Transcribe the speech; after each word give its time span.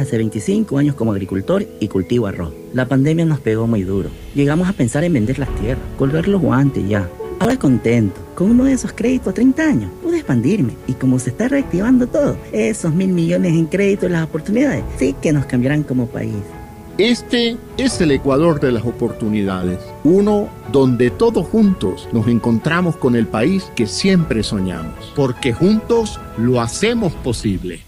hace 0.00 0.16
25 0.16 0.78
años 0.78 0.94
como 0.94 1.12
agricultor 1.12 1.66
y 1.80 1.88
cultivo 1.88 2.26
arroz. 2.26 2.52
La 2.72 2.86
pandemia 2.86 3.24
nos 3.24 3.40
pegó 3.40 3.66
muy 3.66 3.82
duro. 3.82 4.10
Llegamos 4.34 4.68
a 4.68 4.72
pensar 4.72 5.04
en 5.04 5.12
vender 5.12 5.38
las 5.38 5.54
tierras, 5.56 5.84
colgar 5.98 6.28
los 6.28 6.40
guantes 6.40 6.88
ya. 6.88 7.08
Ahora 7.40 7.56
contento, 7.56 8.20
con 8.34 8.50
uno 8.50 8.64
de 8.64 8.72
esos 8.72 8.92
créditos 8.92 9.28
a 9.28 9.34
30 9.34 9.62
años, 9.62 9.90
pude 10.02 10.16
expandirme 10.16 10.72
y 10.88 10.94
como 10.94 11.18
se 11.18 11.30
está 11.30 11.46
reactivando 11.46 12.08
todo, 12.08 12.36
esos 12.52 12.92
mil 12.92 13.08
millones 13.08 13.52
en 13.52 13.66
créditos 13.66 14.08
y 14.08 14.12
las 14.12 14.24
oportunidades 14.24 14.82
sí 14.98 15.14
que 15.22 15.32
nos 15.32 15.46
cambiarán 15.46 15.84
como 15.84 16.06
país. 16.06 16.34
Este 16.98 17.56
es 17.76 18.00
el 18.00 18.10
Ecuador 18.10 18.58
de 18.58 18.72
las 18.72 18.84
oportunidades, 18.84 19.78
uno 20.02 20.48
donde 20.72 21.12
todos 21.12 21.46
juntos 21.46 22.08
nos 22.12 22.26
encontramos 22.26 22.96
con 22.96 23.14
el 23.14 23.28
país 23.28 23.70
que 23.76 23.86
siempre 23.86 24.42
soñamos, 24.42 25.12
porque 25.14 25.52
juntos 25.52 26.18
lo 26.36 26.60
hacemos 26.60 27.12
posible. 27.12 27.87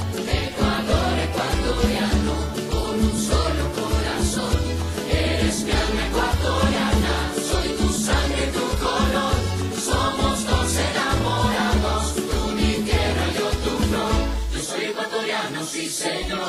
señor, 15.91 16.39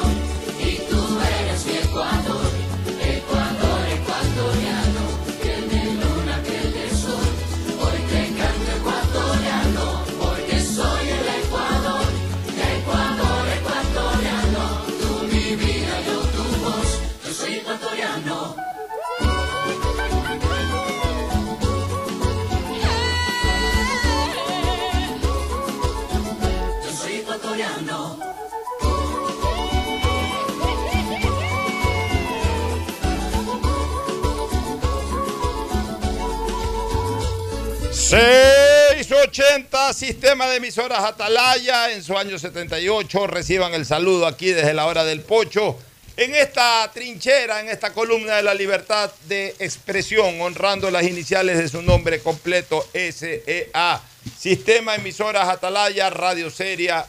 ...680 39.32 39.94
Sistema 39.94 40.46
de 40.46 40.56
Emisoras 40.56 41.02
Atalaya... 41.04 41.90
...en 41.90 42.02
su 42.02 42.18
año 42.18 42.38
78... 42.38 43.26
...reciban 43.26 43.72
el 43.72 43.86
saludo 43.86 44.26
aquí 44.26 44.50
desde 44.50 44.74
la 44.74 44.84
hora 44.84 45.04
del 45.04 45.22
pocho... 45.22 45.78
...en 46.18 46.34
esta 46.34 46.90
trinchera, 46.92 47.60
en 47.60 47.70
esta 47.70 47.94
columna 47.94 48.36
de 48.36 48.42
la 48.42 48.52
libertad 48.52 49.10
de 49.28 49.54
expresión... 49.58 50.38
...honrando 50.42 50.90
las 50.90 51.04
iniciales 51.04 51.56
de 51.56 51.68
su 51.68 51.80
nombre 51.80 52.20
completo... 52.20 52.86
SEA... 52.92 54.02
Sistema 54.38 54.96
Emisoras 54.96 55.48
Atalaya... 55.48 56.10
...radio 56.10 56.50
seria, 56.50 57.06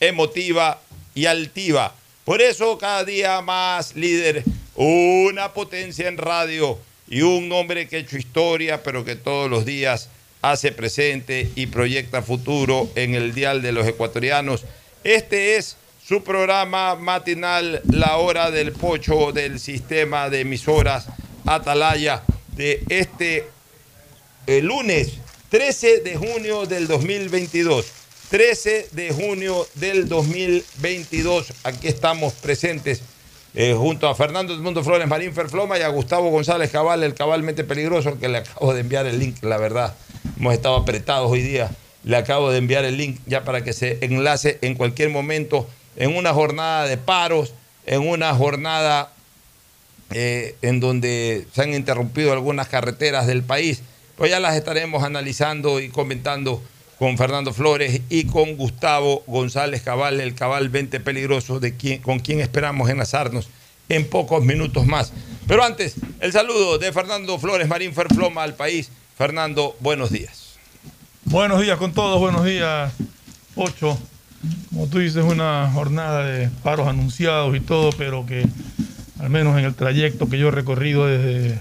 emotiva 0.00 0.80
y 1.14 1.26
altiva... 1.26 1.94
...por 2.24 2.40
eso 2.40 2.78
cada 2.78 3.04
día 3.04 3.42
más 3.42 3.94
líder... 3.94 4.42
...una 4.74 5.52
potencia 5.52 6.08
en 6.08 6.16
radio... 6.16 6.78
...y 7.10 7.20
un 7.20 7.52
hombre 7.52 7.88
que 7.88 7.96
ha 7.96 7.98
hecho 7.98 8.16
historia... 8.16 8.82
...pero 8.82 9.04
que 9.04 9.16
todos 9.16 9.50
los 9.50 9.66
días 9.66 10.08
hace 10.42 10.72
presente 10.72 11.50
y 11.54 11.66
proyecta 11.66 12.22
futuro 12.22 12.88
en 12.94 13.14
el 13.14 13.34
dial 13.34 13.62
de 13.62 13.72
los 13.72 13.86
ecuatorianos. 13.86 14.64
Este 15.04 15.56
es 15.56 15.76
su 16.06 16.22
programa 16.22 16.94
matinal, 16.94 17.82
La 17.90 18.16
Hora 18.16 18.50
del 18.50 18.72
Pocho 18.72 19.32
del 19.32 19.60
sistema 19.60 20.30
de 20.30 20.40
emisoras 20.40 21.06
Atalaya 21.44 22.22
de 22.56 22.82
este 22.88 23.46
eh, 24.46 24.62
lunes 24.62 25.14
13 25.50 26.00
de 26.00 26.16
junio 26.16 26.66
del 26.66 26.86
2022. 26.88 27.86
13 28.30 28.88
de 28.92 29.10
junio 29.10 29.66
del 29.74 30.08
2022. 30.08 31.52
Aquí 31.64 31.88
estamos 31.88 32.34
presentes 32.34 33.00
eh, 33.54 33.74
junto 33.76 34.08
a 34.08 34.14
Fernando 34.14 34.54
Edmundo 34.54 34.84
Flores 34.84 35.08
Marín 35.08 35.32
Ferfloma 35.32 35.78
y 35.78 35.82
a 35.82 35.88
Gustavo 35.88 36.30
González 36.30 36.70
Cabal, 36.70 37.02
el 37.02 37.14
cabalmente 37.14 37.64
peligroso, 37.64 38.18
que 38.18 38.28
le 38.28 38.38
acabo 38.38 38.74
de 38.74 38.80
enviar 38.80 39.06
el 39.06 39.18
link, 39.18 39.42
la 39.42 39.56
verdad. 39.56 39.94
Hemos 40.38 40.54
estado 40.54 40.76
apretados 40.76 41.28
hoy 41.28 41.42
día. 41.42 41.68
Le 42.04 42.16
acabo 42.16 42.52
de 42.52 42.58
enviar 42.58 42.84
el 42.84 42.96
link 42.96 43.18
ya 43.26 43.42
para 43.42 43.64
que 43.64 43.72
se 43.72 43.98
enlace 44.02 44.58
en 44.62 44.76
cualquier 44.76 45.10
momento 45.10 45.68
en 45.96 46.14
una 46.14 46.32
jornada 46.32 46.86
de 46.86 46.96
paros, 46.96 47.54
en 47.86 48.06
una 48.06 48.32
jornada 48.34 49.12
eh, 50.12 50.54
en 50.62 50.78
donde 50.78 51.48
se 51.52 51.62
han 51.62 51.74
interrumpido 51.74 52.32
algunas 52.32 52.68
carreteras 52.68 53.26
del 53.26 53.42
país. 53.42 53.82
Pues 54.16 54.30
ya 54.30 54.38
las 54.38 54.54
estaremos 54.54 55.02
analizando 55.02 55.80
y 55.80 55.88
comentando 55.88 56.62
con 57.00 57.18
Fernando 57.18 57.52
Flores 57.52 58.00
y 58.08 58.26
con 58.26 58.56
Gustavo 58.56 59.24
González 59.26 59.82
Cabal, 59.82 60.20
el 60.20 60.36
cabal 60.36 60.68
20 60.68 61.00
peligroso, 61.00 61.58
de 61.58 61.76
quien, 61.76 62.00
con 62.00 62.20
quien 62.20 62.38
esperamos 62.38 62.88
enlazarnos 62.88 63.48
en 63.88 64.08
pocos 64.08 64.44
minutos 64.44 64.86
más. 64.86 65.12
Pero 65.48 65.64
antes, 65.64 65.96
el 66.20 66.30
saludo 66.30 66.78
de 66.78 66.92
Fernando 66.92 67.40
Flores 67.40 67.66
Marín 67.66 67.92
Ferfloma 67.92 68.44
al 68.44 68.54
país. 68.54 68.90
Fernando, 69.18 69.76
buenos 69.80 70.12
días. 70.12 70.54
Buenos 71.24 71.60
días 71.60 71.76
con 71.76 71.92
todos, 71.92 72.20
buenos 72.20 72.44
días, 72.44 72.92
Ocho. 73.56 73.98
Como 74.70 74.86
tú 74.86 75.00
dices, 75.00 75.24
una 75.24 75.68
jornada 75.74 76.24
de 76.24 76.48
paros 76.62 76.86
anunciados 76.86 77.56
y 77.56 77.58
todo, 77.58 77.90
pero 77.98 78.24
que 78.26 78.46
al 79.18 79.28
menos 79.28 79.58
en 79.58 79.64
el 79.64 79.74
trayecto 79.74 80.28
que 80.28 80.38
yo 80.38 80.46
he 80.46 80.50
recorrido 80.52 81.06
desde 81.06 81.58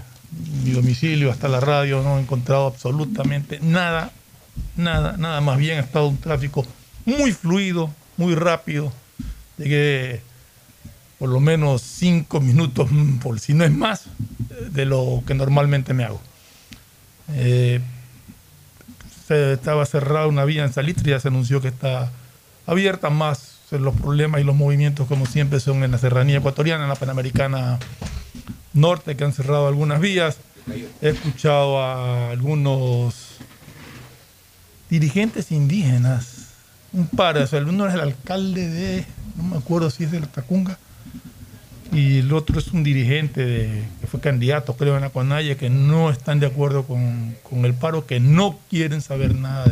mi 0.64 0.70
domicilio 0.70 1.32
hasta 1.32 1.48
la 1.48 1.60
radio 1.60 2.04
no 2.04 2.20
he 2.20 2.22
encontrado 2.22 2.68
absolutamente 2.68 3.58
nada, 3.60 4.12
nada, 4.76 5.18
nada 5.18 5.42
más 5.42 5.58
bien 5.58 5.80
ha 5.80 5.82
estado 5.82 6.10
un 6.10 6.18
tráfico 6.18 6.64
muy 7.06 7.32
fluido, 7.32 7.90
muy 8.18 8.36
rápido. 8.36 8.94
Llegué 9.58 10.22
por 11.18 11.30
lo 11.30 11.40
menos 11.40 11.82
cinco 11.82 12.40
minutos, 12.40 12.92
mm, 12.92 13.18
por 13.18 13.40
si 13.40 13.56
no 13.56 13.64
es 13.64 13.72
más, 13.72 14.04
de 14.70 14.86
lo 14.86 15.24
que 15.26 15.34
normalmente 15.34 15.96
me 15.96 16.04
hago. 16.04 16.22
Eh, 17.34 17.82
se 19.28 19.54
estaba 19.54 19.86
cerrada 19.86 20.28
una 20.28 20.46
vía 20.46 20.64
en 20.64 20.72
Salitre, 20.74 21.12
ya 21.12 21.20
se 21.20 21.28
anunció 21.28 21.62
que 21.62 21.68
está 21.68 22.12
abierta, 22.66 23.10
más 23.10 23.56
los 23.72 23.94
problemas 23.96 24.40
y 24.40 24.46
los 24.46 24.56
movimientos 24.56 25.08
como 25.08 25.26
siempre 25.26 25.60
son 25.60 25.84
en 25.84 25.92
la 25.92 25.98
serranía 25.98 26.38
ecuatoriana, 26.38 26.84
en 26.84 26.90
la 26.90 26.96
Panamericana 26.96 27.80
Norte, 28.74 29.18
que 29.18 29.26
han 29.26 29.34
cerrado 29.34 29.68
algunas 29.68 30.00
vías. 30.00 30.38
He 31.02 31.10
escuchado 31.10 31.82
a 31.82 32.30
algunos 32.32 33.16
dirigentes 34.90 35.52
indígenas, 35.52 36.48
un 36.94 37.08
par, 37.08 37.38
o 37.38 37.48
sea, 37.48 37.60
uno 37.62 37.88
es 37.88 37.94
el 37.94 38.00
alcalde 38.02 38.70
de, 38.70 39.06
no 39.36 39.44
me 39.44 39.58
acuerdo 39.58 39.90
si 39.90 40.06
es 40.06 40.12
de 40.12 40.22
la 40.22 40.28
Tacunga, 40.28 40.78
y 41.92 42.20
el 42.20 42.32
otro 42.34 42.60
es 42.60 42.68
un 42.70 42.84
dirigente 42.84 43.46
de- 43.46 43.84
fue 44.10 44.20
candidato, 44.20 44.76
creo, 44.76 44.96
en 44.96 45.02
la 45.02 45.10
Conalle, 45.10 45.58
que 45.58 45.70
no 45.70 46.10
están 46.10 46.40
de 46.40 46.48
acuerdo 46.48 46.84
con, 46.84 47.36
con 47.44 47.66
el 47.66 47.74
paro, 47.74 48.06
que 48.06 48.20
no 48.20 48.58
quieren 48.70 49.02
saber 49.02 49.36
nada 49.36 49.66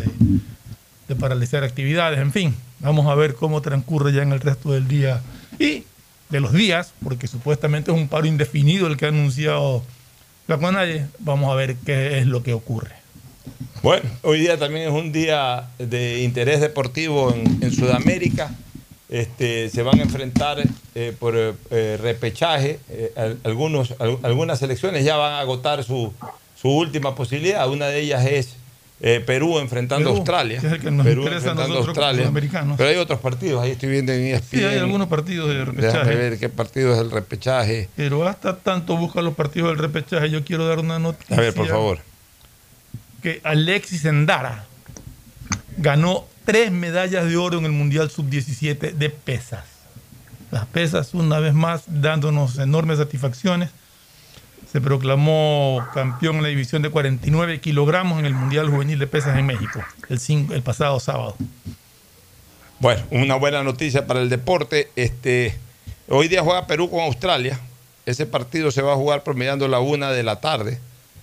de, 1.08 1.16
paralizar 1.16 1.64
actividades, 1.64 2.20
en 2.20 2.32
fin, 2.32 2.56
vamos 2.80 3.08
a 3.08 3.16
ver 3.16 3.36
cómo 3.36 3.62
transcurre 3.62 4.12
ya 4.12 4.24
en 4.24 4.34
el 4.34 4.42
resto 4.42 4.72
del 4.72 4.88
día 4.88 5.22
y 5.60 5.84
de 6.30 6.40
los 6.40 6.52
días, 6.52 6.94
porque 7.04 7.28
supuestamente 7.28 7.92
es 7.92 7.98
un 7.98 8.08
paro 8.08 8.26
indefinido 8.26 8.88
el 8.88 8.98
que 8.98 9.06
ha 9.06 9.10
anunciado 9.10 9.84
la 10.48 10.58
Conalle, 10.58 11.06
vamos 11.20 11.52
a 11.52 11.56
ver 11.56 11.76
qué 11.86 12.18
es 12.18 12.26
lo 12.26 12.44
que 12.44 12.54
ocurre. 12.54 12.92
Bueno, 13.82 14.10
hoy 14.24 14.40
día 14.40 14.58
también 14.58 14.88
es 14.88 14.94
un 14.94 15.12
día 15.12 15.70
de 15.78 16.24
interés 16.24 16.60
deportivo 16.60 17.34
en, 17.34 17.64
en 17.64 17.72
Sudamérica. 17.72 18.52
Este, 19.08 19.70
se 19.70 19.84
van 19.84 20.00
a 20.00 20.04
enfrentar 20.04 20.58
eh, 20.96 21.16
por 21.20 21.36
eh, 21.38 21.98
repechaje. 22.02 22.80
eh, 22.90 23.14
al- 23.16 23.38
algunos, 23.44 23.94
al- 24.00 24.18
algunas 24.24 24.60
selecciones 24.60 25.04
ya 25.06 25.16
van 25.18 25.34
a 25.34 25.40
agotar 25.42 25.84
su, 25.84 26.12
su 26.60 26.70
última 26.70 27.14
posibilidad. 27.16 27.70
Una 27.70 27.88
de 27.88 28.00
ellas 28.00 28.26
es 28.26 28.56
Perú 29.28 29.60
enfrentando 29.60 30.06
Perú, 30.06 30.16
a 30.16 30.18
Australia. 30.20 30.60
que 30.62 30.68
es 30.68 30.74
el 30.74 30.80
que 30.80 30.90
nos 30.90 31.06
Perú 31.06 31.22
interesa 31.22 31.50
enfrentando 31.52 31.76
a 31.76 31.86
Australia. 31.86 32.32
Pero 32.78 32.90
hay 32.90 32.96
otros 32.96 33.20
partidos. 33.20 33.62
Ahí 33.62 33.72
estoy 33.72 33.90
viendo 33.90 34.12
en 34.14 34.22
E 34.22 34.32
ESPN. 34.34 34.58
Sí, 34.60 34.64
hay 34.66 34.78
algunos 34.80 35.08
partidos 35.08 35.50
de 35.50 35.56
Déjame 35.58 35.72
repechaje. 35.82 36.16
ver 36.16 36.40
qué 36.40 36.50
partido 36.50 36.94
es 36.96 37.00
el 37.02 37.12
repechaje. 37.12 37.90
Pero 37.96 38.28
hasta 38.28 38.58
tanto 38.58 38.98
busca 38.98 39.22
los 39.22 39.36
partidos 39.36 39.70
del 39.70 39.78
repechaje, 39.78 40.32
yo 40.32 40.44
quiero 40.44 40.66
dar 40.66 40.80
una 40.80 40.98
noticia. 40.98 41.36
A 41.38 41.40
ver, 41.42 41.54
por 41.54 41.68
favor. 41.68 42.00
Que 43.22 43.42
Alexis 43.44 44.06
Endara 44.06 44.66
ganó 45.78 46.26
tres 46.46 46.72
medallas 46.72 47.26
de 47.28 47.38
oro 47.38 47.58
en 47.60 47.66
el 47.66 47.72
Mundial 47.72 48.10
Sub-17 48.10 48.94
de 48.94 49.10
pesas. 49.10 49.64
Las 50.52 50.66
pesas, 50.68 51.14
una 51.14 51.40
vez 51.40 51.54
más, 51.54 51.84
dándonos 51.88 52.58
enormes 52.60 52.98
satisfacciones. 53.00 53.70
Se 54.72 54.82
proclamó 54.82 55.86
campeón 55.94 56.38
en 56.38 56.44
la 56.44 56.50
división 56.50 56.82
de 56.82 56.90
49 56.90 57.60
kilogramos 57.62 58.20
en 58.20 58.26
el 58.26 58.34
Mundial 58.34 58.70
Juvenil 58.70 59.00
de 59.00 59.08
Pesas 59.08 59.38
en 59.38 59.46
México, 59.46 59.82
el, 60.10 60.20
cin- 60.20 60.52
el 60.52 60.62
pasado 60.64 61.00
sábado. 61.00 61.36
Bueno, 62.80 63.02
una 63.12 63.36
buena 63.36 63.64
noticia 63.64 64.06
para 64.06 64.22
el 64.22 64.30
deporte. 64.30 64.90
Este, 64.96 65.56
hoy 66.10 66.28
día 66.28 66.42
juega 66.44 66.68
Perú 66.68 66.90
con 66.90 67.00
Australia. 67.02 67.60
Ese 68.06 68.26
partido 68.26 68.70
se 68.70 68.82
va 68.82 68.94
a 68.94 68.96
jugar 68.98 69.24
promediando 69.24 69.68
la 69.68 69.80
una 69.80 70.12
de 70.12 70.24
la 70.24 70.42
tarde. 70.42 70.80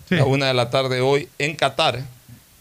La 0.09 0.25
una 0.25 0.47
de 0.47 0.55
la 0.55 0.71
tarde 0.71 1.00
hoy 1.00 1.29
en 1.38 1.55
Qatar. 1.55 2.02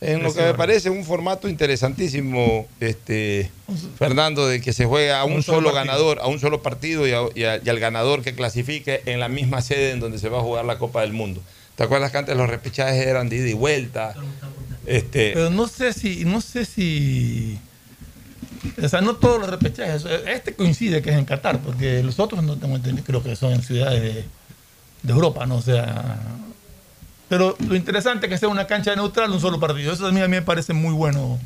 En 0.01 0.23
lo 0.23 0.33
que 0.33 0.41
me 0.41 0.53
parece 0.55 0.89
un 0.89 1.05
formato 1.05 1.47
interesantísimo, 1.47 2.67
este, 2.79 3.51
Fernando, 3.99 4.47
de 4.47 4.59
que 4.59 4.73
se 4.73 4.85
juega 4.85 5.19
a 5.21 5.25
un, 5.25 5.33
Un 5.33 5.43
solo 5.43 5.71
ganador, 5.71 6.19
a 6.21 6.27
un 6.27 6.39
solo 6.39 6.63
partido 6.63 7.07
y, 7.07 7.11
a- 7.11 7.21
y 7.35 7.43
a- 7.43 7.61
y 7.63 7.69
al 7.69 7.79
ganador 7.79 8.23
que 8.23 8.33
clasifique 8.33 9.03
en 9.05 9.19
la 9.19 9.29
misma 9.29 9.61
sede 9.61 9.91
en 9.91 9.99
donde 9.99 10.17
se 10.17 10.27
va 10.27 10.39
a 10.39 10.41
jugar 10.41 10.65
la 10.65 10.79
Copa 10.79 11.01
del 11.01 11.13
Mundo. 11.13 11.41
¿Te 11.75 11.83
acuerdas 11.83 12.11
que 12.11 12.17
antes 12.17 12.35
los 12.35 12.49
repechajes 12.49 13.05
eran 13.05 13.29
de 13.29 13.37
ida 13.37 13.49
y 13.49 13.53
vuelta? 13.53 14.15
Este, 14.87 15.31
Pero 15.35 15.51
no 15.51 15.67
sé 15.67 15.93
si, 15.93 16.25
no 16.25 16.41
sé 16.41 16.65
si. 16.65 17.59
O 18.83 18.89
sea, 18.89 19.01
no 19.01 19.15
todos 19.15 19.39
los 19.39 19.49
repechajes. 19.49 20.03
Este 20.27 20.55
coincide 20.55 21.03
que 21.03 21.11
es 21.11 21.15
en 21.15 21.25
Qatar, 21.25 21.59
porque 21.59 22.01
los 22.01 22.19
otros 22.19 22.43
no 22.43 22.57
tengo 22.57 22.75
entendido, 22.75 23.05
creo 23.05 23.21
que 23.23 23.35
son 23.35 23.53
en 23.53 23.61
ciudades 23.61 24.01
de, 24.01 24.25
de 25.03 25.13
Europa, 25.13 25.45
¿no? 25.45 25.57
O 25.57 25.61
sea. 25.61 26.17
Pero 27.31 27.55
lo 27.65 27.75
interesante 27.77 28.25
es 28.25 28.29
que 28.29 28.37
sea 28.37 28.49
una 28.49 28.67
cancha 28.67 28.93
neutral, 28.93 29.31
un 29.31 29.39
solo 29.39 29.57
partido. 29.57 29.93
Eso 29.93 30.03
también 30.03 30.25
a 30.25 30.27
mí 30.27 30.35
me 30.35 30.41
parece 30.41 30.73
muy 30.73 30.93
bueno 30.93 31.39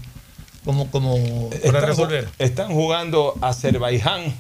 como, 0.66 0.90
como 0.90 1.16
para 1.52 1.58
Están, 1.78 1.82
resolver. 1.86 2.28
están 2.40 2.70
jugando 2.74 3.36
Azerbaiyán 3.40 4.34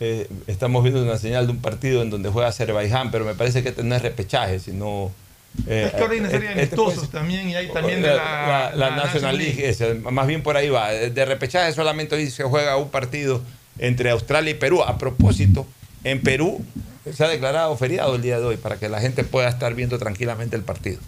eh, 0.00 0.28
estamos 0.48 0.82
viendo 0.82 1.02
una 1.02 1.16
señal 1.16 1.46
de 1.46 1.52
un 1.52 1.60
partido 1.62 2.02
en 2.02 2.10
donde 2.10 2.28
juega 2.28 2.48
Azerbaiyán, 2.48 3.10
pero 3.10 3.24
me 3.24 3.34
parece 3.34 3.62
que 3.62 3.70
este 3.70 3.82
no 3.84 3.94
es 3.94 4.02
repechaje, 4.02 4.58
sino... 4.58 5.10
eh, 5.66 5.84
es 5.86 5.92
que 5.94 6.02
ahora 6.02 6.30
serie 6.30 6.48
de 6.54 6.60
eh, 6.60 6.62
este 6.64 6.76
también 7.10 7.48
y 7.48 7.54
hay 7.54 7.68
también 7.68 8.02
de 8.02 8.08
la, 8.08 8.14
la, 8.16 8.70
la- 8.74 8.90
la 8.90 8.96
National 8.96 9.38
League, 9.38 9.66
ese, 9.68 9.94
más 9.94 10.26
bien 10.26 10.42
por 10.42 10.56
ahí 10.56 10.68
va. 10.70 10.90
De 10.90 11.24
repechaje 11.24 11.72
solamente 11.72 12.16
hoy 12.16 12.28
se 12.30 12.42
juega 12.44 12.76
un 12.76 12.90
partido 12.90 13.40
entre 13.78 14.10
Australia 14.10 14.50
y 14.50 14.54
Perú. 14.54 14.82
A 14.82 14.98
propósito, 14.98 15.66
en 16.04 16.20
Perú 16.20 16.64
se 17.12 17.24
ha 17.24 17.28
declarado 17.28 17.76
feriado 17.76 18.14
el 18.16 18.22
día 18.22 18.38
de 18.38 18.46
hoy 18.46 18.56
para 18.56 18.76
que 18.76 18.88
la 18.88 19.00
gente 19.00 19.24
pueda 19.24 19.48
estar 19.48 19.74
viendo 19.74 19.98
tranquilamente 19.98 20.56
el 20.56 20.62
partido. 20.62 21.00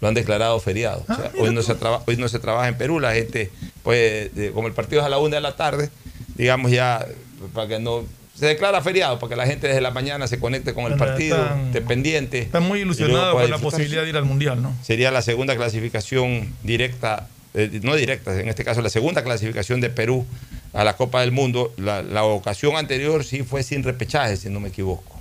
Lo 0.00 0.08
han 0.08 0.14
declarado 0.14 0.58
feriado. 0.60 1.02
O 1.08 1.14
sea, 1.14 1.30
hoy, 1.38 1.52
no 1.54 1.62
se 1.62 1.74
traba- 1.74 2.02
hoy 2.06 2.16
no 2.16 2.28
se 2.28 2.38
trabaja 2.38 2.68
en 2.68 2.76
Perú, 2.76 3.00
la 3.00 3.14
gente 3.14 3.50
puede, 3.82 4.28
de- 4.30 4.52
como 4.52 4.68
el 4.68 4.74
partido 4.74 5.00
es 5.00 5.06
a 5.06 5.08
la 5.08 5.18
una 5.18 5.36
de 5.36 5.40
la 5.42 5.56
tarde, 5.56 5.90
digamos 6.36 6.70
ya, 6.70 7.04
para 7.52 7.68
que 7.68 7.78
no... 7.78 8.04
Se 8.34 8.46
declara 8.46 8.82
feriado 8.82 9.20
para 9.20 9.30
que 9.30 9.36
la 9.36 9.46
gente 9.46 9.68
desde 9.68 9.80
la 9.80 9.92
mañana 9.92 10.26
se 10.26 10.40
conecte 10.40 10.74
con 10.74 10.90
el 10.92 10.98
partido, 10.98 11.36
están- 11.40 11.66
esté 11.66 11.80
pendiente. 11.82 12.38
Están 12.40 12.64
muy 12.64 12.80
ilusionados 12.80 13.32
con 13.34 13.48
la 13.50 13.58
posibilidad 13.58 14.02
de 14.02 14.08
ir 14.08 14.16
al 14.16 14.24
Mundial, 14.24 14.60
¿no? 14.60 14.74
Sería 14.82 15.10
la 15.12 15.22
segunda 15.22 15.54
clasificación 15.56 16.52
directa, 16.64 17.28
eh, 17.54 17.80
no 17.82 17.94
directa, 17.94 18.38
en 18.38 18.48
este 18.48 18.64
caso 18.64 18.82
la 18.82 18.90
segunda 18.90 19.22
clasificación 19.22 19.80
de 19.80 19.88
Perú 19.88 20.26
a 20.72 20.84
la 20.84 20.96
Copa 20.96 21.20
del 21.20 21.32
Mundo. 21.32 21.72
La, 21.76 22.02
la 22.02 22.24
ocasión 22.24 22.76
anterior 22.76 23.24
sí 23.24 23.42
fue 23.42 23.62
sin 23.62 23.82
repechaje, 23.82 24.36
si 24.36 24.50
no 24.50 24.60
me 24.60 24.68
equivoco. 24.68 25.20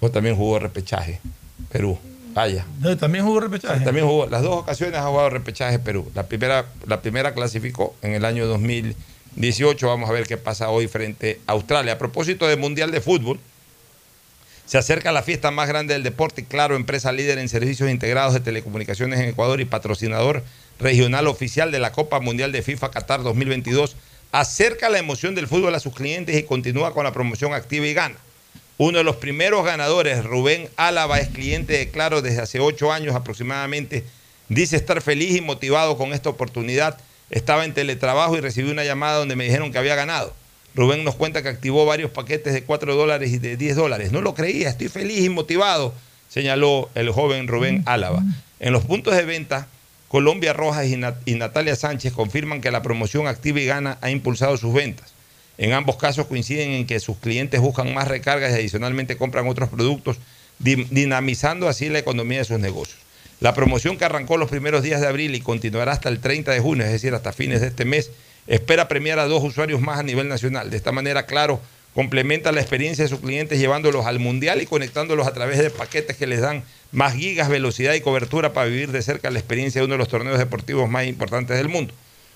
O 0.00 0.10
también 0.10 0.36
jugó 0.36 0.58
repechaje, 0.58 1.20
Perú. 1.70 1.98
Vaya. 2.34 2.64
También 3.00 3.24
jugó 3.24 3.40
repechaje. 3.40 3.84
También 3.84 4.06
jugó, 4.06 4.26
las 4.26 4.42
dos 4.42 4.58
ocasiones 4.58 4.96
ha 4.98 5.06
jugado 5.06 5.30
repechaje 5.30 5.78
Perú. 5.78 6.10
La 6.14 6.26
primera, 6.26 6.66
la 6.86 7.00
primera 7.00 7.34
clasificó 7.34 7.96
en 8.02 8.12
el 8.12 8.24
año 8.24 8.46
2018. 8.46 9.86
Vamos 9.86 10.08
a 10.08 10.12
ver 10.12 10.26
qué 10.26 10.36
pasa 10.36 10.68
hoy 10.70 10.86
frente 10.86 11.40
a 11.46 11.52
Australia. 11.52 11.94
A 11.94 11.98
propósito 11.98 12.46
del 12.46 12.58
Mundial 12.58 12.90
de 12.90 13.00
Fútbol, 13.00 13.40
se 14.66 14.78
acerca 14.78 15.10
la 15.12 15.22
fiesta 15.22 15.50
más 15.50 15.66
grande 15.66 15.94
del 15.94 16.02
deporte 16.02 16.42
y 16.42 16.44
claro, 16.44 16.76
empresa 16.76 17.10
líder 17.10 17.38
en 17.38 17.48
servicios 17.48 17.90
integrados 17.90 18.34
de 18.34 18.40
telecomunicaciones 18.40 19.18
en 19.18 19.30
Ecuador 19.30 19.60
y 19.60 19.64
patrocinador 19.64 20.44
regional 20.78 21.26
oficial 21.26 21.72
de 21.72 21.78
la 21.78 21.92
Copa 21.92 22.20
Mundial 22.20 22.52
de 22.52 22.62
FIFA 22.62 22.90
Qatar 22.90 23.22
2022, 23.22 23.96
acerca 24.32 24.90
la 24.90 24.98
emoción 24.98 25.34
del 25.34 25.48
fútbol 25.48 25.74
a 25.74 25.80
sus 25.80 25.94
clientes 25.94 26.36
y 26.36 26.42
continúa 26.42 26.92
con 26.92 27.04
la 27.04 27.12
promoción 27.12 27.52
activa 27.54 27.86
y 27.86 27.94
gana. 27.94 28.16
Uno 28.76 28.98
de 28.98 29.04
los 29.04 29.16
primeros 29.16 29.64
ganadores, 29.64 30.24
Rubén 30.24 30.68
Álava, 30.76 31.18
es 31.18 31.28
cliente 31.28 31.72
de 31.72 31.90
Claro 31.90 32.22
desde 32.22 32.40
hace 32.40 32.60
ocho 32.60 32.92
años 32.92 33.16
aproximadamente. 33.16 34.04
Dice 34.48 34.76
estar 34.76 35.02
feliz 35.02 35.36
y 35.36 35.40
motivado 35.40 35.96
con 35.96 36.12
esta 36.12 36.30
oportunidad. 36.30 36.96
Estaba 37.30 37.64
en 37.64 37.74
teletrabajo 37.74 38.36
y 38.36 38.40
recibí 38.40 38.70
una 38.70 38.84
llamada 38.84 39.18
donde 39.18 39.34
me 39.34 39.44
dijeron 39.44 39.72
que 39.72 39.78
había 39.78 39.96
ganado. 39.96 40.32
Rubén 40.76 41.02
nos 41.02 41.16
cuenta 41.16 41.42
que 41.42 41.48
activó 41.48 41.86
varios 41.86 42.12
paquetes 42.12 42.52
de 42.54 42.62
4 42.62 42.94
dólares 42.94 43.32
y 43.32 43.38
de 43.38 43.56
10 43.56 43.74
dólares. 43.74 44.12
No 44.12 44.20
lo 44.20 44.34
creía, 44.34 44.68
estoy 44.68 44.88
feliz 44.88 45.24
y 45.24 45.28
motivado, 45.28 45.92
señaló 46.28 46.88
el 46.94 47.10
joven 47.10 47.48
Rubén 47.48 47.82
Álava. 47.84 48.22
En 48.60 48.72
los 48.72 48.84
puntos 48.84 49.16
de 49.16 49.24
venta, 49.24 49.66
Colombia 50.08 50.52
Rojas 50.52 50.86
y, 50.86 50.96
Nat- 50.96 51.20
y 51.26 51.34
Natalia 51.34 51.76
Sánchez 51.76 52.12
confirman 52.12 52.60
que 52.60 52.70
la 52.70 52.82
promoción 52.82 53.26
Activa 53.26 53.60
y 53.60 53.66
Gana 53.66 53.98
ha 54.00 54.10
impulsado 54.10 54.56
sus 54.56 54.72
ventas. 54.72 55.12
En 55.58 55.72
ambos 55.72 55.96
casos 55.96 56.26
coinciden 56.26 56.70
en 56.70 56.86
que 56.86 57.00
sus 57.00 57.16
clientes 57.18 57.60
buscan 57.60 57.92
más 57.92 58.08
recargas 58.08 58.52
y 58.52 58.54
adicionalmente 58.54 59.16
compran 59.16 59.48
otros 59.48 59.68
productos, 59.68 60.18
di- 60.58 60.84
dinamizando 60.90 61.68
así 61.68 61.88
la 61.88 61.98
economía 61.98 62.38
de 62.38 62.44
sus 62.44 62.58
negocios. 62.58 62.98
La 63.40 63.54
promoción 63.54 63.96
que 63.98 64.04
arrancó 64.04 64.36
los 64.36 64.48
primeros 64.50 64.82
días 64.82 65.00
de 65.00 65.06
abril 65.08 65.34
y 65.34 65.40
continuará 65.40 65.92
hasta 65.92 66.08
el 66.08 66.20
30 66.20 66.52
de 66.52 66.60
junio, 66.60 66.84
es 66.84 66.92
decir, 66.92 67.14
hasta 67.14 67.32
fines 67.32 67.60
de 67.60 67.68
este 67.68 67.84
mes, 67.84 68.10
espera 68.46 68.88
premiar 68.88 69.18
a 69.18 69.26
dos 69.26 69.44
usuarios 69.44 69.80
más 69.80 69.98
a 69.98 70.02
nivel 70.02 70.28
nacional. 70.28 70.70
De 70.70 70.76
esta 70.76 70.90
manera, 70.92 71.26
claro, 71.26 71.60
complementa 71.98 72.52
la 72.52 72.60
experiencia 72.60 73.02
de 73.02 73.08
sus 73.10 73.18
clientes 73.18 73.58
llevándolos 73.58 74.06
al 74.06 74.20
mundial 74.20 74.62
y 74.62 74.66
conectándolos 74.66 75.26
a 75.26 75.34
través 75.34 75.58
de 75.58 75.68
paquetes 75.68 76.16
que 76.16 76.28
les 76.28 76.40
dan 76.40 76.62
más 76.92 77.14
gigas, 77.14 77.48
velocidad 77.48 77.92
y 77.94 78.00
cobertura 78.00 78.52
para 78.52 78.68
vivir 78.68 78.92
de 78.92 79.02
cerca 79.02 79.32
la 79.32 79.40
experiencia 79.40 79.80
de 79.80 79.86
uno 79.86 79.94
de 79.94 79.98
los 79.98 80.06
torneos 80.06 80.38
deportivos 80.38 80.88
más 80.88 81.06
importantes 81.08 81.56
del 81.56 81.68
mundo. 81.68 81.92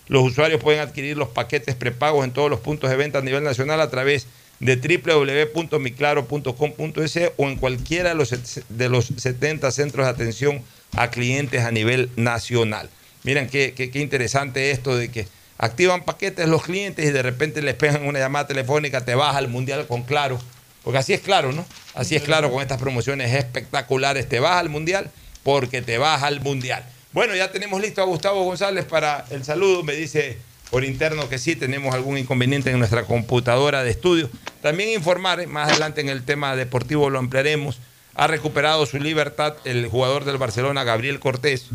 Los 0.09 0.25
usuarios 0.25 0.61
pueden 0.61 0.81
adquirir 0.81 1.17
los 1.17 1.29
paquetes 1.29 1.77
prepagos 1.77 2.25
en 2.25 2.33
todos 2.33 2.51
los 2.51 2.59
puntos 2.59 2.91
de 2.91 2.97
venta 2.97 3.21
a 3.21 3.23
nivel 3.23 3.45
nacional 3.45 3.81
a 3.81 3.89
través 3.89 4.27
de 4.59 4.75
www.miclaro.com.es 4.75 7.21
o 7.37 7.49
en 7.49 7.55
cualquiera 7.57 8.09
de 8.09 8.15
los, 8.17 8.31
set- 8.31 8.65
de 8.69 8.89
los 8.89 9.13
70 9.17 9.71
centros 9.71 10.07
de 10.07 10.11
atención 10.11 10.61
a 10.97 11.09
clientes 11.11 11.63
a 11.63 11.71
nivel 11.71 12.11
nacional. 12.17 12.91
Miren 13.23 13.49
qué- 13.49 13.75
qué 13.75 14.01
interesante 14.01 14.73
esto 14.73 14.97
de 14.97 15.09
que 15.09 15.29
activan 15.59 16.05
paquetes 16.05 16.49
los 16.49 16.63
clientes 16.63 17.05
y 17.05 17.11
de 17.11 17.23
repente 17.23 17.63
les 17.63 17.75
pegan 17.75 18.07
una 18.07 18.19
llamada 18.19 18.47
telefónica, 18.47 19.05
te 19.05 19.15
vas 19.15 19.37
al 19.37 19.49
mundial 19.49 19.87
con 19.87 20.03
Claro. 20.03 20.39
Porque 20.83 20.99
así 20.99 21.13
es 21.13 21.21
claro, 21.21 21.53
¿no? 21.53 21.65
Así 21.95 22.17
es 22.17 22.23
claro 22.23 22.51
con 22.51 22.61
estas 22.61 22.81
promociones 22.81 23.33
espectaculares. 23.35 24.29
Te 24.29 24.41
vas 24.41 24.57
al 24.57 24.69
mundial 24.69 25.11
porque 25.45 25.81
te 25.81 25.99
vas 25.99 26.23
al 26.23 26.41
mundial. 26.41 26.85
Bueno, 27.13 27.37
ya 27.37 27.53
tenemos 27.53 27.81
listo 27.81 28.03
a 28.03 28.05
Gustavo 28.05 28.43
González 28.45 28.85
para 28.85 29.25
el 29.31 29.45
saludo. 29.45 29.85
Me 29.85 29.93
dice 29.95 30.39
por 30.71 30.85
interno 30.85 31.29
que 31.29 31.39
sí, 31.39 31.55
tenemos 31.55 31.95
algún 31.95 32.17
inconveniente 32.17 32.71
en 32.71 32.79
nuestra 32.79 33.05
computadora 33.05 33.85
de 33.85 33.91
estudio. 33.91 34.31
También 34.63 34.89
informar, 34.89 35.41
eh, 35.41 35.47
más 35.47 35.69
adelante 35.69 36.01
en 36.01 36.09
el 36.09 36.25
tema 36.25 36.57
deportivo 36.57 37.11
lo 37.11 37.19
ampliaremos, 37.19 37.79
ha 38.15 38.27
recuperado 38.27 38.87
su 38.87 38.99
libertad 38.99 39.55
el 39.65 39.87
jugador 39.87 40.25
del 40.25 40.39
Barcelona, 40.39 40.83
Gabriel 40.85 41.21
Cortés. 41.21 41.67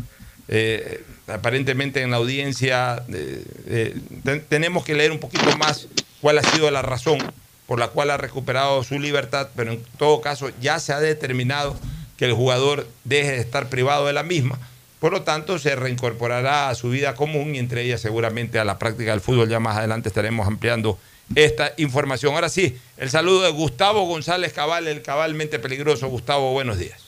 Eh, 0.48 1.04
aparentemente 1.26 2.00
en 2.02 2.10
la 2.10 2.16
audiencia 2.16 3.02
eh, 3.12 3.44
eh, 3.66 3.96
ten- 4.24 4.42
tenemos 4.48 4.84
que 4.84 4.94
leer 4.94 5.12
un 5.12 5.18
poquito 5.18 5.44
más 5.58 5.88
cuál 6.22 6.38
ha 6.38 6.42
sido 6.42 6.70
la 6.70 6.80
razón 6.82 7.18
por 7.66 7.78
la 7.78 7.88
cual 7.88 8.10
ha 8.10 8.16
recuperado 8.16 8.82
su 8.82 8.98
libertad, 8.98 9.48
pero 9.54 9.72
en 9.72 9.82
todo 9.98 10.22
caso 10.22 10.50
ya 10.60 10.80
se 10.80 10.94
ha 10.94 11.00
determinado 11.00 11.76
que 12.16 12.24
el 12.24 12.32
jugador 12.32 12.88
deje 13.04 13.32
de 13.32 13.40
estar 13.40 13.68
privado 13.68 14.06
de 14.06 14.14
la 14.14 14.22
misma. 14.22 14.58
Por 15.00 15.12
lo 15.12 15.22
tanto, 15.22 15.58
se 15.58 15.76
reincorporará 15.76 16.70
a 16.70 16.74
su 16.74 16.88
vida 16.90 17.14
común 17.14 17.54
y 17.54 17.58
entre 17.58 17.82
ellas 17.82 18.00
seguramente 18.00 18.58
a 18.58 18.64
la 18.64 18.78
práctica 18.78 19.10
del 19.12 19.20
fútbol. 19.20 19.48
Ya 19.48 19.60
más 19.60 19.76
adelante 19.76 20.08
estaremos 20.08 20.46
ampliando 20.48 20.98
esta 21.36 21.74
información. 21.76 22.34
Ahora 22.34 22.48
sí, 22.48 22.76
el 22.96 23.10
saludo 23.10 23.42
de 23.42 23.50
Gustavo 23.50 24.06
González 24.06 24.52
Cabal, 24.54 24.88
el 24.88 25.02
cabalmente 25.02 25.58
peligroso. 25.58 26.08
Gustavo, 26.08 26.52
buenos 26.52 26.78
días. 26.78 27.02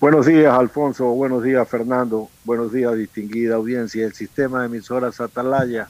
Buenos 0.00 0.26
días, 0.26 0.54
Alfonso. 0.54 1.06
Buenos 1.06 1.42
días, 1.42 1.68
Fernando. 1.68 2.30
Buenos 2.44 2.72
días, 2.72 2.96
distinguida 2.96 3.56
audiencia 3.56 4.04
del 4.04 4.14
sistema 4.14 4.60
de 4.60 4.66
emisoras 4.66 5.20
Atalaya. 5.20 5.88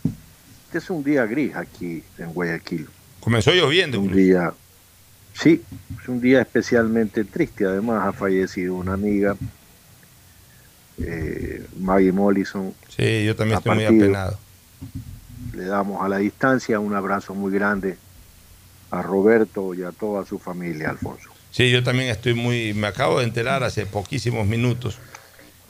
Este 0.65 0.79
es 0.79 0.89
un 0.89 1.05
día 1.05 1.27
gris 1.27 1.55
aquí 1.55 2.03
en 2.17 2.33
Guayaquil. 2.33 2.89
Comenzó 3.21 3.53
lloviendo. 3.53 4.01
Un 4.01 4.15
día, 4.15 4.55
sí, 5.35 5.63
es 6.01 6.09
un 6.09 6.23
día 6.23 6.41
especialmente 6.41 7.23
triste. 7.25 7.67
Además, 7.67 8.07
ha 8.07 8.13
fallecido 8.15 8.77
una 8.77 8.95
amiga, 8.95 9.37
eh, 10.97 11.67
Maggie 11.79 12.13
Mollison. 12.13 12.73
Sí, 12.89 13.27
yo 13.27 13.37
también 13.37 13.59
estoy 13.59 13.75
muy 13.75 13.85
apenado. 13.85 14.39
Le 15.53 15.65
damos 15.65 16.03
a 16.03 16.09
la 16.09 16.17
distancia 16.17 16.81
un 16.81 16.95
abrazo 16.95 17.35
muy 17.35 17.53
grande 17.53 17.99
a 18.91 19.03
Roberto 19.03 19.75
y 19.75 19.83
a 19.83 19.93
toda 19.93 20.25
su 20.25 20.39
familia, 20.39 20.89
Alfonso. 20.89 21.28
Sí, 21.51 21.71
yo 21.71 21.83
también 21.83 22.11
estoy 22.11 22.35
muy, 22.35 22.75
me 22.75 22.87
acabo 22.87 23.19
de 23.19 23.25
enterar 23.25 23.65
hace 23.65 23.87
poquísimos 23.87 24.47
minutos. 24.47 24.99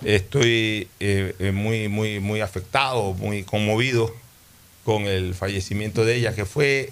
Estoy 0.05 0.89
eh, 1.01 1.35
eh, 1.39 1.53
muy, 1.53 1.89
muy, 1.89 2.21
muy 2.21 2.41
afectado, 2.41 3.15
muy 3.15 3.43
conmovido 3.43 4.15
con 4.85 5.05
el 5.05 5.35
fallecimiento 5.35 6.05
de 6.05 6.17
ella, 6.17 6.35
que 6.35 6.45
fue 6.45 6.91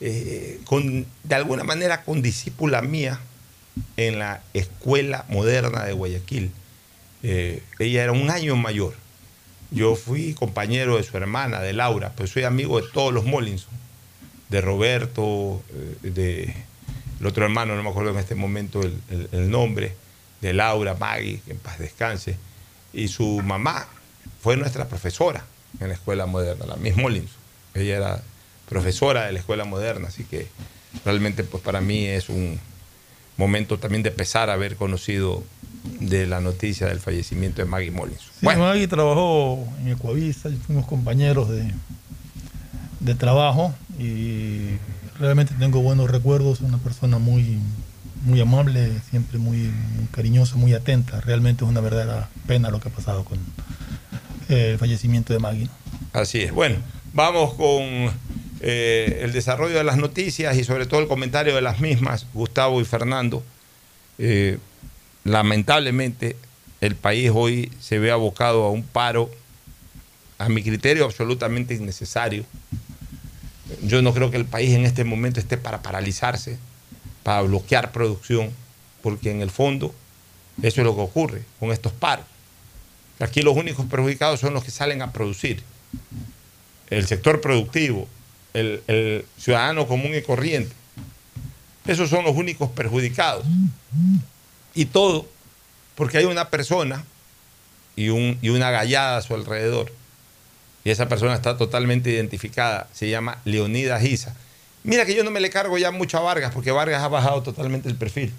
eh, 0.00 0.60
con, 0.64 1.06
de 1.24 1.34
alguna 1.34 1.64
manera 1.64 2.02
con 2.02 2.22
discípula 2.22 2.82
mía 2.82 3.20
en 3.96 4.18
la 4.18 4.42
escuela 4.52 5.24
moderna 5.28 5.84
de 5.84 5.92
Guayaquil. 5.92 6.50
Ella 7.22 8.02
era 8.02 8.12
un 8.12 8.30
año 8.30 8.56
mayor. 8.56 8.94
Yo 9.70 9.94
fui 9.94 10.34
compañero 10.34 10.96
de 10.96 11.02
su 11.04 11.16
hermana, 11.16 11.60
de 11.60 11.72
Laura, 11.72 12.12
pero 12.16 12.26
soy 12.26 12.44
amigo 12.44 12.80
de 12.80 12.88
todos 12.92 13.12
los 13.12 13.24
Mollinson, 13.24 13.72
de 14.48 14.60
Roberto, 14.60 15.62
de 16.02 16.54
el 17.20 17.26
otro 17.26 17.44
hermano, 17.44 17.76
no 17.76 17.82
me 17.82 17.90
acuerdo 17.90 18.10
en 18.10 18.18
este 18.18 18.34
momento 18.34 18.82
el, 18.82 18.98
el- 19.10 19.28
el 19.32 19.50
nombre, 19.50 19.94
de 20.40 20.52
Laura, 20.54 20.94
Maggie, 20.94 21.40
que 21.44 21.52
en 21.52 21.58
paz 21.58 21.78
descanse. 21.78 22.36
Y 22.94 23.08
su 23.08 23.40
mamá 23.44 23.86
fue 24.42 24.56
nuestra 24.56 24.88
profesora 24.88 25.44
en 25.80 25.88
la 25.88 25.94
escuela 25.94 26.24
moderna, 26.26 26.64
la 26.66 26.76
Miss 26.76 26.96
Mollinson. 26.96 27.36
Ella 27.74 27.96
era 27.96 28.22
profesora 28.68 29.26
de 29.26 29.32
la 29.32 29.38
escuela 29.38 29.64
moderna, 29.64 30.08
así 30.08 30.24
que 30.24 30.48
realmente 31.04 31.44
pues 31.44 31.62
para 31.62 31.80
mí 31.80 32.06
es 32.06 32.28
un 32.30 32.58
momento 33.36 33.78
también 33.78 34.02
de 34.02 34.10
pesar 34.10 34.48
haber 34.50 34.76
conocido 34.76 35.44
de 36.00 36.26
la 36.26 36.40
noticia 36.40 36.86
del 36.88 37.00
fallecimiento 37.00 37.62
de 37.62 37.66
Maggie 37.68 37.90
Mollinson. 37.90 38.28
Sí, 38.40 38.46
Maggie 38.46 38.88
trabajó 38.88 39.66
en 39.80 39.88
Ecuavisa 39.88 40.48
fuimos 40.66 40.86
compañeros 40.86 41.48
de, 41.50 41.70
de 43.00 43.14
trabajo 43.14 43.74
y 43.98 44.70
realmente 45.20 45.54
tengo 45.58 45.82
buenos 45.82 46.10
recuerdos, 46.10 46.60
una 46.62 46.78
persona 46.78 47.18
muy, 47.18 47.58
muy 48.24 48.40
amable, 48.40 48.90
siempre 49.10 49.38
muy, 49.38 49.70
cariñosa, 50.10 50.56
muy 50.56 50.72
atenta. 50.74 51.20
Realmente 51.20 51.64
es 51.64 51.70
una 51.70 51.80
verdadera 51.80 52.28
pena 52.46 52.70
lo 52.70 52.80
que 52.80 52.88
ha 52.88 52.92
pasado 52.92 53.24
con 53.24 53.38
eh, 54.48 54.70
el 54.72 54.78
fallecimiento 54.78 55.32
de 55.32 55.38
Maggie. 55.38 55.68
Así 56.12 56.40
es. 56.40 56.52
Bueno, 56.52 56.76
vamos 57.12 57.54
con 57.54 58.10
eh, 58.60 59.20
el 59.22 59.32
desarrollo 59.32 59.76
de 59.76 59.84
las 59.84 59.98
noticias 59.98 60.56
y 60.56 60.64
sobre 60.64 60.86
todo 60.86 61.00
el 61.00 61.06
comentario 61.06 61.54
de 61.54 61.60
las 61.60 61.80
mismas, 61.80 62.26
Gustavo 62.32 62.80
y 62.80 62.84
Fernando. 62.84 63.44
Eh, 64.18 64.58
lamentablemente, 65.24 66.36
el 66.80 66.96
país 66.96 67.30
hoy 67.32 67.70
se 67.78 67.98
ve 67.98 68.10
abocado 68.10 68.64
a 68.64 68.70
un 68.70 68.82
paro, 68.82 69.30
a 70.38 70.48
mi 70.48 70.62
criterio, 70.62 71.04
absolutamente 71.04 71.74
innecesario. 71.74 72.44
Yo 73.82 74.02
no 74.02 74.12
creo 74.12 74.30
que 74.30 74.36
el 74.36 74.46
país 74.46 74.72
en 74.74 74.84
este 74.84 75.04
momento 75.04 75.40
esté 75.40 75.56
para 75.56 75.82
paralizarse, 75.82 76.58
para 77.22 77.42
bloquear 77.42 77.92
producción, 77.92 78.50
porque 79.02 79.30
en 79.30 79.40
el 79.40 79.50
fondo 79.50 79.94
eso 80.62 80.80
es 80.80 80.84
lo 80.84 80.94
que 80.94 81.02
ocurre 81.02 81.42
con 81.58 81.70
estos 81.70 81.92
paros. 81.92 82.26
Aquí 83.18 83.42
los 83.42 83.56
únicos 83.56 83.86
perjudicados 83.86 84.40
son 84.40 84.54
los 84.54 84.64
que 84.64 84.70
salen 84.70 85.02
a 85.02 85.12
producir. 85.12 85.62
El 86.88 87.06
sector 87.06 87.40
productivo, 87.40 88.08
el, 88.54 89.24
ciudadano 89.38 89.86
común 89.86 90.14
y 90.14 90.22
corriente. 90.22 90.74
Esos 91.86 92.10
son 92.10 92.24
los 92.24 92.36
únicos 92.36 92.70
perjudicados. 92.70 93.44
Y 94.74 94.86
todo 94.86 95.26
porque 95.94 96.18
hay 96.18 96.24
una 96.24 96.48
persona 96.48 97.04
y, 97.94 98.08
un, 98.08 98.38
y 98.40 98.48
una 98.48 98.70
gallada 98.70 99.18
a 99.18 99.22
su 99.22 99.34
alrededor. 99.34 99.92
Y 100.84 100.90
esa 100.90 101.08
persona 101.08 101.34
está 101.34 101.56
totalmente 101.56 102.10
identificada. 102.10 102.88
Se 102.92 103.08
llama 103.08 103.40
Leonidas 103.44 104.02
Giza. 104.02 104.34
Mira 104.82 105.04
que 105.04 105.14
yo 105.14 105.24
no 105.24 105.30
me 105.30 105.40
le 105.40 105.50
cargo 105.50 105.76
ya 105.76 105.90
mucho 105.90 106.18
a 106.18 106.22
Vargas, 106.22 106.52
porque 106.52 106.70
Vargas 106.70 107.02
ha 107.02 107.08
bajado 107.08 107.42
totalmente 107.42 107.88
el 107.88 107.96
perfil. 107.96 108.32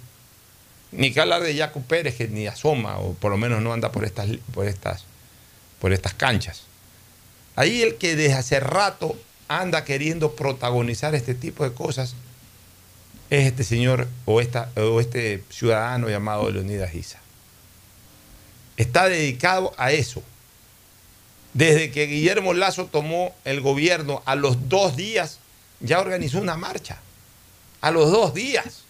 Ni 0.90 1.12
que 1.12 1.20
hablar 1.20 1.42
de 1.42 1.56
Jaco 1.56 1.80
Pérez, 1.80 2.16
que 2.16 2.28
ni 2.28 2.46
asoma, 2.46 2.98
o 2.98 3.14
por 3.14 3.30
lo 3.30 3.38
menos 3.38 3.62
no 3.62 3.72
anda 3.72 3.92
por 3.92 4.04
estas, 4.04 4.28
por 4.52 4.66
estas, 4.66 5.04
por 5.78 5.92
estas 5.92 6.14
canchas. 6.14 6.62
Ahí 7.54 7.82
el 7.82 7.96
que 7.96 8.16
desde 8.16 8.34
hace 8.34 8.60
rato 8.60 9.16
anda 9.48 9.84
queriendo 9.84 10.32
protagonizar 10.32 11.14
este 11.14 11.34
tipo 11.34 11.64
de 11.64 11.74
cosas 11.74 12.14
es 13.30 13.46
este 13.46 13.64
señor 13.64 14.08
o, 14.26 14.40
esta, 14.40 14.70
o 14.76 15.00
este 15.00 15.42
ciudadano 15.48 16.10
llamado 16.10 16.50
Leonidas 16.50 16.90
Giza. 16.90 17.18
Está 18.76 19.08
dedicado 19.08 19.72
a 19.78 19.92
eso. 19.92 20.22
Desde 21.54 21.90
que 21.90 22.06
Guillermo 22.06 22.54
Lazo 22.54 22.86
tomó 22.86 23.34
el 23.44 23.60
gobierno, 23.60 24.22
a 24.24 24.34
los 24.36 24.68
dos 24.68 24.96
días 24.96 25.38
ya 25.80 26.00
organizó 26.00 26.40
una 26.40 26.56
marcha. 26.56 26.98
A 27.80 27.90
los 27.90 28.10
dos 28.10 28.32
días. 28.32 28.84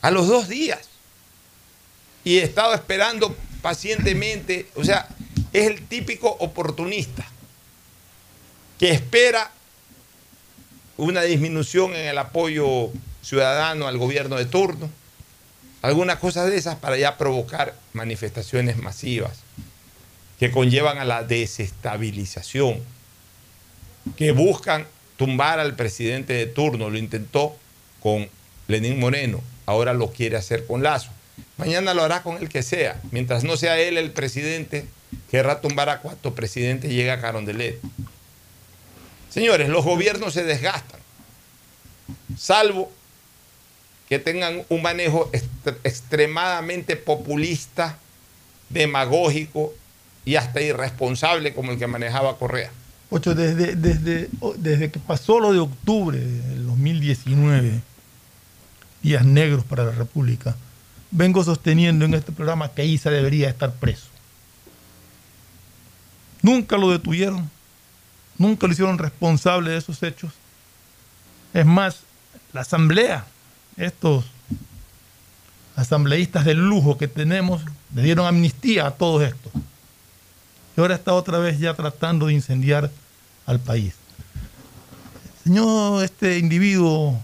A 0.00 0.10
los 0.10 0.26
dos 0.26 0.48
días. 0.48 0.88
Y 2.24 2.38
he 2.38 2.42
estado 2.42 2.74
esperando 2.74 3.36
pacientemente. 3.62 4.68
O 4.74 4.82
sea, 4.82 5.08
es 5.52 5.66
el 5.68 5.86
típico 5.86 6.28
oportunista 6.28 7.24
que 8.78 8.90
espera 8.90 9.52
una 10.96 11.22
disminución 11.22 11.94
en 11.94 12.06
el 12.06 12.18
apoyo 12.18 12.90
ciudadano 13.22 13.86
al 13.86 13.98
gobierno 13.98 14.36
de 14.36 14.46
turno, 14.46 14.90
algunas 15.80 16.18
cosas 16.18 16.50
de 16.50 16.56
esas 16.56 16.76
para 16.76 16.96
ya 16.96 17.16
provocar 17.16 17.74
manifestaciones 17.92 18.76
masivas 18.76 19.43
que 20.44 20.50
conllevan 20.50 20.98
a 20.98 21.06
la 21.06 21.22
desestabilización, 21.22 22.82
que 24.14 24.32
buscan 24.32 24.86
tumbar 25.16 25.58
al 25.58 25.74
presidente 25.74 26.34
de 26.34 26.44
turno, 26.44 26.90
lo 26.90 26.98
intentó 26.98 27.56
con 28.02 28.28
Lenín 28.68 29.00
Moreno, 29.00 29.40
ahora 29.64 29.94
lo 29.94 30.12
quiere 30.12 30.36
hacer 30.36 30.66
con 30.66 30.82
Lazo. 30.82 31.08
Mañana 31.56 31.94
lo 31.94 32.02
hará 32.02 32.22
con 32.22 32.36
el 32.36 32.50
que 32.50 32.62
sea, 32.62 33.00
mientras 33.10 33.42
no 33.42 33.56
sea 33.56 33.78
él 33.80 33.96
el 33.96 34.10
presidente, 34.10 34.84
querrá 35.30 35.62
tumbar 35.62 35.88
a 35.88 36.00
cuanto 36.00 36.34
presidente 36.34 36.88
llega 36.88 37.14
a 37.14 37.20
Carondelet. 37.22 37.80
Señores, 39.30 39.70
los 39.70 39.82
gobiernos 39.82 40.34
se 40.34 40.44
desgastan, 40.44 41.00
salvo 42.36 42.92
que 44.10 44.18
tengan 44.18 44.62
un 44.68 44.82
manejo 44.82 45.30
extremadamente 45.84 46.96
populista, 46.96 47.96
demagógico 48.68 49.72
y 50.24 50.36
hasta 50.36 50.60
irresponsable 50.60 51.54
como 51.54 51.72
el 51.72 51.78
que 51.78 51.86
manejaba 51.86 52.38
Correa. 52.38 52.70
Ocho, 53.10 53.34
desde, 53.34 53.76
desde, 53.76 54.28
desde 54.56 54.90
que 54.90 54.98
pasó 54.98 55.38
lo 55.38 55.52
de 55.52 55.58
octubre 55.60 56.18
del 56.18 56.66
2019, 56.66 57.80
días 59.02 59.24
negros 59.24 59.64
para 59.64 59.84
la 59.84 59.92
República, 59.92 60.56
vengo 61.10 61.44
sosteniendo 61.44 62.04
en 62.06 62.14
este 62.14 62.32
programa 62.32 62.70
que 62.70 62.84
Isa 62.84 63.10
debería 63.10 63.48
estar 63.48 63.72
preso. 63.74 64.08
Nunca 66.42 66.76
lo 66.76 66.90
detuvieron, 66.90 67.50
nunca 68.36 68.66
lo 68.66 68.72
hicieron 68.72 68.98
responsable 68.98 69.70
de 69.70 69.78
esos 69.78 70.02
hechos. 70.02 70.32
Es 71.52 71.64
más, 71.64 72.00
la 72.52 72.62
asamblea, 72.62 73.26
estos 73.76 74.24
asambleístas 75.76 76.44
del 76.44 76.58
lujo 76.58 76.98
que 76.98 77.08
tenemos, 77.08 77.62
le 77.94 78.02
dieron 78.02 78.26
amnistía 78.26 78.86
a 78.86 78.90
todos 78.92 79.22
estos. 79.22 79.52
Y 80.76 80.80
ahora 80.80 80.94
está 80.94 81.14
otra 81.14 81.38
vez 81.38 81.58
ya 81.58 81.74
tratando 81.74 82.26
de 82.26 82.34
incendiar 82.34 82.90
al 83.46 83.60
país. 83.60 83.94
señor, 85.44 86.02
este 86.02 86.38
individuo 86.38 87.20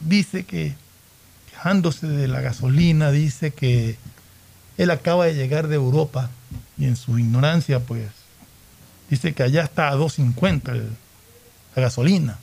dice 0.00 0.44
que, 0.44 0.74
quejándose 1.50 2.06
de 2.06 2.28
la 2.28 2.40
gasolina, 2.40 3.10
dice 3.10 3.52
que 3.52 3.96
él 4.76 4.90
acaba 4.90 5.26
de 5.26 5.34
llegar 5.34 5.68
de 5.68 5.76
Europa 5.76 6.30
y 6.76 6.86
en 6.86 6.96
su 6.96 7.18
ignorancia, 7.18 7.80
pues, 7.80 8.08
dice 9.08 9.32
que 9.34 9.42
allá 9.42 9.62
está 9.62 9.88
a 9.88 9.96
2.50 9.96 10.88
la 11.76 11.82
gasolina. 11.82 12.38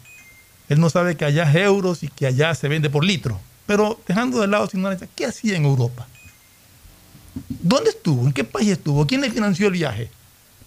Él 0.69 0.79
no 0.79 0.89
sabe 0.89 1.15
que 1.15 1.25
allá 1.25 1.49
es 1.49 1.55
euros 1.55 2.03
y 2.03 2.09
que 2.09 2.27
allá 2.27 2.53
se 2.55 2.67
vende 2.67 2.89
por 2.89 3.03
litro. 3.03 3.39
Pero 3.65 3.99
dejando 4.07 4.39
de 4.39 4.47
lado 4.47 4.67
su 4.67 4.77
ignorancia, 4.77 5.07
¿qué 5.15 5.25
hacía 5.25 5.55
en 5.55 5.65
Europa? 5.65 6.07
¿Dónde 7.49 7.89
estuvo? 7.89 8.25
¿En 8.25 8.33
qué 8.33 8.43
país 8.43 8.69
estuvo? 8.69 9.05
¿Quién 9.05 9.21
le 9.21 9.31
financió 9.31 9.67
el 9.67 9.73
viaje? 9.73 10.09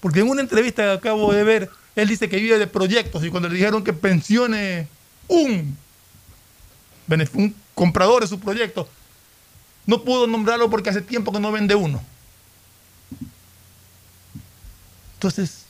Porque 0.01 0.21
en 0.21 0.29
una 0.29 0.41
entrevista 0.41 0.83
que 0.83 0.91
acabo 0.91 1.33
de 1.33 1.45
ver, 1.45 1.71
él 1.97 2.09
dice 2.09 2.29
que 2.29 2.37
vive 2.39 2.59
de 2.59 2.67
proyectos 2.67 3.25
y 3.25 3.31
cuando 3.31 3.49
le 3.49 3.57
dijeron 3.57 3.85
que 3.85 3.93
pensione 3.93 4.89
un, 5.29 5.77
comprador 7.75 8.23
de 8.23 8.29
su 8.29 8.39
proyecto, 8.41 8.89
no 9.87 10.03
pudo 10.03 10.27
nombrarlo 10.27 10.71
porque 10.71 10.91
hace 10.91 11.03
tiempo 11.03 11.33
que 11.33 11.41
no 11.41 11.53
vende 11.53 11.75
uno. 11.75 12.03
Entonces, 15.15 15.65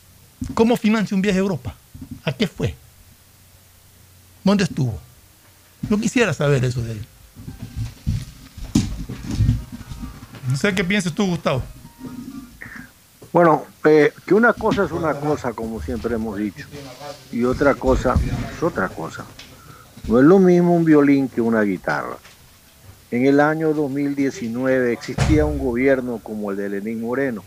¿cómo 0.53 0.77
financia 0.77 1.15
un 1.15 1.21
viaje 1.21 1.39
a 1.39 1.41
Europa? 1.41 1.75
¿A 2.23 2.31
qué 2.31 2.47
fue? 2.47 2.75
¿Dónde 4.43 4.63
estuvo? 4.63 4.99
No 5.89 5.99
quisiera 5.99 6.33
saber 6.33 6.63
eso 6.63 6.81
de 6.81 6.93
él. 6.93 7.05
No 10.51 10.57
sé 10.57 10.75
qué 10.75 10.83
piensas 10.83 11.13
tú, 11.13 11.27
Gustavo. 11.27 11.61
Bueno, 13.31 13.63
eh, 13.85 14.11
que 14.25 14.33
una 14.33 14.51
cosa 14.51 14.83
es 14.83 14.91
una 14.91 15.13
cosa, 15.13 15.53
como 15.53 15.81
siempre 15.81 16.15
hemos 16.15 16.37
dicho, 16.37 16.67
y 17.31 17.45
otra 17.45 17.73
cosa 17.73 18.15
es 18.53 18.61
otra 18.61 18.89
cosa. 18.89 19.25
No 20.07 20.19
es 20.19 20.25
lo 20.25 20.39
mismo 20.39 20.75
un 20.75 20.83
violín 20.83 21.29
que 21.29 21.39
una 21.39 21.61
guitarra. 21.61 22.17
En 23.11 23.25
el 23.25 23.39
año 23.39 23.73
2019 23.73 24.91
existía 24.91 25.45
un 25.45 25.57
gobierno 25.57 26.19
como 26.21 26.51
el 26.51 26.57
de 26.57 26.67
Lenín 26.67 26.99
Moreno, 26.99 27.45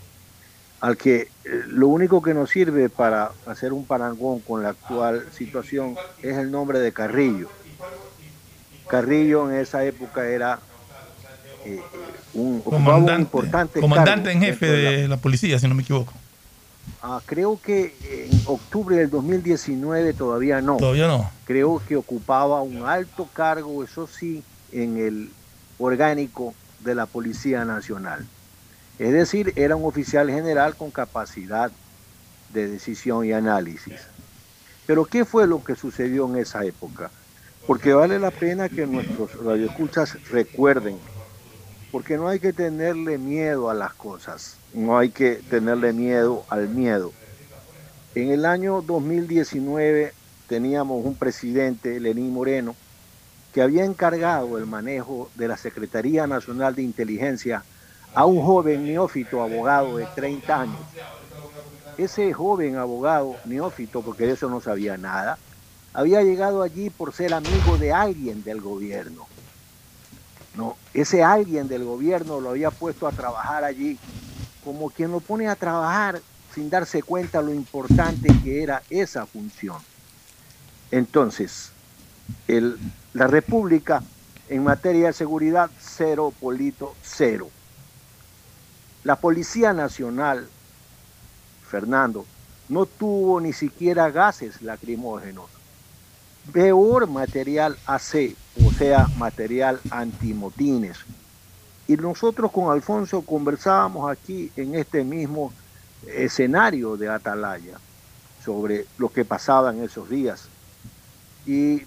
al 0.81 0.97
que 0.97 1.21
eh, 1.21 1.27
lo 1.67 1.89
único 1.89 2.23
que 2.23 2.33
nos 2.33 2.49
sirve 2.49 2.89
para 2.89 3.33
hacer 3.45 3.71
un 3.71 3.85
parangón 3.85 4.39
con 4.39 4.63
la 4.63 4.69
actual 4.69 5.27
situación 5.31 5.95
es 6.23 6.37
el 6.37 6.49
nombre 6.49 6.79
de 6.79 6.91
Carrillo. 6.91 7.49
Carrillo 8.87 9.47
en 9.47 9.57
esa 9.57 9.85
época 9.85 10.27
era 10.27 10.59
eh, 11.65 11.81
un, 12.33 12.61
comandante, 12.61 13.21
importante 13.21 13.79
comandante 13.79 14.31
en 14.31 14.41
jefe 14.41 14.67
de 14.67 15.07
la... 15.07 15.17
policía, 15.17 15.57
si 15.57 15.67
no 15.67 15.73
me 15.73 15.81
equivoco. 15.81 16.13
Ah, 17.01 17.21
creo 17.25 17.59
que 17.61 17.95
en 18.29 18.41
octubre 18.45 18.95
del 18.95 19.09
2019 19.09 20.13
todavía 20.13 20.61
no. 20.61 20.77
Todavía 20.77 21.07
no. 21.07 21.29
Creo 21.45 21.81
que 21.87 21.95
ocupaba 21.95 22.61
un 22.61 22.85
alto 22.85 23.27
cargo, 23.33 23.83
eso 23.83 24.07
sí, 24.07 24.43
en 24.71 24.97
el 24.97 25.31
orgánico 25.79 26.53
de 26.81 26.95
la 26.95 27.05
Policía 27.07 27.65
Nacional. 27.65 28.25
Es 28.99 29.11
decir, 29.11 29.53
era 29.55 29.75
un 29.75 29.85
oficial 29.85 30.29
general 30.29 30.75
con 30.75 30.91
capacidad 30.91 31.71
de 32.53 32.67
decisión 32.67 33.25
y 33.25 33.33
análisis. 33.33 34.01
Pero 34.85 35.05
¿qué 35.05 35.25
fue 35.25 35.47
lo 35.47 35.63
que 35.63 35.75
sucedió 35.75 36.27
en 36.27 36.37
esa 36.37 36.63
época? 36.63 37.09
Porque 37.65 37.93
vale 37.93 38.19
la 38.19 38.31
pena 38.31 38.69
que 38.69 38.85
nuestros 38.85 39.33
radioescuchas 39.43 40.17
recuerden 40.29 40.97
porque 41.95 42.17
no 42.17 42.27
hay 42.27 42.41
que 42.41 42.51
tenerle 42.51 43.17
miedo 43.17 43.69
a 43.69 43.73
las 43.73 43.93
cosas, 43.93 44.57
no 44.73 44.97
hay 44.97 45.11
que 45.11 45.35
tenerle 45.49 45.93
miedo 45.93 46.43
al 46.49 46.67
miedo. 46.67 47.13
En 48.15 48.31
el 48.31 48.45
año 48.45 48.81
2019 48.81 50.11
teníamos 50.49 51.05
un 51.05 51.15
presidente, 51.15 51.97
Lenín 52.01 52.33
Moreno, 52.33 52.75
que 53.53 53.61
había 53.61 53.85
encargado 53.85 54.57
el 54.57 54.65
manejo 54.65 55.29
de 55.35 55.47
la 55.47 55.55
Secretaría 55.55 56.27
Nacional 56.27 56.75
de 56.75 56.83
Inteligencia 56.83 57.63
a 58.13 58.25
un 58.25 58.43
joven 58.43 58.83
neófito 58.83 59.41
abogado 59.41 59.95
de 59.95 60.05
30 60.15 60.59
años. 60.59 60.81
ese 61.97 62.33
joven 62.33 62.75
abogado 62.75 63.37
neófito, 63.45 64.01
porque 64.01 64.25
de 64.25 64.33
eso 64.33 64.49
no 64.49 64.59
sabía 64.59 64.97
nada, 64.97 65.37
había 65.93 66.21
llegado 66.23 66.61
allí 66.61 66.89
por 66.89 67.13
ser 67.13 67.33
amigo 67.33 67.77
de 67.77 67.93
alguien 67.93 68.43
del 68.43 68.59
gobierno. 68.59 69.27
No, 70.57 70.77
ese 70.93 71.23
alguien 71.23 71.67
del 71.67 71.83
gobierno 71.83 72.39
lo 72.39 72.51
había 72.51 72.71
puesto 72.71 73.07
a 73.07 73.11
trabajar 73.11 73.63
allí 73.63 73.99
como 74.63 74.89
quien 74.89 75.11
lo 75.11 75.19
pone 75.19 75.47
a 75.47 75.55
trabajar 75.55 76.21
sin 76.53 76.69
darse 76.69 77.03
cuenta 77.03 77.41
lo 77.41 77.53
importante 77.53 78.29
que 78.43 78.63
era 78.63 78.81
esa 78.89 79.25
función. 79.25 79.77
Entonces, 80.91 81.71
el, 82.47 82.77
la 83.13 83.27
República 83.27 84.01
en 84.49 84.63
materia 84.63 85.07
de 85.07 85.13
seguridad, 85.13 85.69
cero, 85.79 86.33
Polito, 86.39 86.95
cero. 87.03 87.49
La 89.03 89.15
Policía 89.15 89.73
Nacional, 89.73 90.47
Fernando, 91.69 92.25
no 92.69 92.85
tuvo 92.85 93.39
ni 93.41 93.53
siquiera 93.53 94.09
gases 94.09 94.61
lacrimógenos. 94.61 95.54
Peor 96.51 97.07
material 97.07 97.77
AC, 97.85 98.35
o 98.65 98.71
sea, 98.71 99.07
material 99.17 99.79
antimotines. 99.89 100.97
Y 101.87 101.97
nosotros 101.97 102.51
con 102.51 102.71
Alfonso 102.71 103.21
conversábamos 103.21 104.09
aquí 104.09 104.51
en 104.55 104.75
este 104.75 105.03
mismo 105.03 105.51
escenario 106.07 106.97
de 106.97 107.09
Atalaya 107.09 107.79
sobre 108.43 108.85
lo 108.97 109.09
que 109.09 109.25
pasaba 109.25 109.71
en 109.71 109.83
esos 109.83 110.09
días. 110.09 110.47
Y 111.45 111.81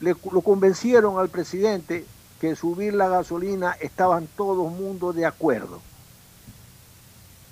le, 0.00 0.14
lo 0.32 0.40
convencieron 0.40 1.18
al 1.18 1.28
presidente 1.28 2.04
que 2.40 2.56
subir 2.56 2.94
la 2.94 3.08
gasolina 3.08 3.72
estaban 3.80 4.28
todo 4.36 4.68
el 4.68 4.74
mundo 4.74 5.12
de 5.12 5.26
acuerdo. 5.26 5.80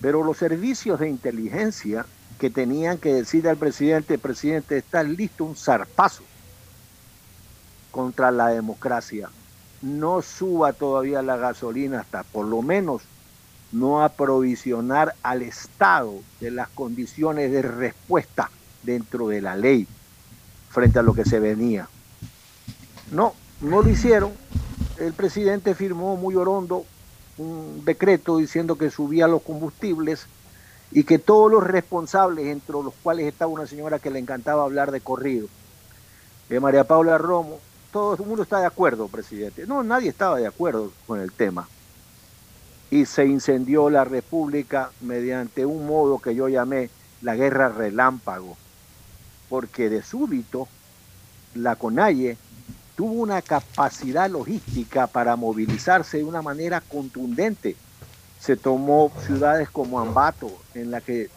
Pero 0.00 0.24
los 0.24 0.36
servicios 0.36 1.00
de 1.00 1.08
inteligencia 1.08 2.04
que 2.42 2.50
tenían 2.50 2.98
que 2.98 3.14
decir 3.14 3.48
al 3.48 3.56
presidente, 3.56 4.18
presidente, 4.18 4.76
está 4.76 5.04
listo 5.04 5.44
un 5.44 5.54
zarpazo 5.54 6.24
contra 7.92 8.32
la 8.32 8.48
democracia. 8.48 9.30
No 9.80 10.22
suba 10.22 10.72
todavía 10.72 11.22
la 11.22 11.36
gasolina 11.36 12.00
hasta 12.00 12.24
por 12.24 12.46
lo 12.46 12.60
menos 12.60 13.02
no 13.70 14.02
aprovisionar 14.02 15.14
al 15.22 15.42
Estado 15.42 16.14
de 16.40 16.50
las 16.50 16.68
condiciones 16.70 17.52
de 17.52 17.62
respuesta 17.62 18.50
dentro 18.82 19.28
de 19.28 19.40
la 19.40 19.54
ley 19.54 19.86
frente 20.68 20.98
a 20.98 21.02
lo 21.02 21.14
que 21.14 21.24
se 21.24 21.38
venía. 21.38 21.88
No, 23.12 23.34
no 23.60 23.82
lo 23.82 23.88
hicieron. 23.88 24.32
El 24.98 25.12
presidente 25.12 25.76
firmó 25.76 26.16
muy 26.16 26.34
orondo 26.34 26.86
un 27.38 27.84
decreto 27.84 28.38
diciendo 28.38 28.76
que 28.76 28.90
subía 28.90 29.28
los 29.28 29.42
combustibles 29.42 30.26
y 30.92 31.04
que 31.04 31.18
todos 31.18 31.50
los 31.50 31.64
responsables, 31.64 32.46
entre 32.46 32.74
los 32.74 32.92
cuales 33.02 33.26
estaba 33.26 33.50
una 33.50 33.66
señora 33.66 33.98
que 33.98 34.10
le 34.10 34.18
encantaba 34.18 34.64
hablar 34.64 34.90
de 34.90 35.00
corrido, 35.00 35.48
de 36.48 36.60
María 36.60 36.84
Paula 36.84 37.16
Romo, 37.18 37.58
todo 37.92 38.14
el 38.14 38.26
mundo 38.26 38.42
está 38.42 38.60
de 38.60 38.66
acuerdo, 38.66 39.08
presidente. 39.08 39.66
No, 39.66 39.82
nadie 39.82 40.08
estaba 40.08 40.38
de 40.38 40.46
acuerdo 40.46 40.92
con 41.06 41.20
el 41.20 41.32
tema. 41.32 41.68
Y 42.90 43.06
se 43.06 43.24
incendió 43.24 43.88
la 43.88 44.04
República 44.04 44.90
mediante 45.00 45.64
un 45.64 45.86
modo 45.86 46.18
que 46.18 46.34
yo 46.34 46.48
llamé 46.48 46.90
la 47.22 47.36
guerra 47.36 47.68
relámpago, 47.70 48.56
porque 49.48 49.88
de 49.88 50.02
súbito 50.02 50.68
la 51.54 51.76
CONAIE 51.76 52.36
tuvo 52.96 53.12
una 53.22 53.40
capacidad 53.40 54.28
logística 54.28 55.06
para 55.06 55.36
movilizarse 55.36 56.18
de 56.18 56.24
una 56.24 56.42
manera 56.42 56.80
contundente. 56.80 57.76
Se 58.42 58.56
tomó 58.56 59.12
ciudades 59.24 59.70
como 59.70 60.00
Ambato, 60.00 60.50
en 60.74 60.90
la 60.90 61.00
que 61.00 61.30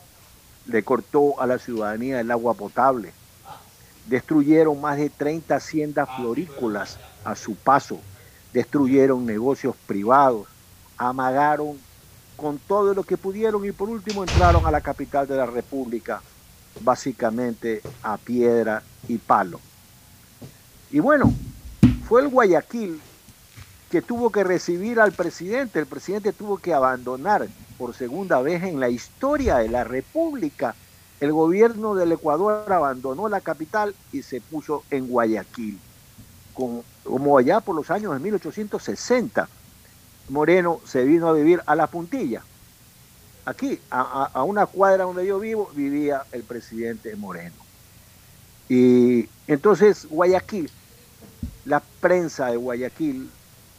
le 0.66 0.82
cortó 0.82 1.40
a 1.40 1.46
la 1.46 1.60
ciudadanía 1.60 2.20
el 2.20 2.32
agua 2.32 2.56
potable. 2.56 3.14
Destruyeron 4.08 4.82
más 4.82 4.98
de 4.98 5.12
30 5.12 5.56
haciendas 5.56 6.10
florícolas 6.16 6.98
a 7.24 7.36
su 7.36 7.54
paso. 7.54 8.00
Destruyeron 8.54 9.24
negocios 9.24 9.76
privados. 9.86 10.48
Amagaron 10.98 11.78
con 12.36 12.58
todo 12.58 12.96
lo 12.96 13.04
que 13.04 13.18
pudieron 13.18 13.64
y 13.66 13.72
por 13.72 13.88
último 13.88 14.24
entraron 14.24 14.66
a 14.66 14.72
la 14.72 14.82
capital 14.82 15.28
de 15.28 15.38
la 15.38 15.46
República, 15.46 16.24
básicamente 16.80 17.84
a 18.02 18.18
piedra 18.18 18.82
y 19.08 19.20
palo. 19.20 19.60
Y 20.90 21.00
bueno, 21.00 21.32
fue 22.08 22.22
el 22.22 22.30
Guayaquil 22.30 23.00
que 23.96 24.02
tuvo 24.02 24.30
que 24.30 24.44
recibir 24.44 25.00
al 25.00 25.14
presidente. 25.14 25.80
El 25.80 25.86
presidente 25.86 26.34
tuvo 26.34 26.58
que 26.58 26.74
abandonar 26.74 27.48
por 27.78 27.96
segunda 27.96 28.42
vez 28.42 28.62
en 28.64 28.82
la 28.82 28.90
historia 28.90 29.60
de 29.60 29.70
la 29.70 29.86
República. 29.86 30.76
El 31.22 31.32
gobierno 31.32 31.96
del 31.96 32.12
Ecuador 32.12 32.70
abandonó 32.74 33.30
la 33.30 33.40
capital 33.40 33.96
y 34.12 34.22
se 34.22 34.42
puso 34.42 34.84
en 34.92 35.08
Guayaquil, 35.08 35.80
como 36.54 37.38
allá 37.38 37.62
por 37.62 37.74
los 37.74 37.90
años 37.90 38.12
de 38.12 38.20
1860. 38.20 39.48
Moreno 40.28 40.82
se 40.86 41.06
vino 41.06 41.30
a 41.30 41.34
vivir 41.34 41.62
a 41.66 41.74
la 41.74 41.88
puntilla. 41.88 42.44
Aquí, 43.46 43.80
a, 43.90 44.30
a 44.34 44.44
una 44.44 44.66
cuadra 44.66 45.06
donde 45.06 45.26
yo 45.26 45.40
vivo, 45.40 45.72
vivía 45.74 46.24
el 46.34 46.44
presidente 46.44 47.16
Moreno. 47.16 47.56
Y 48.68 49.30
entonces 49.48 50.06
Guayaquil, 50.10 50.70
la 51.64 51.80
prensa 52.02 52.48
de 52.48 52.58
Guayaquil, 52.58 53.30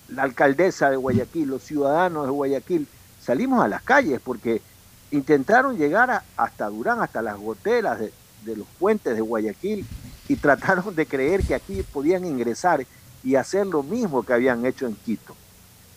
la 0.09 0.23
alcaldesa 0.23 0.91
de 0.91 0.97
Guayaquil, 0.97 1.49
los 1.49 1.63
ciudadanos 1.63 2.27
de 2.27 2.33
Guayaquil, 2.33 2.87
salimos 3.21 3.65
a 3.65 3.69
las 3.69 3.83
calles 3.83 4.21
porque 4.23 4.63
intentaron 5.11 5.77
llegar 5.77 6.23
hasta 6.37 6.69
Durán, 6.69 7.01
hasta 7.01 7.23
las 7.23 7.37
goteras 7.37 7.99
de, 7.99 8.13
de 8.45 8.57
los 8.57 8.67
puentes 8.79 9.15
de 9.15 9.21
Guayaquil 9.21 9.87
y 10.29 10.37
trataron 10.37 10.95
de 10.95 11.07
creer 11.07 11.43
que 11.43 11.55
aquí 11.55 11.83
podían 11.83 12.25
ingresar 12.25 12.87
y 13.23 13.35
hacer 13.35 13.67
lo 13.67 13.83
mismo 13.83 14.23
que 14.23 14.33
habían 14.33 14.65
hecho 14.65 14.87
en 14.87 14.95
Quito. 14.95 15.35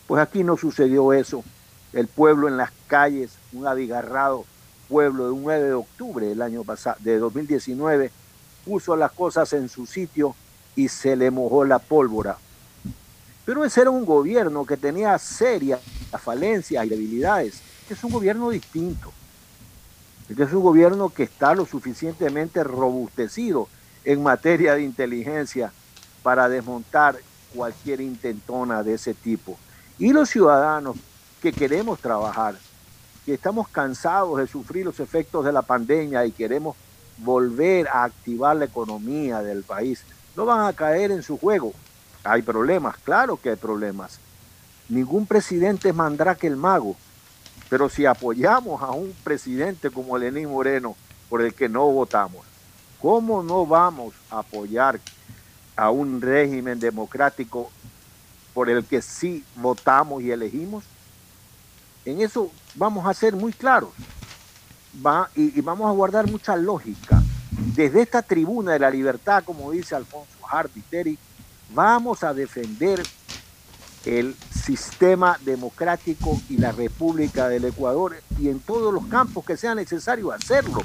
Pues 0.07 0.21
aquí 0.21 0.43
no 0.43 0.57
sucedió 0.57 1.13
eso. 1.13 1.43
El 1.93 2.07
pueblo 2.07 2.47
en 2.47 2.57
las 2.57 2.71
calles, 2.87 3.31
un 3.53 3.67
abigarrado 3.67 4.45
pueblo 4.89 5.25
de 5.25 5.31
un 5.31 5.43
9 5.43 5.65
de 5.65 5.73
octubre 5.73 6.25
del 6.25 6.41
año 6.41 6.63
pasado, 6.63 6.97
de 6.99 7.19
2019, 7.19 8.11
puso 8.65 8.95
las 8.95 9.11
cosas 9.11 9.53
en 9.53 9.69
su 9.69 9.85
sitio 9.85 10.35
y 10.75 10.89
se 10.89 11.15
le 11.15 11.31
mojó 11.31 11.63
la 11.63 11.79
pólvora. 11.79 12.37
Pero 13.49 13.65
ese 13.65 13.81
era 13.81 13.89
un 13.89 14.05
gobierno 14.05 14.63
que 14.63 14.77
tenía 14.77 15.17
serias 15.17 15.81
falencias 16.21 16.85
y 16.85 16.89
debilidades. 16.89 17.61
Este 17.81 17.95
es 17.95 18.03
un 18.03 18.11
gobierno 18.11 18.51
distinto. 18.51 19.11
Este 20.29 20.43
es 20.43 20.53
un 20.53 20.61
gobierno 20.61 21.09
que 21.09 21.23
está 21.23 21.55
lo 21.55 21.65
suficientemente 21.65 22.63
robustecido 22.63 23.67
en 24.05 24.21
materia 24.21 24.75
de 24.75 24.83
inteligencia 24.83 25.71
para 26.21 26.47
desmontar 26.47 27.17
cualquier 27.55 28.01
intentona 28.01 28.83
de 28.83 28.93
ese 28.93 29.15
tipo. 29.15 29.57
Y 29.97 30.13
los 30.13 30.29
ciudadanos 30.29 30.97
que 31.41 31.51
queremos 31.51 31.97
trabajar, 31.99 32.53
que 33.25 33.33
estamos 33.33 33.67
cansados 33.67 34.37
de 34.37 34.45
sufrir 34.45 34.85
los 34.85 34.99
efectos 34.99 35.43
de 35.43 35.51
la 35.51 35.63
pandemia 35.63 36.23
y 36.23 36.33
queremos 36.33 36.75
volver 37.17 37.87
a 37.87 38.03
activar 38.03 38.57
la 38.57 38.65
economía 38.65 39.41
del 39.41 39.63
país, 39.63 40.03
no 40.35 40.45
van 40.45 40.67
a 40.67 40.73
caer 40.73 41.09
en 41.09 41.23
su 41.23 41.35
juego. 41.39 41.73
Hay 42.23 42.41
problemas, 42.41 42.97
claro 42.97 43.37
que 43.37 43.49
hay 43.49 43.55
problemas. 43.55 44.19
Ningún 44.89 45.25
presidente 45.25 45.89
es 45.89 45.95
mandrake 45.95 46.47
el 46.47 46.55
mago, 46.55 46.95
pero 47.69 47.89
si 47.89 48.05
apoyamos 48.05 48.81
a 48.81 48.91
un 48.91 49.13
presidente 49.23 49.89
como 49.89 50.17
Lenín 50.17 50.49
Moreno, 50.49 50.95
por 51.29 51.41
el 51.41 51.53
que 51.53 51.69
no 51.69 51.85
votamos, 51.85 52.45
¿cómo 53.01 53.43
no 53.43 53.65
vamos 53.65 54.13
a 54.31 54.39
apoyar 54.39 54.99
a 55.75 55.91
un 55.91 56.19
régimen 56.19 56.79
democrático 56.79 57.69
por 58.53 58.69
el 58.69 58.83
que 58.83 59.01
sí 59.01 59.45
votamos 59.55 60.23
y 60.23 60.31
elegimos? 60.31 60.83
En 62.03 62.21
eso 62.21 62.51
vamos 62.75 63.05
a 63.05 63.13
ser 63.13 63.35
muy 63.35 63.53
claros 63.53 63.91
va, 65.05 65.29
y, 65.35 65.57
y, 65.57 65.61
vamos 65.61 65.87
a 65.87 65.93
guardar 65.93 66.29
mucha 66.29 66.55
lógica. 66.55 67.21
Desde 67.51 68.01
esta 68.01 68.21
tribuna 68.21 68.73
de 68.73 68.79
la 68.79 68.89
libertad, 68.89 69.43
como 69.43 69.71
dice 69.71 69.95
Alfonso 69.95 70.31
Hardy 70.43 70.81
vamos 71.69 72.23
a 72.23 72.33
defender 72.33 73.01
el 74.05 74.35
sistema 74.51 75.37
democrático 75.43 76.39
y 76.49 76.57
la 76.57 76.71
República 76.71 77.49
del 77.49 77.65
Ecuador 77.65 78.21
y 78.39 78.49
en 78.49 78.59
todos 78.59 78.93
los 78.93 79.05
campos 79.07 79.45
que 79.45 79.57
sea 79.57 79.75
necesario 79.75 80.31
hacerlo. 80.31 80.81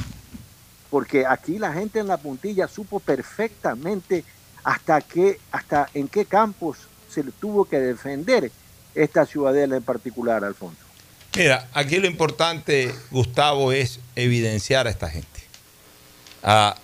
Porque 0.91 1.27
aquí 1.27 1.59
la 1.59 1.73
gente 1.73 1.99
en 1.99 2.07
la 2.07 2.19
puntilla 2.19 2.69
supo 2.69 3.01
perfectamente 3.01 4.25
hasta, 4.63 5.01
qué, 5.01 5.41
hasta 5.53 5.89
en 5.95 6.09
qué 6.09 6.25
campos 6.25 6.79
se 7.11 7.23
tuvo 7.25 7.65
que 7.65 7.79
defender 7.79 8.51
esta 8.95 9.27
ciudadela 9.27 9.77
en 9.77 9.83
particular, 9.83 10.45
Alfonso. 10.45 10.79
Mira, 11.37 11.69
aquí 11.73 11.99
lo 11.99 12.07
importante, 12.07 12.95
Gustavo, 13.11 13.73
es 13.73 13.99
evidenciar 14.15 14.87
a 14.87 14.91
esta 14.91 15.11
gente, 15.11 15.41
a 16.45 16.77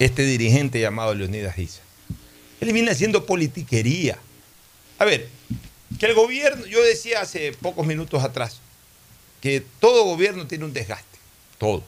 este 0.00 0.22
dirigente 0.22 0.80
llamado 0.80 1.14
Leonidas 1.14 1.54
Giza. 1.54 1.82
Él 2.60 2.72
viene 2.72 2.90
haciendo 2.90 3.24
politiquería. 3.26 4.18
A 4.98 5.04
ver, 5.04 5.28
que 5.98 6.06
el 6.06 6.14
gobierno, 6.14 6.66
yo 6.66 6.82
decía 6.82 7.20
hace 7.22 7.52
pocos 7.52 7.86
minutos 7.86 8.22
atrás, 8.22 8.60
que 9.40 9.64
todo 9.80 10.04
gobierno 10.04 10.46
tiene 10.46 10.64
un 10.64 10.72
desgaste. 10.72 11.18
todo. 11.58 11.82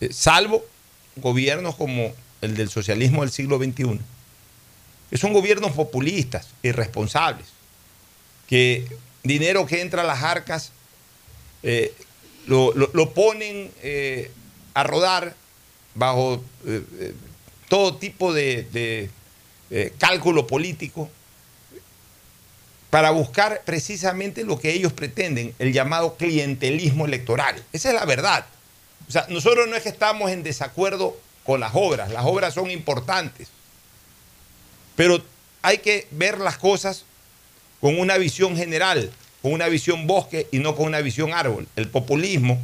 Eh, 0.00 0.10
salvo 0.12 0.64
gobiernos 1.16 1.76
como 1.76 2.12
el 2.40 2.56
del 2.56 2.70
socialismo 2.70 3.20
del 3.22 3.30
siglo 3.30 3.58
XXI, 3.58 4.00
que 5.10 5.18
son 5.18 5.32
gobiernos 5.34 5.72
populistas, 5.72 6.46
irresponsables, 6.62 7.46
que 8.46 8.86
dinero 9.22 9.66
que 9.66 9.82
entra 9.82 10.02
a 10.02 10.04
las 10.06 10.22
arcas 10.22 10.72
eh, 11.62 11.92
lo, 12.46 12.72
lo- 12.74 13.12
ponen 13.12 13.70
eh, 13.82 14.30
a 14.72 14.82
rodar 14.84 15.34
bajo 15.94 16.42
todo 17.68 17.96
tipo 17.96 18.32
de, 18.32 18.62
eh, 19.70 19.92
cálculo 19.98 20.46
político 20.46 21.08
para 22.90 23.10
buscar 23.10 23.62
precisamente 23.64 24.44
lo 24.44 24.58
que 24.58 24.72
ellos 24.72 24.92
pretenden, 24.92 25.54
el 25.60 25.72
llamado 25.72 26.16
clientelismo 26.16 27.06
electoral. 27.06 27.62
Esa 27.72 27.90
es 27.90 27.94
la 27.94 28.04
verdad. 28.04 28.46
O 29.08 29.12
sea, 29.12 29.26
nosotros 29.28 29.68
no 29.68 29.76
es 29.76 29.82
que 29.82 29.88
estamos 29.88 30.30
en 30.30 30.42
desacuerdo 30.42 31.16
con 31.44 31.60
las 31.60 31.72
obras, 31.74 32.10
las 32.10 32.24
obras 32.24 32.54
son 32.54 32.70
importantes, 32.70 33.48
pero 34.96 35.22
hay 35.62 35.78
que 35.78 36.06
ver 36.10 36.38
las 36.38 36.58
cosas 36.58 37.04
con 37.80 37.98
una 37.98 38.18
visión 38.18 38.56
general, 38.56 39.10
con 39.40 39.52
una 39.52 39.68
visión 39.68 40.06
bosque 40.06 40.48
y 40.50 40.58
no 40.58 40.76
con 40.76 40.86
una 40.86 41.00
visión 41.00 41.32
árbol. 41.32 41.66
El 41.76 41.88
populismo, 41.88 42.60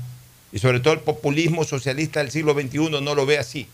y 0.53 0.59
sobre 0.59 0.81
todo 0.81 0.95
el 0.95 1.01
populismo 1.01 1.65
socialista 1.65 2.21
del 2.21 2.31
siglo 2.31 2.53
XXI, 2.53 3.01
no 3.01 3.15
lo 3.15 3.27
ve 3.27 3.39
así. 3.39 3.69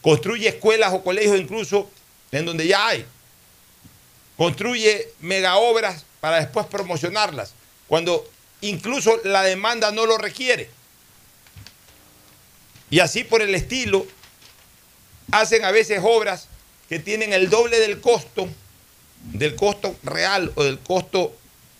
Construye 0.00 0.48
escuelas 0.48 0.92
o 0.92 1.02
colegios 1.02 1.38
incluso 1.38 1.90
en 2.32 2.46
donde 2.46 2.66
ya 2.66 2.88
hay. 2.88 3.06
Construye 4.36 5.08
mega 5.20 5.56
obras 5.56 6.04
para 6.20 6.40
después 6.40 6.66
promocionarlas, 6.66 7.52
cuando 7.86 8.28
incluso 8.62 9.20
la 9.24 9.42
demanda 9.42 9.92
no 9.92 10.06
lo 10.06 10.18
requiere. 10.18 10.70
Y 12.90 13.00
así 13.00 13.24
por 13.24 13.42
el 13.42 13.54
estilo, 13.54 14.06
hacen 15.30 15.64
a 15.64 15.70
veces 15.70 16.00
obras 16.02 16.48
que 16.88 16.98
tienen 16.98 17.32
el 17.32 17.48
doble 17.48 17.78
del 17.78 18.00
costo, 18.00 18.48
del 19.32 19.54
costo 19.54 19.96
real 20.02 20.52
o 20.56 20.64
del 20.64 20.78
costo 20.78 21.34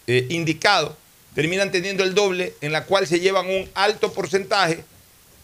eh, 0.07 0.27
indicado, 0.31 0.97
terminan 1.35 1.71
teniendo 1.71 2.05
el 2.05 2.15
doble, 2.15 2.55
en 2.61 2.73
la 2.73 2.85
cual 2.85 3.07
se 3.07 3.21
llevan 3.21 3.47
un 3.47 3.71
alto 3.75 4.13
porcentaje 4.13 4.85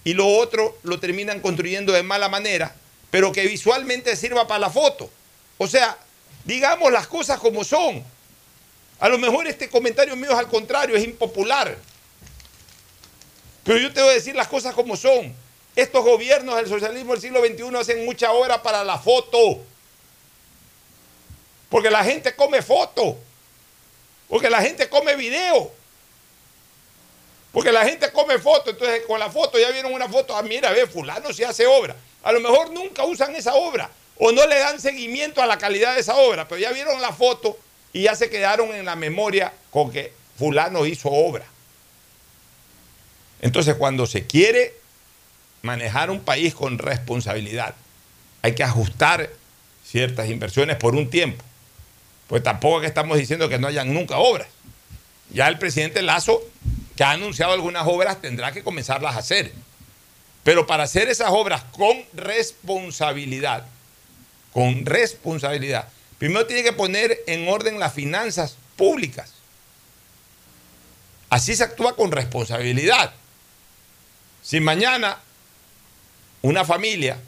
y 0.04 0.14
lo 0.14 0.26
otro 0.26 0.78
lo 0.82 0.98
terminan 1.00 1.40
construyendo 1.40 1.92
de 1.92 2.02
mala 2.02 2.28
manera, 2.28 2.74
pero 3.10 3.32
que 3.32 3.46
visualmente 3.46 4.16
sirva 4.16 4.46
para 4.46 4.60
la 4.60 4.70
foto. 4.70 5.10
O 5.56 5.66
sea, 5.66 5.98
digamos 6.44 6.92
las 6.92 7.06
cosas 7.06 7.38
como 7.38 7.64
son. 7.64 8.04
A 9.00 9.08
lo 9.08 9.18
mejor 9.18 9.46
este 9.46 9.68
comentario 9.68 10.16
mío 10.16 10.30
es 10.30 10.38
al 10.38 10.48
contrario, 10.48 10.96
es 10.96 11.04
impopular. 11.04 11.76
Pero 13.64 13.78
yo 13.78 13.92
te 13.92 14.00
voy 14.00 14.10
a 14.10 14.14
decir 14.14 14.34
las 14.34 14.48
cosas 14.48 14.74
como 14.74 14.96
son. 14.96 15.34
Estos 15.76 16.04
gobiernos 16.04 16.56
del 16.56 16.66
socialismo 16.66 17.12
del 17.12 17.20
siglo 17.20 17.44
XXI 17.44 17.76
hacen 17.76 18.04
mucha 18.04 18.32
obra 18.32 18.62
para 18.62 18.82
la 18.82 18.98
foto. 18.98 19.60
Porque 21.68 21.90
la 21.90 22.02
gente 22.02 22.34
come 22.34 22.62
foto. 22.62 23.16
Porque 24.28 24.50
la 24.50 24.60
gente 24.60 24.88
come 24.88 25.14
video. 25.16 25.70
Porque 27.52 27.70
la 27.70 27.84
gente 27.84 28.10
come 28.10 28.38
foto. 28.38 28.70
Entonces 28.70 29.02
con 29.06 29.20
la 29.20 29.30
foto 29.30 29.58
ya 29.58 29.70
vieron 29.70 29.92
una 29.92 30.08
foto. 30.08 30.36
Ah, 30.36 30.42
mira, 30.42 30.72
ve, 30.72 30.86
fulano 30.86 31.32
se 31.32 31.44
hace 31.44 31.66
obra. 31.66 31.94
A 32.22 32.32
lo 32.32 32.40
mejor 32.40 32.72
nunca 32.72 33.04
usan 33.04 33.34
esa 33.34 33.54
obra. 33.54 33.90
O 34.16 34.32
no 34.32 34.46
le 34.46 34.58
dan 34.58 34.80
seguimiento 34.80 35.40
a 35.40 35.46
la 35.46 35.58
calidad 35.58 35.94
de 35.94 36.00
esa 36.00 36.16
obra. 36.16 36.48
Pero 36.48 36.60
ya 36.60 36.72
vieron 36.72 37.00
la 37.00 37.12
foto 37.12 37.58
y 37.92 38.02
ya 38.02 38.14
se 38.14 38.30
quedaron 38.30 38.74
en 38.74 38.84
la 38.84 38.96
memoria 38.96 39.52
con 39.70 39.90
que 39.90 40.12
fulano 40.38 40.86
hizo 40.86 41.08
obra. 41.08 41.46
Entonces 43.40 43.76
cuando 43.76 44.06
se 44.06 44.26
quiere 44.26 44.74
manejar 45.62 46.10
un 46.10 46.20
país 46.20 46.54
con 46.54 46.78
responsabilidad, 46.78 47.74
hay 48.42 48.54
que 48.54 48.64
ajustar 48.64 49.30
ciertas 49.84 50.28
inversiones 50.28 50.76
por 50.76 50.94
un 50.94 51.10
tiempo. 51.10 51.44
Pues 52.26 52.42
tampoco 52.42 52.76
es 52.76 52.82
que 52.82 52.88
estamos 52.88 53.16
diciendo 53.16 53.48
que 53.48 53.58
no 53.58 53.68
hayan 53.68 53.92
nunca 53.94 54.18
obras. 54.18 54.48
Ya 55.30 55.48
el 55.48 55.58
presidente 55.58 56.02
Lazo, 56.02 56.42
que 56.96 57.04
ha 57.04 57.10
anunciado 57.12 57.52
algunas 57.52 57.86
obras, 57.86 58.20
tendrá 58.20 58.52
que 58.52 58.62
comenzarlas 58.62 59.16
a 59.16 59.18
hacer. 59.18 59.52
Pero 60.48 60.66
para 60.66 60.84
hacer 60.84 61.10
esas 61.10 61.28
obras 61.30 61.62
con 61.72 62.02
responsabilidad, 62.14 63.66
con 64.50 64.86
responsabilidad, 64.86 65.90
primero 66.16 66.46
tiene 66.46 66.62
que 66.62 66.72
poner 66.72 67.22
en 67.26 67.46
orden 67.50 67.78
las 67.78 67.92
finanzas 67.92 68.56
públicas. 68.74 69.34
Así 71.28 71.54
se 71.54 71.64
actúa 71.64 71.94
con 71.94 72.10
responsabilidad. 72.12 73.12
Si 74.42 74.58
mañana 74.58 75.18
una 76.40 76.64
familia 76.64 77.20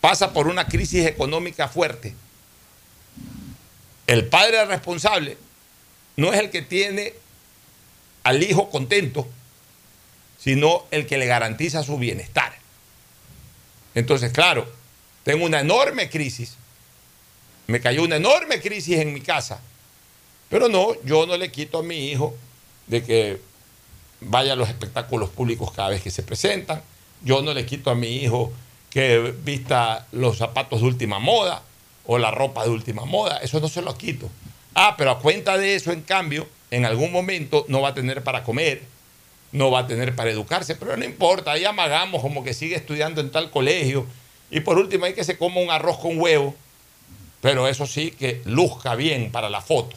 pasa 0.00 0.32
por 0.32 0.48
una 0.48 0.66
crisis 0.66 1.06
económica 1.06 1.68
fuerte, 1.68 2.16
el 4.08 4.26
padre 4.26 4.64
responsable 4.64 5.38
no 6.16 6.32
es 6.32 6.40
el 6.40 6.50
que 6.50 6.62
tiene 6.62 7.14
al 8.24 8.42
hijo 8.42 8.70
contento, 8.70 9.28
sino 10.48 10.86
el 10.90 11.04
que 11.04 11.18
le 11.18 11.26
garantiza 11.26 11.82
su 11.82 11.98
bienestar. 11.98 12.54
Entonces, 13.94 14.32
claro, 14.32 14.66
tengo 15.22 15.44
una 15.44 15.60
enorme 15.60 16.08
crisis, 16.08 16.56
me 17.66 17.82
cayó 17.82 18.02
una 18.02 18.16
enorme 18.16 18.58
crisis 18.58 18.98
en 18.98 19.12
mi 19.12 19.20
casa, 19.20 19.60
pero 20.48 20.70
no, 20.70 20.94
yo 21.04 21.26
no 21.26 21.36
le 21.36 21.52
quito 21.52 21.80
a 21.80 21.82
mi 21.82 22.08
hijo 22.08 22.34
de 22.86 23.04
que 23.04 23.38
vaya 24.22 24.54
a 24.54 24.56
los 24.56 24.70
espectáculos 24.70 25.28
públicos 25.28 25.70
cada 25.70 25.90
vez 25.90 26.00
que 26.00 26.10
se 26.10 26.22
presentan, 26.22 26.80
yo 27.22 27.42
no 27.42 27.52
le 27.52 27.66
quito 27.66 27.90
a 27.90 27.94
mi 27.94 28.16
hijo 28.16 28.50
que 28.88 29.34
vista 29.44 30.06
los 30.12 30.38
zapatos 30.38 30.80
de 30.80 30.86
última 30.86 31.18
moda 31.18 31.62
o 32.06 32.16
la 32.16 32.30
ropa 32.30 32.64
de 32.64 32.70
última 32.70 33.04
moda, 33.04 33.36
eso 33.42 33.60
no 33.60 33.68
se 33.68 33.82
lo 33.82 33.98
quito. 33.98 34.30
Ah, 34.74 34.94
pero 34.96 35.10
a 35.10 35.18
cuenta 35.18 35.58
de 35.58 35.74
eso, 35.74 35.92
en 35.92 36.00
cambio, 36.00 36.48
en 36.70 36.86
algún 36.86 37.12
momento 37.12 37.66
no 37.68 37.82
va 37.82 37.90
a 37.90 37.94
tener 37.94 38.24
para 38.24 38.44
comer, 38.44 38.96
no 39.52 39.70
va 39.70 39.80
a 39.80 39.86
tener 39.86 40.14
para 40.14 40.30
educarse, 40.30 40.74
pero 40.74 40.96
no 40.96 41.04
importa, 41.04 41.52
ahí 41.52 41.64
amagamos 41.64 42.20
como 42.20 42.44
que 42.44 42.54
sigue 42.54 42.76
estudiando 42.76 43.20
en 43.20 43.30
tal 43.30 43.50
colegio 43.50 44.06
y 44.50 44.60
por 44.60 44.78
último 44.78 45.04
hay 45.04 45.14
que 45.14 45.24
se 45.24 45.38
coma 45.38 45.60
un 45.60 45.70
arroz 45.70 45.98
con 45.98 46.18
huevo, 46.20 46.54
pero 47.40 47.68
eso 47.68 47.86
sí 47.86 48.10
que 48.10 48.42
luzca 48.44 48.94
bien 48.94 49.30
para 49.30 49.48
la 49.48 49.60
foto. 49.60 49.96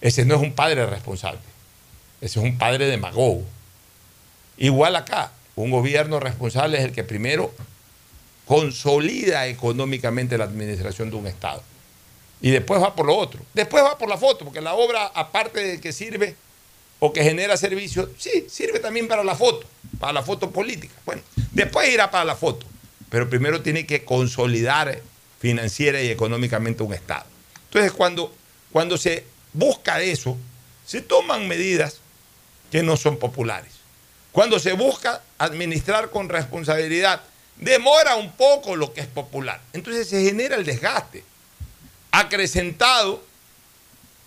Ese 0.00 0.24
no 0.24 0.36
es 0.36 0.42
un 0.42 0.52
padre 0.52 0.86
responsable, 0.86 1.40
ese 2.20 2.38
es 2.38 2.44
un 2.44 2.58
padre 2.58 2.86
demagogo. 2.86 3.44
Igual 4.56 4.96
acá, 4.96 5.32
un 5.54 5.70
gobierno 5.70 6.20
responsable 6.20 6.78
es 6.78 6.84
el 6.84 6.92
que 6.92 7.04
primero 7.04 7.52
consolida 8.46 9.46
económicamente 9.46 10.38
la 10.38 10.44
administración 10.44 11.10
de 11.10 11.16
un 11.16 11.26
Estado. 11.26 11.62
Y 12.40 12.50
después 12.50 12.80
va 12.80 12.94
por 12.94 13.06
lo 13.06 13.16
otro. 13.16 13.40
Después 13.52 13.84
va 13.84 13.98
por 13.98 14.08
la 14.08 14.16
foto, 14.16 14.44
porque 14.44 14.60
la 14.60 14.74
obra, 14.74 15.06
aparte 15.06 15.60
de 15.60 15.80
que 15.80 15.92
sirve 15.92 16.36
o 17.00 17.12
que 17.12 17.22
genera 17.22 17.56
servicios, 17.56 18.08
sí, 18.18 18.46
sirve 18.48 18.80
también 18.80 19.08
para 19.08 19.22
la 19.24 19.34
foto, 19.34 19.66
para 20.00 20.12
la 20.12 20.22
foto 20.22 20.50
política. 20.50 20.94
Bueno, 21.04 21.22
después 21.52 21.88
irá 21.88 22.10
para 22.10 22.24
la 22.24 22.36
foto, 22.36 22.66
pero 23.08 23.28
primero 23.28 23.62
tiene 23.62 23.86
que 23.86 24.04
consolidar 24.04 25.00
financiera 25.38 26.02
y 26.02 26.10
económicamente 26.10 26.82
un 26.82 26.94
Estado. 26.94 27.26
Entonces, 27.66 27.92
cuando, 27.92 28.34
cuando 28.72 28.98
se 28.98 29.24
busca 29.52 30.00
eso, 30.00 30.36
se 30.84 31.00
toman 31.00 31.46
medidas 31.46 31.98
que 32.70 32.82
no 32.82 32.96
son 32.96 33.18
populares. 33.18 33.72
Cuando 34.32 34.58
se 34.58 34.72
busca 34.72 35.22
administrar 35.38 36.10
con 36.10 36.28
responsabilidad, 36.28 37.22
demora 37.56 38.16
un 38.16 38.32
poco 38.32 38.76
lo 38.76 38.92
que 38.92 39.00
es 39.00 39.06
popular. 39.06 39.60
Entonces 39.72 40.08
se 40.08 40.24
genera 40.24 40.56
el 40.56 40.64
desgaste 40.64 41.24
acrecentado 42.10 43.22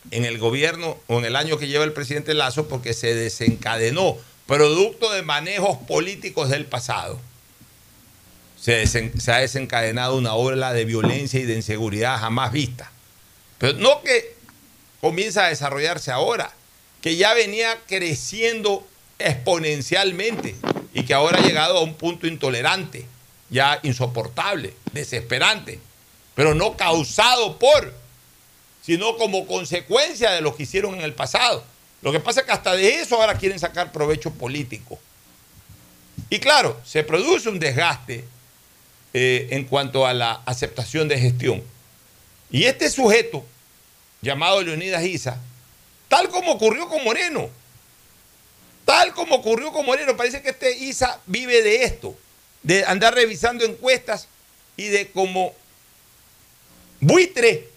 en 0.09 0.25
el 0.25 0.37
gobierno 0.39 0.97
o 1.07 1.19
en 1.19 1.25
el 1.25 1.35
año 1.35 1.57
que 1.57 1.67
lleva 1.67 1.83
el 1.83 1.93
presidente 1.93 2.33
Lazo 2.33 2.67
porque 2.67 2.93
se 2.93 3.13
desencadenó, 3.13 4.17
producto 4.47 5.11
de 5.11 5.21
manejos 5.21 5.77
políticos 5.87 6.49
del 6.49 6.65
pasado. 6.65 7.19
Se, 8.59 8.85
se 8.87 9.31
ha 9.31 9.37
desencadenado 9.37 10.17
una 10.17 10.33
ola 10.33 10.73
de 10.73 10.85
violencia 10.85 11.39
y 11.39 11.45
de 11.45 11.55
inseguridad 11.55 12.19
jamás 12.19 12.51
vista. 12.51 12.91
Pero 13.57 13.77
no 13.77 14.01
que 14.01 14.35
comienza 15.01 15.45
a 15.45 15.49
desarrollarse 15.49 16.11
ahora, 16.11 16.53
que 17.01 17.15
ya 17.15 17.33
venía 17.33 17.77
creciendo 17.87 18.87
exponencialmente 19.19 20.55
y 20.93 21.03
que 21.03 21.13
ahora 21.13 21.39
ha 21.39 21.45
llegado 21.45 21.77
a 21.77 21.81
un 21.81 21.95
punto 21.95 22.27
intolerante, 22.27 23.05
ya 23.49 23.79
insoportable, 23.83 24.73
desesperante, 24.93 25.79
pero 26.35 26.53
no 26.55 26.77
causado 26.77 27.57
por, 27.57 27.93
sino 28.81 29.17
como 29.17 29.47
consecuencia 29.47 30.31
de 30.31 30.41
lo 30.41 30.55
que 30.55 30.63
hicieron 30.63 30.95
en 30.95 31.01
el 31.01 31.13
pasado. 31.13 31.63
Lo 32.01 32.11
que 32.11 32.19
pasa 32.19 32.41
es 32.41 32.45
que 32.45 32.51
hasta 32.51 32.75
de 32.75 32.95
eso 32.95 33.15
ahora 33.15 33.37
quieren 33.37 33.59
sacar 33.59 33.91
provecho 33.91 34.31
político. 34.31 34.99
Y 36.29 36.39
claro, 36.39 36.79
se 36.85 37.03
produce 37.03 37.49
un 37.49 37.59
desgaste 37.59 38.25
eh, 39.13 39.47
en 39.51 39.65
cuanto 39.65 40.05
a 40.05 40.13
la 40.13 40.41
aceptación 40.45 41.07
de 41.07 41.19
gestión. 41.19 41.63
Y 42.49 42.65
este 42.65 42.89
sujeto, 42.89 43.45
llamado 44.21 44.61
Leonidas 44.61 45.03
Isa, 45.03 45.39
tal 46.09 46.29
como 46.29 46.53
ocurrió 46.53 46.87
con 46.87 47.03
Moreno, 47.03 47.49
Tal 48.85 49.13
como 49.13 49.35
ocurrió 49.35 49.71
con 49.71 49.85
Moreno, 49.85 50.17
parece 50.17 50.41
que 50.41 50.49
este 50.49 50.75
ISA 50.75 51.21
vive 51.25 51.61
de 51.61 51.83
esto, 51.83 52.13
de 52.61 52.83
andar 52.83 53.13
revisando 53.13 53.63
encuestas 53.63 54.27
y 54.75 54.87
de 54.89 55.09
como 55.11 55.53
buitre 56.99 57.69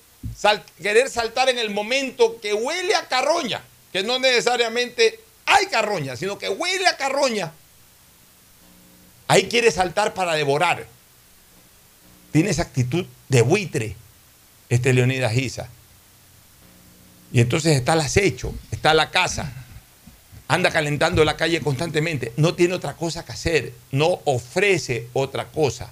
querer 0.80 1.08
saltar 1.10 1.48
en 1.48 1.58
el 1.58 1.70
momento 1.70 2.40
que 2.40 2.54
huele 2.54 2.94
a 2.94 3.08
carroña, 3.08 3.62
que 3.92 4.02
no 4.02 4.18
necesariamente 4.18 5.20
hay 5.46 5.66
carroña, 5.66 6.16
sino 6.16 6.38
que 6.38 6.48
huele 6.48 6.86
a 6.86 6.96
carroña. 6.96 7.52
Ahí 9.28 9.44
quiere 9.48 9.70
saltar 9.70 10.14
para 10.14 10.34
devorar. 10.34 10.86
Tiene 12.32 12.50
esa 12.50 12.62
actitud 12.62 13.06
de 13.28 13.42
buitre 13.42 13.96
este 14.68 14.92
Leonidas 14.92 15.32
Giza. 15.32 15.68
Y 17.32 17.40
entonces 17.40 17.76
está 17.76 17.94
el 17.94 18.00
acecho, 18.00 18.54
está 18.70 18.94
la 18.94 19.10
casa, 19.10 19.52
anda 20.46 20.70
calentando 20.70 21.24
la 21.24 21.36
calle 21.36 21.60
constantemente, 21.60 22.32
no 22.36 22.54
tiene 22.54 22.74
otra 22.74 22.94
cosa 22.94 23.24
que 23.24 23.32
hacer, 23.32 23.72
no 23.90 24.20
ofrece 24.24 25.08
otra 25.12 25.50
cosa, 25.50 25.90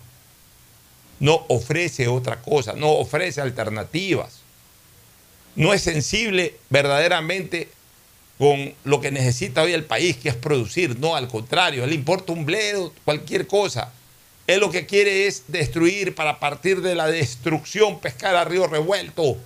no 1.23 1.47
ofrece 1.49 2.09
otra 2.09 2.43
cosa, 2.43 2.73
no 2.73 2.91
ofrece 2.91 3.41
alternativas, 3.41 4.41
no 5.55 5.73
es 5.73 5.81
sensible 5.81 6.57
verdaderamente 6.69 7.69
con 8.39 8.75
lo 8.83 9.01
que 9.01 9.13
necesita 9.13 9.63
hoy 9.63 9.73
el 9.73 9.85
país, 9.85 10.17
que 10.17 10.31
es 10.31 10.35
producir, 10.35 10.99
no, 10.99 11.15
al 11.15 11.29
contrario, 11.29 11.87
le 11.87 11.95
importa 11.95 12.33
un 12.33 12.45
bledo, 12.45 12.93
cualquier 13.05 13.47
cosa. 13.47 13.93
Él 14.49 14.59
lo 14.59 14.73
que 14.73 14.85
quiere 14.85 15.29
es 15.29 15.45
destruir 15.47 16.17
para 16.17 16.41
partir 16.41 16.83
de 16.83 16.97
la 16.97 17.07
destrucción 17.07 18.01
pescar 18.01 18.35
a 18.35 18.45
río 18.45 18.67
revuelto. 18.67 19.37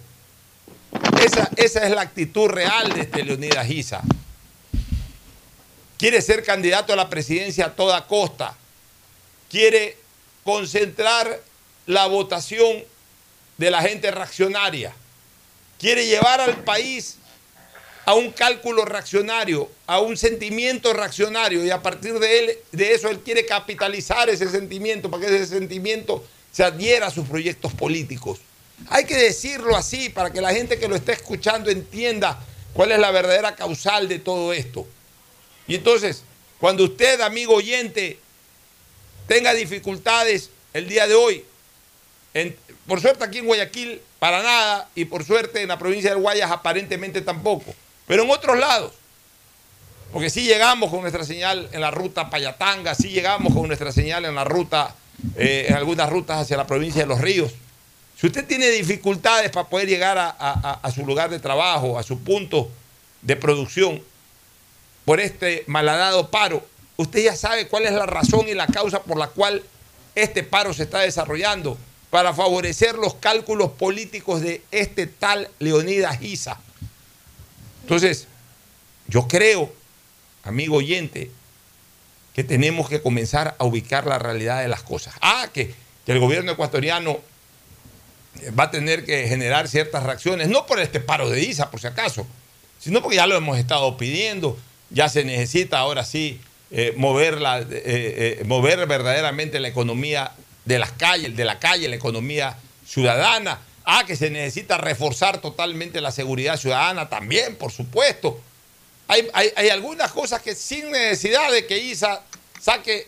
Esa, 1.23 1.51
esa 1.57 1.85
es 1.85 1.91
la 1.91 2.01
actitud 2.01 2.49
real 2.49 2.95
de 2.95 3.03
este 3.03 3.23
Leonidas 3.23 3.67
Giza. 3.67 4.01
Quiere 5.99 6.23
ser 6.23 6.43
candidato 6.43 6.95
a 6.95 6.97
la 6.97 7.11
presidencia 7.11 7.67
a 7.67 7.75
toda 7.75 8.07
costa. 8.07 8.57
Quiere 9.51 9.99
concentrar 10.43 11.45
la 11.87 12.07
votación 12.07 12.85
de 13.57 13.71
la 13.71 13.83
gente 13.83 14.11
reaccionaria. 14.11 14.93
Quiere 15.79 16.07
llevar 16.07 16.41
al 16.41 16.65
país 16.65 17.17
a 18.05 18.15
un 18.15 18.31
cálculo 18.31 18.85
reaccionario, 18.85 19.69
a 19.87 20.01
un 20.01 20.17
sentimiento 20.17 20.93
reaccionario 20.93 21.65
y 21.65 21.71
a 21.71 21.83
partir 21.83 22.19
de, 22.19 22.39
él, 22.39 22.59
de 22.71 22.95
eso 22.95 23.09
él 23.09 23.21
quiere 23.21 23.45
capitalizar 23.45 24.29
ese 24.29 24.49
sentimiento 24.49 25.11
para 25.11 25.27
que 25.27 25.35
ese 25.35 25.47
sentimiento 25.47 26.25
se 26.53 26.63
adhiera 26.63 27.09
a 27.09 27.11
sus 27.11 27.27
proyectos 27.27 27.73
políticos. 27.75 28.39
Hay 28.89 29.05
que 29.07 29.17
decirlo 29.17 29.77
así 29.77 30.09
para 30.09 30.31
que 30.31 30.41
la 30.41 30.55
gente 30.55 30.79
que 30.79 30.89
lo 30.89 30.95
está 30.97 31.13
escuchando 31.13 31.71
entienda 31.71 32.39
cuál 32.75 32.93
es 32.93 32.99
la 32.99 33.11
verdadera 33.11 33.57
causal 33.57 34.09
de 34.09 34.19
todo 34.19 34.53
esto. 34.53 34.87
Y 35.67 35.75
entonces, 35.75 36.23
cuando 36.61 36.85
usted, 36.85 37.21
amigo 37.21 37.55
oyente, 37.55 38.19
tenga 39.27 39.53
dificultades 39.53 40.51
el 40.73 40.89
día 40.89 41.07
de 41.09 41.15
hoy, 41.15 41.45
por 42.87 43.01
suerte 43.01 43.25
aquí 43.25 43.39
en 43.39 43.47
Guayaquil, 43.47 44.01
para 44.19 44.43
nada, 44.43 44.89
y 44.95 45.05
por 45.07 45.25
suerte 45.25 45.63
en 45.63 45.69
la 45.69 45.79
provincia 45.79 46.11
del 46.11 46.21
Guayas 46.21 46.51
aparentemente 46.51 47.21
tampoco, 47.23 47.75
pero 48.07 48.23
en 48.25 48.31
otros 48.31 48.59
lados, 48.59 48.93
porque 50.13 50.31
sí 50.31 50.43
llegamos 50.43 50.91
con 50.91 51.01
nuestra 51.01 51.25
señal 51.25 51.69
en 51.73 51.81
la 51.81 51.91
ruta 51.91 52.31
Payatanga, 52.31 52.95
sí 52.95 53.09
llegamos 53.09 53.53
con 53.55 53.67
nuestra 53.67 53.91
señal 53.93 54.25
en 54.25 54.35
la 54.35 54.45
ruta, 54.45 54.95
eh, 55.37 55.67
en 55.69 55.75
algunas 55.75 56.09
rutas 56.11 56.39
hacia 56.43 56.57
la 56.57 56.67
provincia 56.67 57.03
de 57.03 57.09
Los 57.09 57.21
Ríos. 57.21 57.53
Si 58.19 58.27
usted 58.27 58.47
tiene 58.47 58.69
dificultades 58.71 59.51
para 59.51 59.69
poder 59.69 59.89
llegar 59.89 60.17
a- 60.17 60.81
a 60.83 60.91
su 60.91 61.05
lugar 61.05 61.29
de 61.29 61.39
trabajo, 61.39 61.99
a 61.99 62.03
su 62.03 62.19
punto 62.21 62.71
de 63.23 63.37
producción, 63.37 64.03
por 65.05 65.21
este 65.21 65.65
malhadado 65.67 66.31
paro, 66.31 66.65
usted 66.97 67.25
ya 67.25 67.37
sabe 67.37 67.69
cuál 67.69 67.85
es 67.85 67.93
la 67.93 68.07
razón 68.07 68.49
y 68.49 68.55
la 68.55 68.67
causa 68.69 69.03
por 69.03 69.19
la 69.19 69.27
cual 69.29 69.63
este 70.15 70.43
paro 70.43 70.73
se 70.73 70.85
está 70.85 71.01
desarrollando, 71.01 71.77
para 72.17 72.33
favorecer 72.33 72.95
los 72.95 73.13
cálculos 73.17 73.73
políticos 73.73 74.41
de 74.41 74.63
este 74.71 75.07
tal 75.07 75.51
Leonidas 75.59 76.19
Giza. 76.19 76.59
Entonces, 77.83 78.27
yo 79.07 79.29
creo, 79.29 79.71
amigo 80.43 80.77
oyente, 80.77 81.31
que 82.35 82.43
tenemos 82.43 82.89
que 82.89 83.03
comenzar 83.03 83.55
a 83.59 83.65
ubicar 83.67 84.07
la 84.07 84.19
realidad 84.19 84.63
de 84.63 84.69
las 84.69 84.83
cosas. 84.83 85.15
Ah, 85.21 85.51
que, 85.53 85.75
que 86.07 86.13
el 86.13 86.19
gobierno 86.19 86.53
ecuatoriano 86.53 87.21
va 88.59 88.65
a 88.65 88.71
tener 88.71 89.05
que 89.05 89.29
generar 89.29 89.69
ciertas 89.69 90.03
reacciones, 90.03 90.49
no 90.49 90.65
por 90.65 90.81
este 90.81 91.01
paro 91.01 91.29
de 91.29 91.43
ISA, 91.43 91.71
por 91.71 91.81
si 91.81 91.87
acaso, 91.87 92.27
sino 92.79 93.03
porque 93.03 93.17
ya 93.17 93.27
lo 93.27 93.37
hemos 93.37 93.59
estado 93.59 93.99
pidiendo, 93.99 94.57
ya 94.89 95.11
se 95.11 95.23
necesita 95.23 95.81
ahora 95.81 96.03
sí 96.03 96.41
eh, 96.71 96.95
mover, 96.97 97.43
la, 97.43 97.59
eh, 97.59 97.67
eh, 97.71 98.43
mover 98.47 98.87
verdaderamente 98.87 99.61
la 99.61 99.69
economía 99.69 100.33
de 100.67 100.79
las 100.79 100.93
calles, 100.93 101.35
de 101.35 101.45
la 101.47 101.59
calle, 101.59 101.89
la 101.89 101.97
economía 101.97 102.57
ciudadana. 102.87 103.61
Ah, 103.85 104.03
que 104.07 104.17
se 104.17 104.31
necesita 104.31 104.77
reforzar 104.79 105.41
totalmente 105.41 106.01
la 106.01 106.11
seguridad 106.11 106.59
ciudadana 106.59 107.09
también, 107.09 107.55
por 107.57 107.71
supuesto. 107.73 108.41
Hay, 109.09 109.29
hay- 109.33 109.53
hay 109.57 109.69
algunas 109.69 110.11
cosas 110.13 110.43
que 110.43 110.55
sin 110.57 110.91
necesidad 110.91 111.51
de 111.53 111.67
que 111.67 111.79
ISA 111.79 112.23
saque 112.61 113.07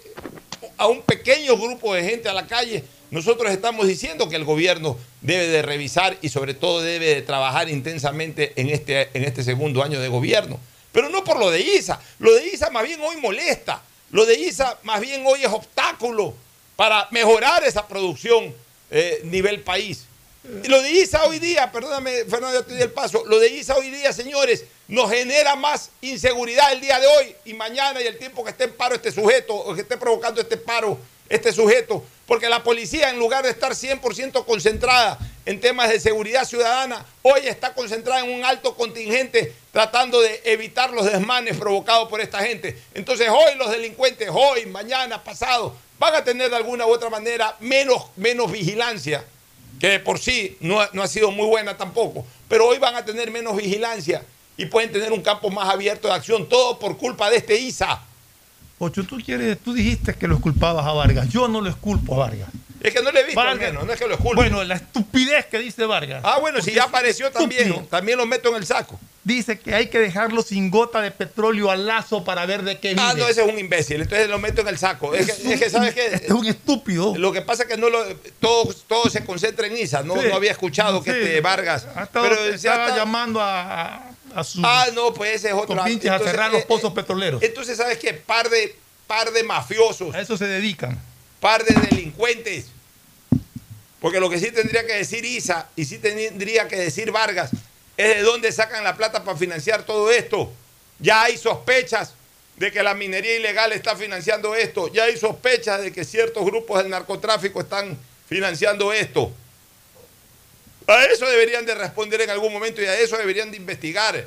a 0.76 0.86
un 0.86 1.02
pequeño 1.02 1.56
grupo 1.56 1.94
de 1.94 2.04
gente 2.04 2.28
a 2.28 2.32
la 2.32 2.46
calle, 2.46 2.84
nosotros 3.10 3.50
estamos 3.50 3.88
diciendo 3.88 4.28
que 4.28 4.36
el 4.36 4.44
gobierno 4.44 4.96
debe 5.20 5.48
de 5.48 5.62
revisar 5.62 6.16
y 6.22 6.28
sobre 6.28 6.54
todo 6.54 6.80
debe 6.82 7.06
de 7.06 7.22
trabajar 7.22 7.68
intensamente 7.68 8.52
en 8.54 8.68
este, 8.70 9.08
en 9.14 9.24
este 9.24 9.42
segundo 9.42 9.82
año 9.82 9.98
de 10.00 10.06
gobierno. 10.08 10.60
Pero 10.92 11.08
no 11.08 11.24
por 11.24 11.38
lo 11.40 11.50
de 11.50 11.60
ISA. 11.60 11.98
Lo 12.20 12.32
de 12.34 12.46
ISA 12.46 12.70
más 12.70 12.84
bien 12.84 13.00
hoy 13.00 13.16
molesta. 13.16 13.82
Lo 14.12 14.24
de 14.26 14.38
ISA 14.38 14.78
más 14.84 15.00
bien 15.00 15.24
hoy 15.26 15.40
es 15.42 15.48
obstáculo 15.50 16.34
para 16.78 17.08
mejorar 17.10 17.64
esa 17.64 17.88
producción 17.88 18.54
eh, 18.88 19.20
nivel 19.24 19.62
país. 19.62 20.04
Lo 20.44 20.80
de 20.80 20.92
ISA 20.92 21.24
hoy 21.24 21.40
día, 21.40 21.72
perdóname 21.72 22.24
Fernando, 22.26 22.64
te 22.64 22.76
di 22.76 22.82
el 22.82 22.92
paso, 22.92 23.24
lo 23.26 23.40
de 23.40 23.48
ISA 23.48 23.74
hoy 23.74 23.90
día, 23.90 24.12
señores, 24.12 24.62
nos 24.86 25.10
genera 25.10 25.56
más 25.56 25.90
inseguridad 26.00 26.72
el 26.72 26.80
día 26.80 27.00
de 27.00 27.06
hoy 27.08 27.34
y 27.46 27.54
mañana 27.54 28.00
y 28.00 28.06
el 28.06 28.16
tiempo 28.16 28.44
que 28.44 28.50
esté 28.50 28.62
en 28.62 28.74
paro 28.74 28.94
este 28.94 29.10
sujeto 29.10 29.56
o 29.56 29.74
que 29.74 29.80
esté 29.80 29.96
provocando 29.96 30.40
este 30.40 30.56
paro 30.56 30.96
este 31.28 31.52
sujeto, 31.52 32.04
porque 32.26 32.48
la 32.48 32.62
policía 32.62 33.10
en 33.10 33.18
lugar 33.18 33.42
de 33.42 33.50
estar 33.50 33.72
100% 33.72 34.44
concentrada 34.44 35.18
en 35.46 35.60
temas 35.60 35.88
de 35.88 35.98
seguridad 35.98 36.44
ciudadana, 36.44 37.04
hoy 37.22 37.40
está 37.48 37.74
concentrada 37.74 38.24
en 38.24 38.30
un 38.30 38.44
alto 38.44 38.76
contingente 38.76 39.52
tratando 39.72 40.20
de 40.20 40.42
evitar 40.44 40.92
los 40.92 41.06
desmanes 41.06 41.56
provocados 41.56 42.08
por 42.08 42.20
esta 42.20 42.38
gente. 42.38 42.78
Entonces 42.94 43.28
hoy 43.28 43.56
los 43.56 43.68
delincuentes, 43.72 44.30
hoy, 44.32 44.64
mañana, 44.66 45.24
pasado, 45.24 45.74
van 45.98 46.14
a 46.14 46.24
tener 46.24 46.50
de 46.50 46.56
alguna 46.56 46.86
u 46.86 46.90
otra 46.90 47.10
manera 47.10 47.56
menos, 47.60 48.06
menos 48.16 48.50
vigilancia, 48.50 49.24
que 49.78 49.88
de 49.88 50.00
por 50.00 50.18
sí 50.18 50.56
no, 50.60 50.80
no 50.92 51.02
ha 51.02 51.08
sido 51.08 51.30
muy 51.30 51.46
buena 51.46 51.76
tampoco, 51.76 52.26
pero 52.48 52.66
hoy 52.66 52.78
van 52.78 52.96
a 52.96 53.04
tener 53.04 53.30
menos 53.30 53.56
vigilancia 53.56 54.22
y 54.56 54.66
pueden 54.66 54.90
tener 54.90 55.12
un 55.12 55.22
campo 55.22 55.50
más 55.50 55.68
abierto 55.68 56.08
de 56.08 56.14
acción, 56.14 56.48
todo 56.48 56.78
por 56.78 56.96
culpa 56.98 57.30
de 57.30 57.36
este 57.36 57.58
ISA. 57.58 58.02
Ocho, 58.80 59.04
tú 59.04 59.18
quieres, 59.24 59.58
tú 59.58 59.72
dijiste 59.72 60.14
que 60.14 60.28
lo 60.28 60.36
esculpabas 60.36 60.86
a 60.86 60.92
Vargas. 60.92 61.28
Yo 61.28 61.48
no 61.48 61.60
lo 61.60 61.68
esculpo 61.68 62.14
a 62.14 62.28
Vargas. 62.28 62.48
Es 62.80 62.94
que 62.94 63.02
no 63.02 63.10
le 63.10 63.20
he 63.20 63.24
visto 63.24 63.40
Vargas- 63.40 63.58
menos, 63.58 63.84
no 63.86 63.92
es 63.92 63.98
que 63.98 64.06
lo 64.06 64.14
esculpe. 64.14 64.36
Bueno, 64.36 64.62
la 64.64 64.76
estupidez 64.76 65.46
que 65.46 65.58
dice 65.58 65.84
Vargas. 65.86 66.22
Ah, 66.24 66.38
bueno, 66.40 66.60
si 66.62 66.72
ya 66.72 66.84
apareció 66.84 67.30
también, 67.30 67.62
estúpido. 67.68 67.86
también 67.88 68.18
lo 68.18 68.26
meto 68.26 68.50
en 68.50 68.56
el 68.56 68.66
saco. 68.66 68.98
Dice 69.24 69.58
que 69.58 69.74
hay 69.74 69.88
que 69.88 69.98
dejarlo 69.98 70.40
sin 70.42 70.70
gota 70.70 71.02
de 71.02 71.10
petróleo 71.10 71.70
al 71.70 71.86
lazo 71.86 72.24
para 72.24 72.46
ver 72.46 72.62
de 72.62 72.78
qué 72.78 72.90
vive. 72.94 73.02
Ah, 73.02 73.12
no, 73.14 73.28
ese 73.28 73.42
es 73.44 73.52
un 73.52 73.58
imbécil, 73.58 74.00
entonces 74.00 74.28
lo 74.28 74.38
meto 74.38 74.62
en 74.62 74.68
el 74.68 74.78
saco. 74.78 75.12
Es 75.14 75.26
que, 75.26 75.52
es 75.52 75.60
que, 75.60 75.68
¿sabes 75.70 75.92
qué? 75.92 76.06
Es 76.14 76.30
un 76.30 76.46
estúpido. 76.46 77.14
Lo 77.18 77.30
que 77.32 77.42
pasa 77.42 77.64
es 77.64 77.68
que 77.68 77.76
no 77.76 77.90
lo, 77.90 78.02
todo, 78.40 78.72
todo 78.86 79.10
se 79.10 79.24
concentra 79.24 79.66
en 79.66 79.76
Isa, 79.76 80.02
no, 80.02 80.14
Sí. 80.14 80.28
no 80.30 80.36
había 80.36 80.52
escuchado 80.52 81.02
que 81.02 81.10
Sí. 81.12 81.18
este 81.20 81.40
Vargas. 81.42 81.86
Pero 82.12 82.36
ya 82.50 82.54
estaba 82.54 82.96
llamando 82.96 83.40
a, 83.42 84.02
sus 84.44 84.62
Ah, 84.64 84.86
no, 84.94 85.12
pues 85.12 85.34
ese 85.34 85.48
es 85.48 85.54
otro. 85.54 85.82
a 85.82 85.90
Entonces, 85.90 86.22
cerrar 86.24 86.50
los 86.50 86.62
eh, 86.62 86.66
pozos 86.66 86.92
petroleros. 86.94 87.42
Entonces, 87.42 87.76
¿sabes 87.76 87.98
qué? 87.98 88.14
Par 88.14 88.48
de, 88.48 88.74
par 89.06 89.30
de 89.32 89.42
mafiosos, 89.42 90.14
A 90.14 90.20
eso 90.20 90.38
se 90.38 90.46
dedican. 90.46 90.98
Par 91.40 91.64
de 91.64 91.74
delincuentes. 91.74 92.66
Porque 94.00 94.20
lo 94.20 94.30
que 94.30 94.38
sí 94.38 94.50
tendría 94.52 94.86
que 94.86 94.94
decir 94.94 95.24
Isa 95.24 95.68
y 95.74 95.84
sí 95.84 95.98
tendría 95.98 96.68
que 96.68 96.76
decir 96.76 97.10
Vargas 97.10 97.50
es 97.96 98.16
de 98.16 98.22
dónde 98.22 98.52
sacan 98.52 98.84
la 98.84 98.96
plata 98.96 99.24
para 99.24 99.36
financiar 99.36 99.84
todo 99.84 100.10
esto. 100.10 100.52
Ya 101.00 101.22
hay 101.24 101.36
sospechas 101.36 102.14
de 102.56 102.72
que 102.72 102.82
la 102.82 102.94
minería 102.94 103.36
ilegal 103.36 103.72
está 103.72 103.96
financiando 103.96 104.54
esto. 104.54 104.92
Ya 104.92 105.04
hay 105.04 105.16
sospechas 105.16 105.80
de 105.80 105.92
que 105.92 106.04
ciertos 106.04 106.44
grupos 106.44 106.78
del 106.78 106.90
narcotráfico 106.90 107.60
están 107.60 107.98
financiando 108.28 108.92
esto. 108.92 109.32
A 110.86 111.04
eso 111.04 111.26
deberían 111.26 111.66
de 111.66 111.74
responder 111.74 112.20
en 112.22 112.30
algún 112.30 112.52
momento 112.52 112.80
y 112.80 112.86
a 112.86 112.98
eso 112.98 113.16
deberían 113.16 113.50
de 113.50 113.56
investigar. 113.56 114.24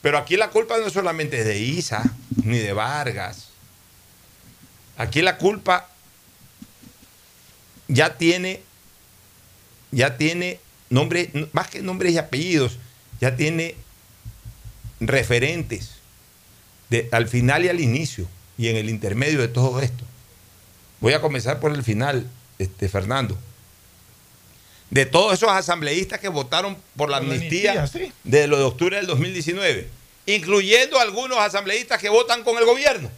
Pero 0.00 0.18
aquí 0.18 0.36
la 0.36 0.48
culpa 0.48 0.78
no 0.78 0.88
solamente 0.90 1.40
es 1.40 1.44
de 1.44 1.58
Isa 1.58 2.02
ni 2.44 2.58
de 2.58 2.72
Vargas. 2.72 3.49
Aquí 5.00 5.22
la 5.22 5.38
culpa 5.38 5.88
ya 7.88 8.18
tiene, 8.18 8.60
ya 9.92 10.18
tiene 10.18 10.60
nombre, 10.90 11.30
más 11.54 11.70
que 11.70 11.80
nombres 11.80 12.12
y 12.12 12.18
apellidos, 12.18 12.76
ya 13.18 13.34
tiene 13.34 13.76
referentes. 15.00 15.92
de, 16.90 17.08
al 17.12 17.28
final 17.28 17.64
y 17.64 17.70
al 17.70 17.80
inicio 17.80 18.26
y 18.58 18.68
en 18.68 18.76
el 18.76 18.90
intermedio 18.90 19.40
de 19.40 19.48
todo 19.48 19.80
esto. 19.80 20.04
Voy 21.00 21.14
a 21.14 21.22
comenzar 21.22 21.60
por 21.60 21.72
el 21.72 21.82
final, 21.82 22.28
este, 22.58 22.90
Fernando. 22.90 23.38
De 24.90 25.06
todos 25.06 25.32
esos 25.32 25.48
asambleístas 25.48 26.20
que 26.20 26.28
votaron 26.28 26.76
por 26.94 27.08
la 27.08 27.20
Por 27.20 27.28
la 27.28 27.34
amnistía, 27.36 27.72
amnistía, 27.72 28.06
sí. 28.08 28.12
de 28.24 28.46
lo 28.48 28.58
de 28.58 28.64
octubre 28.64 28.96
del 28.96 29.06
2019, 29.06 29.88
incluyendo 30.26 31.00
algunos 31.00 31.38
asambleístas 31.38 32.02
que 32.02 32.10
votan 32.10 32.44
con 32.44 32.58
el 32.58 32.66
gobierno 32.66 33.10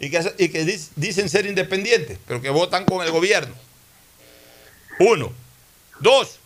y 0.00 0.10
que, 0.10 0.80
dicen 0.96 1.28
ser 1.28 1.46
independientes, 1.46 2.18
pero 2.26 2.40
que 2.40 2.50
votan 2.50 2.84
con 2.84 3.04
el 3.04 3.12
gobierno. 3.12 3.54
Uno. 4.98 5.32
Dos. 6.00 6.38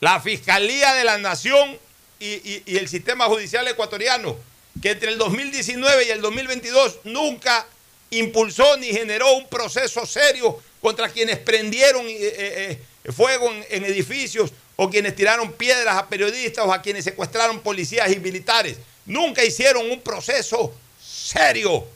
La 0.00 0.20
Fiscalía 0.20 0.94
de 0.94 1.04
la 1.04 1.18
Nación 1.18 1.78
y 2.20 2.76
el 2.76 2.88
sistema 2.88 3.26
judicial 3.26 3.66
ecuatoriano, 3.68 4.36
que 4.80 4.90
entre 4.92 5.12
el 5.12 5.18
2019 5.18 6.06
y 6.06 6.10
el 6.10 6.20
2022 6.20 7.00
nunca 7.04 7.66
impulsó 8.10 8.76
ni 8.76 8.88
generó 8.88 9.32
un 9.34 9.48
proceso 9.48 10.06
serio 10.06 10.60
contra 10.80 11.08
quienes 11.08 11.38
prendieron 11.38 12.06
eh, 12.06 12.16
eh, 12.20 12.78
eh, 13.04 13.12
fuego 13.12 13.50
en, 13.50 13.64
en 13.70 13.84
edificios 13.84 14.52
o 14.76 14.90
quienes 14.90 15.16
tiraron 15.16 15.52
piedras 15.52 15.96
a 15.96 16.08
periodistas 16.08 16.66
o 16.66 16.72
a 16.72 16.82
quienes 16.82 17.04
secuestraron 17.04 17.60
policías 17.60 18.10
y 18.12 18.18
militares. 18.18 18.76
Nunca 19.06 19.44
hicieron 19.44 19.90
un 19.90 20.00
proceso 20.00 20.74
serio 21.24 21.86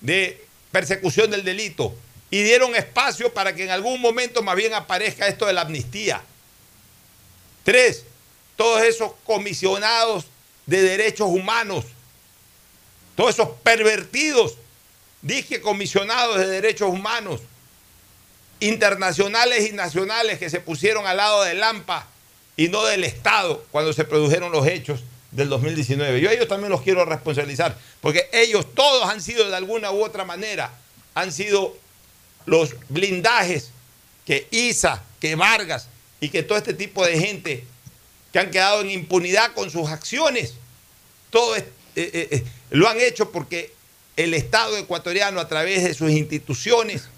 de 0.00 0.44
persecución 0.72 1.30
del 1.30 1.44
delito 1.44 1.94
y 2.30 2.42
dieron 2.42 2.74
espacio 2.74 3.32
para 3.32 3.54
que 3.54 3.62
en 3.62 3.70
algún 3.70 4.00
momento 4.00 4.42
más 4.42 4.56
bien 4.56 4.74
aparezca 4.74 5.28
esto 5.28 5.46
de 5.46 5.52
la 5.52 5.60
amnistía. 5.60 6.22
Tres, 7.62 8.04
todos 8.56 8.82
esos 8.82 9.12
comisionados 9.24 10.26
de 10.66 10.82
derechos 10.82 11.28
humanos, 11.28 11.84
todos 13.14 13.34
esos 13.34 13.50
pervertidos, 13.62 14.56
dije 15.20 15.60
comisionados 15.60 16.38
de 16.38 16.48
derechos 16.48 16.88
humanos, 16.88 17.40
internacionales 18.58 19.68
y 19.68 19.72
nacionales 19.72 20.38
que 20.38 20.50
se 20.50 20.60
pusieron 20.60 21.06
al 21.06 21.18
lado 21.18 21.42
del 21.44 21.62
AMPA 21.62 22.08
y 22.56 22.68
no 22.68 22.82
del 22.84 23.04
Estado 23.04 23.64
cuando 23.70 23.92
se 23.92 24.04
produjeron 24.04 24.50
los 24.50 24.66
hechos 24.66 25.04
del 25.32 25.48
2019. 25.48 26.20
Yo 26.20 26.30
a 26.30 26.32
ellos 26.32 26.46
también 26.46 26.70
los 26.70 26.82
quiero 26.82 27.04
responsabilizar, 27.04 27.76
porque 28.00 28.28
ellos 28.32 28.66
todos 28.74 29.08
han 29.08 29.20
sido 29.20 29.48
de 29.48 29.56
alguna 29.56 29.90
u 29.90 30.04
otra 30.04 30.24
manera, 30.24 30.72
han 31.14 31.32
sido 31.32 31.76
los 32.46 32.74
blindajes 32.88 33.70
que 34.24 34.46
Isa, 34.50 35.02
que 35.20 35.34
Vargas 35.34 35.88
y 36.20 36.28
que 36.28 36.42
todo 36.42 36.58
este 36.58 36.74
tipo 36.74 37.04
de 37.04 37.18
gente 37.18 37.64
que 38.32 38.38
han 38.38 38.50
quedado 38.50 38.80
en 38.82 38.90
impunidad 38.90 39.52
con 39.54 39.70
sus 39.70 39.88
acciones, 39.88 40.54
todo 41.30 41.56
eh, 41.56 41.66
eh, 41.96 42.28
eh, 42.30 42.44
lo 42.70 42.88
han 42.88 43.00
hecho 43.00 43.30
porque 43.30 43.74
el 44.16 44.34
Estado 44.34 44.76
ecuatoriano 44.76 45.40
a 45.40 45.48
través 45.48 45.82
de 45.82 45.94
sus 45.94 46.10
instituciones 46.10 47.08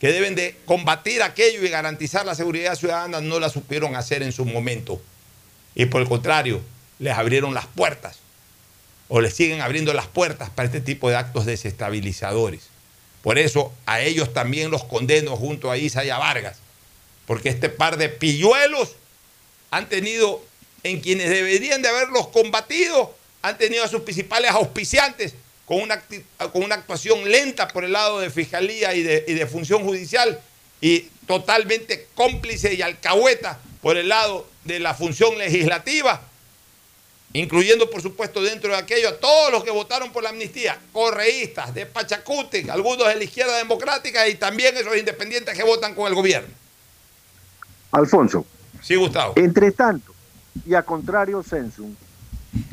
que 0.00 0.12
deben 0.12 0.34
de 0.34 0.56
combatir 0.66 1.22
aquello 1.22 1.64
y 1.64 1.68
garantizar 1.68 2.26
la 2.26 2.34
seguridad 2.34 2.74
ciudadana 2.74 3.20
no 3.20 3.40
la 3.40 3.48
supieron 3.48 3.96
hacer 3.96 4.22
en 4.22 4.32
su 4.32 4.44
momento. 4.44 5.00
Y 5.74 5.86
por 5.86 6.02
el 6.02 6.08
contrario, 6.08 6.60
les 6.98 7.14
abrieron 7.14 7.54
las 7.54 7.66
puertas 7.66 8.18
o 9.08 9.20
les 9.20 9.34
siguen 9.34 9.60
abriendo 9.60 9.92
las 9.92 10.06
puertas 10.06 10.50
para 10.50 10.66
este 10.66 10.80
tipo 10.80 11.08
de 11.08 11.16
actos 11.16 11.46
desestabilizadores. 11.46 12.68
Por 13.22 13.38
eso 13.38 13.72
a 13.86 14.00
ellos 14.00 14.32
también 14.32 14.70
los 14.70 14.84
condeno 14.84 15.36
junto 15.36 15.70
a 15.70 15.76
Isa 15.76 16.04
y 16.04 16.10
a 16.10 16.18
Vargas, 16.18 16.58
porque 17.26 17.48
este 17.48 17.68
par 17.68 17.96
de 17.96 18.08
pilluelos 18.08 18.94
han 19.70 19.88
tenido, 19.88 20.44
en 20.82 21.00
quienes 21.00 21.28
deberían 21.28 21.82
de 21.82 21.88
haberlos 21.88 22.28
combatido, 22.28 23.16
han 23.42 23.58
tenido 23.58 23.84
a 23.84 23.88
sus 23.88 24.02
principales 24.02 24.50
auspiciantes 24.52 25.34
con 25.64 25.80
una, 25.80 26.02
con 26.52 26.62
una 26.62 26.76
actuación 26.76 27.30
lenta 27.30 27.68
por 27.68 27.84
el 27.84 27.92
lado 27.92 28.20
de 28.20 28.30
fiscalía 28.30 28.94
y 28.94 29.02
de, 29.02 29.24
y 29.26 29.34
de 29.34 29.46
función 29.46 29.82
judicial 29.82 30.40
y 30.80 31.00
totalmente 31.26 32.06
cómplice 32.14 32.74
y 32.74 32.82
alcahueta 32.82 33.58
por 33.82 33.96
el 33.96 34.08
lado 34.08 34.48
de 34.64 34.78
la 34.78 34.94
función 34.94 35.36
legislativa, 35.38 36.22
incluyendo 37.40 37.90
por 37.90 38.00
supuesto 38.00 38.42
dentro 38.42 38.70
de 38.70 38.76
aquello 38.76 39.10
a 39.10 39.16
todos 39.18 39.52
los 39.52 39.62
que 39.62 39.70
votaron 39.70 40.10
por 40.12 40.22
la 40.22 40.30
amnistía, 40.30 40.78
correístas 40.92 41.74
de 41.74 41.86
Pachacute, 41.86 42.70
algunos 42.70 43.06
de 43.08 43.16
la 43.16 43.24
izquierda 43.24 43.56
democrática 43.58 44.26
y 44.28 44.36
también 44.36 44.76
esos 44.76 44.96
independientes 44.96 45.56
que 45.56 45.62
votan 45.62 45.94
con 45.94 46.06
el 46.08 46.14
gobierno. 46.14 46.48
Alfonso. 47.92 48.46
Sí, 48.82 48.96
Gustavo. 48.96 49.34
Entre 49.36 49.72
tanto, 49.72 50.14
y 50.64 50.74
a 50.74 50.82
contrario 50.82 51.42
Sensum, 51.42 51.94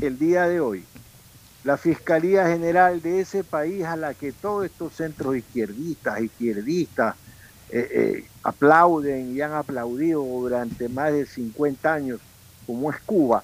el 0.01 0.17
día 0.17 0.47
de 0.47 0.59
hoy, 0.59 0.85
la 1.63 1.77
Fiscalía 1.77 2.47
General 2.47 3.01
de 3.01 3.21
ese 3.21 3.43
país 3.43 3.83
a 3.85 3.95
la 3.95 4.13
que 4.13 4.31
todos 4.31 4.65
estos 4.65 4.93
centros 4.93 5.35
izquierdistas, 5.35 6.21
izquierdistas, 6.21 7.15
eh, 7.69 7.87
eh, 7.91 8.25
aplauden 8.43 9.35
y 9.35 9.41
han 9.41 9.53
aplaudido 9.53 10.21
durante 10.21 10.89
más 10.89 11.11
de 11.11 11.25
50 11.25 11.93
años, 11.93 12.19
como 12.67 12.91
es 12.91 12.99
Cuba, 13.05 13.43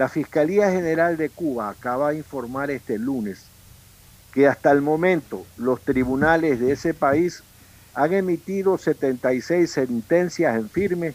la 0.00 0.08
Fiscalía 0.08 0.70
General 0.70 1.18
de 1.18 1.28
Cuba 1.28 1.68
acaba 1.68 2.08
de 2.08 2.16
informar 2.16 2.70
este 2.70 2.98
lunes 2.98 3.44
que 4.32 4.48
hasta 4.48 4.70
el 4.70 4.80
momento 4.80 5.44
los 5.58 5.82
tribunales 5.82 6.58
de 6.58 6.72
ese 6.72 6.94
país 6.94 7.42
han 7.92 8.14
emitido 8.14 8.78
76 8.78 9.70
sentencias 9.70 10.56
en 10.56 10.70
firme 10.70 11.12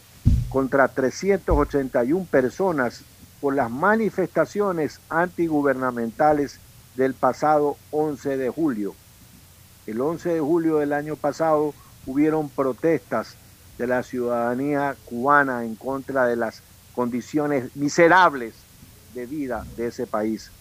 contra 0.49 0.87
381 0.87 2.27
personas 2.29 3.01
por 3.41 3.55
las 3.55 3.71
manifestaciones 3.71 4.99
antigubernamentales 5.09 6.59
del 6.95 7.15
pasado 7.15 7.77
11 7.89 8.37
de 8.37 8.49
julio. 8.51 8.93
El 9.87 9.99
11 9.99 10.29
de 10.35 10.39
julio 10.41 10.77
del 10.77 10.93
año 10.93 11.15
pasado 11.15 11.73
hubieron 12.05 12.49
protestas 12.49 13.35
de 13.79 13.87
la 13.87 14.03
ciudadanía 14.03 14.95
cubana 15.05 15.65
en 15.65 15.73
contra 15.73 16.27
de 16.27 16.35
las 16.35 16.61
condiciones 16.93 17.75
miserables 17.75 18.53
de 19.15 19.25
vida 19.25 19.65
de 19.75 19.87
ese 19.87 20.05
país. 20.05 20.51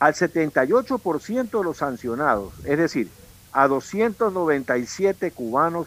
Al 0.00 0.14
78% 0.14 1.58
de 1.58 1.64
los 1.64 1.76
sancionados, 1.76 2.52
es 2.64 2.78
decir, 2.78 3.08
a 3.52 3.68
297 3.68 5.30
cubanos, 5.30 5.86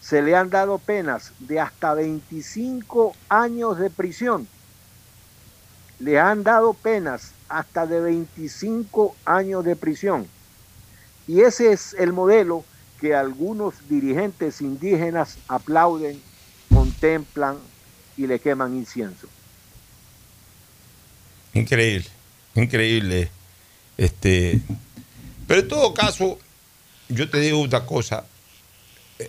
se 0.00 0.22
le 0.22 0.34
han 0.34 0.48
dado 0.48 0.78
penas 0.78 1.32
de 1.38 1.60
hasta 1.60 1.92
25 1.94 3.14
años 3.28 3.78
de 3.78 3.90
prisión. 3.90 4.48
Le 5.98 6.18
han 6.18 6.42
dado 6.42 6.72
penas 6.72 7.32
hasta 7.48 7.86
de 7.86 8.00
25 8.00 9.14
años 9.26 9.64
de 9.64 9.76
prisión. 9.76 10.26
Y 11.28 11.42
ese 11.42 11.72
es 11.72 11.94
el 11.94 12.12
modelo 12.12 12.64
que 13.00 13.14
algunos 13.14 13.88
dirigentes 13.88 14.60
indígenas 14.60 15.36
aplauden, 15.48 16.20
contemplan 16.72 17.56
y 18.16 18.26
le 18.26 18.40
queman 18.40 18.74
incienso. 18.74 19.28
Increíble, 21.54 22.06
increíble. 22.54 23.30
Este, 23.96 24.60
pero 25.46 25.60
en 25.60 25.68
todo 25.68 25.94
caso, 25.94 26.38
yo 27.08 27.28
te 27.28 27.40
digo 27.40 27.58
una 27.60 27.84
cosa, 27.86 28.24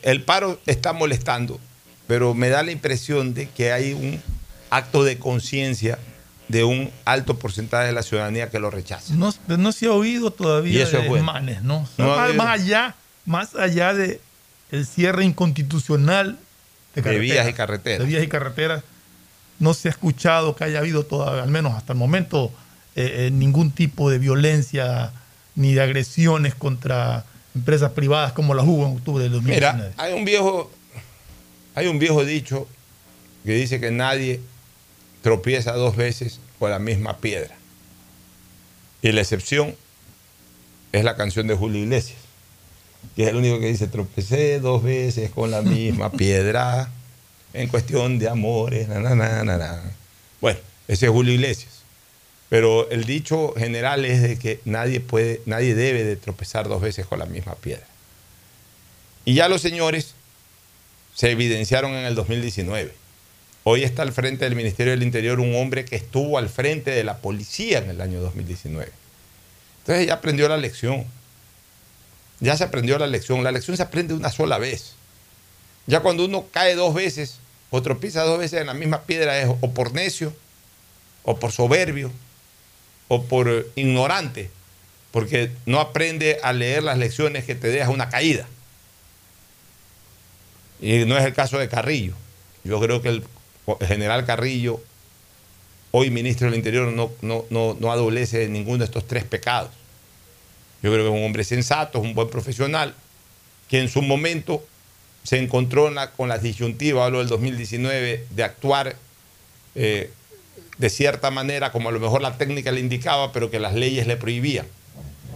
el 0.03 0.23
paro 0.23 0.59
está 0.65 0.93
molestando, 0.93 1.59
pero 2.07 2.33
me 2.33 2.49
da 2.49 2.63
la 2.63 2.71
impresión 2.71 3.33
de 3.33 3.49
que 3.49 3.71
hay 3.71 3.93
un 3.93 4.21
acto 4.69 5.03
de 5.03 5.17
conciencia 5.17 5.99
de 6.47 6.63
un 6.63 6.91
alto 7.05 7.39
porcentaje 7.39 7.87
de 7.87 7.93
la 7.93 8.03
ciudadanía 8.03 8.49
que 8.49 8.59
lo 8.59 8.69
rechaza. 8.69 9.13
No, 9.13 9.33
no 9.47 9.71
se 9.71 9.85
ha 9.87 9.93
oído 9.93 10.31
todavía 10.31 10.85
de 10.85 11.07
bueno. 11.07 11.23
manes, 11.25 11.63
¿no? 11.63 11.87
No 11.97 12.07
más, 12.15 12.33
más 12.35 12.59
allá, 12.61 12.95
más 13.25 13.55
allá 13.55 13.93
de 13.93 14.19
el 14.71 14.85
cierre 14.85 15.23
inconstitucional 15.23 16.37
de, 16.95 17.01
De 17.01 17.19
vías 17.19 17.47
y 17.47 17.53
carreteras. 17.53 17.99
de 17.99 18.05
vías 18.05 18.23
y 18.23 18.27
carreteras, 18.27 18.83
no 19.61 19.75
se 19.75 19.87
ha 19.87 19.91
escuchado 19.91 20.55
que 20.55 20.63
haya 20.63 20.79
habido 20.79 21.05
al 21.29 21.49
menos 21.49 21.73
hasta 21.75 21.93
el 21.93 21.99
momento, 21.99 22.51
eh, 22.95 23.27
eh, 23.27 23.31
ningún 23.31 23.71
tipo 23.71 24.09
de 24.09 24.17
violencia 24.17 25.11
ni 25.55 25.75
de 25.75 25.81
agresiones 25.81 26.55
contra 26.55 27.25
empresas 27.53 27.91
privadas 27.91 28.33
como 28.33 28.55
las 28.55 28.65
hubo 28.65 28.87
en 28.87 28.95
octubre 28.95 29.23
del 29.23 29.33
2019. 29.33 29.89
Mira, 29.89 29.93
hay 29.97 30.13
un 30.13 30.25
viejo, 30.25 30.71
hay 31.75 31.87
un 31.87 31.99
viejo 31.99 32.25
dicho 32.25 32.67
que 33.45 33.53
dice 33.53 33.79
que 33.79 33.91
nadie 33.91 34.41
tropieza 35.21 35.73
dos 35.73 35.95
veces 35.95 36.39
con 36.57 36.71
la 36.71 36.79
misma 36.79 37.17
piedra. 37.17 37.55
Y 39.03 39.11
la 39.11 39.21
excepción 39.21 39.75
es 40.91 41.03
la 41.03 41.15
canción 41.15 41.45
de 41.45 41.55
Julio 41.55 41.83
Iglesias, 41.83 42.17
que 43.15 43.23
es 43.23 43.29
el 43.29 43.35
único 43.35 43.59
que 43.59 43.67
dice 43.67 43.85
tropecé 43.85 44.59
dos 44.59 44.81
veces 44.81 45.29
con 45.29 45.51
la 45.51 45.61
misma 45.61 46.11
piedra 46.17 46.89
en 47.53 47.67
cuestión 47.67 48.19
de 48.19 48.29
amores. 48.29 48.87
na, 48.87 48.99
na, 48.99 49.15
na, 49.15 49.43
na, 49.43 49.57
na". 49.57 49.91
Bueno, 50.39 50.59
ese 50.87 51.05
es 51.05 51.11
Julio 51.11 51.33
Iglesias. 51.33 51.81
Pero 52.49 52.89
el 52.89 53.05
dicho 53.05 53.53
general 53.55 54.03
es 54.03 54.21
de 54.21 54.37
que 54.37 54.59
nadie 54.65 54.99
puede, 54.99 55.41
nadie 55.45 55.73
debe 55.73 56.03
de 56.03 56.17
tropezar 56.17 56.67
dos 56.67 56.81
veces 56.81 57.05
con 57.05 57.19
la 57.19 57.25
misma 57.25 57.55
piedra. 57.55 57.85
Y 59.23 59.35
ya 59.35 59.47
los 59.47 59.61
señores 59.61 60.15
se 61.15 61.31
evidenciaron 61.31 61.93
en 61.93 62.05
el 62.05 62.15
2019. 62.15 62.93
Hoy 63.63 63.83
está 63.83 64.01
al 64.01 64.11
frente 64.11 64.45
del 64.45 64.55
Ministerio 64.55 64.91
del 64.91 65.03
Interior 65.03 65.39
un 65.39 65.55
hombre 65.55 65.85
que 65.85 65.95
estuvo 65.95 66.37
al 66.37 66.49
frente 66.49 66.91
de 66.91 67.03
la 67.03 67.17
policía 67.19 67.77
en 67.77 67.91
el 67.91 68.01
año 68.01 68.19
2019. 68.19 68.91
Entonces 69.81 70.07
ya 70.07 70.15
aprendió 70.15 70.49
la 70.49 70.57
lección. 70.57 71.05
Ya 72.39 72.57
se 72.57 72.63
aprendió 72.63 72.97
la 72.97 73.07
lección. 73.07 73.43
La 73.43 73.51
lección 73.51 73.77
se 73.77 73.83
aprende 73.83 74.13
una 74.13 74.31
sola 74.31 74.57
vez. 74.57 74.93
Ya 75.85 75.99
cuando 75.99 76.25
uno 76.25 76.47
cae 76.51 76.75
dos 76.75 76.93
veces 76.93 77.37
o 77.71 77.81
tropieza 77.81 78.23
dos 78.23 78.37
veces 78.37 78.61
en 78.61 78.67
la 78.67 78.73
misma 78.73 79.03
piedra 79.03 79.39
es 79.39 79.47
o 79.47 79.71
por 79.71 79.93
necio, 79.93 80.33
o 81.23 81.39
por 81.39 81.51
soberbio, 81.51 82.11
o 83.07 83.23
por 83.23 83.67
ignorante, 83.75 84.51
porque 85.11 85.51
no 85.65 85.79
aprende 85.79 86.39
a 86.43 86.53
leer 86.53 86.83
las 86.83 86.97
lecciones 86.97 87.45
que 87.45 87.55
te 87.55 87.69
deja 87.69 87.89
una 87.89 88.09
caída. 88.09 88.47
Y 90.81 91.05
no 91.05 91.17
es 91.17 91.23
el 91.23 91.33
caso 91.33 91.57
de 91.57 91.69
Carrillo. 91.69 92.13
Yo 92.63 92.79
creo 92.79 93.01
que 93.01 93.09
el 93.09 93.23
general 93.87 94.25
Carrillo, 94.25 94.81
hoy 95.91 96.09
ministro 96.09 96.47
del 96.47 96.57
Interior, 96.57 96.91
no, 96.91 97.11
no, 97.21 97.45
no, 97.49 97.77
no 97.79 97.91
adolece 97.91 98.39
de 98.39 98.49
ninguno 98.49 98.79
de 98.79 98.85
estos 98.85 99.07
tres 99.07 99.23
pecados. 99.23 99.71
Yo 100.81 100.91
creo 100.91 101.05
que 101.05 101.09
es 101.09 101.19
un 101.19 101.25
hombre 101.25 101.43
sensato, 101.43 101.99
es 101.99 102.03
un 102.03 102.15
buen 102.15 102.29
profesional, 102.29 102.95
que 103.69 103.79
en 103.79 103.87
su 103.87 104.01
momento 104.01 104.65
se 105.23 105.37
encontró 105.37 105.87
en 105.87 105.95
la- 105.95 106.11
con 106.11 106.29
las 106.29 106.41
disyuntivas, 106.41 107.05
hablo 107.05 107.19
del 107.19 107.27
2019, 107.27 108.25
de 108.29 108.43
actuar 108.43 108.95
eh, 109.75 110.11
de 110.77 110.89
cierta 110.89 111.31
manera, 111.31 111.71
como 111.71 111.89
a 111.89 111.91
lo 111.91 111.99
mejor 111.99 112.21
la 112.21 112.37
técnica 112.37 112.71
le 112.71 112.79
indicaba, 112.81 113.31
pero 113.31 113.49
que 113.51 113.59
las 113.59 113.73
leyes 113.75 114.07
le 114.07 114.17
prohibían. 114.17 114.65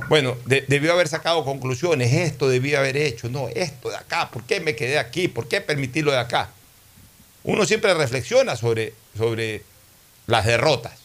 Bueno, 0.09 0.35
de- 0.45 0.65
debió 0.67 0.91
haber 0.93 1.07
sacado 1.07 1.45
conclusiones, 1.45 2.11
esto 2.13 2.49
debía 2.49 2.79
haber 2.79 2.97
hecho, 2.97 3.29
no, 3.29 3.47
esto 3.49 3.89
de 3.89 3.95
acá, 3.95 4.29
¿por 4.31 4.43
qué 4.43 4.59
me 4.59 4.75
quedé 4.75 4.97
aquí? 4.99 5.27
¿Por 5.27 5.47
qué 5.47 5.61
permití 5.61 6.01
lo 6.01 6.11
de 6.11 6.17
acá? 6.19 6.49
Uno 7.43 7.65
siempre 7.65 7.93
reflexiona 7.93 8.55
sobre, 8.55 8.93
sobre 9.17 9.61
las 10.27 10.45
derrotas. 10.45 10.99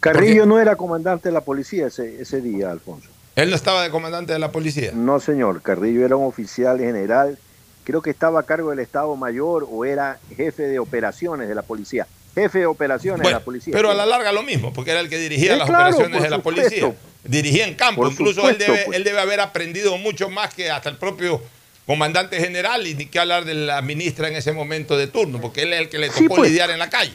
Carrillo 0.00 0.44
no 0.46 0.60
era 0.60 0.76
comandante 0.76 1.28
de 1.30 1.32
la 1.32 1.40
policía 1.40 1.86
ese, 1.86 2.20
ese 2.20 2.40
día, 2.40 2.70
Alfonso. 2.70 3.08
Él 3.34 3.48
no 3.50 3.56
estaba 3.56 3.82
de 3.82 3.90
comandante 3.90 4.32
de 4.34 4.38
la 4.38 4.52
policía. 4.52 4.92
No, 4.94 5.18
señor. 5.20 5.62
Carrillo 5.62 6.04
era 6.04 6.16
un 6.16 6.26
oficial 6.26 6.78
general. 6.78 7.38
Creo 7.84 8.00
que 8.02 8.10
estaba 8.10 8.40
a 8.40 8.42
cargo 8.44 8.70
del 8.70 8.78
Estado 8.78 9.14
Mayor 9.16 9.66
o 9.70 9.84
era 9.84 10.18
jefe 10.36 10.62
de 10.64 10.78
operaciones 10.78 11.48
de 11.48 11.54
la 11.54 11.62
policía. 11.62 12.06
Jefe 12.34 12.60
de 12.60 12.66
operaciones 12.66 13.20
Bueno, 13.22 13.36
de 13.38 13.40
la 13.40 13.44
policía. 13.44 13.72
pero 13.74 13.90
a 13.90 13.94
la 13.94 14.06
larga 14.06 14.32
lo 14.32 14.42
mismo, 14.42 14.72
porque 14.72 14.92
era 14.92 15.00
el 15.00 15.08
que 15.08 15.18
dirigía 15.18 15.52
Sí, 15.54 15.58
las 15.58 15.68
claro, 15.68 15.84
operaciones 15.96 16.22
de 16.22 16.30
la 16.30 16.36
supuesto. 16.36 16.62
policía. 16.62 16.94
Dirigía 17.24 17.66
en 17.66 17.74
campo, 17.74 18.02
Por 18.02 18.12
incluso 18.12 18.48
él 18.48 18.56
debe, 18.58 18.82
pues. 18.86 18.96
él 18.96 19.04
debe 19.04 19.20
haber 19.20 19.40
aprendido 19.40 19.96
mucho 19.98 20.30
más 20.30 20.54
que 20.54 20.70
hasta 20.70 20.88
el 20.88 20.96
propio 20.96 21.42
comandante 21.86 22.38
general 22.40 22.86
y 22.86 22.94
ni 22.94 23.06
que 23.06 23.18
hablar 23.18 23.44
de 23.44 23.54
la 23.54 23.82
ministra 23.82 24.28
en 24.28 24.36
ese 24.36 24.52
momento 24.52 24.96
de 24.96 25.08
turno, 25.08 25.40
porque 25.40 25.62
él 25.62 25.72
es 25.72 25.80
el 25.80 25.88
que 25.88 25.98
le 25.98 26.06
tocó 26.08 26.18
Sí, 26.20 26.28
pues. 26.28 26.50
lidiar 26.50 26.70
en 26.70 26.78
la 26.78 26.88
calle. 26.88 27.12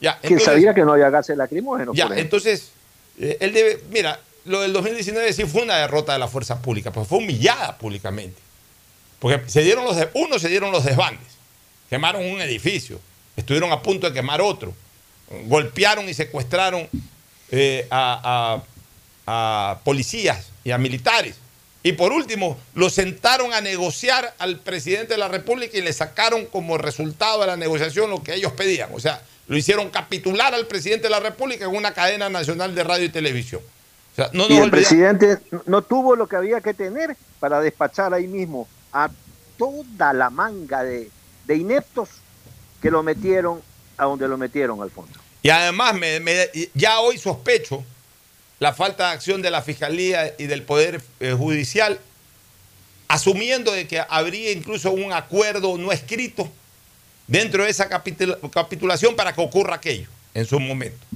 Ya, 0.00 0.18
que 0.20 0.38
sabía 0.40 0.72
que 0.74 0.82
no 0.82 0.92
había 0.92 1.10
gases 1.10 1.36
lacrimógenos. 1.36 1.94
ya, 1.96 2.08
entonces, 2.16 2.70
eh, 3.20 3.36
él 3.40 3.52
debe, 3.52 3.80
mira, 3.90 4.20
lo 4.46 4.60
del 4.62 4.72
2019 4.72 5.32
sí 5.32 5.44
fue 5.44 5.62
una 5.62 5.76
derrota 5.76 6.12
de 6.14 6.18
la 6.18 6.28
fuerza 6.28 6.60
pública, 6.62 6.92
pues 6.92 7.06
fue 7.08 7.18
humillada 7.18 7.76
públicamente. 7.78 8.40
Porque 9.18 9.48
se 9.48 9.62
dieron 9.62 9.84
los 9.84 9.96
de, 9.96 10.08
uno 10.14 10.38
se 10.38 10.48
dieron 10.48 10.70
los 10.72 10.84
desbandes, 10.84 11.26
quemaron 11.88 12.24
un 12.24 12.40
edificio, 12.40 13.00
estuvieron 13.36 13.72
a 13.72 13.80
punto 13.82 14.06
de 14.08 14.12
quemar 14.12 14.40
otro, 14.40 14.74
golpearon 15.46 16.08
y 16.08 16.14
secuestraron 16.14 16.88
eh, 17.50 17.86
a, 17.90 18.62
a- 18.62 18.62
a 19.28 19.78
policías 19.84 20.50
y 20.64 20.70
a 20.70 20.78
militares. 20.78 21.36
Y 21.82 21.92
por 21.92 22.12
último, 22.12 22.56
lo 22.74 22.90
sentaron 22.90 23.52
a 23.52 23.60
negociar 23.60 24.34
al 24.38 24.58
presidente 24.60 25.14
de 25.14 25.18
la 25.18 25.28
República 25.28 25.76
y 25.78 25.82
le 25.82 25.92
sacaron 25.92 26.46
como 26.46 26.78
resultado 26.78 27.40
de 27.40 27.46
la 27.46 27.56
negociación 27.56 28.10
lo 28.10 28.22
que 28.22 28.34
ellos 28.34 28.52
pedían. 28.52 28.90
O 28.92 29.00
sea, 29.00 29.22
lo 29.48 29.56
hicieron 29.56 29.90
capitular 29.90 30.54
al 30.54 30.66
presidente 30.66 31.04
de 31.04 31.10
la 31.10 31.20
República 31.20 31.64
en 31.64 31.74
una 31.76 31.92
cadena 31.94 32.28
nacional 32.28 32.74
de 32.74 32.82
radio 32.84 33.04
y 33.04 33.08
televisión. 33.08 33.60
O 34.12 34.16
sea, 34.16 34.30
no 34.32 34.44
y 34.48 34.56
el 34.56 34.62
olvidamos- 34.64 34.70
presidente 34.70 35.38
no 35.66 35.82
tuvo 35.82 36.16
lo 36.16 36.26
que 36.28 36.36
había 36.36 36.60
que 36.60 36.74
tener 36.74 37.16
para 37.38 37.60
despachar 37.60 38.12
ahí 38.14 38.26
mismo 38.26 38.66
a 38.96 39.10
toda 39.58 40.12
la 40.14 40.30
manga 40.30 40.82
de, 40.82 41.10
ineptos 41.48 42.08
que 42.80 42.90
lo 42.90 43.02
metieron 43.02 43.60
a 43.98 44.04
donde 44.04 44.26
lo 44.26 44.38
metieron, 44.38 44.80
Alfonso. 44.82 45.20
Y 45.42 45.50
además, 45.50 45.94
ya 46.74 47.00
hoy 47.00 47.18
sospecho 47.18 47.84
la 48.58 48.72
falta 48.72 49.08
de 49.08 49.12
acción 49.12 49.42
de 49.42 49.50
la 49.50 49.60
Fiscalía 49.60 50.34
y 50.38 50.46
del 50.46 50.62
Poder 50.62 51.02
eh, 51.20 51.34
Judicial, 51.34 52.00
asumiendo 53.06 53.70
de 53.72 53.86
que 53.86 54.02
habría 54.08 54.50
incluso 54.50 54.92
un 54.92 55.12
acuerdo 55.12 55.76
no 55.76 55.92
escrito 55.92 56.50
dentro 57.26 57.64
de 57.64 57.70
esa 57.70 57.88
capitula- 57.88 58.38
capitulación 58.50 59.14
para 59.14 59.34
que 59.34 59.42
ocurra 59.42 59.76
aquello 59.76 60.08
en 60.32 60.46
su 60.46 60.58
momento. 60.58 61.06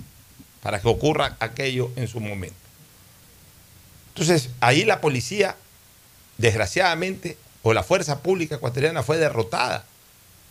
Para 0.62 0.81
que 0.81 0.89
ocurra 0.89 1.37
aquello 1.41 1.91
en 1.97 2.09
su 2.09 2.20
momento. 2.20 2.57
Entonces, 4.09 4.51
ahí 4.61 4.85
la 4.85 5.01
policía, 5.01 5.57
desgraciadamente, 6.37 7.39
o 7.62 7.72
la 7.74 7.82
fuerza 7.82 8.22
pública 8.22 8.56
ecuatoriana 8.56 9.02
fue 9.02 9.18
derrotada 9.18 9.84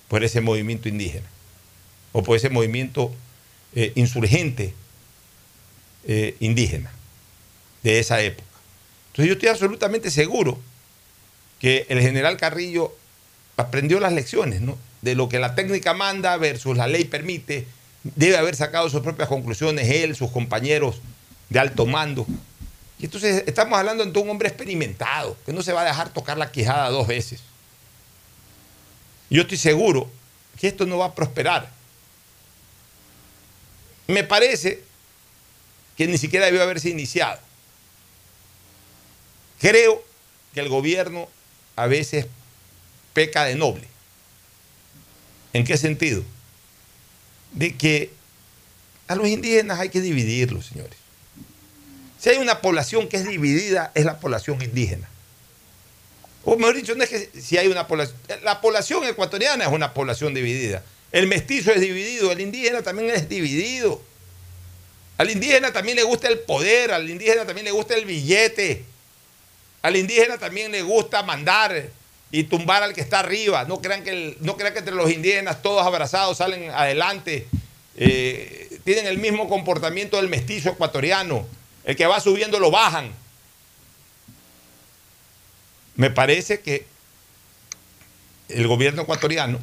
por 0.07 0.23
ese 0.23 0.41
movimiento 0.41 0.89
indígena 0.89 1.27
o 2.11 2.23
por 2.23 2.37
ese 2.37 2.49
movimiento 2.49 3.13
eh, 3.75 3.91
insurgente 3.95 4.73
eh, 6.07 6.35
indígena 6.39 6.91
de 7.83 7.99
esa 7.99 8.21
época. 8.21 8.47
Entonces 9.11 9.27
yo 9.27 9.33
estoy 9.33 9.49
absolutamente 9.49 10.11
seguro 10.11 10.59
que 11.59 11.85
el 11.89 12.01
general 12.01 12.37
Carrillo 12.37 12.95
aprendió 13.57 13.99
las 13.99 14.13
lecciones. 14.13 14.61
De 15.01 15.15
lo 15.15 15.29
que 15.29 15.39
la 15.39 15.55
técnica 15.55 15.93
manda 15.93 16.35
versus 16.37 16.75
la 16.75 16.87
ley 16.87 17.05
permite, 17.05 17.67
debe 18.03 18.37
haber 18.37 18.55
sacado 18.55 18.89
sus 18.89 19.01
propias 19.01 19.29
conclusiones 19.29 19.89
él, 19.89 20.15
sus 20.15 20.31
compañeros 20.31 21.01
de 21.49 21.59
alto 21.59 21.85
mando. 21.85 22.25
Y 22.99 23.05
entonces 23.05 23.43
estamos 23.47 23.79
hablando 23.79 24.05
de 24.05 24.19
un 24.19 24.29
hombre 24.29 24.49
experimentado, 24.49 25.37
que 25.45 25.53
no 25.53 25.63
se 25.63 25.71
va 25.71 25.81
a 25.81 25.85
dejar 25.85 26.11
tocar 26.11 26.37
la 26.37 26.51
quijada 26.51 26.89
dos 26.89 27.07
veces. 27.07 27.39
Yo 29.29 29.43
estoy 29.43 29.57
seguro 29.57 30.09
que 30.59 30.67
esto 30.67 30.85
no 30.85 30.97
va 30.97 31.05
a 31.05 31.15
prosperar. 31.15 31.71
Me 34.07 34.23
parece 34.25 34.83
que 35.95 36.07
ni 36.07 36.17
siquiera 36.17 36.45
debió 36.45 36.61
haberse 36.61 36.89
iniciado. 36.89 37.39
Creo 39.59 40.03
que 40.53 40.59
el 40.59 40.67
gobierno 40.67 41.29
a 41.77 41.87
veces 41.87 42.25
peca 43.13 43.45
de 43.45 43.55
noble. 43.55 43.87
¿En 45.53 45.63
qué 45.63 45.77
sentido? 45.77 46.23
De 47.53 47.75
que 47.77 48.11
a 49.07 49.15
los 49.15 49.27
indígenas 49.27 49.79
hay 49.79 49.89
que 49.89 50.01
dividirlos, 50.01 50.65
señores. 50.65 50.97
Si 52.19 52.29
hay 52.29 52.37
una 52.37 52.61
población 52.61 53.07
que 53.07 53.17
es 53.17 53.27
dividida, 53.27 53.91
es 53.95 54.05
la 54.05 54.19
población 54.19 54.61
indígena. 54.61 55.07
O 56.43 56.57
mejor 56.57 56.75
dicho, 56.75 56.95
no 56.95 57.03
es 57.03 57.09
que 57.09 57.29
si 57.39 57.57
hay 57.57 57.67
una 57.67 57.87
población. 57.87 58.17
La 58.43 58.61
población 58.61 59.03
ecuatoriana 59.05 59.65
es 59.65 59.71
una 59.71 59.93
población 59.93 60.33
dividida. 60.33 60.83
El 61.11 61.27
mestizo 61.27 61.71
es 61.71 61.81
dividido, 61.81 62.31
el 62.31 62.41
indígena 62.41 62.81
también 62.81 63.09
es 63.09 63.29
dividido. 63.29 64.01
Al 65.17 65.29
indígena 65.29 65.73
también 65.73 65.97
le 65.97 66.03
gusta 66.03 66.27
el 66.27 66.39
poder, 66.39 66.91
al 66.91 67.09
indígena 67.09 67.45
también 67.45 67.65
le 67.65 67.71
gusta 67.71 67.95
el 67.95 68.05
billete. 68.05 68.85
Al 69.81 69.95
indígena 69.95 70.37
también 70.37 70.71
le 70.71 70.81
gusta 70.81 71.23
mandar 71.23 71.89
y 72.31 72.43
tumbar 72.43 72.83
al 72.83 72.93
que 72.93 73.01
está 73.01 73.19
arriba. 73.19 73.65
No 73.65 73.81
crean 73.81 74.03
que, 74.03 74.37
no 74.39 74.55
crean 74.55 74.73
que 74.73 74.79
entre 74.79 74.95
los 74.95 75.09
indígenas 75.11 75.61
todos 75.61 75.85
abrazados 75.85 76.37
salen 76.37 76.69
adelante. 76.69 77.47
Eh, 77.95 78.79
tienen 78.83 79.07
el 79.07 79.17
mismo 79.17 79.49
comportamiento 79.49 80.17
del 80.17 80.29
mestizo 80.29 80.69
ecuatoriano. 80.69 81.45
El 81.83 81.95
que 81.95 82.05
va 82.05 82.19
subiendo 82.19 82.59
lo 82.59 82.71
bajan. 82.71 83.11
Me 85.95 86.09
parece 86.09 86.61
que 86.61 86.85
el 88.49 88.67
gobierno 88.67 89.01
ecuatoriano 89.03 89.59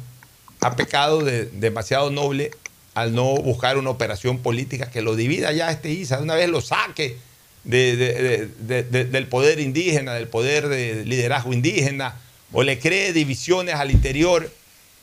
ha 0.61 0.75
pecado 0.75 1.23
de 1.23 1.45
demasiado 1.45 2.09
noble 2.11 2.51
al 2.93 3.13
no 3.13 3.35
buscar 3.35 3.77
una 3.77 3.89
operación 3.91 4.39
política 4.39 4.89
que 4.89 5.01
lo 5.01 5.15
divida 5.15 5.51
ya 5.51 5.69
este 5.71 5.89
ISA, 5.89 6.17
de 6.17 6.23
una 6.23 6.35
vez 6.35 6.49
lo 6.49 6.61
saque 6.61 7.17
de- 7.63 7.95
de- 7.95 8.13
de- 8.13 8.47
de- 8.47 8.83
de- 8.83 9.05
del 9.05 9.27
poder 9.27 9.59
indígena, 9.59 10.13
del 10.13 10.27
poder 10.27 10.67
de 10.67 11.05
liderazgo 11.05 11.53
indígena, 11.53 12.15
o 12.51 12.63
le 12.63 12.79
cree 12.79 13.13
divisiones 13.13 13.75
al 13.75 13.91
interior, 13.91 14.51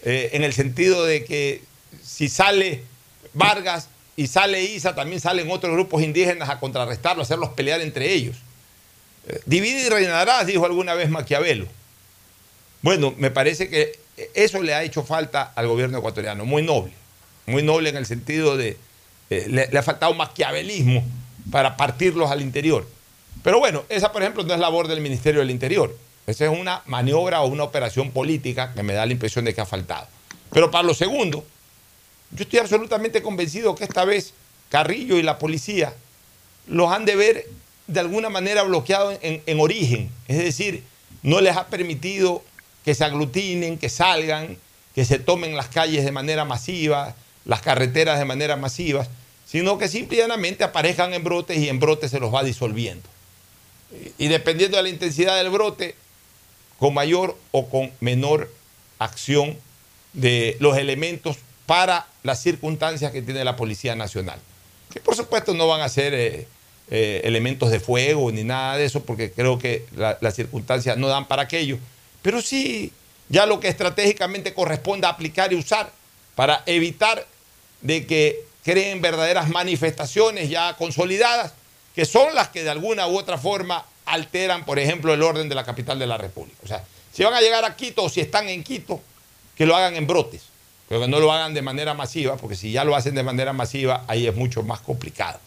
eh, 0.02 0.30
en 0.32 0.42
el 0.44 0.52
sentido 0.52 1.04
de 1.04 1.24
que 1.24 1.62
si 2.02 2.28
sale 2.28 2.82
Vargas 3.32 3.88
y 4.16 4.26
sale 4.26 4.62
ISA, 4.62 4.94
también 4.94 5.20
salen 5.20 5.50
otros 5.50 5.72
grupos 5.72 6.02
indígenas 6.02 6.48
a 6.48 6.60
contrarrestarlo, 6.60 7.22
a 7.22 7.24
hacerlos 7.24 7.50
pelear 7.50 7.80
entre 7.80 8.12
ellos. 8.12 8.36
Eh, 9.26 9.40
divide 9.46 9.86
y 9.86 9.88
reinarás, 9.88 10.46
dijo 10.46 10.64
alguna 10.64 10.94
vez 10.94 11.10
Maquiavelo. 11.10 11.66
Bueno, 12.82 13.14
me 13.16 13.30
parece 13.30 13.68
que 13.68 13.98
eso 14.34 14.62
le 14.62 14.74
ha 14.74 14.82
hecho 14.82 15.02
falta 15.02 15.52
al 15.54 15.66
gobierno 15.66 15.98
ecuatoriano, 15.98 16.44
muy 16.44 16.62
noble, 16.62 16.92
muy 17.46 17.62
noble 17.62 17.88
en 17.88 17.96
el 17.96 18.06
sentido 18.06 18.56
de, 18.56 18.76
eh, 19.30 19.46
le, 19.48 19.68
le 19.68 19.78
ha 19.78 19.82
faltado 19.82 20.14
maquiavelismo 20.14 21.04
para 21.50 21.76
partirlos 21.76 22.30
al 22.30 22.42
interior. 22.42 22.86
Pero 23.42 23.58
bueno, 23.58 23.84
esa 23.88 24.12
por 24.12 24.22
ejemplo 24.22 24.44
no 24.44 24.54
es 24.54 24.60
labor 24.60 24.86
del 24.86 25.00
Ministerio 25.00 25.40
del 25.40 25.50
Interior, 25.50 25.96
esa 26.26 26.44
es 26.44 26.50
una 26.50 26.82
maniobra 26.86 27.42
o 27.42 27.46
una 27.46 27.64
operación 27.64 28.10
política 28.10 28.72
que 28.74 28.82
me 28.82 28.94
da 28.94 29.04
la 29.04 29.12
impresión 29.12 29.44
de 29.44 29.54
que 29.54 29.60
ha 29.60 29.66
faltado. 29.66 30.06
Pero 30.50 30.70
para 30.70 30.84
lo 30.84 30.94
segundo, 30.94 31.44
yo 32.34 32.42
estoy 32.42 32.58
absolutamente 32.58 33.22
convencido 33.22 33.74
que 33.74 33.84
esta 33.84 34.04
vez 34.04 34.34
Carrillo 34.68 35.16
y 35.16 35.22
la 35.22 35.38
policía 35.38 35.94
los 36.66 36.92
han 36.92 37.04
de 37.04 37.16
ver 37.16 37.48
de 37.86 38.00
alguna 38.00 38.28
manera 38.28 38.62
bloqueados 38.62 39.18
en, 39.22 39.42
en 39.46 39.60
origen. 39.60 40.10
Es 40.26 40.38
decir, 40.38 40.82
no 41.22 41.40
les 41.40 41.56
ha 41.56 41.68
permitido 41.68 42.42
que 42.84 42.94
se 42.94 43.04
aglutinen, 43.04 43.78
que 43.78 43.88
salgan, 43.88 44.58
que 44.94 45.04
se 45.04 45.18
tomen 45.18 45.56
las 45.56 45.68
calles 45.68 46.04
de 46.04 46.12
manera 46.12 46.44
masiva, 46.44 47.14
las 47.44 47.60
carreteras 47.62 48.18
de 48.18 48.24
manera 48.24 48.56
masiva, 48.56 49.06
sino 49.46 49.78
que 49.78 49.88
simplemente 49.88 50.64
aparezcan 50.64 51.14
en 51.14 51.22
brotes 51.22 51.58
y 51.58 51.68
en 51.68 51.78
brotes 51.78 52.10
se 52.10 52.18
los 52.18 52.34
va 52.34 52.42
disolviendo. 52.42 53.08
Y 54.18 54.26
dependiendo 54.28 54.76
de 54.76 54.82
la 54.82 54.88
intensidad 54.88 55.36
del 55.36 55.50
brote, 55.50 55.94
con 56.78 56.94
mayor 56.94 57.38
o 57.52 57.68
con 57.68 57.92
menor 58.00 58.52
acción 58.98 59.56
de 60.12 60.56
los 60.58 60.76
elementos 60.76 61.36
para 61.66 62.06
las 62.22 62.42
circunstancias 62.42 63.12
que 63.12 63.22
tiene 63.22 63.44
la 63.44 63.56
Policía 63.56 63.94
Nacional. 63.94 64.38
Que 64.92 65.00
por 65.00 65.16
supuesto 65.16 65.54
no 65.54 65.66
van 65.68 65.80
a 65.80 65.88
ser 65.88 66.14
eh, 66.14 66.46
eh, 66.90 67.22
elementos 67.24 67.70
de 67.70 67.80
fuego 67.80 68.30
ni 68.30 68.44
nada 68.44 68.76
de 68.76 68.84
eso, 68.84 69.02
porque 69.04 69.32
creo 69.32 69.58
que 69.58 69.86
la- 69.96 70.18
las 70.20 70.34
circunstancias 70.34 70.96
no 70.98 71.08
dan 71.08 71.26
para 71.26 71.42
aquello. 71.42 71.78
Pero 72.22 72.40
sí, 72.42 72.92
ya 73.28 73.46
lo 73.46 73.60
que 73.60 73.68
estratégicamente 73.68 74.52
corresponde 74.54 75.06
aplicar 75.06 75.52
y 75.52 75.56
usar 75.56 75.90
para 76.34 76.62
evitar 76.66 77.26
de 77.80 78.06
que 78.06 78.44
creen 78.64 79.00
verdaderas 79.02 79.48
manifestaciones 79.48 80.48
ya 80.50 80.74
consolidadas, 80.76 81.52
que 81.94 82.04
son 82.04 82.34
las 82.34 82.48
que 82.48 82.62
de 82.64 82.70
alguna 82.70 83.06
u 83.06 83.18
otra 83.18 83.38
forma 83.38 83.84
alteran, 84.06 84.64
por 84.64 84.78
ejemplo, 84.78 85.14
el 85.14 85.22
orden 85.22 85.48
de 85.48 85.54
la 85.54 85.64
capital 85.64 85.98
de 85.98 86.06
la 86.06 86.18
República. 86.18 86.58
O 86.64 86.66
sea, 86.68 86.84
si 87.12 87.22
van 87.24 87.34
a 87.34 87.40
llegar 87.40 87.64
a 87.64 87.76
Quito 87.76 88.02
o 88.04 88.08
si 88.08 88.20
están 88.20 88.48
en 88.48 88.62
Quito, 88.64 89.00
que 89.56 89.64
lo 89.66 89.76
hagan 89.76 89.94
en 89.96 90.06
brotes, 90.06 90.42
pero 90.88 91.00
que 91.00 91.08
no 91.08 91.20
lo 91.20 91.32
hagan 91.32 91.54
de 91.54 91.62
manera 91.62 91.94
masiva, 91.94 92.36
porque 92.36 92.56
si 92.56 92.72
ya 92.72 92.84
lo 92.84 92.94
hacen 92.94 93.14
de 93.14 93.22
manera 93.22 93.52
masiva, 93.52 94.04
ahí 94.06 94.26
es 94.26 94.34
mucho 94.34 94.62
más 94.62 94.80
complicado. 94.80 95.40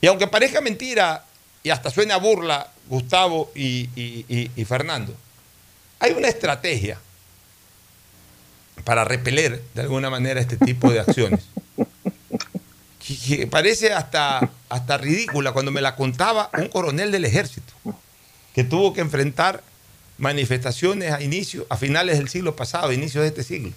Y 0.00 0.06
aunque 0.06 0.28
parezca 0.28 0.60
mentira 0.60 1.24
y 1.62 1.70
hasta 1.70 1.90
suena 1.90 2.16
burla, 2.18 2.70
Gustavo 2.86 3.50
y, 3.54 4.50
Fernando, 4.66 5.14
hay 5.98 6.12
una 6.12 6.28
estrategia 6.28 6.98
para 8.84 9.04
repeler 9.04 9.62
de 9.74 9.82
alguna 9.82 10.10
manera 10.10 10.40
este 10.40 10.56
tipo 10.56 10.90
de 10.90 11.00
acciones. 11.00 11.40
que, 13.26 13.46
parece 13.48 13.92
hasta, 13.92 14.48
hasta 14.68 14.98
ridícula 14.98 15.52
cuando 15.52 15.72
me 15.72 15.80
la 15.80 15.96
contaba 15.96 16.50
un 16.56 16.68
coronel 16.68 17.10
del 17.10 17.24
ejército, 17.24 17.72
que 18.54 18.62
tuvo 18.62 18.92
que 18.92 19.00
enfrentar 19.00 19.64
manifestaciones 20.18 21.12
a 21.12 21.18
a 21.68 21.76
finales 21.76 22.18
del 22.18 22.28
siglo 22.28 22.54
pasado, 22.54 22.88
a 22.88 22.94
inicios 22.94 23.22
de 23.22 23.28
este 23.28 23.42
siglo. 23.42 23.72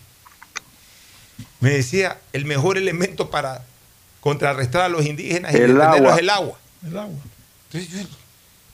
Me 1.60 1.72
decía, 1.72 2.18
el 2.34 2.46
mejor 2.46 2.78
elemento 2.78 3.30
para 3.30 3.64
contrarrestar 4.20 4.84
a 4.84 4.90
los 4.90 5.06
indígenas 5.06 5.54
El 5.54 5.80
agua. 5.82 6.14
es 6.14 6.20
el 6.20 6.30
agua. 6.30 6.60
El 6.86 6.98
agua. 6.98 7.20
Entonces, 7.72 7.90
yo, 7.92 8.08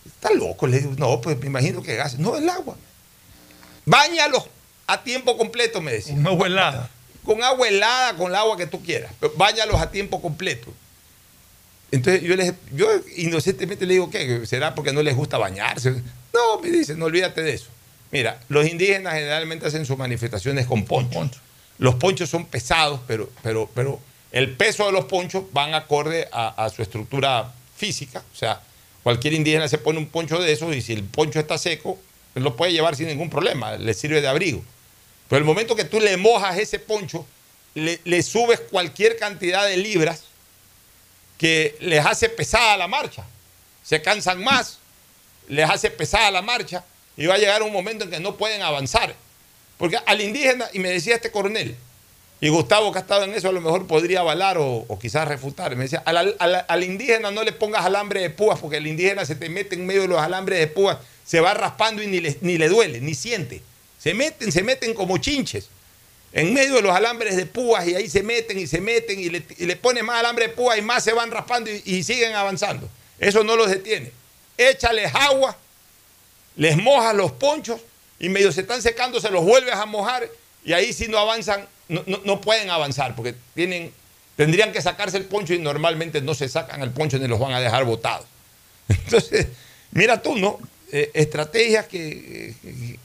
está 0.05 0.31
loco, 0.33 0.67
le 0.67 0.79
digo, 0.79 0.93
no, 0.97 1.21
pues 1.21 1.39
me 1.39 1.47
imagino 1.47 1.81
que 1.81 1.95
gas, 1.95 2.17
no, 2.19 2.35
el 2.35 2.49
agua. 2.49 2.75
Báñalos 3.85 4.43
a 4.87 5.03
tiempo 5.03 5.37
completo, 5.37 5.81
me 5.81 5.93
decía. 5.93 6.15
Con 6.15 6.27
agua 6.27 6.47
helada. 6.47 6.89
Con 7.23 7.43
agua 7.43 7.67
helada, 7.67 8.15
con 8.15 8.27
el 8.27 8.35
agua 8.35 8.57
que 8.57 8.67
tú 8.67 8.81
quieras, 8.81 9.11
pero 9.19 9.33
báñalos 9.35 9.79
a 9.81 9.91
tiempo 9.91 10.21
completo. 10.21 10.73
Entonces 11.91 12.21
yo, 12.21 12.35
les, 12.35 12.53
yo 12.73 12.89
inocentemente 13.15 13.85
le 13.85 13.93
digo, 13.93 14.09
¿qué? 14.09 14.45
¿Será 14.45 14.75
porque 14.75 14.91
no 14.91 15.01
les 15.01 15.15
gusta 15.15 15.37
bañarse? 15.37 15.91
No, 16.33 16.59
me 16.61 16.69
dice, 16.69 16.95
no 16.95 17.05
olvídate 17.05 17.41
de 17.41 17.53
eso. 17.53 17.67
Mira, 18.11 18.39
los 18.49 18.67
indígenas 18.67 19.13
generalmente 19.13 19.67
hacen 19.67 19.85
sus 19.85 19.97
manifestaciones 19.97 20.65
con 20.65 20.85
ponchos. 20.85 21.37
Los 21.77 21.95
ponchos 21.95 22.29
son 22.29 22.45
pesados, 22.45 22.99
pero, 23.07 23.29
pero, 23.43 23.69
pero 23.73 23.99
el 24.31 24.55
peso 24.55 24.85
de 24.85 24.91
los 24.91 25.05
ponchos 25.05 25.43
van 25.51 25.73
acorde 25.73 26.27
a, 26.31 26.69
su 26.75 26.81
estructura 26.81 27.53
física. 27.75 28.23
O 28.33 28.35
sea, 28.35 28.61
cualquier 29.03 29.33
indígena 29.33 29.67
se 29.67 29.77
pone 29.77 29.99
un 29.99 30.07
poncho 30.07 30.39
de 30.39 30.51
esos 30.51 30.75
y 30.75 30.81
si 30.81 30.93
el 30.93 31.03
poncho 31.03 31.39
está 31.39 31.57
seco, 31.57 31.99
él 32.35 32.43
lo 32.43 32.55
puede 32.55 32.71
llevar 32.71 32.95
sin 32.95 33.07
ningún 33.07 33.29
problema, 33.29 33.77
le 33.77 33.93
sirve 33.93 34.21
de 34.21 34.27
abrigo. 34.27 34.63
Pero 35.29 35.39
el 35.39 35.45
momento 35.45 35.75
que 35.75 35.85
tú 35.85 35.99
le 35.99 36.17
mojas 36.17 36.57
ese 36.57 36.79
poncho, 36.79 37.25
le, 37.73 37.99
le 38.03 38.23
subes 38.23 38.59
cualquier 38.59 39.17
cantidad 39.17 39.65
de 39.65 39.77
libras 39.77 40.23
que 41.37 41.77
les 41.79 42.05
hace 42.05 42.29
pesada 42.29 42.77
la 42.77 42.87
marcha. 42.87 43.23
Se 43.83 44.01
cansan 44.01 44.43
más, 44.43 44.79
les 45.47 45.69
hace 45.69 45.89
pesada 45.91 46.31
la 46.31 46.41
marcha 46.41 46.83
y 47.15 47.25
va 47.25 47.35
a 47.35 47.37
llegar 47.37 47.63
un 47.63 47.71
momento 47.71 48.03
en 48.03 48.11
que 48.11 48.19
no 48.19 48.35
pueden 48.35 48.61
avanzar. 48.61 49.15
Porque 49.77 49.97
al 50.05 50.21
indígena, 50.21 50.67
y 50.73 50.79
me 50.79 50.89
decía 50.89 51.15
este 51.15 51.31
coronel, 51.31 51.75
y 52.39 52.49
Gustavo 52.49 52.91
que 52.91 52.99
ha 52.99 53.01
estado 53.01 53.23
en 53.23 53.33
eso 53.33 53.49
a 53.49 53.51
lo 53.51 53.61
mejor 53.61 53.87
podría 53.87 54.19
avalar 54.19 54.57
o, 54.59 54.85
quizás 55.01 55.27
refutar, 55.27 55.75
me 55.75 55.83
decía, 55.85 56.03
al, 56.05 56.35
al- 56.39 56.83
indígena 56.83 57.31
no 57.31 57.43
le 57.43 57.51
pongas 57.51 57.83
alambre 57.85 58.21
de 58.21 58.29
púas 58.29 58.59
porque 58.59 58.77
el 58.77 58.85
indígena 58.85 59.25
se 59.25 59.35
te 59.35 59.49
mete 59.49 59.75
en 59.75 59.85
medio 59.87 60.01
de 60.01 60.07
los 60.07 60.19
alambres 60.19 60.59
de 60.59 60.67
púas, 60.67 60.97
se 61.25 61.39
va 61.39 61.53
raspando 61.55 62.03
y 62.03 62.07
ni 62.07 62.19
le, 62.19 62.37
ni 62.41 62.57
le 62.59 62.69
duele, 62.69 63.01
ni 63.01 63.15
siente. 63.15 63.61
Se 63.99 64.13
meten, 64.13 64.51
se 64.51 64.61
meten 64.61 64.93
como 64.93 65.17
chinches 65.17 65.69
en 66.31 66.53
medio 66.53 66.75
de 66.75 66.81
los 66.83 66.95
alambres 66.95 67.35
de 67.35 67.47
púas 67.47 67.87
y 67.87 67.95
ahí 67.95 68.07
se 68.07 68.21
meten 68.21 68.59
y 68.59 68.67
se 68.67 68.81
meten 68.81 69.19
y 69.19 69.29
le, 69.29 69.43
y 69.57 69.65
le 69.65 69.75
pones 69.75 70.03
más 70.03 70.19
alambre 70.19 70.47
de 70.47 70.53
púas 70.53 70.77
y 70.77 70.81
más 70.83 71.03
se 71.03 71.13
van 71.13 71.31
raspando 71.31 71.71
y, 71.71 71.81
y 71.85 72.03
siguen 72.03 72.35
avanzando. 72.35 72.87
Eso 73.17 73.43
no 73.43 73.55
los 73.55 73.69
detiene. 73.69 74.11
Échales 74.57 75.11
agua, 75.15 75.57
les 76.55 76.77
mojas 76.77 77.15
los 77.15 77.31
ponchos 77.31 77.81
y 78.19 78.29
medio 78.29 78.51
se 78.51 78.61
están 78.61 78.81
secando, 78.81 79.19
se 79.19 79.29
los 79.31 79.43
vuelves 79.43 79.73
a 79.75 79.85
mojar 79.85 80.27
y 80.65 80.73
ahí 80.73 80.91
si 80.93 81.07
no 81.07 81.17
avanzan, 81.17 81.67
no, 81.87 82.03
no- 82.07 82.21
no 82.25 82.41
pueden 82.41 82.69
avanzar 82.69 83.15
porque 83.15 83.35
tienen, 83.55 83.91
tendrían 84.35 84.71
que 84.71 84.81
sacarse 84.81 85.17
el 85.17 85.25
poncho 85.25 85.53
y 85.53 85.59
normalmente 85.59 86.21
no 86.21 86.33
se 86.33 86.49
sacan 86.49 86.81
el 86.81 86.91
poncho 86.91 87.17
ni 87.19 87.27
los 87.27 87.39
van 87.39 87.53
a 87.53 87.59
dejar 87.59 87.85
botados. 87.85 88.25
Entonces, 88.89 89.47
mira 89.91 90.21
tú, 90.21 90.35
¿no? 90.35 90.59
Eh, 90.91 91.11
estrategias 91.13 91.85
que, 91.87 92.53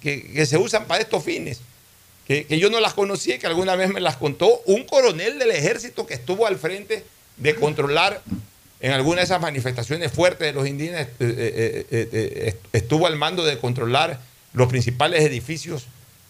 que- 0.01 0.47
se 0.47 0.57
usan 0.57 0.87
para 0.87 1.03
estos 1.03 1.23
fines, 1.25 1.61
que, 2.27 2.45
que 2.47 2.59
yo 2.59 2.71
no 2.71 2.79
las 2.81 2.95
conocía, 2.95 3.39
que 3.39 3.47
alguna 3.49 3.75
vez 3.77 3.91
me 3.93 4.01
las 4.01 4.17
contó 4.17 4.61
un 4.67 4.85
coronel 4.85 5.39
del 5.39 5.51
ejército 5.51 6.07
que 6.07 6.15
estuvo 6.15 6.47
al 6.47 6.57
frente 6.59 7.05
de 7.37 7.55
controlar 7.57 8.23
en 8.81 8.93
alguna 8.93 9.19
de 9.19 9.25
esas 9.25 9.41
manifestaciones 9.41 10.13
fuertes 10.13 10.47
de 10.47 10.53
los 10.53 10.67
indígenas, 10.67 11.07
eh, 11.21 11.87
eh, 11.91 12.57
estuvo 12.73 13.07
al 13.07 13.17
mando 13.17 13.45
de 13.45 13.59
controlar 13.59 14.21
los 14.53 14.69
principales 14.69 15.23
edificios 15.25 15.87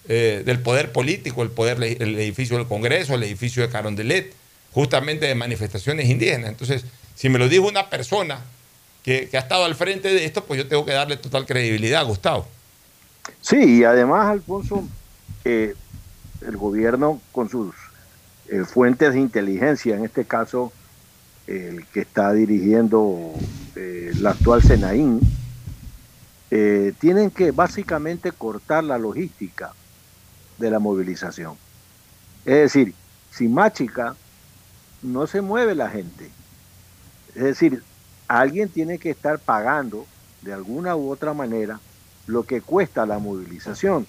eh, 0.08 0.42
del 0.44 0.60
poder 0.60 0.92
político, 0.92 1.42
el, 1.42 1.50
poder, 1.50 1.82
el 1.82 2.18
edificio 2.18 2.56
del 2.56 2.66
Congreso, 2.66 3.14
el 3.14 3.22
edificio 3.22 3.62
de 3.62 3.68
Carondelet, 3.68 4.32
justamente 4.72 5.26
de 5.26 5.34
manifestaciones 5.34 6.08
indígenas. 6.08 6.50
Entonces, 6.50 6.84
si 7.14 7.28
me 7.28 7.38
lo 7.38 7.48
dijo 7.48 7.68
una 7.68 7.90
persona 7.90 8.40
que, 9.02 9.28
que 9.28 9.36
ha 9.36 9.40
estado 9.40 9.64
al 9.64 9.74
frente 9.74 10.08
de 10.08 10.24
esto, 10.24 10.44
pues 10.44 10.58
yo 10.58 10.68
tengo 10.68 10.84
que 10.84 10.92
darle 10.92 11.16
total 11.16 11.46
credibilidad, 11.46 12.04
Gustavo. 12.04 12.46
Sí, 13.40 13.78
y 13.78 13.84
además, 13.84 14.26
Alfonso, 14.26 14.84
eh, 15.44 15.74
el 16.46 16.56
gobierno 16.56 17.20
con 17.32 17.48
sus 17.48 17.74
eh, 18.48 18.64
fuentes 18.64 19.14
de 19.14 19.20
inteligencia, 19.20 19.96
en 19.96 20.04
este 20.04 20.24
caso 20.24 20.72
el 21.46 21.84
que 21.86 22.00
está 22.00 22.32
dirigiendo 22.32 23.32
eh, 23.76 24.12
la 24.20 24.30
actual 24.30 24.62
Senaín, 24.62 25.20
eh, 26.54 26.92
tienen 26.98 27.30
que 27.30 27.50
básicamente 27.50 28.30
cortar 28.30 28.84
la 28.84 28.98
logística 28.98 29.72
de 30.58 30.70
la 30.70 30.78
movilización. 30.78 31.56
Es 32.44 32.56
decir, 32.56 32.94
sin 33.30 33.54
Máchica 33.54 34.14
no 35.00 35.26
se 35.26 35.40
mueve 35.40 35.74
la 35.74 35.88
gente. 35.88 36.30
Es 37.34 37.42
decir, 37.42 37.82
alguien 38.28 38.68
tiene 38.68 38.98
que 38.98 39.08
estar 39.08 39.38
pagando 39.38 40.04
de 40.42 40.52
alguna 40.52 40.94
u 40.94 41.10
otra 41.10 41.32
manera 41.32 41.80
lo 42.26 42.42
que 42.42 42.60
cuesta 42.60 43.06
la 43.06 43.18
movilización. 43.18 44.06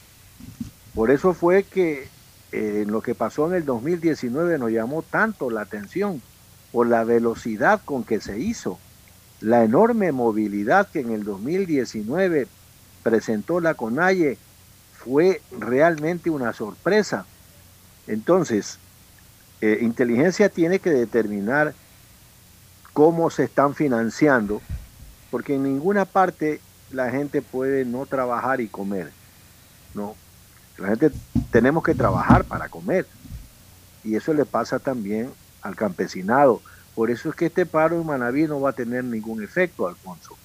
Por 0.94 1.12
eso 1.12 1.34
fue 1.34 1.64
que 1.64 2.10
eh, 2.52 2.84
lo 2.86 3.02
que 3.02 3.16
pasó 3.16 3.48
en 3.48 3.54
el 3.54 3.64
2019 3.64 4.58
nos 4.58 4.70
llamó 4.70 5.02
tanto 5.02 5.50
la 5.50 5.62
atención 5.62 6.22
por 6.74 6.88
la 6.88 7.06
velocidad 7.06 7.80
con 7.86 8.04
que 8.04 8.20
se 8.20 8.38
hizo, 8.38 8.80
la 9.44 9.66
enorme 9.66 10.14
movilidad 10.14 10.88
que 10.88 11.02
en 11.02 11.12
el 11.12 11.26
2019 11.26 12.48
presentó 13.04 13.60
la 13.60 13.74
CONAIE 13.74 14.38
fue 14.94 15.42
realmente 15.52 16.30
una 16.30 16.54
sorpresa. 16.54 17.26
Entonces, 18.08 18.80
eh, 19.60 19.80
inteligencia 19.82 20.48
tiene 20.48 20.80
que 20.80 20.92
determinar 20.92 21.74
cómo 22.94 23.30
se 23.30 23.44
están 23.44 23.76
financiando, 23.76 24.62
porque 25.30 25.56
en 25.56 25.64
ninguna 25.64 26.06
parte 26.06 26.62
la 26.92 27.10
gente 27.10 27.42
puede 27.42 27.84
no 27.84 28.06
trabajar 28.06 28.62
y 28.62 28.70
comer. 28.70 29.12
No, 29.94 30.16
la 30.78 30.88
gente 30.88 31.12
tenemos 31.52 31.84
que 31.84 31.96
trabajar 31.96 32.46
para 32.46 32.70
comer. 32.70 33.08
Y 34.06 34.16
eso 34.16 34.34
le 34.34 34.46
pasa 34.46 34.80
también 34.80 35.32
al 35.62 35.76
campesinado. 35.76 36.62
Por 36.96 37.10
eso 37.10 37.30
es 37.30 37.36
que 37.36 37.48
este 37.48 37.66
paro 37.66 38.00
en 38.00 38.06
Manaví 38.06 38.44
no 38.44 38.62
va 38.62 38.72
a 38.72 38.74
tener 38.74 39.04
ningún 39.04 39.44
efecto, 39.44 39.88
Alfonso. 39.88 40.36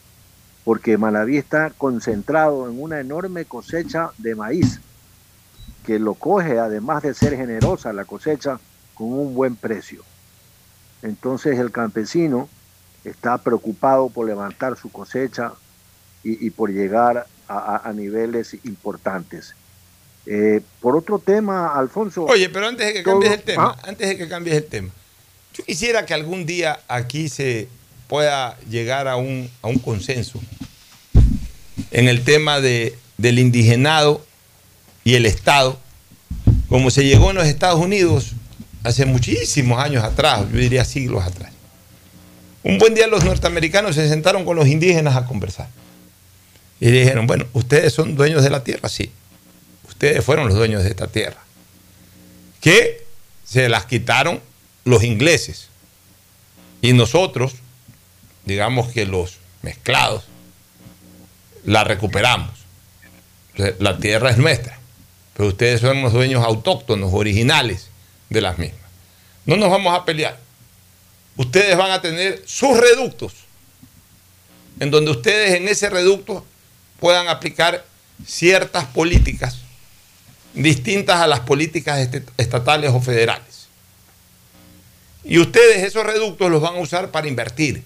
Porque 0.65 0.99
Manaví 0.99 1.37
está 1.37 1.71
concentrado 1.71 2.69
en 2.69 2.81
una 2.81 3.01
enorme 3.01 3.45
cosecha 3.45 4.11
de 4.19 4.35
maíz, 4.35 4.81
que 5.85 5.99
lo 5.99 6.15
coge, 6.15 6.59
además 6.59 7.03
de 7.03 7.15
ser 7.15 7.37
generosa 7.37 7.93
la 7.93 8.05
cosecha, 8.05 8.59
con 8.95 9.13
un 9.13 9.35
buen 9.35 9.57
precio. 9.57 10.03
Entonces 11.03 11.59
el 11.59 11.71
campesino 11.71 12.49
está 13.05 13.39
preocupado 13.39 14.09
por 14.09 14.27
levantar 14.27 14.77
su 14.77 14.91
cosecha 14.91 15.53
y, 16.23 16.47
y 16.47 16.51
por 16.51 16.71
llegar 16.71 17.27
a, 17.49 17.93
niveles 17.95 18.55
importantes. 18.65 19.55
Eh, 20.27 20.61
por 20.81 20.97
otro 20.97 21.19
tema, 21.19 21.75
Alfonso. 21.75 22.25
Oye, 22.25 22.51
pero 22.51 22.67
antes 22.67 22.87
de 22.87 22.93
que 22.95 23.03
cambies 23.03 23.33
el 23.33 23.43
tema, 23.43 23.77
Ah, 23.77 23.89
antes 23.89 24.09
de 24.09 24.19
que 24.19 24.29
cambies 24.29 24.57
el 24.57 24.67
tema, 24.67 24.91
yo 25.59 25.65
quisiera 25.65 26.07
que 26.07 26.15
algún 26.15 26.47
día 26.47 26.81
aquí 26.87 27.29
se 27.29 27.69
pueda 28.07 28.57
llegar 28.71 29.09
a 29.09 29.17
un, 29.17 29.51
a 29.61 29.67
un 29.67 29.79
consenso 29.79 30.41
en 31.91 32.09
el 32.09 32.23
tema 32.23 32.61
de, 32.61 32.97
del 33.17 33.41
indigenado 33.41 34.25
y 35.05 35.15
el 35.15 35.27
Estado, 35.27 35.79
como 36.69 36.91
se 36.91 37.05
llegó 37.05 37.31
en 37.31 37.37
los 37.37 37.47
Estados 37.47 37.81
Unidos 37.81 38.33
hace 38.85 39.05
muchísimos 39.05 39.83
años 39.83 40.05
atrás, 40.05 40.47
yo 40.53 40.59
diría 40.59 40.85
siglos 40.85 41.25
atrás. 41.25 41.53
Un 42.63 42.79
buen 42.79 42.95
día 42.95 43.07
los 43.07 43.25
norteamericanos 43.25 43.97
se 43.97 44.09
sentaron 44.09 44.45
con 44.45 44.57
los 44.57 44.69
indígenas 44.69 45.17
a 45.17 45.25
conversar. 45.25 45.69
Y 46.81 46.91
dijeron, 46.91 47.27
bueno, 47.27 47.47
ustedes 47.53 47.93
son 47.93 48.15
dueños 48.15 48.45
de 48.45 48.51
la 48.51 48.63
tierra, 48.63 48.89
sí. 48.89 49.11
Ustedes 49.89 50.25
fueron 50.25 50.47
los 50.47 50.57
dueños 50.57 50.85
de 50.85 50.91
esta 50.91 51.09
tierra. 51.09 51.43
Que 52.61 53.05
se 53.45 53.69
las 53.69 53.87
quitaron 53.87 54.41
los 54.89 55.05
ingleses. 55.05 55.69
Y 56.81 56.93
nosotros, 56.93 57.55
digamos 58.45 58.89
que 58.89 59.07
los 59.07 59.39
mezclados, 59.63 60.25
la 61.65 61.85
recuperamos. 61.85 62.51
La 63.79 63.99
tierra 63.99 64.31
es 64.31 64.39
nuestra. 64.39 64.79
Pero 65.35 65.49
ustedes 65.49 65.81
son 65.81 66.03
los 66.03 66.13
dueños 66.13 66.45
autóctonos, 66.45 67.13
originales 67.13 67.89
de 68.29 68.41
las 68.41 68.59
mismas. 68.59 68.81
No 69.47 69.57
nos 69.57 69.71
vamos 69.71 69.95
a 69.95 70.05
pelear. 70.05 70.39
Ustedes 71.37 71.77
van 71.77 71.91
a 71.91 72.03
tener 72.03 72.43
sus 72.47 72.77
reductos, 72.77 73.33
en 74.81 74.91
donde 74.91 75.13
ustedes 75.13 75.55
en 75.55 75.69
ese 75.69 75.89
reducto 75.89 76.45
puedan 76.99 77.29
aplicar 77.29 77.85
ciertas 78.27 78.87
políticas 78.87 79.59
distintas 80.55 81.21
a 81.21 81.27
las 81.27 81.41
políticas 81.41 82.09
estatales 82.37 82.91
o 82.93 83.01
federales. 83.01 83.48
Y 85.25 85.39
ustedes 85.39 85.85
esos 85.85 86.05
reductos 86.05 86.51
los 86.51 86.61
van 86.63 86.77
a 86.77 86.79
usar 86.81 87.11
para 87.11 87.29
invertir. 87.29 87.83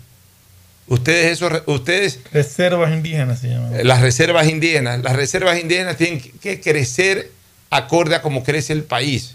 Ustedes 0.87 1.33
esos 1.33 1.63
ustedes 1.67 2.19
Reservas 2.33 2.93
indígenas 2.93 3.41
se 3.41 3.49
llaman. 3.49 3.87
las 3.87 4.01
reservas 4.01 4.49
indígenas, 4.49 5.01
las 5.03 5.15
reservas 5.17 5.59
indígenas 5.61 5.97
tienen 5.97 6.21
que 6.21 6.61
crecer 6.61 7.31
acorde 7.71 8.15
a 8.17 8.23
cómo 8.23 8.43
crece 8.43 8.73
el 8.73 8.83
país, 8.85 9.35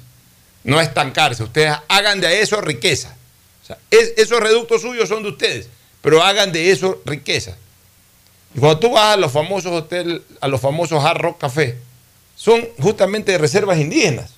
no 0.64 0.80
estancarse. 0.80 1.44
Ustedes 1.44 1.74
hagan 1.88 2.20
de 2.22 2.42
eso 2.42 2.62
riqueza. 2.62 3.16
O 3.64 3.66
sea, 3.66 3.78
es- 3.90 4.14
esos 4.18 4.40
reductos 4.40 4.82
suyos 4.82 5.10
son 5.10 5.24
de 5.24 5.30
ustedes, 5.30 5.70
pero 6.02 6.22
hagan 6.22 6.52
de 6.52 6.70
eso 6.72 7.02
riqueza. 7.06 7.56
Y 8.54 8.60
cuando 8.60 8.80
tú 8.80 8.92
vas 8.92 9.14
a 9.16 9.18
los 9.18 9.32
famosos 9.32 9.72
hoteles, 9.72 10.22
a 10.42 10.48
los 10.48 10.62
famosos 10.62 11.04
Hard 11.04 11.18
Rock 11.20 11.40
Café, 11.42 11.78
son 12.36 12.68
justamente 12.80 13.32
de 13.32 13.38
reservas 13.40 13.80
indígenas, 13.80 14.32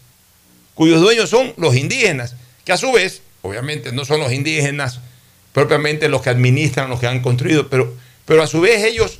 cuyos 0.76 1.02
dueños 1.02 1.30
son 1.30 1.54
los 1.58 1.76
indígenas, 1.76 2.36
que 2.64 2.72
a 2.72 2.78
su 2.78 2.92
vez, 2.92 3.22
obviamente 3.42 3.92
no 3.92 4.06
son 4.06 4.20
los 4.20 4.32
indígenas 4.32 5.00
propiamente 5.54 6.10
los 6.10 6.22
que 6.22 6.30
administran, 6.30 6.90
los 6.90 7.00
que 7.00 7.08
han 7.08 7.22
construido, 7.22 7.70
pero, 7.70 7.94
pero 8.26 8.44
a 8.44 8.48
su 8.48 8.62
vez 8.62 8.84
ellos, 8.84 9.20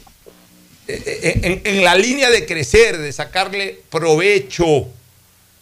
eh, 0.88 1.40
en, 1.44 1.62
en 1.66 1.84
la 1.84 1.96
línea 1.96 2.30
de 2.30 2.46
crecer, 2.46 2.98
de 2.98 3.12
sacarle 3.12 3.82
provecho 3.90 4.88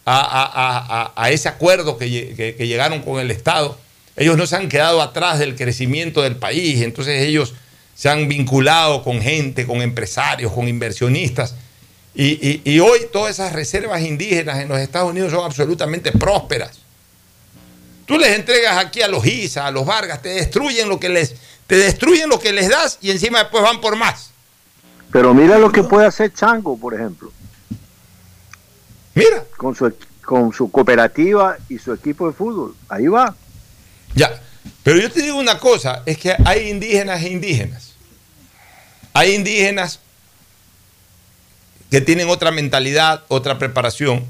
a, 0.05 0.19
a- 0.19 1.13
a- 1.15 1.31
ese 1.31 1.49
acuerdo 1.49 1.97
que, 1.97 2.55
que- 2.57 2.67
llegaron 2.67 3.01
con 3.01 3.19
el 3.19 3.31
Estado, 3.31 3.77
ellos 4.15 4.37
no 4.37 4.47
se 4.47 4.55
han 4.55 4.69
quedado 4.69 5.01
atrás 5.01 5.39
del 5.39 5.55
crecimiento 5.55 6.21
del 6.21 6.35
país, 6.37 6.81
entonces 6.81 7.21
ellos 7.23 7.53
se 7.95 8.09
han 8.09 8.27
vinculado 8.27 9.03
con 9.03 9.21
gente, 9.21 9.65
con 9.65 9.81
empresarios, 9.81 10.51
con 10.51 10.67
inversionistas. 10.67 11.55
Y- 12.13 12.61
y 12.63 12.79
hoy 12.79 12.99
todas 13.11 13.31
esas 13.35 13.53
reservas 13.53 14.01
indígenas 14.01 14.59
en 14.59 14.69
los 14.69 14.79
Estados 14.79 15.11
Unidos 15.11 15.31
son 15.31 15.45
absolutamente 15.45 16.11
prósperas. 16.11 16.79
Tú 18.07 18.17
les 18.17 18.29
entregas 18.37 18.77
aquí 18.77 19.01
a 19.01 19.09
los 19.09 19.25
ISA, 19.25 19.67
a 19.67 19.71
los 19.71 19.85
Vargas, 19.85 20.21
te 20.21 20.29
destruyen 20.29 20.87
lo 20.87 20.97
que 20.97 21.09
les, 21.09 21.35
te 21.67 21.75
destruyen 21.75 22.29
lo 22.29 22.39
que 22.39 22.53
les 22.53 22.69
das 22.69 22.97
y 23.01 23.11
encima 23.11 23.39
después 23.39 23.61
van 23.61 23.81
por 23.81 23.97
más. 23.97 24.31
Pero 25.11 25.33
mira 25.33 25.59
lo 25.59 25.71
que 25.71 25.83
puede 25.83 26.07
hacer 26.07 26.33
Chango, 26.33 26.77
por 26.77 26.93
ejemplo. 26.93 27.33
Mira. 29.13 29.43
Con 29.57 29.75
su, 29.75 29.93
con 30.23 30.53
su 30.53 30.71
cooperativa 30.71 31.57
y 31.67 31.79
su 31.79 31.91
equipo 31.91 32.27
de 32.27 32.33
fútbol. 32.33 32.75
Ahí 32.87 33.07
va. 33.07 33.35
Ya, 34.15 34.41
pero 34.83 34.99
yo 34.99 35.11
te 35.11 35.21
digo 35.21 35.37
una 35.37 35.59
cosa, 35.59 36.01
es 36.05 36.17
que 36.17 36.33
hay 36.45 36.69
indígenas 36.69 37.21
e 37.21 37.29
indígenas. 37.29 37.93
Hay 39.11 39.35
indígenas 39.35 39.99
que 41.91 41.99
tienen 41.99 42.29
otra 42.29 42.51
mentalidad, 42.51 43.25
otra 43.27 43.59
preparación. 43.59 44.25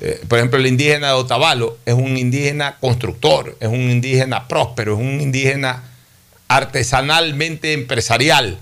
Eh, 0.00 0.20
por 0.28 0.38
ejemplo, 0.38 0.58
el 0.58 0.66
indígena 0.66 1.08
de 1.08 1.12
Otavalo 1.14 1.78
es 1.86 1.94
un 1.94 2.16
indígena 2.16 2.76
constructor, 2.80 3.56
es 3.60 3.68
un 3.68 3.90
indígena 3.90 4.48
próspero, 4.48 4.94
es 4.94 5.00
un 5.00 5.20
indígena 5.20 5.84
artesanalmente 6.48 7.72
empresarial, 7.72 8.58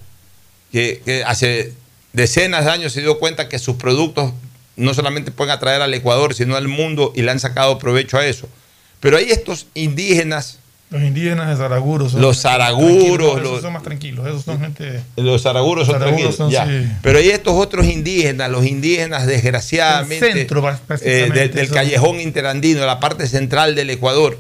que, 0.71 1.03
que 1.05 1.25
hace 1.25 1.73
decenas 2.13 2.65
de 2.65 2.71
años 2.71 2.93
se 2.93 3.01
dio 3.01 3.19
cuenta 3.19 3.49
que 3.49 3.59
sus 3.59 3.77
productos 3.77 4.33
no 4.77 4.95
solamente 4.95 5.31
pueden 5.31 5.53
atraer 5.53 5.83
al 5.83 5.95
Ecuador, 5.95 6.35
sino 6.35 6.57
al 6.57 6.69
mundo 6.69 7.13
y 7.15 7.23
le 7.23 7.31
han 7.31 7.41
sacado 7.41 7.79
provecho 7.79 8.19
a 8.19 8.27
eso. 8.27 8.49
Pero 9.01 9.17
hay 9.17 9.31
estos 9.31 9.67
indígenas, 9.75 10.59
Los 10.93 11.03
indígenas 11.03 11.49
de 11.49 11.57
Saraguro 11.57 12.09
son 12.09 12.21
Los 12.21 12.41
Zaraguros, 12.43 12.89
tranquilos, 12.97 13.31
esos 13.33 13.43
los- 13.43 13.63
son 13.63 13.73
más 13.73 13.83
tranquilos, 13.83 14.27
esos 14.27 14.45
son 14.45 14.61
gente 14.61 15.01
los 15.17 15.43
zaraguros 15.43 15.87
son 15.87 15.95
Los 15.95 16.03
zaraguros 16.03 16.37
tranquilos, 16.37 16.37
son, 16.37 16.51
ya. 16.51 16.67
sí. 16.67 16.93
Pero 17.03 17.19
hay 17.19 17.31
estos 17.31 17.55
otros 17.55 17.87
indígenas, 17.87 18.51
los 18.51 18.67
indígenas 18.67 19.27
desgraciadamente 19.27 20.27
El 20.31 20.35
centro, 20.39 20.69
eh, 21.01 21.31
del, 21.33 21.53
del 21.53 21.69
callejón 21.71 22.21
interandino, 22.21 22.85
la 22.87 23.01
parte 23.01 23.27
central 23.27 23.75
del 23.75 23.91
Ecuador, 23.91 24.39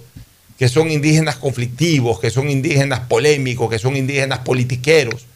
que 0.59 0.69
son 0.69 0.91
indígenas 0.91 1.37
conflictivos, 1.37 2.21
que 2.21 2.31
son 2.31 2.49
indígenas 2.51 3.01
polémicos, 3.09 3.69
que 3.71 3.79
son 3.79 3.97
indígenas 3.97 4.41
politiqueros, 4.41 5.27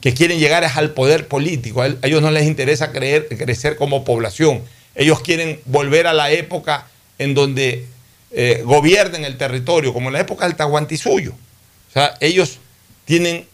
que 0.00 0.14
quieren 0.14 0.38
llegar 0.38 0.64
al 0.64 0.90
poder 0.92 1.26
político. 1.28 1.82
A 1.82 1.88
ellos 2.02 2.22
no 2.22 2.30
les 2.30 2.46
interesa 2.46 2.90
creer, 2.92 3.26
crecer 3.28 3.76
como 3.76 4.04
población. 4.04 4.62
Ellos 4.94 5.20
quieren 5.20 5.60
volver 5.66 6.06
a 6.06 6.12
la 6.14 6.30
época 6.30 6.86
en 7.18 7.34
donde 7.34 7.84
eh, 8.32 8.62
gobiernen 8.64 9.24
el 9.24 9.36
territorio, 9.36 9.92
como 9.92 10.08
en 10.08 10.14
la 10.14 10.20
época 10.20 10.46
del 10.46 10.56
Tahuantinsuyo. 10.56 11.32
O 11.32 11.92
sea, 11.92 12.16
ellos 12.20 12.58
tienen, 13.04 13.46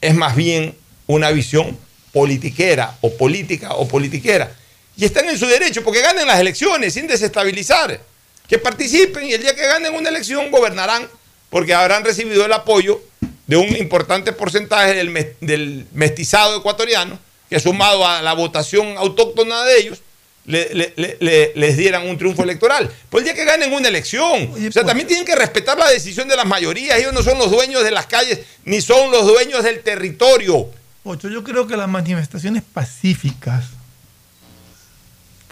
es 0.00 0.14
más 0.14 0.36
bien 0.36 0.76
una 1.06 1.30
visión 1.30 1.76
politiquera 2.12 2.96
o 3.00 3.12
política 3.16 3.74
o 3.74 3.88
politiquera. 3.88 4.52
Y 4.96 5.04
están 5.04 5.28
en 5.28 5.38
su 5.38 5.46
derecho 5.46 5.82
porque 5.82 6.00
ganen 6.00 6.26
las 6.26 6.40
elecciones 6.40 6.94
sin 6.94 7.06
desestabilizar. 7.06 8.00
Que 8.48 8.58
participen 8.58 9.24
y 9.24 9.32
el 9.32 9.42
día 9.42 9.54
que 9.56 9.66
ganen 9.66 9.94
una 9.94 10.08
elección 10.08 10.50
gobernarán 10.50 11.08
porque 11.50 11.74
habrán 11.74 12.04
recibido 12.04 12.44
el 12.44 12.52
apoyo 12.52 13.02
de 13.46 13.56
un 13.56 13.76
importante 13.76 14.32
porcentaje 14.32 14.94
del 14.94 15.86
mestizado 15.92 16.58
ecuatoriano 16.58 17.18
que 17.50 17.60
sumado 17.60 18.06
a 18.06 18.22
la 18.22 18.34
votación 18.34 18.96
autóctona 18.96 19.64
de 19.64 19.78
ellos 19.78 19.98
le- 20.46 20.74
le- 20.74 20.92
le- 20.96 21.16
le- 21.20 21.52
les 21.56 21.76
dieran 21.76 22.06
un 22.08 22.16
triunfo 22.16 22.42
electoral. 22.44 22.90
Pues 23.10 23.22
el 23.22 23.24
día 23.26 23.34
que 23.34 23.44
ganen 23.44 23.72
una 23.72 23.88
elección. 23.88 24.50
o 24.52 24.72
sea, 24.72 24.84
también 24.84 25.06
tienen 25.08 25.24
que 25.26 25.34
respetar 25.34 25.76
la 25.76 25.88
decisión 25.90 26.28
de 26.28 26.36
las 26.36 26.46
mayorías. 26.46 26.98
Ellos 26.98 27.12
no 27.12 27.22
son 27.22 27.36
los 27.38 27.50
dueños 27.50 27.82
de 27.84 27.90
las 27.90 28.06
calles 28.06 28.40
ni 28.64 28.80
son 28.80 29.10
los 29.10 29.26
dueños 29.26 29.62
del 29.64 29.80
territorio. 29.82 30.68
Ocho, 31.04 31.28
yo 31.28 31.42
creo 31.44 31.66
que 31.66 31.76
las 31.76 31.88
manifestaciones 31.88 32.62
pacíficas 32.62 33.64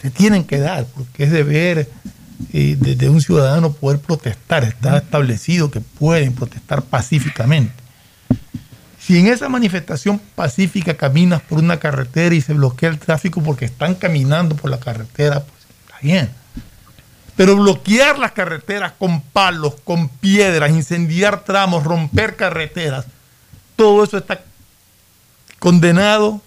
se 0.01 0.09
tienen 0.11 0.43
que 0.43 0.59
dar, 0.59 0.85
porque 0.95 1.23
es 1.23 1.31
deber 1.31 1.87
eh, 2.53 2.75
de, 2.77 2.95
de 2.95 3.09
un 3.09 3.21
ciudadano 3.21 3.73
poder 3.73 3.99
protestar. 3.99 4.63
Está 4.63 4.97
establecido 4.97 5.71
que 5.71 5.79
pueden 5.81 6.33
protestar 6.35 6.81
pacíficamente. 6.83 7.73
Si 9.05 9.19
en 9.19 9.27
esa 9.27 9.49
manifestación 9.49 10.19
pacífica 10.33 10.95
caminas 10.95 11.39
por 11.43 11.59
una 11.59 11.77
carretera 11.77 12.33
y 12.33 12.41
se 12.41 12.53
bloquea 12.53 12.89
el 12.89 12.97
tráfico 12.97 13.43
porque 13.43 13.65
están 13.65 13.93
caminando 13.93 14.55
por 14.55 14.71
la 14.71 14.79
carretera, 14.79 15.41
pues 15.41 15.63
está 15.85 15.99
bien. 16.01 16.31
Pero 17.35 17.55
bloquear 17.55 18.17
las 18.17 18.31
carreteras 18.31 18.93
con 18.97 19.21
palos, 19.21 19.75
con 19.83 20.09
piedras, 20.09 20.71
incendiar 20.71 21.43
tramos, 21.43 21.83
romper 21.83 22.35
carreteras, 22.35 23.05
todo 23.75 24.03
eso 24.03 24.17
está 24.17 24.41
condenado, 25.59 26.41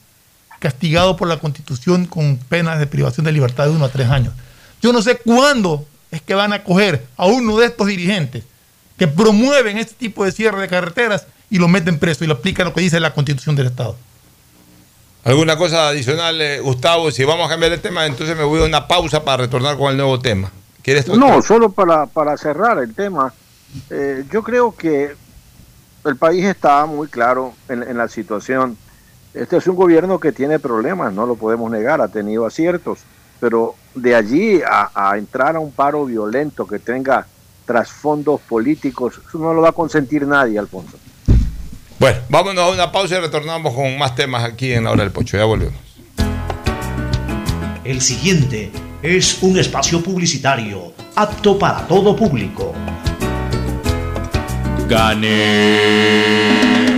castigado 0.59 1.17
por 1.17 1.29
la 1.29 1.37
Constitución 1.37 2.07
con 2.07 2.39
penas 2.39 2.81
de 2.81 2.89
privación 2.89 3.25
de 3.25 3.31
libertad 3.31 3.67
de 3.67 3.71
uno 3.71 3.85
a 3.85 3.91
tres 3.91 4.09
años. 4.09 4.35
Yo 4.83 4.93
no 4.93 5.01
sé 5.01 5.19
cuándo 5.19 5.87
es 6.11 6.23
que 6.23 6.35
van 6.35 6.53
a 6.53 6.65
coger 6.65 7.07
a 7.17 7.27
uno 7.27 7.57
de 7.59 7.67
estos 7.67 7.87
dirigentes 7.87 8.43
que 8.97 9.07
promueven 9.07 9.79
este 9.79 9.95
tipo 9.95 10.25
de 10.25 10.33
cierre 10.33 10.61
de 10.61 10.67
carreteras 10.67 11.29
y 11.51 11.59
lo 11.59 11.69
meten 11.69 11.99
preso 11.99 12.25
y 12.25 12.27
lo 12.27 12.35
aplican 12.35 12.67
lo 12.67 12.75
que 12.75 12.81
dice 12.81 13.01
la 13.01 13.15
Constitución 13.15 13.57
del 13.57 13.67
Estado. 13.67 13.97
¿Alguna 15.25 15.57
cosa 15.57 15.89
adicional, 15.89 16.41
eh, 16.41 16.61
Gustavo? 16.61 17.11
Si 17.11 17.25
vamos 17.25 17.47
a 17.47 17.51
cambiar 17.51 17.73
de 17.73 17.79
tema, 17.79 18.07
entonces 18.07 18.37
me 18.37 18.45
voy 18.45 18.63
a 18.63 18.65
una 18.67 18.87
pausa 18.89 19.25
para 19.25 19.43
retornar 19.43 19.77
con 19.77 19.91
el 19.91 19.97
nuevo 19.97 20.19
tema. 20.21 20.51
¿Quieres 20.83 21.07
No, 21.09 21.43
solo 21.43 21.71
para, 21.71 22.07
para 22.07 22.37
cerrar 22.37 22.79
el 22.79 22.95
tema. 22.95 23.33
eh, 23.91 24.25
yo 24.31 24.43
creo 24.43 24.75
que 24.75 25.15
el 26.05 26.17
país 26.17 26.45
está 26.47 26.87
muy 26.87 27.09
claro 27.09 27.53
en, 27.69 27.83
en 27.83 27.99
la 27.99 28.09
situación. 28.09 28.79
Este 29.35 29.59
es 29.59 29.67
un 29.67 29.77
gobierno 29.77 30.19
que 30.19 30.33
tiene 30.33 30.59
problemas, 30.59 31.13
no 31.13 31.27
lo 31.27 31.35
podemos 31.35 31.71
negar, 31.71 32.01
ha 32.01 32.09
tenido 32.09 32.47
aciertos, 32.47 33.01
pero 33.41 33.75
de 33.95 34.15
allí 34.15 34.63
a, 34.63 34.91
a 34.95 35.19
entrar 35.19 35.57
a 35.57 35.61
un 35.61 35.73
paro 35.73 36.07
violento 36.07 36.67
que 36.67 36.79
tenga 36.79 37.27
trasfondos 37.67 38.41
políticos, 38.41 39.21
eso 39.29 39.39
no 39.39 39.53
lo 39.53 39.61
va 39.61 39.69
a 39.69 39.73
consentir 39.73 40.27
nadie, 40.27 40.59
Alfonso. 40.59 40.97
Bueno, 41.99 42.19
vámonos 42.29 42.63
a 42.65 42.69
una 42.69 42.93
pausa 42.93 43.17
y 43.17 43.21
retornamos 43.21 43.75
con 43.75 43.99
más 43.99 44.15
temas 44.15 44.45
aquí 44.45 44.73
en 44.73 44.85
la 44.85 44.93
hora 44.93 45.03
del 45.03 45.11
pocho. 45.13 45.37
Ya 45.37 45.45
volvemos. 45.45 45.81
El 47.85 48.01
siguiente 48.01 48.71
es 49.03 49.43
un 49.43 49.59
espacio 49.59 50.01
publicitario 50.03 50.93
apto 51.17 51.59
para 51.59 51.87
todo 51.89 52.15
público. 52.15 52.73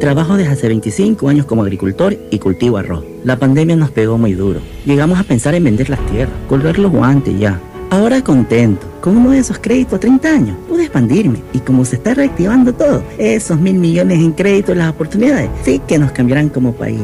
Trabajo 0.00 0.36
desde 0.36 0.52
hace 0.52 0.68
25 0.68 1.28
años 1.28 1.46
como 1.46 1.62
agricultor 1.62 2.16
y 2.30 2.38
cultivo 2.38 2.76
arroz. 2.76 3.04
La 3.24 3.38
pandemia 3.38 3.76
nos 3.76 3.90
pegó 3.90 4.18
muy 4.18 4.34
duro. 4.34 4.60
Llegamos 4.84 5.18
a 5.18 5.24
pensar 5.24 5.54
en 5.54 5.64
vender 5.64 5.88
las 5.90 6.04
tierras, 6.06 6.34
colgar 6.48 6.78
los 6.78 6.92
guantes 6.92 7.38
ya. 7.38 7.60
Ahora 7.90 8.22
contento, 8.22 8.86
con 9.00 9.16
uno 9.16 9.30
de 9.30 9.38
esos 9.38 9.58
créditos 9.58 9.94
a 9.94 10.00
30 10.00 10.28
años, 10.28 10.56
pude 10.68 10.82
expandirme 10.82 11.42
y 11.52 11.60
como 11.60 11.84
se 11.84 11.96
está 11.96 12.14
reactivando 12.14 12.74
todo, 12.74 13.02
esos 13.18 13.58
mil 13.60 13.74
millones 13.74 14.18
en 14.18 14.32
créditos, 14.32 14.76
las 14.76 14.90
oportunidades, 14.90 15.48
sí 15.62 15.80
que 15.86 15.98
nos 15.98 16.10
cambiarán 16.10 16.48
como 16.48 16.72
país. 16.72 17.00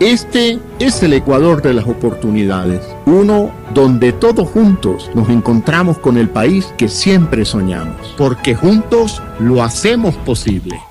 Este 0.00 0.58
es 0.78 1.02
el 1.02 1.12
Ecuador 1.12 1.60
de 1.60 1.74
las 1.74 1.86
oportunidades, 1.86 2.80
uno 3.04 3.50
donde 3.74 4.12
todos 4.12 4.48
juntos 4.48 5.10
nos 5.14 5.28
encontramos 5.28 5.98
con 5.98 6.16
el 6.16 6.30
país 6.30 6.72
que 6.78 6.88
siempre 6.88 7.44
soñamos, 7.44 8.14
porque 8.16 8.54
juntos 8.54 9.22
lo 9.38 9.62
hacemos 9.62 10.14
posible. 10.16 10.80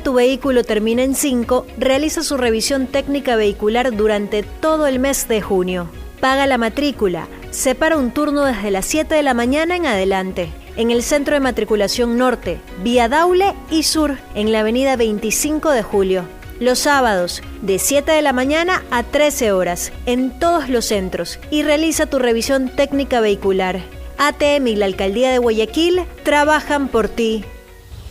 tu 0.00 0.14
vehículo 0.14 0.64
termina 0.64 1.02
en 1.02 1.14
5, 1.14 1.66
realiza 1.78 2.22
su 2.22 2.36
revisión 2.36 2.86
técnica 2.86 3.36
vehicular 3.36 3.96
durante 3.96 4.42
todo 4.42 4.86
el 4.86 4.98
mes 4.98 5.28
de 5.28 5.40
junio. 5.40 5.88
Paga 6.20 6.46
la 6.46 6.58
matrícula. 6.58 7.28
Separa 7.50 7.96
un 7.96 8.10
turno 8.10 8.44
desde 8.44 8.70
las 8.70 8.86
7 8.86 9.14
de 9.14 9.22
la 9.22 9.34
mañana 9.34 9.76
en 9.76 9.86
adelante. 9.86 10.50
En 10.76 10.90
el 10.90 11.02
Centro 11.02 11.34
de 11.34 11.40
Matriculación 11.40 12.18
Norte, 12.18 12.60
Vía 12.82 13.08
Daule 13.08 13.54
y 13.70 13.82
Sur, 13.82 14.18
en 14.34 14.52
la 14.52 14.60
avenida 14.60 14.96
25 14.96 15.70
de 15.70 15.82
Julio. 15.82 16.24
Los 16.60 16.80
sábados, 16.80 17.42
de 17.62 17.78
7 17.78 18.12
de 18.12 18.22
la 18.22 18.32
mañana 18.32 18.82
a 18.90 19.02
13 19.02 19.52
horas, 19.52 19.92
en 20.06 20.38
todos 20.38 20.68
los 20.68 20.86
centros. 20.86 21.38
Y 21.50 21.62
realiza 21.62 22.06
tu 22.06 22.18
revisión 22.18 22.68
técnica 22.68 23.20
vehicular. 23.20 23.80
ATM 24.18 24.66
y 24.68 24.76
la 24.76 24.86
Alcaldía 24.86 25.30
de 25.30 25.38
Guayaquil 25.38 26.02
trabajan 26.22 26.88
por 26.88 27.08
ti. 27.08 27.44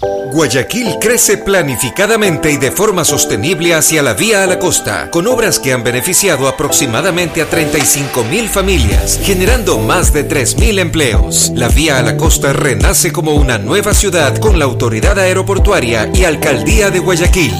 Guayaquil 0.00 0.96
crece 1.00 1.36
planificadamente 1.38 2.52
y 2.52 2.56
de 2.56 2.70
forma 2.70 3.04
sostenible 3.04 3.74
hacia 3.74 4.02
la 4.02 4.14
vía 4.14 4.42
a 4.44 4.46
la 4.46 4.58
costa, 4.58 5.10
con 5.10 5.26
obras 5.26 5.58
que 5.58 5.72
han 5.72 5.82
beneficiado 5.82 6.48
aproximadamente 6.48 7.42
a 7.42 7.46
35 7.46 8.24
mil 8.24 8.48
familias, 8.48 9.20
generando 9.22 9.78
más 9.78 10.12
de 10.12 10.24
3 10.24 10.58
mil 10.58 10.78
empleos. 10.78 11.52
La 11.54 11.68
vía 11.68 11.98
a 11.98 12.02
la 12.02 12.16
costa 12.16 12.52
renace 12.52 13.12
como 13.12 13.34
una 13.34 13.58
nueva 13.58 13.92
ciudad 13.92 14.36
con 14.38 14.58
la 14.58 14.64
autoridad 14.64 15.18
aeroportuaria 15.18 16.10
y 16.14 16.24
alcaldía 16.24 16.90
de 16.90 17.00
Guayaquil. 17.00 17.52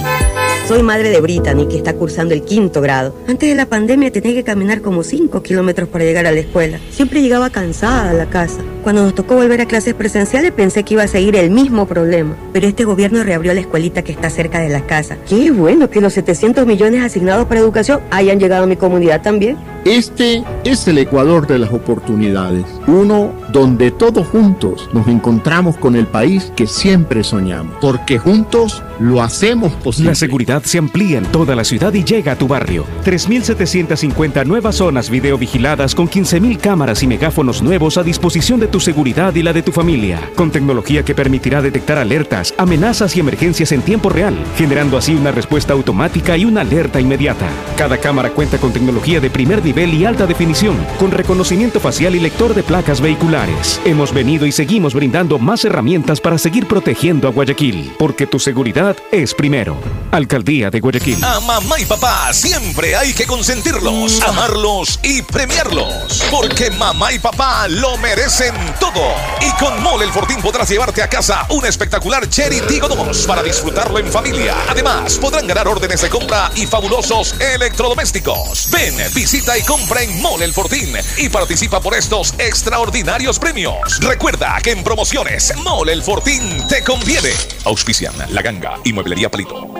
Soy 0.70 0.84
madre 0.84 1.10
de 1.10 1.20
Brittany, 1.20 1.66
que 1.66 1.78
está 1.78 1.94
cursando 1.94 2.32
el 2.32 2.44
quinto 2.44 2.80
grado. 2.80 3.16
Antes 3.26 3.48
de 3.48 3.56
la 3.56 3.66
pandemia 3.66 4.12
tenía 4.12 4.32
que 4.34 4.44
caminar 4.44 4.80
como 4.80 5.02
5 5.02 5.42
kilómetros 5.42 5.88
para 5.88 6.04
llegar 6.04 6.26
a 6.26 6.30
la 6.30 6.38
escuela. 6.38 6.78
Siempre 6.92 7.22
llegaba 7.22 7.50
cansada 7.50 8.10
a 8.10 8.12
la 8.12 8.26
casa. 8.26 8.60
Cuando 8.82 9.02
nos 9.02 9.14
tocó 9.14 9.34
volver 9.34 9.60
a 9.60 9.66
clases 9.66 9.94
presenciales 9.94 10.52
pensé 10.52 10.82
que 10.84 10.94
iba 10.94 11.02
a 11.02 11.08
seguir 11.08 11.36
el 11.36 11.50
mismo 11.50 11.86
problema. 11.86 12.34
Pero 12.52 12.66
este 12.66 12.84
gobierno 12.84 13.22
reabrió 13.22 13.52
la 13.52 13.60
escuelita 13.60 14.02
que 14.02 14.12
está 14.12 14.30
cerca 14.30 14.58
de 14.60 14.68
la 14.68 14.86
casa. 14.86 15.18
Qué 15.28 15.50
bueno 15.50 15.90
que 15.90 16.00
los 16.00 16.14
700 16.14 16.66
millones 16.66 17.02
asignados 17.02 17.46
para 17.46 17.60
educación 17.60 18.00
hayan 18.10 18.40
llegado 18.40 18.64
a 18.64 18.66
mi 18.66 18.76
comunidad 18.76 19.22
también. 19.22 19.56
Este 19.84 20.44
es 20.64 20.86
el 20.88 20.98
Ecuador 20.98 21.46
de 21.46 21.58
las 21.58 21.72
oportunidades, 21.72 22.66
uno 22.86 23.32
donde 23.50 23.90
todos 23.90 24.26
juntos 24.26 24.90
nos 24.92 25.08
encontramos 25.08 25.78
con 25.78 25.96
el 25.96 26.06
país 26.06 26.52
que 26.54 26.66
siempre 26.66 27.24
soñamos, 27.24 27.76
porque 27.80 28.18
juntos 28.18 28.82
lo 28.98 29.22
hacemos 29.22 29.72
posible. 29.72 30.10
La 30.10 30.14
seguridad 30.14 30.62
se 30.64 30.76
amplía 30.76 31.16
en 31.16 31.24
toda 31.24 31.56
la 31.56 31.64
ciudad 31.64 31.94
y 31.94 32.04
llega 32.04 32.32
a 32.32 32.36
tu 32.36 32.46
barrio. 32.46 32.84
3.750 33.06 34.44
nuevas 34.44 34.76
zonas 34.76 35.08
videovigiladas 35.08 35.94
con 35.94 36.10
15.000 36.10 36.58
cámaras 36.58 37.02
y 37.02 37.06
megáfonos 37.06 37.62
nuevos 37.62 37.96
a 37.96 38.02
disposición 38.02 38.60
de 38.60 38.68
tu 38.70 38.80
seguridad 38.80 39.34
y 39.34 39.42
la 39.42 39.52
de 39.52 39.62
tu 39.62 39.72
familia, 39.72 40.30
con 40.34 40.50
tecnología 40.50 41.04
que 41.04 41.14
permitirá 41.14 41.60
detectar 41.60 41.98
alertas, 41.98 42.54
amenazas 42.56 43.16
y 43.16 43.20
emergencias 43.20 43.72
en 43.72 43.82
tiempo 43.82 44.08
real, 44.08 44.36
generando 44.56 44.96
así 44.96 45.14
una 45.14 45.32
respuesta 45.32 45.72
automática 45.72 46.36
y 46.36 46.44
una 46.44 46.60
alerta 46.60 47.00
inmediata. 47.00 47.48
Cada 47.76 47.98
cámara 47.98 48.30
cuenta 48.30 48.58
con 48.58 48.72
tecnología 48.72 49.20
de 49.20 49.30
primer 49.30 49.64
nivel 49.64 49.94
y 49.94 50.04
alta 50.04 50.26
definición, 50.26 50.76
con 50.98 51.10
reconocimiento 51.10 51.80
facial 51.80 52.14
y 52.14 52.20
lector 52.20 52.54
de 52.54 52.62
placas 52.62 53.00
vehiculares. 53.00 53.80
Hemos 53.84 54.14
venido 54.14 54.46
y 54.46 54.52
seguimos 54.52 54.94
brindando 54.94 55.38
más 55.38 55.64
herramientas 55.64 56.20
para 56.20 56.38
seguir 56.38 56.66
protegiendo 56.66 57.28
a 57.28 57.32
Guayaquil, 57.32 57.92
porque 57.98 58.26
tu 58.26 58.38
seguridad 58.38 58.96
es 59.10 59.34
primero. 59.34 59.76
Alcaldía 60.10 60.70
de 60.70 60.80
Guayaquil. 60.80 61.22
A 61.24 61.40
mamá 61.40 61.80
y 61.80 61.84
papá 61.84 62.32
siempre 62.32 62.96
hay 62.96 63.12
que 63.12 63.26
consentirlos, 63.26 64.20
amarlos 64.22 65.00
y 65.02 65.22
premiarlos. 65.22 66.22
Porque 66.30 66.70
mamá 66.70 67.12
y 67.12 67.18
papá 67.18 67.68
lo 67.68 67.96
merecen 67.98 68.54
todo. 68.78 69.02
Y 69.40 69.50
con 69.62 69.82
Mole 69.82 70.04
el 70.04 70.12
Fortín 70.12 70.40
podrás 70.42 70.68
llevarte 70.68 71.02
a 71.02 71.08
casa 71.08 71.46
un 71.50 71.64
espectacular 71.66 72.28
Cherry 72.28 72.60
Tigo 72.62 72.88
2 72.88 73.26
para 73.26 73.42
disfrutarlo 73.42 73.98
en 73.98 74.10
familia. 74.10 74.54
Además, 74.68 75.18
podrán 75.18 75.46
ganar 75.46 75.68
órdenes 75.68 76.00
de 76.02 76.08
compra 76.08 76.50
y 76.54 76.66
fabulosos 76.66 77.34
electrodomésticos. 77.40 78.70
Ven, 78.70 78.94
visita 79.14 79.56
y 79.58 79.62
compra 79.62 80.02
en 80.02 80.20
Mole 80.20 80.44
el 80.44 80.52
Fortín 80.52 80.94
y 81.16 81.28
participa 81.28 81.80
por 81.80 81.94
estos 81.94 82.34
extraordinarios 82.38 83.38
premios. 83.38 83.98
Recuerda 84.00 84.58
que 84.62 84.72
en 84.72 84.84
promociones 84.84 85.54
Mole 85.56 85.92
el 85.92 86.02
Fortín 86.02 86.66
te 86.68 86.82
conviene. 86.84 87.32
Auspician 87.64 88.14
La 88.28 88.42
Ganga 88.42 88.78
y 88.84 88.92
Mueblería 88.92 89.30
Palito. 89.30 89.79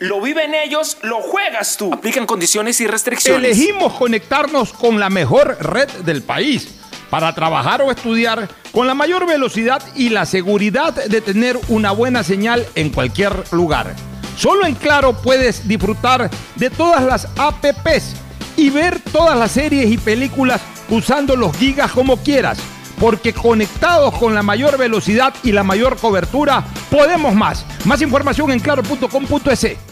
Lo 0.00 0.18
viven 0.22 0.54
ellos, 0.54 0.96
lo 1.02 1.20
juegas 1.20 1.76
tú. 1.76 1.92
Aplican 1.92 2.24
condiciones 2.24 2.80
y 2.80 2.86
restricciones. 2.86 3.58
Elegimos 3.58 3.92
conectarnos 3.92 4.72
con 4.72 4.98
la 4.98 5.10
mejor 5.10 5.58
red 5.60 5.90
del 6.04 6.22
país 6.22 6.68
para 7.10 7.34
trabajar 7.34 7.82
o 7.82 7.90
estudiar 7.90 8.48
con 8.72 8.86
la 8.86 8.94
mayor 8.94 9.26
velocidad 9.26 9.82
y 9.94 10.08
la 10.08 10.24
seguridad 10.24 10.94
de 10.94 11.20
tener 11.20 11.58
una 11.68 11.90
buena 11.90 12.24
señal 12.24 12.66
en 12.76 12.88
cualquier 12.88 13.44
lugar. 13.52 13.94
Solo 14.38 14.64
en 14.64 14.74
Claro 14.74 15.20
puedes 15.20 15.68
disfrutar 15.68 16.30
de 16.56 16.70
todas 16.70 17.04
las 17.04 17.28
APPs 17.36 18.14
y 18.56 18.70
ver 18.70 19.00
todas 19.00 19.36
las 19.36 19.50
series 19.50 19.90
y 19.90 19.98
películas 19.98 20.62
usando 20.88 21.36
los 21.36 21.54
gigas 21.58 21.92
como 21.92 22.16
quieras. 22.16 22.58
Porque 22.98 23.34
conectados 23.34 24.14
con 24.16 24.34
la 24.34 24.42
mayor 24.42 24.78
velocidad 24.78 25.34
y 25.42 25.52
la 25.52 25.62
mayor 25.62 25.98
cobertura, 25.98 26.64
podemos 26.90 27.34
más. 27.34 27.66
Más 27.84 28.00
información 28.00 28.50
en 28.50 28.60
claro.com.es. 28.60 29.89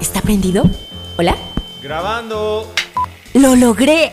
¿Está 0.00 0.22
prendido? 0.22 0.64
¿Hola? 1.18 1.36
Grabando. 1.82 2.66
¡Lo 3.34 3.54
logré! 3.54 4.12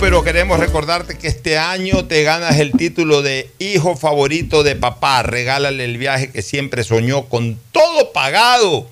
Pero 0.00 0.24
queremos 0.24 0.58
recordarte 0.58 1.18
que 1.18 1.28
este 1.28 1.58
año 1.58 2.06
te 2.06 2.22
ganas 2.22 2.58
el 2.58 2.72
título 2.72 3.20
de 3.20 3.50
hijo 3.58 3.94
favorito 3.94 4.62
de 4.62 4.74
papá. 4.74 5.22
Regálale 5.22 5.84
el 5.84 5.98
viaje 5.98 6.30
que 6.30 6.40
siempre 6.40 6.82
soñó 6.82 7.24
con 7.26 7.58
todo 7.72 8.10
pagado. 8.12 8.88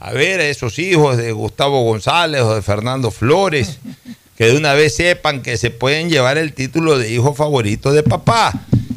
A 0.00 0.12
ver 0.12 0.40
a 0.40 0.46
esos 0.46 0.78
hijos 0.78 1.16
de 1.16 1.32
Gustavo 1.32 1.82
González 1.82 2.42
o 2.42 2.54
de 2.54 2.60
Fernando 2.60 3.10
Flores, 3.10 3.78
que 4.36 4.48
de 4.48 4.56
una 4.58 4.74
vez 4.74 4.96
sepan 4.96 5.40
que 5.40 5.56
se 5.56 5.70
pueden 5.70 6.10
llevar 6.10 6.36
el 6.36 6.52
título 6.52 6.98
de 6.98 7.10
hijo 7.10 7.34
favorito 7.34 7.92
de 7.92 8.02
papá. 8.02 8.52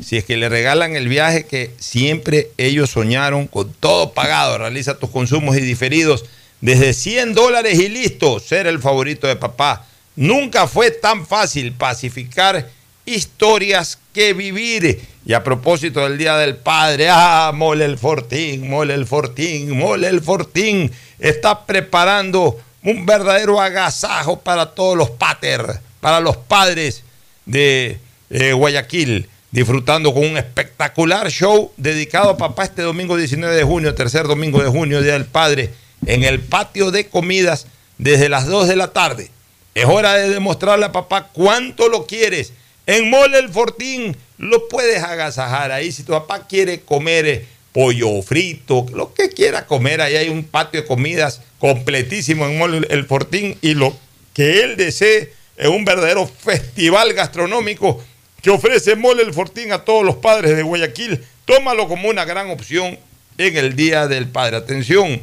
Si 0.06 0.18
es 0.18 0.26
que 0.26 0.36
le 0.36 0.50
regalan 0.50 0.98
el 0.98 1.08
viaje 1.08 1.46
que 1.46 1.72
siempre 1.80 2.50
ellos 2.58 2.90
soñaron 2.90 3.48
con 3.48 3.72
todo 3.72 4.12
pagado. 4.12 4.58
Realiza 4.58 5.00
tus 5.00 5.10
consumos 5.10 5.56
y 5.56 5.62
diferidos 5.62 6.26
desde 6.60 6.94
100 6.94 7.34
dólares 7.34 7.80
y 7.80 7.88
listo, 7.88 8.42
ser 8.42 8.68
el 8.68 8.80
favorito 8.80 9.28
de 9.28 9.38
papá. 9.38 9.88
Nunca 10.16 10.68
fue 10.68 10.92
tan 10.92 11.26
fácil 11.26 11.74
pacificar 11.74 12.70
historias 13.06 14.00
que 14.14 14.34
vivir. 14.34 15.02
Y 15.26 15.34
a 15.34 15.44
propósito 15.44 16.02
del 16.02 16.18
Día 16.18 16.36
del 16.38 16.58
Padre, 16.58 17.08
ah, 17.10 17.52
Mole 17.54 17.86
el 17.86 17.98
Fortín, 17.98 18.70
Mole 18.70 18.94
el 18.94 19.06
Fortín, 19.06 19.78
Mole 19.78 20.08
el 20.08 20.22
Fortín, 20.22 20.92
está 21.20 21.66
preparando 21.66 22.60
un 22.84 23.06
verdadero 23.06 23.62
agasajo 23.62 24.40
para 24.40 24.72
todos 24.74 24.98
los 24.98 25.12
pater, 25.12 25.80
para 26.00 26.20
los 26.20 26.36
padres 26.38 27.04
de 27.46 28.00
eh, 28.32 28.54
Guayaquil, 28.54 29.30
disfrutando 29.52 30.14
con 30.14 30.26
un 30.26 30.38
espectacular 30.38 31.30
show 31.30 31.72
dedicado 31.78 32.32
a 32.32 32.38
papá 32.38 32.64
este 32.64 32.82
domingo 32.82 33.16
19 33.16 33.56
de 33.56 33.64
junio, 33.64 33.94
tercer 33.94 34.28
domingo 34.28 34.64
de 34.64 34.70
junio, 34.70 35.02
Día 35.02 35.14
del 35.14 35.26
Padre, 35.26 35.72
en 36.06 36.24
el 36.24 36.40
patio 36.40 36.90
de 36.90 37.08
comidas 37.08 37.68
desde 38.00 38.30
las 38.30 38.48
2 38.48 38.68
de 38.68 38.76
la 38.76 38.92
tarde. 38.94 39.30
Es 39.74 39.86
hora 39.86 40.16
de 40.16 40.30
demostrarle 40.30 40.86
a 40.86 40.92
papá 40.92 41.30
cuánto 41.32 41.88
lo 41.88 42.06
quieres. 42.06 42.54
En 42.86 43.10
Mole 43.10 43.40
el 43.40 43.50
Fortín 43.50 44.18
lo 44.38 44.68
puedes 44.68 45.02
agasajar 45.04 45.72
ahí. 45.72 45.92
Si 45.92 46.04
tu 46.04 46.12
papá 46.12 46.48
quiere 46.48 46.82
comer 46.82 47.26
eh, 47.26 47.46
pollo 47.72 48.22
frito, 48.22 48.86
lo 48.94 49.14
que 49.14 49.30
quiera 49.30 49.66
comer, 49.66 50.02
ahí 50.02 50.16
hay 50.18 50.30
un 50.30 50.44
patio 50.44 50.82
de 50.82 50.88
comidas 50.88 51.42
completísimo 51.60 52.46
en 52.46 52.58
Mole 52.58 52.88
el 52.90 53.06
Fortín 53.06 53.58
y 53.62 53.76
lo 53.76 53.96
que 54.34 54.64
él 54.64 54.76
desee 54.76 55.34
es 55.56 55.68
un 55.68 55.86
verdadero 55.86 56.28
festival 56.28 57.14
gastronómico 57.14 58.04
que 58.42 58.50
ofrece 58.50 58.96
Mole 58.96 59.24
el 59.24 59.34
Fortín 59.34 59.72
a 59.72 59.86
todos 59.86 60.04
los 60.04 60.18
padres 60.18 60.58
de 60.58 60.64
Guayaquil. 60.64 61.24
Tómalo 61.46 61.88
como 61.88 62.10
una 62.10 62.26
gran 62.26 62.50
opción 62.50 62.98
en 63.38 63.58
el 63.58 63.76
Día 63.76 64.08
del 64.08 64.28
Padre. 64.28 64.58
Atención, 64.58 65.22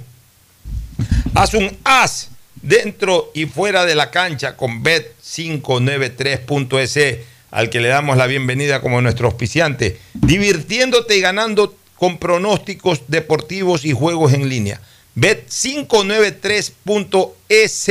haz 1.35 1.55
un 1.55 1.77
as 1.85 2.31
dentro 2.63 3.31
y 3.35 3.45
fuera 3.47 3.87
de 3.87 3.95
la 3.95 4.11
cancha 4.11 4.57
con 4.57 4.83
Bet593.es, 4.83 7.19
al 7.51 7.71
que 7.71 7.81
le 7.81 7.89
damos 7.89 8.17
la 8.17 8.27
bienvenida 8.27 8.81
como 8.81 9.01
nuestro 9.01 9.29
auspiciante, 9.29 10.01
divirtiéndote 10.15 11.17
y 11.17 11.21
ganando 11.21 11.77
con 11.97 12.19
pronósticos 12.19 13.03
deportivos 13.09 13.85
y 13.85 13.93
juegos 13.93 14.33
en 14.33 14.49
línea. 14.49 14.81
Bet593.es 15.17 17.89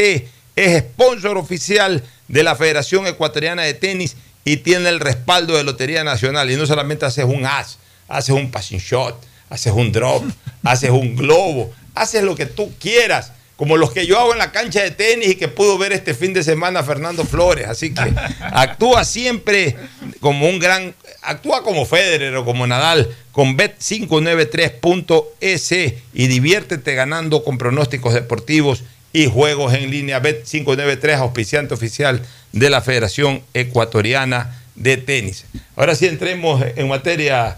es 0.55 0.79
sponsor 0.79 1.37
oficial 1.37 2.03
de 2.27 2.43
la 2.43 2.55
Federación 2.55 3.05
Ecuatoriana 3.05 3.63
de 3.63 3.73
Tenis 3.73 4.15
y 4.43 4.57
tiene 4.57 4.89
el 4.89 4.99
respaldo 4.99 5.55
de 5.55 5.63
Lotería 5.63 6.03
Nacional. 6.03 6.49
Y 6.49 6.55
no 6.55 6.65
solamente 6.65 7.05
haces 7.05 7.25
un 7.25 7.45
as, 7.45 7.77
haces 8.07 8.33
un 8.33 8.49
passing 8.49 8.79
shot, 8.79 9.23
haces 9.49 9.73
un 9.73 9.91
drop, 9.91 10.23
haces 10.63 10.89
un 10.89 11.15
globo, 11.15 11.71
haces 11.93 12.23
lo 12.23 12.35
que 12.35 12.47
tú 12.47 12.73
quieras 12.79 13.33
como 13.57 13.75
los 13.75 13.91
que 13.91 14.05
yo 14.05 14.17
hago 14.19 14.33
en 14.33 14.39
la 14.39 14.51
cancha 14.51 14.83
de 14.83 14.91
tenis 14.91 15.29
y 15.29 15.35
que 15.35 15.47
pudo 15.47 15.79
ver 15.79 15.91
este 15.91 16.13
fin 16.13 16.31
de 16.31 16.43
semana 16.43 16.83
Fernando 16.83 17.25
Flores. 17.25 17.67
Así 17.67 17.91
que 17.93 18.01
actúa 18.39 19.03
siempre 19.03 19.75
como 20.19 20.47
un 20.47 20.59
gran, 20.59 20.93
actúa 21.23 21.63
como 21.63 21.85
Federer 21.85 22.35
o 22.35 22.45
como 22.45 22.67
Nadal 22.67 23.09
con 23.31 23.57
bet593.es 23.57 25.71
y 26.13 26.27
diviértete 26.27 26.93
ganando 26.93 27.43
con 27.43 27.57
pronósticos 27.57 28.13
deportivos 28.13 28.83
y 29.11 29.25
juegos 29.25 29.73
en 29.73 29.89
línea. 29.89 30.21
Bet593, 30.21 31.15
auspiciante 31.15 31.73
oficial 31.73 32.21
de 32.51 32.69
la 32.69 32.81
Federación 32.81 33.41
Ecuatoriana 33.55 34.61
de 34.75 34.97
Tenis. 34.97 35.45
Ahora 35.75 35.95
sí 35.95 36.05
entremos 36.05 36.63
en 36.75 36.87
materia, 36.87 37.57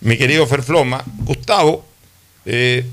mi 0.00 0.16
querido 0.16 0.46
Ferfloma. 0.46 1.02
Gustavo, 1.24 1.84
eh, 2.46 2.84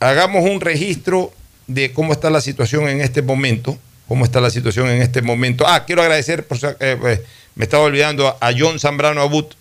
hagamos 0.00 0.44
un 0.44 0.60
registro 0.60 1.32
de 1.74 1.92
cómo 1.92 2.12
está 2.12 2.30
la 2.30 2.40
situación 2.40 2.88
en 2.88 3.00
este 3.00 3.22
momento. 3.22 3.78
¿Cómo 4.08 4.24
está 4.24 4.40
la 4.40 4.50
situación 4.50 4.88
en 4.88 5.00
este 5.00 5.22
momento? 5.22 5.64
Ah, 5.66 5.84
quiero 5.86 6.02
agradecer, 6.02 6.46
por, 6.46 6.58
eh, 6.80 6.96
pues, 7.00 7.20
me 7.54 7.64
estaba 7.64 7.84
olvidando, 7.84 8.36
a 8.40 8.52
John 8.56 8.78
Zambrano 8.78 9.22
Abut, 9.22 9.54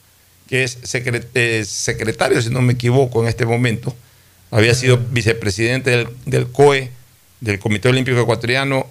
que 0.48 0.64
es 0.64 0.80
eh, 0.94 1.64
secretario, 1.66 2.42
si 2.42 2.50
no 2.50 2.62
me 2.62 2.74
equivoco, 2.74 3.22
en 3.22 3.30
este 3.30 3.46
momento. 3.46 3.96
Había 4.50 4.76
sido 4.76 4.98
vicepresidente 4.98 6.06
del, 6.26 6.48
COE, 6.48 6.90
del 7.40 7.60
Comité 7.60 7.88
Olímpico 7.88 8.20
Ecuatoriano, 8.20 8.88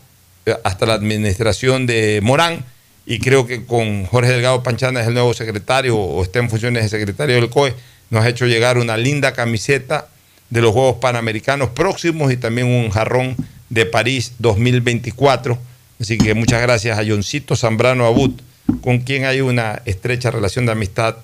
eh, 0.46 0.56
hasta 0.64 0.86
la 0.86 0.94
administración 0.94 1.84
de 1.86 2.20
Morán, 2.22 2.64
y 3.04 3.18
creo 3.18 3.46
que 3.46 3.66
con 3.66 4.06
Jorge 4.06 4.30
Delgado 4.30 4.62
Panchana 4.62 5.02
es 5.02 5.08
el 5.08 5.14
nuevo 5.14 5.34
secretario, 5.34 5.98
o 5.98 6.22
está 6.22 6.38
en 6.38 6.48
funciones 6.48 6.84
de 6.84 6.88
secretario 6.88 7.34
del 7.34 7.50
COE, 7.50 7.74
nos 8.08 8.24
ha 8.24 8.28
hecho 8.28 8.46
llegar 8.46 8.78
una 8.78 8.96
linda 8.96 9.34
camiseta 9.34 10.08
de 10.50 10.60
los 10.60 10.72
Juegos 10.72 10.96
Panamericanos 10.96 11.70
próximos 11.70 12.32
y 12.32 12.36
también 12.36 12.66
un 12.66 12.90
jarrón 12.90 13.36
de 13.68 13.86
París 13.86 14.34
2024. 14.38 15.58
Así 16.00 16.18
que 16.18 16.34
muchas 16.34 16.60
gracias 16.60 16.98
a 16.98 17.04
Johncito 17.06 17.56
Zambrano 17.56 18.06
Abud, 18.06 18.32
con 18.80 18.98
quien 18.98 19.24
hay 19.24 19.40
una 19.40 19.82
estrecha 19.84 20.30
relación 20.30 20.66
de 20.66 20.72
amistad 20.72 21.16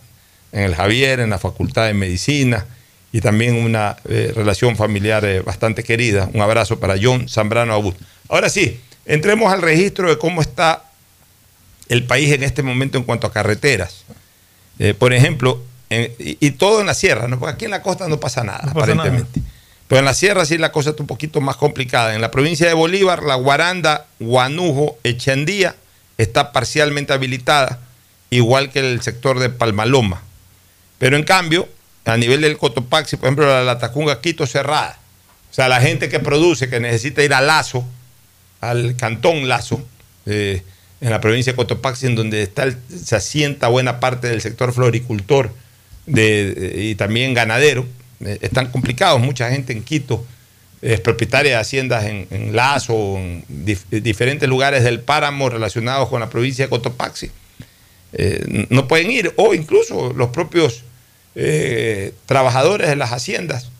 en 0.53 0.63
el 0.63 0.75
Javier, 0.75 1.21
en 1.21 1.31
la 1.31 1.39
Facultad 1.39 1.87
de 1.87 1.95
Medicina 1.95 2.67
y 3.13 3.21
también 3.21 3.55
una 3.57 3.97
eh, 4.09 4.33
relación 4.35 4.77
familiar 4.77 5.25
eh, 5.25 5.41
bastante 5.41 5.83
querida. 5.83 6.29
Un 6.33 6.41
abrazo 6.41 6.79
para 6.79 6.97
John 7.01 7.29
Zambrano 7.29 7.73
Abud. 7.73 7.95
Ahora 8.29 8.49
sí, 8.49 8.81
entremos 9.07 9.53
al 9.53 9.63
registro 9.63 10.09
de 10.09 10.19
cómo 10.19 10.41
está 10.41 10.85
el 11.89 12.05
país 12.05 12.33
en 12.33 12.43
este 12.43 12.63
momento 12.63 12.99
en 12.99 13.05
cuanto 13.05 13.27
a 13.27 13.33
carreteras. 13.33 14.05
Eh, 14.79 14.93
por 14.93 15.13
ejemplo, 15.13 15.63
en- 15.91 16.13
y, 16.19 16.37
y 16.41 16.51
todo 16.53 16.81
en 16.81 16.87
la 16.87 16.95
sierra, 16.95 17.29
¿no? 17.29 17.39
porque 17.39 17.55
aquí 17.55 17.65
en 17.67 17.71
la 17.73 17.83
costa 17.83 18.09
no 18.09 18.19
pasa 18.21 18.43
nada, 18.45 18.61
No 18.67 18.73
pasa 18.75 18.93
aparentemente. 18.93 19.41
Pero 19.89 20.01
en 20.01 20.05
la 20.05 20.15
sierra 20.15 20.45
sí 20.45 20.59
la 20.59 20.73
cosa 20.73 20.91
está 20.91 21.03
un 21.03 21.07
poquito 21.07 21.41
más 21.41 21.57
complicada. 21.57 22.15
En 22.15 22.21
la 22.21 22.31
provincia 22.33 22.67
de 22.67 22.75
Bolívar, 22.75 23.23
la 23.23 23.37
Guaranda, 23.37 24.07
Guanujo, 24.19 24.99
Echandía 25.05 25.77
está 26.19 26.51
parcialmente 26.51 27.13
habilitada, 27.13 27.79
igual 28.31 28.71
que 28.73 28.81
el 28.81 29.01
sector 29.03 29.39
de 29.39 29.49
Palmaloma. 29.49 30.23
Pero 30.99 31.17
en 31.17 31.23
cambio, 31.23 31.69
a 32.05 32.17
nivel 32.17 32.41
del 32.41 32.57
Cotopaxi, 32.59 33.17
por 33.17 33.27
ejemplo, 33.27 33.47
la 33.47 33.63
Latacunga, 33.63 34.21
Quito 34.21 34.45
cerrada. 34.47 34.99
O 35.53 35.55
sea, 35.55 35.69
la 35.69 35.81
gente 35.81 36.09
que 36.09 36.19
produce, 36.19 36.69
que 36.69 36.81
necesita 36.81 37.23
ir 37.23 37.33
a 37.33 37.41
Lazo, 37.41 37.85
al 38.61 38.97
cantón 38.97 39.47
Lazo, 39.49 39.81
eh, 40.27 40.63
en 41.01 41.11
la 41.11 41.21
provincia 41.21 41.53
de 41.53 41.57
Cotopaxi, 41.57 42.07
en 42.07 42.15
donde 42.17 42.43
está 42.43 42.65
el- 42.65 42.77
se 43.05 43.15
asienta 43.15 43.69
buena 43.69 44.01
parte 44.01 44.29
del 44.29 44.41
sector 44.41 44.73
floricultor 44.73 45.53
de- 46.07 46.55
de- 46.55 46.83
y 46.85 46.95
también 46.95 47.35
ganadero, 47.35 47.87
eh, 48.25 48.39
están 48.43 48.69
complicados. 48.71 49.21
Mucha 49.21 49.51
gente 49.51 49.73
en 49.73 49.83
Quito 49.83 50.25
es 50.83 51.01
propietaria 51.01 51.53
de 51.53 51.57
haciendas 51.59 52.05
en, 52.05 52.27
en 52.31 52.55
Lazo, 52.55 53.17
en 53.19 53.45
dif- 53.49 53.85
diferentes 54.03 54.49
lugares 54.49 54.85
del 54.85 55.01
páramo 55.01 55.49
relacionados 55.49 56.09
con 56.09 56.21
la 56.21 56.29
provincia 56.31 56.65
de 56.67 56.71
Cotopaxi. 56.71 57.31
Eh, 58.13 58.67
no 58.71 58.87
pueden 58.89 59.11
ir, 59.11 59.33
o 59.37 59.53
incluso 59.55 60.13
los 60.15 60.29
propios 60.31 60.83
eh, 61.35 62.15
trabajadores 62.25 62.89
de 62.89 62.97
las 62.97 63.13
haciendas 63.13 63.71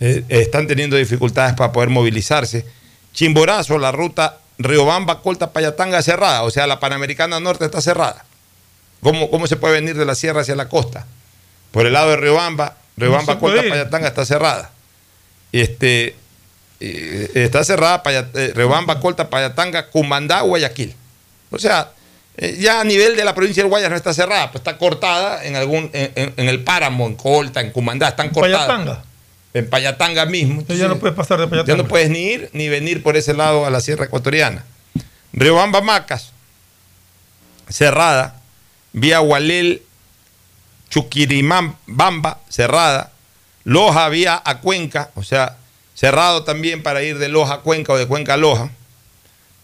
eh, 0.00 0.24
están 0.28 0.66
teniendo 0.66 0.96
dificultades 0.96 1.54
para 1.54 1.70
poder 1.70 1.90
movilizarse. 1.90 2.64
Chimborazo, 3.12 3.78
la 3.78 3.92
ruta 3.92 4.40
Riobamba, 4.58 5.20
Colta, 5.22 5.52
Payatanga 5.52 6.02
cerrada, 6.02 6.42
o 6.42 6.50
sea, 6.50 6.66
la 6.66 6.80
Panamericana 6.80 7.38
Norte 7.40 7.64
está 7.66 7.80
cerrada. 7.80 8.24
¿Cómo, 9.00 9.30
¿Cómo 9.30 9.46
se 9.46 9.56
puede 9.56 9.74
venir 9.74 9.96
de 9.96 10.04
la 10.04 10.14
sierra 10.14 10.40
hacia 10.40 10.56
la 10.56 10.68
costa? 10.68 11.06
Por 11.74 11.86
el 11.86 11.92
lado 11.92 12.10
de 12.10 12.16
Riobamba, 12.16 12.76
Riobamba, 12.96 13.36
Colta, 13.40 13.62
ir. 13.64 13.68
Payatanga 13.68 14.06
está 14.06 14.24
cerrada. 14.24 14.70
Este, 15.50 16.14
eh, 16.78 17.30
está 17.34 17.64
cerrada 17.64 18.02
Paya- 18.04 18.28
eh, 18.34 18.52
Riobamba, 18.54 19.00
Colta, 19.00 19.28
Payatanga, 19.28 19.88
Cumandá, 19.90 20.40
Guayaquil. 20.42 20.94
O 21.50 21.58
sea, 21.58 21.90
eh, 22.36 22.56
ya 22.60 22.80
a 22.80 22.84
nivel 22.84 23.16
de 23.16 23.24
la 23.24 23.34
provincia 23.34 23.62
del 23.62 23.70
Guayas 23.70 23.90
no 23.90 23.96
está 23.96 24.14
cerrada, 24.14 24.52
pues 24.52 24.60
está 24.60 24.78
cortada 24.78 25.44
en 25.44 25.56
algún 25.56 25.90
en, 25.92 26.12
en- 26.14 26.34
en 26.36 26.48
el 26.48 26.62
páramo, 26.62 27.06
en 27.08 27.16
Colta, 27.16 27.60
en 27.60 27.72
Cumandá, 27.72 28.08
están 28.08 28.30
cortadas. 28.30 28.66
Payatanga. 28.68 29.04
En 29.52 29.68
Payatanga 29.68 30.26
mismo. 30.26 30.60
Entonces 30.60 30.78
ya 30.78 30.86
no 30.88 30.98
puedes 30.98 31.16
pasar 31.16 31.38
de 31.40 31.44
Ya 31.46 31.50
Payatanga. 31.50 31.82
no 31.82 31.88
puedes 31.88 32.08
ni 32.10 32.20
ir 32.20 32.50
ni 32.52 32.68
venir 32.68 33.02
por 33.02 33.16
ese 33.16 33.34
lado 33.34 33.66
a 33.66 33.70
la 33.70 33.80
sierra 33.80 34.04
ecuatoriana. 34.04 34.64
Riobamba 35.32 35.80
Macas, 35.80 36.30
cerrada. 37.68 38.36
Vía 38.92 39.18
Gualel, 39.18 39.82
Chuquirimán, 40.94 41.76
Bamba, 41.88 42.38
cerrada. 42.48 43.10
Loja, 43.64 44.08
vía 44.10 44.40
a 44.44 44.60
Cuenca, 44.60 45.10
o 45.16 45.24
sea, 45.24 45.56
cerrado 45.92 46.44
también 46.44 46.84
para 46.84 47.02
ir 47.02 47.18
de 47.18 47.28
Loja 47.28 47.54
a 47.54 47.60
Cuenca 47.62 47.94
o 47.94 47.98
de 47.98 48.06
Cuenca 48.06 48.34
a 48.34 48.36
Loja. 48.36 48.70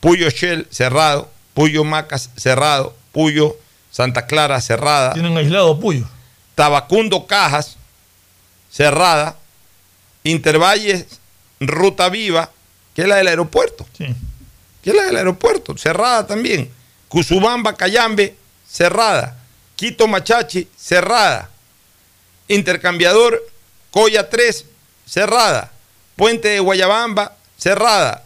Puyo 0.00 0.28
Shell, 0.28 0.66
cerrado. 0.72 1.30
Puyo 1.54 1.84
Macas, 1.84 2.30
cerrado. 2.36 2.96
Puyo 3.12 3.56
Santa 3.92 4.26
Clara, 4.26 4.60
cerrada. 4.60 5.12
Tienen 5.12 5.36
aislado 5.36 5.78
Puyo. 5.78 6.04
Tabacundo 6.56 7.28
Cajas, 7.28 7.76
cerrada. 8.68 9.36
Intervalles, 10.24 11.20
Ruta 11.60 12.08
Viva, 12.08 12.50
que 12.92 13.02
es 13.02 13.08
la 13.08 13.14
del 13.14 13.28
aeropuerto. 13.28 13.86
Sí. 13.96 14.06
Que 14.82 14.90
es 14.90 14.96
la 14.96 15.04
del 15.04 15.16
aeropuerto, 15.16 15.76
cerrada 15.78 16.26
también. 16.26 16.72
Cusubamba, 17.06 17.76
Cayambe, 17.76 18.34
cerrada. 18.68 19.39
Quito 19.80 20.06
Machachi, 20.06 20.68
cerrada. 20.76 21.48
Intercambiador, 22.48 23.42
Coya 23.90 24.28
3, 24.28 24.66
cerrada. 25.06 25.72
Puente 26.16 26.48
de 26.48 26.60
Guayabamba, 26.60 27.34
cerrada. 27.56 28.24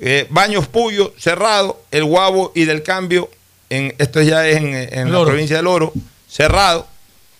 Eh, 0.00 0.26
Baños 0.30 0.66
Puyo, 0.66 1.12
cerrado. 1.18 1.82
El 1.90 2.04
Guabo 2.04 2.52
y 2.54 2.64
del 2.64 2.82
Cambio, 2.82 3.30
en, 3.68 3.94
esto 3.98 4.22
ya 4.22 4.48
es 4.48 4.56
en, 4.56 4.74
en 4.74 5.12
la 5.12 5.22
provincia 5.22 5.56
del 5.56 5.66
Oro, 5.66 5.92
cerrado. 6.26 6.88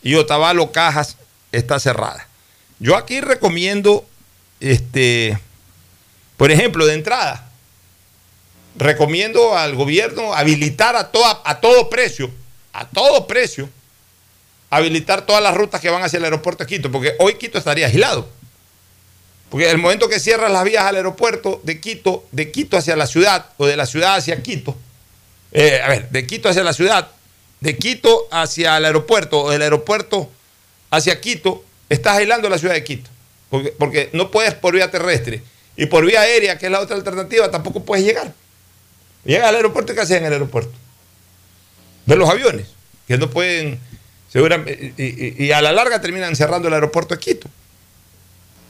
Y 0.02 0.14
Otavalo 0.16 0.70
Cajas 0.70 1.16
está 1.50 1.80
cerrada. 1.80 2.28
Yo 2.80 2.96
aquí 2.96 3.22
recomiendo, 3.22 4.04
este, 4.60 5.38
por 6.36 6.50
ejemplo, 6.50 6.84
de 6.84 6.92
entrada, 6.92 7.50
recomiendo 8.76 9.56
al 9.56 9.74
gobierno 9.74 10.34
habilitar 10.34 10.96
a, 10.96 11.10
toda, 11.10 11.40
a 11.46 11.60
todo 11.62 11.88
precio, 11.88 12.30
a 12.74 12.86
todo 12.88 13.26
precio, 13.26 13.70
habilitar 14.68 15.24
todas 15.24 15.42
las 15.42 15.54
rutas 15.54 15.80
que 15.80 15.88
van 15.88 16.02
hacia 16.02 16.18
el 16.18 16.24
aeropuerto 16.24 16.64
de 16.64 16.68
Quito, 16.68 16.90
porque 16.90 17.14
hoy 17.20 17.34
Quito 17.34 17.56
estaría 17.56 17.86
aislado. 17.86 18.28
Porque 19.48 19.70
el 19.70 19.78
momento 19.78 20.08
que 20.08 20.18
cierras 20.18 20.50
las 20.50 20.64
vías 20.64 20.84
al 20.84 20.96
aeropuerto 20.96 21.60
de 21.62 21.80
Quito, 21.80 22.24
de 22.32 22.50
Quito 22.50 22.76
hacia 22.76 22.96
la 22.96 23.06
ciudad, 23.06 23.46
o 23.56 23.66
de 23.66 23.76
la 23.76 23.86
ciudad 23.86 24.16
hacia 24.16 24.42
Quito, 24.42 24.76
eh, 25.52 25.80
a 25.82 25.88
ver, 25.88 26.10
de 26.10 26.26
Quito 26.26 26.48
hacia 26.48 26.64
la 26.64 26.72
ciudad, 26.72 27.08
de 27.60 27.78
Quito 27.78 28.26
hacia 28.32 28.76
el 28.76 28.84
aeropuerto, 28.84 29.42
o 29.42 29.50
del 29.50 29.62
aeropuerto 29.62 30.28
hacia 30.90 31.20
Quito, 31.20 31.64
estás 31.88 32.16
aislando 32.16 32.48
la 32.48 32.58
ciudad 32.58 32.74
de 32.74 32.82
Quito. 32.82 33.08
Porque, 33.50 33.72
porque 33.78 34.10
no 34.12 34.32
puedes 34.32 34.54
por 34.54 34.74
vía 34.74 34.90
terrestre. 34.90 35.42
Y 35.76 35.86
por 35.86 36.04
vía 36.04 36.22
aérea, 36.22 36.58
que 36.58 36.66
es 36.66 36.72
la 36.72 36.80
otra 36.80 36.96
alternativa, 36.96 37.48
tampoco 37.52 37.84
puedes 37.84 38.04
llegar. 38.04 38.32
Llega 39.24 39.48
al 39.48 39.54
aeropuerto 39.54 39.94
¿qué 39.94 40.00
haces 40.00 40.18
en 40.18 40.24
el 40.24 40.32
aeropuerto? 40.32 40.83
Ver 42.06 42.18
los 42.18 42.28
aviones, 42.28 42.66
que 43.08 43.16
no 43.18 43.30
pueden, 43.30 43.78
seguramente, 44.32 44.92
y, 44.96 45.02
y- 45.44 45.46
y 45.46 45.52
a 45.52 45.60
la 45.62 45.72
larga 45.72 46.00
terminan 46.00 46.36
cerrando 46.36 46.68
el 46.68 46.74
aeropuerto 46.74 47.14
de 47.14 47.20
Quito. 47.20 47.48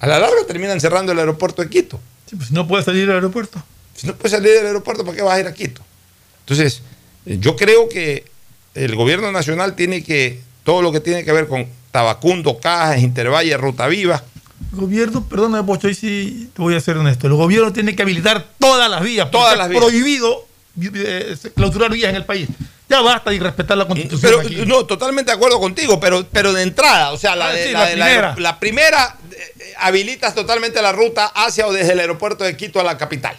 A 0.00 0.06
la 0.06 0.18
larga 0.18 0.44
terminan 0.46 0.80
cerrando 0.80 1.12
el 1.12 1.18
aeropuerto 1.18 1.62
de 1.62 1.68
Quito. 1.68 2.00
Sí, 2.28 2.36
pues, 2.36 2.50
no 2.50 2.66
puedes 2.68 2.84
salir 2.84 3.08
al 3.08 3.16
aeropuerto. 3.16 3.62
Si 3.94 4.06
no 4.06 4.14
puedes 4.14 4.32
salir 4.32 4.52
del 4.52 4.66
aeropuerto, 4.66 5.04
¿para 5.04 5.16
qué 5.16 5.22
vas 5.22 5.34
a 5.36 5.40
ir 5.40 5.46
a 5.46 5.54
Quito? 5.54 5.82
Entonces, 6.40 6.82
eh, 7.26 7.38
yo 7.40 7.56
creo 7.56 7.88
que 7.88 8.24
el 8.74 8.94
gobierno 8.96 9.30
nacional 9.32 9.74
tiene 9.76 10.02
que, 10.04 10.40
todo 10.64 10.82
lo 10.82 10.92
que 10.92 11.00
tiene 11.00 11.24
que 11.24 11.32
ver 11.32 11.46
con 11.48 11.66
Tabacundo, 11.92 12.58
Cajas, 12.58 13.00
Intervalle, 13.00 13.56
Ruta 13.56 13.86
Viva, 13.86 14.22
El 14.72 14.78
gobierno, 14.80 15.24
perdona, 15.28 15.64
Pocho, 15.64 15.86
ahí 15.88 15.94
sí 15.94 16.50
te 16.54 16.60
voy 16.62 16.74
a 16.74 16.80
ser 16.80 16.96
honesto. 16.96 17.26
El 17.26 17.34
gobierno 17.34 17.72
tiene 17.72 17.94
que 17.94 18.02
habilitar 18.02 18.46
todas 18.58 18.90
las 18.90 19.02
vías. 19.02 19.30
Todas 19.30 19.56
las 19.56 19.68
vías. 19.68 19.80
prohibido 19.82 20.46
eh, 20.82 21.36
clausurar 21.54 21.90
vías 21.92 22.10
en 22.10 22.16
el 22.16 22.24
país. 22.24 22.48
Ya 22.94 23.00
basta 23.02 23.30
de 23.30 23.40
respetar 23.40 23.76
la 23.76 23.86
constitución. 23.86 24.30
Pero 24.30 24.40
aquí. 24.40 24.66
no, 24.66 24.86
totalmente 24.86 25.30
de 25.32 25.36
acuerdo 25.36 25.58
contigo, 25.58 25.98
pero, 25.98 26.24
pero 26.30 26.52
de 26.52 26.62
entrada, 26.62 27.10
o 27.12 27.18
sea, 27.18 27.34
la, 27.34 27.48
Ah, 27.48 27.52
de- 27.52 27.66
sí, 27.66 27.72
la 27.72 27.80
la 27.80 27.86
de 27.88 27.96
la- 27.96 28.04
primera. 28.06 28.34
la 28.38 28.60
primera, 28.60 29.16
eh, 29.32 29.74
habilitas 29.78 30.34
totalmente 30.34 30.80
la 30.80 30.92
ruta 30.92 31.26
hacia 31.26 31.66
o 31.66 31.72
desde 31.72 31.92
el 31.92 32.00
aeropuerto 32.00 32.44
de 32.44 32.56
Quito 32.56 32.78
a 32.80 32.84
la 32.84 32.96
capital. 32.96 33.36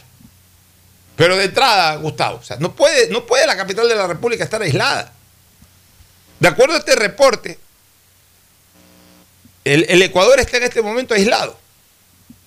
Pero 1.15 1.37
de 1.37 1.45
entrada, 1.45 1.95
Gustavo, 1.95 2.39
o 2.39 2.43
sea, 2.43 2.57
no 2.59 2.75
puede, 2.75 3.07
no 3.09 3.25
puede 3.25 3.47
la 3.47 3.55
capital 3.55 3.87
de 3.87 3.95
la 3.95 4.07
República 4.07 4.43
estar 4.43 4.61
aislada. 4.61 5.13
De 6.41 6.47
acuerdo 6.49 6.75
a 6.75 6.79
este 6.79 6.95
reporte, 6.97 7.57
el, 9.63 9.85
el 9.89 10.01
Ecuador 10.01 10.39
está 10.39 10.57
en 10.57 10.63
este 10.63 10.81
momento 10.81 11.13
aislado. 11.13 11.57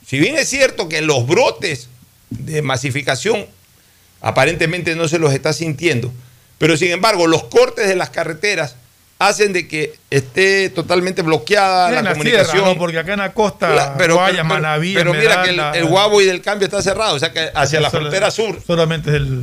Si 0.07 0.19
bien 0.19 0.37
es 0.37 0.49
cierto 0.49 0.89
que 0.89 1.01
los 1.03 1.27
brotes 1.27 1.89
de 2.31 2.61
masificación 2.63 3.47
aparentemente 4.21 4.95
no 4.95 5.09
se 5.09 5.19
los 5.19 5.33
está 5.33 5.53
sintiendo, 5.55 6.13
pero 6.59 6.77
sin 6.77 6.91
embargo 6.91 7.27
los 7.27 7.45
cortes 7.45 7.89
de 7.89 7.97
las 7.97 8.11
carreteras 8.11 8.77
hacen 9.21 9.53
de 9.53 9.67
que 9.67 9.95
esté 10.11 10.69
totalmente 10.71 11.23
bloqueada 11.23 11.91
la, 11.91 12.03
la 12.03 12.13
comunicación. 12.13 12.51
sierra, 12.53 12.69
¿no? 12.69 12.79
porque 12.79 12.99
acá 12.99 13.15
en 13.15 13.19
la 13.19 13.33
costa, 13.33 13.71
La- 13.75 13.97
pero, 13.97 14.15
Guaya, 14.15 14.33
pero- 14.37 14.45
Manaví, 14.45 14.95
pero 14.95 15.13
mira 15.13 15.43
que 15.43 15.51
el, 15.51 15.61
el 15.75 15.85
Guabo 15.87 16.21
y 16.23 16.25
del 16.27 16.41
Cambio 16.41 16.67
está 16.67 16.81
cerrado, 16.83 17.17
o 17.17 17.19
sea 17.19 17.33
que 17.33 17.51
hacia 17.55 17.81
la 17.81 17.91
frontera 17.91 18.31
sur. 18.31 18.61
Solamente 18.65 19.11
es 19.11 19.17
el, 19.17 19.43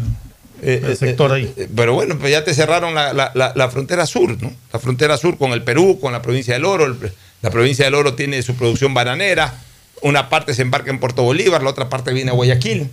Eh, 0.61 0.81
el 0.83 0.91
eh, 0.91 0.95
sector 0.95 1.31
eh, 1.31 1.33
ahí. 1.35 1.53
eh, 1.57 1.67
Pero 1.75 1.93
bueno, 1.93 2.17
pues 2.17 2.31
ya 2.31 2.45
te 2.45 2.53
cerraron 2.53 2.95
la, 2.95 3.11
la- 3.11 3.31
la- 3.35 3.51
la 3.53 3.69
frontera 3.69 4.05
sur, 4.05 4.41
¿no? 4.41 4.53
La 4.71 4.79
frontera 4.79 5.17
sur 5.17 5.37
con 5.37 5.51
el 5.51 5.61
Perú, 5.63 5.99
con 5.99 6.13
la 6.13 6.21
provincia 6.21 6.53
del 6.53 6.63
Oro. 6.63 6.85
El- 6.85 7.11
la 7.41 7.49
provincia 7.51 7.83
del 7.83 7.95
Oro 7.95 8.13
tiene 8.15 8.41
su 8.43 8.55
producción 8.55 8.93
bananera. 8.93 9.53
Una 10.01 10.29
parte 10.29 10.53
se 10.53 10.61
embarca 10.61 10.89
en 10.89 10.99
Puerto 11.01 11.23
Bolívar, 11.23 11.61
la 11.61 11.69
otra 11.69 11.89
parte 11.89 12.13
viene 12.13 12.31
a 12.31 12.33
Guayaquil. 12.33 12.89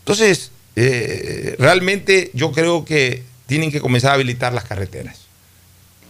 Entonces, 0.00 0.52
eh, 0.76 1.56
realmente 1.58 2.30
yo 2.34 2.52
creo 2.52 2.84
que 2.84 3.24
tienen 3.46 3.72
que 3.72 3.80
comenzar 3.80 4.10
a 4.10 4.14
habilitar 4.14 4.52
las 4.52 4.64
carreteras. 4.64 5.20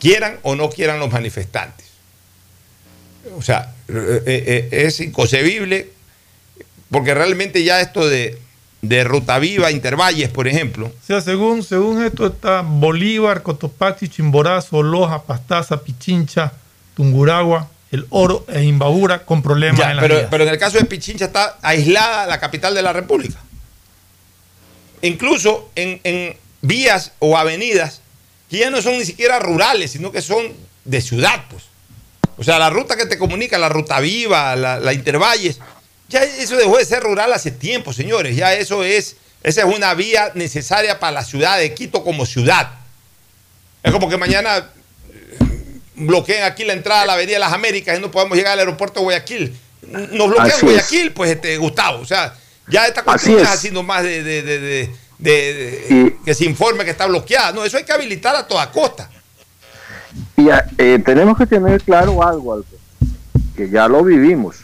Quieran 0.00 0.38
o 0.42 0.56
no 0.56 0.68
quieran 0.70 0.98
los 0.98 1.10
manifestantes. 1.12 1.86
O 3.36 3.42
sea, 3.42 3.72
eh, 3.88 4.22
eh, 4.26 4.68
es 4.70 5.00
inconcebible 5.00 5.90
Porque 6.90 7.12
realmente 7.12 7.64
ya 7.64 7.80
esto 7.80 8.08
de, 8.08 8.38
de 8.82 9.04
Ruta 9.04 9.38
Viva, 9.38 9.70
Intervalles, 9.70 10.28
por 10.28 10.48
ejemplo. 10.48 10.86
O 10.86 11.06
sea, 11.06 11.20
según, 11.20 11.62
según 11.62 12.04
esto 12.04 12.26
está 12.26 12.62
Bolívar, 12.62 13.42
Cotopaxi, 13.42 14.08
Chimborazo, 14.08 14.82
Loja, 14.82 15.22
Pastaza, 15.22 15.82
Pichincha, 15.82 16.52
Tunguragua, 16.94 17.68
El 17.90 18.06
Oro 18.10 18.44
e 18.48 18.62
Imbabura 18.62 19.24
con 19.24 19.42
problemas 19.42 19.80
Ya, 19.80 19.90
en 19.90 19.96
la 19.96 20.02
pero, 20.02 20.28
pero 20.30 20.44
en 20.44 20.50
el 20.50 20.58
caso 20.58 20.78
de 20.78 20.84
Pichincha 20.84 21.26
está 21.26 21.58
aislada 21.62 22.26
la 22.26 22.38
capital 22.38 22.74
de 22.74 22.82
la 22.82 22.92
República. 22.92 23.40
Incluso 25.02 25.70
en, 25.74 26.00
en 26.04 26.36
vías 26.62 27.12
o 27.18 27.36
avenidas 27.36 28.00
que 28.50 28.58
ya 28.58 28.70
no 28.70 28.80
son 28.80 28.98
ni 28.98 29.04
siquiera 29.04 29.38
rurales, 29.38 29.92
sino 29.92 30.12
que 30.12 30.22
son 30.22 30.52
de 30.84 31.00
ciudad, 31.00 31.44
pues. 31.50 31.64
O 32.38 32.44
sea, 32.44 32.58
la 32.58 32.70
ruta 32.70 32.96
que 32.96 33.06
te 33.06 33.18
comunica, 33.18 33.58
la 33.58 33.68
ruta 33.68 33.98
viva, 34.00 34.54
la, 34.56 34.78
la 34.78 34.92
Intervalles, 34.92 35.58
ya 36.08 36.22
eso 36.22 36.56
dejó 36.56 36.76
de 36.76 36.84
ser 36.84 37.02
rural 37.02 37.32
hace 37.32 37.50
tiempo, 37.50 37.92
señores. 37.92 38.36
Ya 38.36 38.54
eso 38.54 38.84
es, 38.84 39.16
esa 39.42 39.62
es 39.62 39.74
una 39.74 39.94
vía 39.94 40.32
necesaria 40.34 41.00
para 41.00 41.12
la 41.12 41.24
ciudad 41.24 41.58
de 41.58 41.74
Quito 41.74 42.04
como 42.04 42.26
ciudad. 42.26 42.70
Es 43.82 43.92
como 43.92 44.08
que 44.08 44.16
mañana 44.16 44.58
eh, 44.58 45.38
bloqueen 45.94 46.44
aquí 46.44 46.64
la 46.64 46.74
entrada 46.74 47.02
a 47.02 47.06
la 47.06 47.12
Avenida 47.14 47.36
de 47.36 47.40
las 47.40 47.52
Américas 47.52 47.98
y 47.98 48.02
no 48.02 48.10
podemos 48.10 48.36
llegar 48.36 48.52
al 48.52 48.60
aeropuerto 48.60 49.00
de 49.00 49.04
Guayaquil. 49.04 49.58
Nos 49.88 50.28
bloquean. 50.28 50.60
Guayaquil, 50.60 51.12
pues, 51.12 51.30
este, 51.30 51.56
Gustavo. 51.56 52.00
O 52.00 52.06
sea, 52.06 52.34
ya 52.68 52.86
esta 52.86 53.02
cuestión 53.02 53.34
Así 53.36 53.42
es 53.42 53.48
es. 53.48 53.54
haciendo 53.54 53.82
más 53.82 54.02
de, 54.02 54.22
de- 54.22 54.42
de- 54.42 56.16
que 56.24 56.34
se 56.34 56.44
informe 56.44 56.84
que 56.84 56.90
está 56.90 57.06
bloqueada. 57.06 57.52
No, 57.52 57.64
eso 57.64 57.76
hay 57.76 57.84
que 57.84 57.92
habilitar 57.92 58.34
a 58.36 58.46
toda 58.46 58.70
costa. 58.70 59.08
Y 60.36 60.48
eh, 60.78 60.98
tenemos 61.04 61.36
que 61.38 61.46
tener 61.46 61.82
claro 61.82 62.22
algo, 62.22 62.52
Alfred, 62.54 62.78
que 63.56 63.68
ya 63.70 63.88
lo 63.88 64.02
vivimos. 64.04 64.56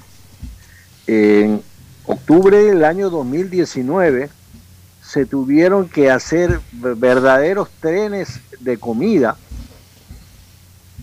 En 1.07 1.63
octubre 2.05 2.57
del 2.65 2.85
año 2.85 3.11
2019 3.11 4.31
se 5.03 5.27
tuvieron 5.27 5.89
que 5.89 6.11
hacer 6.11 6.61
verdaderos 6.73 7.69
trenes 7.81 8.41
de 8.61 8.79
comida 8.79 9.37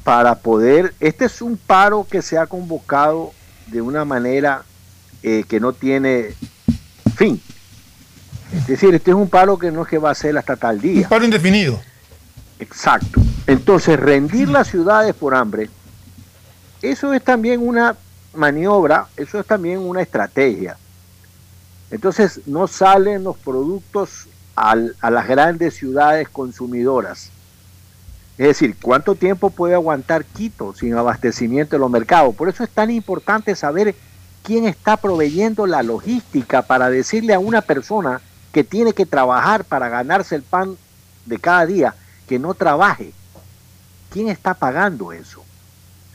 para 0.04 0.36
poder, 0.36 0.94
este 1.00 1.26
es 1.26 1.42
un 1.42 1.58
paro 1.58 2.08
que 2.10 2.22
se 2.22 2.38
ha 2.38 2.48
convocado 2.48 3.34
de 3.68 3.82
una 3.82 4.06
manera 4.06 4.64
eh, 5.22 5.44
que 5.48 5.60
no 5.60 5.74
tiene 5.74 6.34
fin. 7.20 7.42
Es 8.62 8.68
decir, 8.68 8.96
este 8.96 9.12
es 9.12 9.16
un 9.16 9.30
paro 9.30 9.60
que 9.60 9.72
no 9.72 9.84
es 9.84 9.88
que 9.90 9.98
va 9.98 10.10
a 10.12 10.16
ser 10.16 10.38
hasta 10.38 10.56
tal 10.56 10.80
día. 10.80 11.04
Un 11.04 11.10
paro 11.10 11.26
indefinido. 11.26 11.80
Exacto. 12.60 13.22
Entonces, 13.46 14.00
rendir 14.00 14.48
las 14.50 14.68
ciudades 14.70 15.14
por 15.14 15.36
hambre, 15.36 15.70
eso 16.82 17.14
es 17.14 17.24
también 17.24 17.60
una 17.66 17.96
maniobra, 18.34 19.08
eso 19.18 19.40
es 19.40 19.46
también 19.46 19.80
una 19.80 20.02
estrategia. 20.02 20.78
Entonces, 21.92 22.42
no 22.46 22.68
salen 22.68 23.24
los 23.24 23.38
productos 23.38 24.28
al- 24.56 24.96
a 25.02 25.10
las 25.12 25.28
grandes 25.28 25.76
ciudades 25.76 26.28
consumidoras. 26.30 27.30
Es 28.38 28.48
decir, 28.48 28.76
¿cuánto 28.82 29.16
tiempo 29.16 29.50
puede 29.50 29.74
aguantar 29.74 30.24
Quito 30.24 30.74
sin 30.74 30.94
abastecimiento 30.94 31.76
de 31.76 31.80
los 31.80 31.92
mercados? 31.92 32.34
Por 32.36 32.48
eso 32.50 32.64
es 32.64 32.70
tan 32.70 32.90
importante 32.90 33.56
saber 33.56 33.94
quién 34.50 34.66
está 34.66 34.98
proveyendo 34.98 35.68
la 35.68 35.84
logística 35.84 36.64
para 36.64 36.90
decirle 36.90 37.36
a 37.36 37.40
una 37.40 37.62
persona 37.62 38.20
que 38.52 38.64
tiene 38.64 38.94
que 38.94 39.06
trabajar 39.06 39.64
para 39.64 39.90
ganarse 39.90 40.34
el 40.34 40.42
pan 40.42 40.76
de 41.28 41.38
cada 41.38 41.68
día, 41.68 41.94
que 42.28 42.40
no 42.40 42.56
trabaje. 42.56 43.14
¿Quién 44.10 44.28
está 44.28 44.56
pagando 44.56 45.14
eso? 45.14 45.46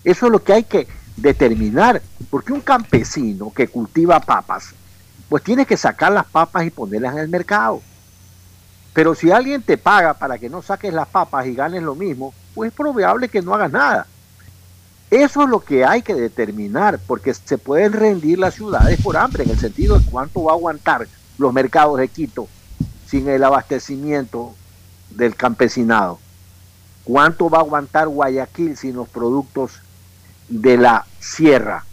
Eso 0.02 0.26
es 0.26 0.32
lo 0.32 0.42
que 0.42 0.52
hay 0.52 0.64
que 0.64 0.88
determinar, 1.16 2.02
porque 2.28 2.52
un 2.52 2.60
campesino 2.60 3.52
que 3.54 3.68
cultiva 3.68 4.18
papas, 4.18 4.74
pues 5.28 5.44
tiene 5.44 5.64
que 5.64 5.76
sacar 5.76 6.10
las 6.10 6.26
papas 6.26 6.66
y 6.66 6.70
ponerlas 6.70 7.12
en 7.12 7.20
el 7.20 7.28
mercado. 7.28 7.82
Pero 8.94 9.14
si 9.14 9.30
alguien 9.30 9.62
te 9.62 9.78
paga 9.78 10.12
para 10.14 10.38
que 10.38 10.50
no 10.50 10.60
saques 10.60 10.92
las 10.92 11.06
papas 11.06 11.46
y 11.46 11.54
ganes 11.54 11.84
lo 11.84 11.94
mismo, 11.94 12.34
pues 12.52 12.72
es 12.72 12.76
probable 12.76 13.28
que 13.28 13.42
no 13.42 13.54
hagas 13.54 13.70
nada. 13.70 14.08
Eso 15.14 15.44
es 15.44 15.48
lo 15.48 15.60
que 15.60 15.84
hay 15.84 16.02
que 16.02 16.12
determinar, 16.12 16.98
porque 17.06 17.32
se 17.34 17.56
pueden 17.56 17.92
rendir 17.92 18.36
las 18.36 18.54
ciudades 18.54 19.00
por 19.00 19.16
hambre, 19.16 19.44
en 19.44 19.50
el 19.50 19.58
sentido 19.60 19.96
de 19.96 20.04
cuánto 20.10 20.42
va 20.42 20.50
a 20.50 20.54
aguantar 20.56 21.06
los 21.38 21.52
mercados 21.52 22.00
de 22.00 22.08
Quito 22.08 22.48
sin 23.06 23.28
el 23.28 23.44
abastecimiento 23.44 24.56
del 25.10 25.36
campesinado. 25.36 26.18
¿Cuánto 27.04 27.48
va 27.48 27.58
a 27.58 27.60
aguantar 27.60 28.08
Guayaquil 28.08 28.76
sin 28.76 28.96
los 28.96 29.08
productos 29.08 29.74
de 30.48 30.78
la 30.78 31.06
sierra? 31.20 31.84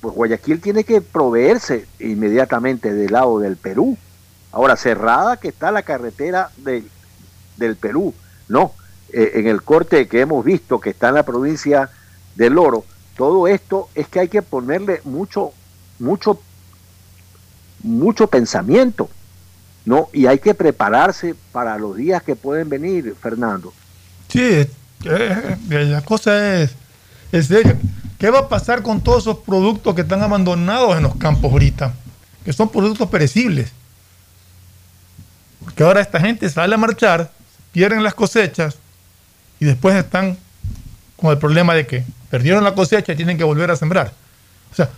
Pues 0.00 0.14
Guayaquil 0.14 0.62
tiene 0.62 0.84
que 0.84 1.02
proveerse 1.02 1.86
inmediatamente 1.98 2.94
del 2.94 3.12
lado 3.12 3.38
del 3.38 3.58
Perú. 3.58 3.98
Ahora, 4.50 4.76
cerrada 4.76 5.36
que 5.36 5.48
está 5.48 5.72
la 5.72 5.82
carretera 5.82 6.50
del, 6.56 6.88
del 7.58 7.76
Perú. 7.76 8.14
No, 8.48 8.72
eh, 9.12 9.32
en 9.34 9.46
el 9.46 9.60
corte 9.60 10.08
que 10.08 10.22
hemos 10.22 10.42
visto 10.42 10.80
que 10.80 10.88
está 10.88 11.10
en 11.10 11.16
la 11.16 11.24
provincia 11.24 11.90
del 12.34 12.58
Oro, 12.58 12.84
todo 13.16 13.46
esto 13.46 13.88
es 13.94 14.08
que 14.08 14.20
hay 14.20 14.28
que 14.28 14.42
ponerle 14.42 15.00
mucho, 15.04 15.52
mucho, 15.98 16.40
mucho 17.82 18.26
pensamiento, 18.26 19.08
¿no? 19.84 20.08
Y 20.12 20.26
hay 20.26 20.38
que 20.38 20.54
prepararse 20.54 21.34
para 21.52 21.76
los 21.78 21.96
días 21.96 22.22
que 22.22 22.36
pueden 22.36 22.68
venir, 22.68 23.14
Fernando. 23.20 23.72
Sí, 24.28 24.40
eh, 24.40 24.68
eh, 25.04 25.58
la 25.70 26.00
cosa 26.02 26.62
es, 26.62 26.74
es 27.30 27.46
seria. 27.46 27.76
¿Qué 28.18 28.30
va 28.30 28.40
a 28.40 28.48
pasar 28.48 28.82
con 28.82 29.00
todos 29.00 29.24
esos 29.24 29.38
productos 29.38 29.94
que 29.94 30.02
están 30.02 30.22
abandonados 30.22 30.96
en 30.96 31.02
los 31.02 31.16
campos 31.16 31.52
ahorita? 31.52 31.92
Que 32.44 32.52
son 32.52 32.68
productos 32.70 33.08
perecibles. 33.08 33.72
Porque 35.64 35.82
ahora 35.82 36.00
esta 36.00 36.20
gente 36.20 36.48
sale 36.48 36.74
a 36.74 36.78
marchar, 36.78 37.30
pierden 37.72 38.02
las 38.02 38.14
cosechas 38.14 38.76
y 39.60 39.64
después 39.64 39.94
están 39.96 40.36
con 41.16 41.30
el 41.30 41.38
problema 41.38 41.74
de 41.74 41.86
que 41.86 42.04
perdieron 42.32 42.64
la 42.64 42.74
cosecha 42.74 43.12
y 43.12 43.16
tienen 43.16 43.36
que 43.36 43.44
volver 43.44 43.70
a 43.70 43.76
sembrar. 43.76 44.10
O 44.72 44.74
sea, 44.74 44.88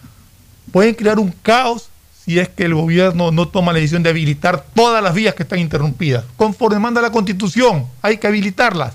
pueden 0.70 0.94
crear 0.94 1.18
un 1.18 1.34
caos 1.42 1.88
si 2.24 2.38
es 2.38 2.48
que 2.48 2.62
el 2.62 2.76
gobierno 2.76 3.32
no 3.32 3.48
toma 3.48 3.72
la 3.72 3.80
decisión 3.80 4.04
de 4.04 4.10
habilitar 4.10 4.64
todas 4.72 5.02
las 5.02 5.14
vías 5.14 5.34
que 5.34 5.42
están 5.42 5.58
interrumpidas. 5.58 6.24
Conforme 6.36 6.78
manda 6.78 7.02
la 7.02 7.10
constitución, 7.10 7.88
hay 8.02 8.18
que 8.18 8.28
habilitarlas. 8.28 8.94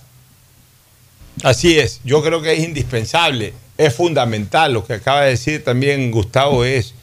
Así 1.43 1.77
es, 1.77 1.99
yo 2.05 2.23
creo 2.23 2.41
que 2.41 2.53
es 2.53 2.59
indispensable, 2.59 3.53
es 3.77 3.93
fundamental. 3.93 4.71
Lo 4.71 4.85
que 4.85 4.93
acaba 4.93 5.23
de 5.23 5.31
decir 5.31 5.61
también 5.61 6.09
Gustavo 6.09 6.63
es 6.63 6.93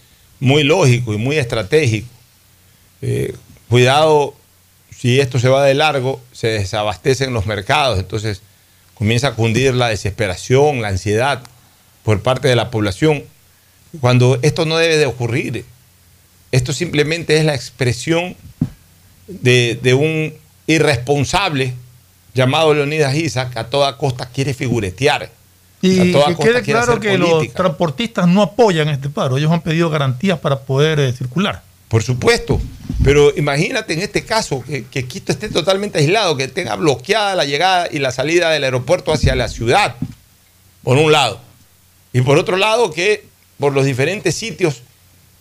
muy 0.41 0.63
lógico 0.63 1.13
y 1.13 1.19
muy 1.19 1.37
estratégico. 1.37 2.09
Eh, 3.03 3.37
cuidado, 3.69 4.35
si 4.91 5.21
esto 5.21 5.39
se 5.39 5.51
va 5.51 5.65
de 5.65 5.75
largo, 5.75 6.19
se 6.33 6.47
desabastecen 6.47 7.35
los 7.35 7.45
mercados, 7.45 7.99
entonces 7.99 8.41
comienza 8.97 9.29
a 9.29 9.35
cundir 9.35 9.75
la 9.75 9.89
desesperación, 9.89 10.83
la 10.83 10.89
ansiedad 10.89 11.43
por 12.03 12.23
parte 12.23 12.49
de 12.49 12.57
la 12.57 12.71
población, 12.71 13.25
cuando 14.01 14.39
esto 14.43 14.65
no 14.65 14.77
debe 14.77 14.97
de 14.97 15.07
ocurrir. 15.07 15.65
Esto 16.53 16.73
simplemente 16.73 17.37
es 17.37 17.45
la 17.45 17.55
expresión 17.55 18.37
de, 19.27 19.79
de 19.83 19.95
un 19.95 20.35
irresponsable 20.67 21.75
llamado 22.35 22.75
Leonidas 22.75 23.15
Isaac, 23.15 23.53
que 23.53 23.59
a 23.59 23.69
toda 23.69 23.97
costa 23.97 24.27
quiere 24.27 24.55
figuretear. 24.55 25.31
Y 25.83 26.13
que 26.13 26.37
quede 26.41 26.63
claro 26.63 27.01
que 27.01 27.19
los 27.19 27.53
transportistas 27.53 28.27
no 28.27 28.43
apoyan 28.43 28.89
este 28.89 29.09
paro. 29.09 29.37
Ellos 29.37 29.53
han 29.53 29.61
pedido 29.61 29.91
garantías 29.91 30.39
para 30.39 30.61
poder 30.61 30.99
eh, 31.01 31.13
circular. 31.13 31.63
Por 31.89 32.03
supuesto, 32.03 32.61
pero 33.05 33.33
imagínate 33.37 33.93
en 33.93 34.01
este 34.01 34.25
caso 34.25 34.63
que, 34.65 35.07
Quito 35.07 35.31
esté 35.31 35.49
totalmente 35.49 35.99
aislado, 35.99 36.37
que 36.37 36.49
tenga 36.49 36.75
bloqueada 36.75 37.37
la 37.37 37.45
llegada 37.45 37.89
y 37.91 38.01
la 38.01 38.11
salida 38.11 38.51
del 38.51 38.65
aeropuerto 38.65 39.13
hacia 39.13 39.37
la 39.37 39.49
ciudad, 39.49 39.95
por 40.83 40.97
un 40.97 41.13
lado. 41.13 41.41
Y 42.13 42.23
por 42.23 42.39
otro 42.39 42.57
lado, 42.57 42.91
que 42.91 43.25
por 43.59 43.73
los 43.73 43.85
diferentes 43.85 44.35
sitios 44.35 44.83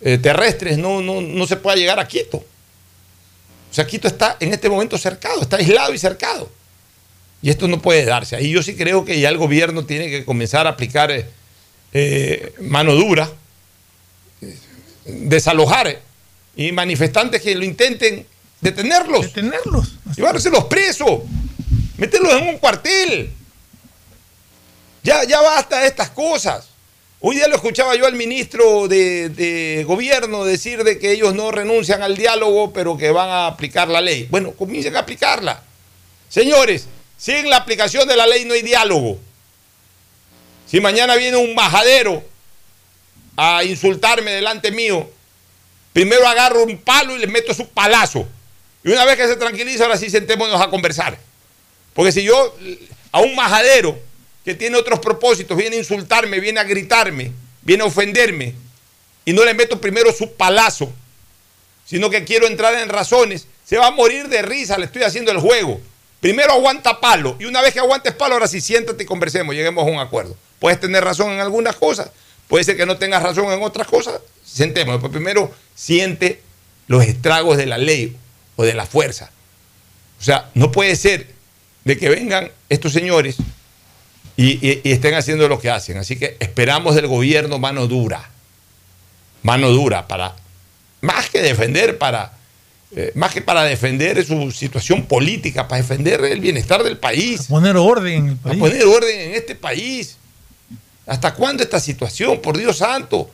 eh, 0.01 0.19
terrestres 0.19 0.77
no, 0.77 1.01
no, 1.01 1.21
no 1.21 1.47
se 1.47 1.55
pueda 1.55 1.75
llegar 1.75 1.99
a 1.99 2.07
Quito. 2.07 2.37
O 2.37 3.73
sea, 3.73 3.87
Quito 3.87 4.07
está 4.07 4.37
en 4.39 4.53
este 4.53 4.69
momento 4.69 4.97
cercado, 4.97 5.41
está 5.41 5.57
aislado 5.57 5.93
y 5.93 5.97
cercado. 5.97 6.49
Y 7.41 7.49
esto 7.49 7.67
no 7.67 7.81
puede 7.81 8.05
darse. 8.05 8.35
Ahí 8.35 8.51
yo 8.51 8.61
sí 8.61 8.75
creo 8.75 9.03
que 9.03 9.19
ya 9.19 9.29
el 9.29 9.37
gobierno 9.37 9.85
tiene 9.85 10.09
que 10.09 10.23
comenzar 10.25 10.67
a 10.67 10.71
aplicar 10.71 11.09
eh, 11.11 11.27
eh, 11.93 12.53
mano 12.61 12.93
dura, 12.93 13.29
desalojar 15.05 16.04
y 16.55 16.71
manifestantes 16.71 17.41
que 17.41 17.55
lo 17.55 17.65
intenten 17.65 18.25
detenerlos. 18.61 19.33
Detenerlos. 19.33 19.95
Llevárselos 20.15 20.65
presos. 20.65 21.21
Meterlos 21.97 22.33
en 22.33 22.47
un 22.49 22.57
cuartel. 22.57 23.31
Ya, 25.03 25.23
ya 25.23 25.41
basta 25.41 25.79
de 25.81 25.87
estas 25.87 26.09
cosas. 26.09 26.69
Hoy 27.19 27.37
día 27.37 27.47
lo 27.47 27.55
escuchaba 27.55 27.95
yo 27.95 28.05
al 28.05 28.15
ministro 28.15 28.87
de, 28.87 29.29
de 29.29 29.83
gobierno 29.85 30.45
decir 30.45 30.83
de 30.83 30.99
que 30.99 31.11
ellos 31.11 31.33
no 31.33 31.51
renuncian 31.51 32.03
al 32.03 32.15
diálogo, 32.17 32.71
pero 32.73 32.97
que 32.97 33.11
van 33.11 33.29
a 33.29 33.47
aplicar 33.47 33.87
la 33.87 34.01
ley. 34.01 34.27
Bueno, 34.29 34.51
comiencen 34.51 34.95
a 34.95 34.99
aplicarla. 34.99 35.61
Señores, 36.29 36.87
sin 37.17 37.49
la 37.49 37.57
aplicación 37.57 38.07
de 38.07 38.15
la 38.15 38.27
ley 38.27 38.45
no 38.45 38.53
hay 38.53 38.61
diálogo. 38.61 39.17
Si 40.67 40.79
mañana 40.79 41.15
viene 41.15 41.37
un 41.37 41.55
majadero 41.55 42.23
a 43.37 43.63
insultarme 43.63 44.31
delante 44.31 44.71
mío 44.71 45.09
primero 45.95 46.27
agarro 46.27 46.61
un 46.65 46.77
palo 46.77 47.15
y 47.15 47.19
le 47.19 47.27
meto 47.27 47.53
su 47.53 47.69
palazo. 47.69 48.27
Y 48.83 48.91
una 48.91 49.05
vez 49.05 49.15
que 49.15 49.29
se 49.29 49.37
tranquiliza, 49.37 49.85
ahora 49.85 49.95
sí 49.95 50.09
sentémonos 50.09 50.59
a 50.59 50.69
conversar. 50.69 51.17
Porque 51.93 52.11
si 52.11 52.21
yo 52.21 52.53
a 53.13 53.21
un 53.21 53.33
majadero 53.33 53.97
que 54.43 54.55
tiene 54.55 54.75
otros 54.75 54.99
propósitos 54.99 55.55
viene 55.55 55.77
a 55.77 55.79
insultarme, 55.79 56.41
viene 56.41 56.59
a 56.59 56.65
gritarme, 56.65 57.31
viene 57.61 57.83
a 57.83 57.85
ofenderme, 57.85 58.55
y 59.23 59.31
no 59.31 59.45
le 59.45 59.53
meto 59.53 59.79
primero 59.79 60.11
su 60.11 60.33
palazo, 60.33 60.91
sino 61.85 62.09
que 62.09 62.25
quiero 62.25 62.45
entrar 62.45 62.75
en 62.75 62.89
razones, 62.89 63.47
se 63.63 63.77
va 63.77 63.87
a 63.87 63.91
morir 63.91 64.27
de 64.27 64.41
risa, 64.41 64.77
le 64.77 64.87
estoy 64.87 65.03
haciendo 65.03 65.31
el 65.31 65.39
juego. 65.39 65.79
Primero 66.19 66.51
aguanta 66.51 66.99
palo, 66.99 67.37
y 67.39 67.45
una 67.45 67.61
vez 67.61 67.71
que 67.73 67.79
aguantes 67.79 68.13
palo, 68.13 68.33
ahora 68.33 68.49
sí 68.49 68.59
siéntate 68.59 69.03
y 69.03 69.05
conversemos, 69.05 69.55
lleguemos 69.55 69.87
a 69.87 69.89
un 69.89 69.99
acuerdo. 69.99 70.35
Puedes 70.59 70.77
tener 70.77 71.05
razón 71.05 71.31
en 71.31 71.39
algunas 71.39 71.77
cosas, 71.77 72.11
puede 72.49 72.65
ser 72.65 72.75
que 72.75 72.85
no 72.85 72.97
tengas 72.97 73.23
razón 73.23 73.49
en 73.53 73.63
otras 73.63 73.87
cosas, 73.87 74.19
sentémonos. 74.55 75.01
Pero 75.01 75.11
primero 75.11 75.53
siente 75.75 76.41
los 76.87 77.03
estragos 77.03 77.57
de 77.57 77.65
la 77.65 77.77
ley 77.77 78.15
o 78.55 78.63
de 78.63 78.73
la 78.73 78.85
fuerza. 78.85 79.31
O 80.19 80.23
sea, 80.23 80.49
no 80.53 80.71
puede 80.71 80.95
ser 80.95 81.27
de 81.83 81.97
que 81.97 82.09
vengan 82.09 82.51
estos 82.69 82.93
señores 82.93 83.35
y, 84.37 84.65
y 84.67 84.91
estén 84.91 85.13
haciendo 85.13 85.47
lo 85.47 85.59
que 85.59 85.69
hacen. 85.69 85.97
Así 85.97 86.15
que 86.15 86.37
esperamos 86.39 86.95
del 86.95 87.07
gobierno 87.07 87.59
mano 87.59 87.87
dura, 87.87 88.29
mano 89.43 89.69
dura 89.69 90.07
para, 90.07 90.35
más 91.01 91.29
que 91.29 91.41
defender, 91.41 91.97
para, 91.97 92.33
eh, 92.95 93.11
más 93.15 93.33
que 93.33 93.41
para 93.41 93.63
defender 93.63 94.25
su 94.25 94.51
situación 94.51 95.05
política, 95.05 95.67
para 95.67 95.81
defender 95.81 96.23
el 96.25 96.39
bienestar 96.39 96.83
del 96.83 96.97
país. 96.97 97.43
poner 97.43 97.77
orden 97.77 98.13
en 98.13 98.29
el 98.29 98.37
país. 98.37 98.55
A 98.55 98.59
poner 98.59 98.83
orden 98.85 99.19
en 99.19 99.35
este 99.35 99.55
país. 99.55 100.17
¿Hasta 101.05 101.33
cuándo 101.33 101.61
esta 101.61 101.79
situación? 101.79 102.41
Por 102.41 102.57
Dios 102.57 102.77
santo. 102.77 103.29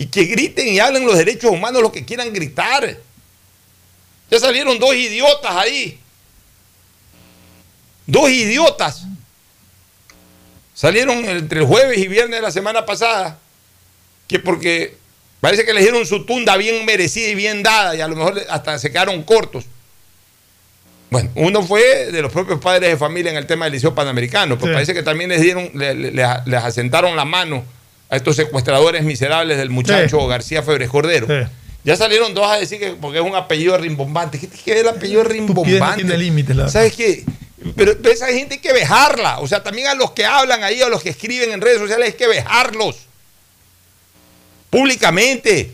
Y 0.00 0.06
que 0.06 0.24
griten 0.24 0.66
y 0.66 0.80
hablen 0.80 1.04
los 1.04 1.18
derechos 1.18 1.50
humanos 1.50 1.82
lo 1.82 1.92
que 1.92 2.06
quieran 2.06 2.32
gritar. 2.32 2.96
Ya 4.30 4.40
salieron 4.40 4.78
dos 4.78 4.94
idiotas 4.94 5.54
ahí. 5.54 6.00
Dos 8.06 8.30
idiotas. 8.30 9.02
Salieron 10.72 11.22
entre 11.26 11.60
el 11.60 11.66
jueves 11.66 11.98
y 11.98 12.08
viernes 12.08 12.38
de 12.38 12.40
la 12.40 12.50
semana 12.50 12.86
pasada. 12.86 13.38
Que 14.26 14.38
porque 14.38 14.96
parece 15.42 15.66
que 15.66 15.74
les 15.74 15.82
dieron 15.82 16.06
su 16.06 16.24
tunda 16.24 16.56
bien 16.56 16.86
merecida 16.86 17.28
y 17.28 17.34
bien 17.34 17.62
dada. 17.62 17.94
Y 17.94 18.00
a 18.00 18.08
lo 18.08 18.16
mejor 18.16 18.42
hasta 18.48 18.78
se 18.78 18.90
quedaron 18.90 19.22
cortos. 19.22 19.66
Bueno, 21.10 21.30
uno 21.34 21.62
fue 21.62 22.10
de 22.10 22.22
los 22.22 22.32
propios 22.32 22.58
padres 22.58 22.88
de 22.88 22.96
familia 22.96 23.32
en 23.32 23.36
el 23.36 23.46
tema 23.46 23.66
del 23.66 23.74
liceo 23.74 23.94
panamericano, 23.94 24.58
pero 24.58 24.72
parece 24.72 24.94
que 24.94 25.02
también 25.02 25.28
les 25.28 25.42
dieron, 25.42 25.70
les 25.74 26.64
asentaron 26.64 27.14
la 27.16 27.26
mano 27.26 27.66
a 28.10 28.16
estos 28.16 28.36
secuestradores 28.36 29.04
miserables 29.04 29.56
del 29.56 29.70
muchacho 29.70 30.26
García 30.26 30.62
Febres 30.62 30.90
Cordero. 30.90 31.26
Ya 31.82 31.96
salieron 31.96 32.34
dos 32.34 32.46
a 32.46 32.56
decir 32.56 32.78
que 32.78 32.90
porque 32.90 33.18
es 33.18 33.24
un 33.24 33.34
apellido 33.34 33.78
rimbombante. 33.78 34.38
¿Qué 34.38 34.72
es 34.72 34.80
el 34.80 34.88
apellido 34.88 35.24
rimbombante? 35.24 36.04
No 36.04 36.16
límite, 36.16 36.54
¿Sabes 36.68 36.94
qué? 36.94 37.24
Pero, 37.76 37.92
esa 38.10 38.26
gente 38.28 38.54
hay 38.54 38.60
que 38.60 38.72
vejarla. 38.72 39.38
O 39.38 39.48
sea, 39.48 39.62
también 39.62 39.86
a 39.86 39.94
los 39.94 40.10
que 40.10 40.24
hablan 40.24 40.62
ahí, 40.62 40.82
a 40.82 40.88
los 40.88 41.02
que 41.02 41.10
escriben 41.10 41.52
en 41.52 41.60
redes 41.60 41.78
sociales, 41.78 42.08
hay 42.08 42.12
que 42.14 42.26
vejarlos. 42.26 42.96
Públicamente. 44.68 45.72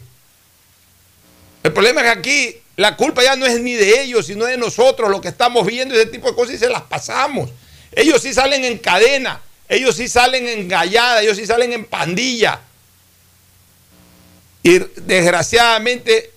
El 1.62 1.72
problema 1.72 2.00
es 2.02 2.04
que 2.04 2.18
aquí 2.18 2.56
la 2.76 2.96
culpa 2.96 3.22
ya 3.22 3.34
no 3.34 3.46
es 3.46 3.60
ni 3.60 3.74
de 3.74 4.02
ellos, 4.02 4.26
sino 4.26 4.44
de 4.44 4.56
nosotros, 4.56 5.10
lo 5.10 5.20
que 5.20 5.28
estamos 5.28 5.66
viendo 5.66 5.94
ese 5.94 6.06
tipo 6.06 6.28
de 6.28 6.36
cosas 6.36 6.54
y 6.54 6.58
se 6.58 6.68
las 6.68 6.82
pasamos. 6.82 7.50
Ellos 7.92 8.22
sí 8.22 8.32
salen 8.32 8.64
en 8.64 8.78
cadena, 8.78 9.40
ellos 9.68 9.97
sí 9.97 10.09
salen 10.09 10.48
en 10.48 10.72
ellos 10.72 11.36
sí 11.36 11.47
salen 11.47 11.72
en 11.72 11.84
pandilla. 11.84 12.60
Y 14.62 14.78
desgraciadamente, 14.97 16.32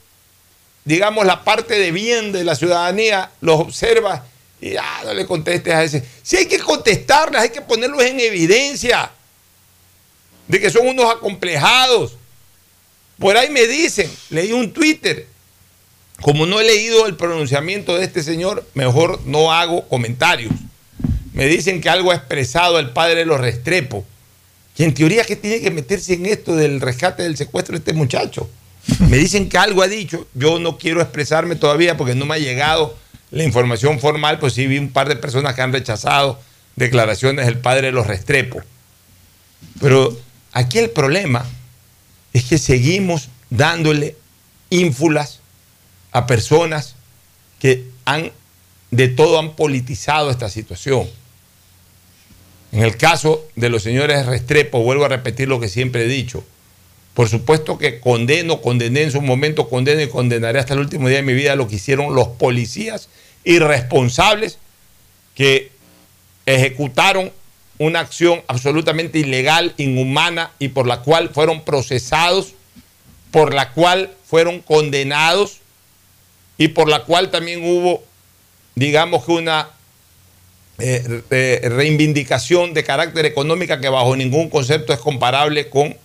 digamos, 0.86 1.26
la 1.26 1.44
parte 1.44 1.80
de 1.80 1.92
bien 1.92 2.32
de 2.32 2.44
la 2.44 2.56
ciudadanía 2.56 3.32
los 3.42 3.60
observa 3.60 4.26
y 4.62 4.76
ah, 4.76 5.02
no 5.06 5.14
le 5.14 5.26
contestes 5.26 5.74
a 5.74 5.84
ese. 5.84 6.04
Si 6.22 6.38
hay 6.38 6.46
que 6.46 6.60
contestarles, 6.60 7.42
hay 7.42 7.50
que 7.50 7.62
ponerlos 7.62 8.04
en 8.04 8.20
evidencia 8.20 9.12
de 10.48 10.60
que 10.60 10.70
son 10.70 10.88
unos 10.88 11.12
acomplejados. 11.12 12.18
Por 13.18 13.38
ahí 13.38 13.50
me 13.50 13.66
dicen, 13.68 14.12
leí 14.30 14.52
un 14.52 14.74
Twitter, 14.74 15.28
como 16.22 16.46
no 16.46 16.60
he 16.60 16.64
leído 16.64 17.06
el 17.06 17.16
pronunciamiento 17.16 17.98
de 17.98 18.06
este 18.06 18.24
señor, 18.24 18.66
mejor 18.74 19.22
no 19.26 19.54
hago 19.54 19.88
comentarios. 19.88 20.54
Me 21.34 21.46
dicen 21.46 21.82
que 21.82 21.90
algo 21.90 22.12
ha 22.12 22.16
expresado 22.16 22.80
el 22.80 22.90
padre 22.92 23.20
de 23.20 23.26
los 23.26 23.40
Restrepo, 23.40 24.06
que 24.76 24.84
en 24.84 24.94
teoría 24.94 25.24
que 25.24 25.36
tiene 25.36 25.62
que 25.62 25.72
meterse 25.72 26.14
en 26.14 26.26
esto 26.26 26.56
del 26.56 26.82
rescate 26.82 27.24
del 27.24 27.38
secuestro 27.38 27.74
de 27.74 27.80
este 27.80 27.94
muchacho. 27.94 28.50
Me 29.00 29.18
dicen 29.18 29.50
que 29.50 29.58
algo 29.58 29.82
ha 29.82 29.88
dicho, 29.88 30.28
yo 30.34 30.60
no 30.60 30.78
quiero 30.78 31.02
expresarme 31.02 31.56
todavía 31.56 31.98
porque 31.98 32.16
no 32.16 32.26
me 32.26 32.36
ha 32.36 32.40
llegado 32.40 32.98
la 33.32 33.44
información 33.44 34.00
formal, 34.00 34.40
pues 34.40 34.54
sí 34.54 34.68
vi 34.68 34.78
un 34.78 34.92
par 34.92 35.08
de 35.08 35.16
personas 35.16 35.54
que 35.54 35.62
han 35.62 35.74
rechazado 35.74 36.40
declaraciones 36.76 37.46
del 37.46 37.60
padre 37.60 37.88
de 37.88 37.92
los 37.92 38.08
Restrepo. 38.08 38.62
Pero 39.80 40.18
aquí 40.54 40.80
el 40.80 40.90
problema 40.90 41.46
es 42.34 42.46
que 42.46 42.58
seguimos 42.58 43.30
dándole 43.50 44.16
ínfulas 44.70 45.40
a 46.12 46.26
personas 46.26 46.96
que 47.60 47.86
han 48.06 48.32
de 48.92 49.08
todo 49.08 49.40
han 49.40 49.56
politizado 49.56 50.30
esta 50.32 50.50
situación. 50.50 51.08
En 52.72 52.84
el 52.84 52.98
caso 52.98 53.46
de 53.56 53.70
los 53.70 53.84
señores 53.84 54.26
Restrepo, 54.26 54.84
vuelvo 54.84 55.06
a 55.06 55.10
repetir 55.10 55.48
lo 55.48 55.60
que 55.60 55.70
siempre 55.70 56.06
he 56.06 56.08
dicho. 56.08 56.44
Por 57.14 57.28
supuesto 57.28 57.78
que 57.78 58.00
condeno, 58.00 58.62
condené 58.62 59.04
en 59.04 59.12
su 59.12 59.22
momento, 59.22 59.70
condeno 59.70 60.02
y 60.02 60.08
condenaré 60.08 60.60
hasta 60.60 60.74
el 60.74 60.80
último 60.80 61.08
día 61.08 61.18
de 61.18 61.24
mi 61.24 61.34
vida 61.34 61.56
lo 61.56 61.68
que 61.68 61.76
hicieron 61.76 62.16
los 62.16 62.28
policías 62.30 63.10
irresponsables 63.44 64.60
que 65.34 65.72
ejecutaron 66.46 67.32
una 67.78 68.02
acción 68.02 68.42
absolutamente 68.48 69.20
ilegal, 69.20 69.74
inhumana 69.78 70.52
y 70.60 70.70
por 70.70 70.86
la 70.86 71.02
cual 71.02 71.30
fueron 71.30 71.64
procesados, 71.64 72.54
por 73.32 73.54
la 73.54 73.72
cual 73.72 74.12
fueron 74.26 74.60
condenados 74.60 75.60
y 76.58 76.70
por 76.70 76.90
la 76.90 77.06
cual 77.06 77.32
también 77.32 77.64
hubo, 77.64 78.04
digamos 78.80 79.26
que 79.26 79.32
una 79.34 79.70
eh, 80.80 81.62
reivindicación 81.64 82.74
de 82.74 82.86
carácter 82.86 83.26
económica 83.26 83.82
que 83.82 83.90
bajo 83.90 84.16
ningún 84.16 84.50
concepto 84.50 84.94
es 84.94 85.00
comparable 85.00 85.70
con 85.70 85.96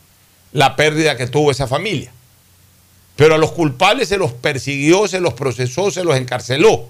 la 0.52 0.74
pérdida 0.74 1.16
que 1.16 1.28
tuvo 1.28 1.52
esa 1.52 1.68
familia. 1.68 2.12
Pero 3.14 3.36
a 3.36 3.38
los 3.38 3.52
culpables 3.52 4.08
se 4.08 4.18
los 4.18 4.32
persiguió, 4.32 5.06
se 5.06 5.20
los 5.20 5.34
procesó, 5.34 5.92
se 5.92 6.02
los 6.02 6.16
encarceló. 6.16 6.88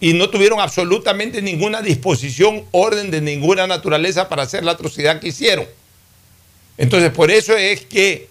Y 0.00 0.12
no 0.12 0.30
tuvieron 0.30 0.60
absolutamente 0.60 1.42
ninguna 1.42 1.82
disposición, 1.82 2.64
orden 2.70 3.10
de 3.10 3.20
ninguna 3.20 3.66
naturaleza 3.66 4.28
para 4.28 4.44
hacer 4.44 4.62
la 4.62 4.72
atrocidad 4.72 5.18
que 5.18 5.28
hicieron. 5.28 5.66
Entonces, 6.76 7.10
por 7.10 7.32
eso 7.32 7.56
es 7.56 7.80
que 7.80 8.28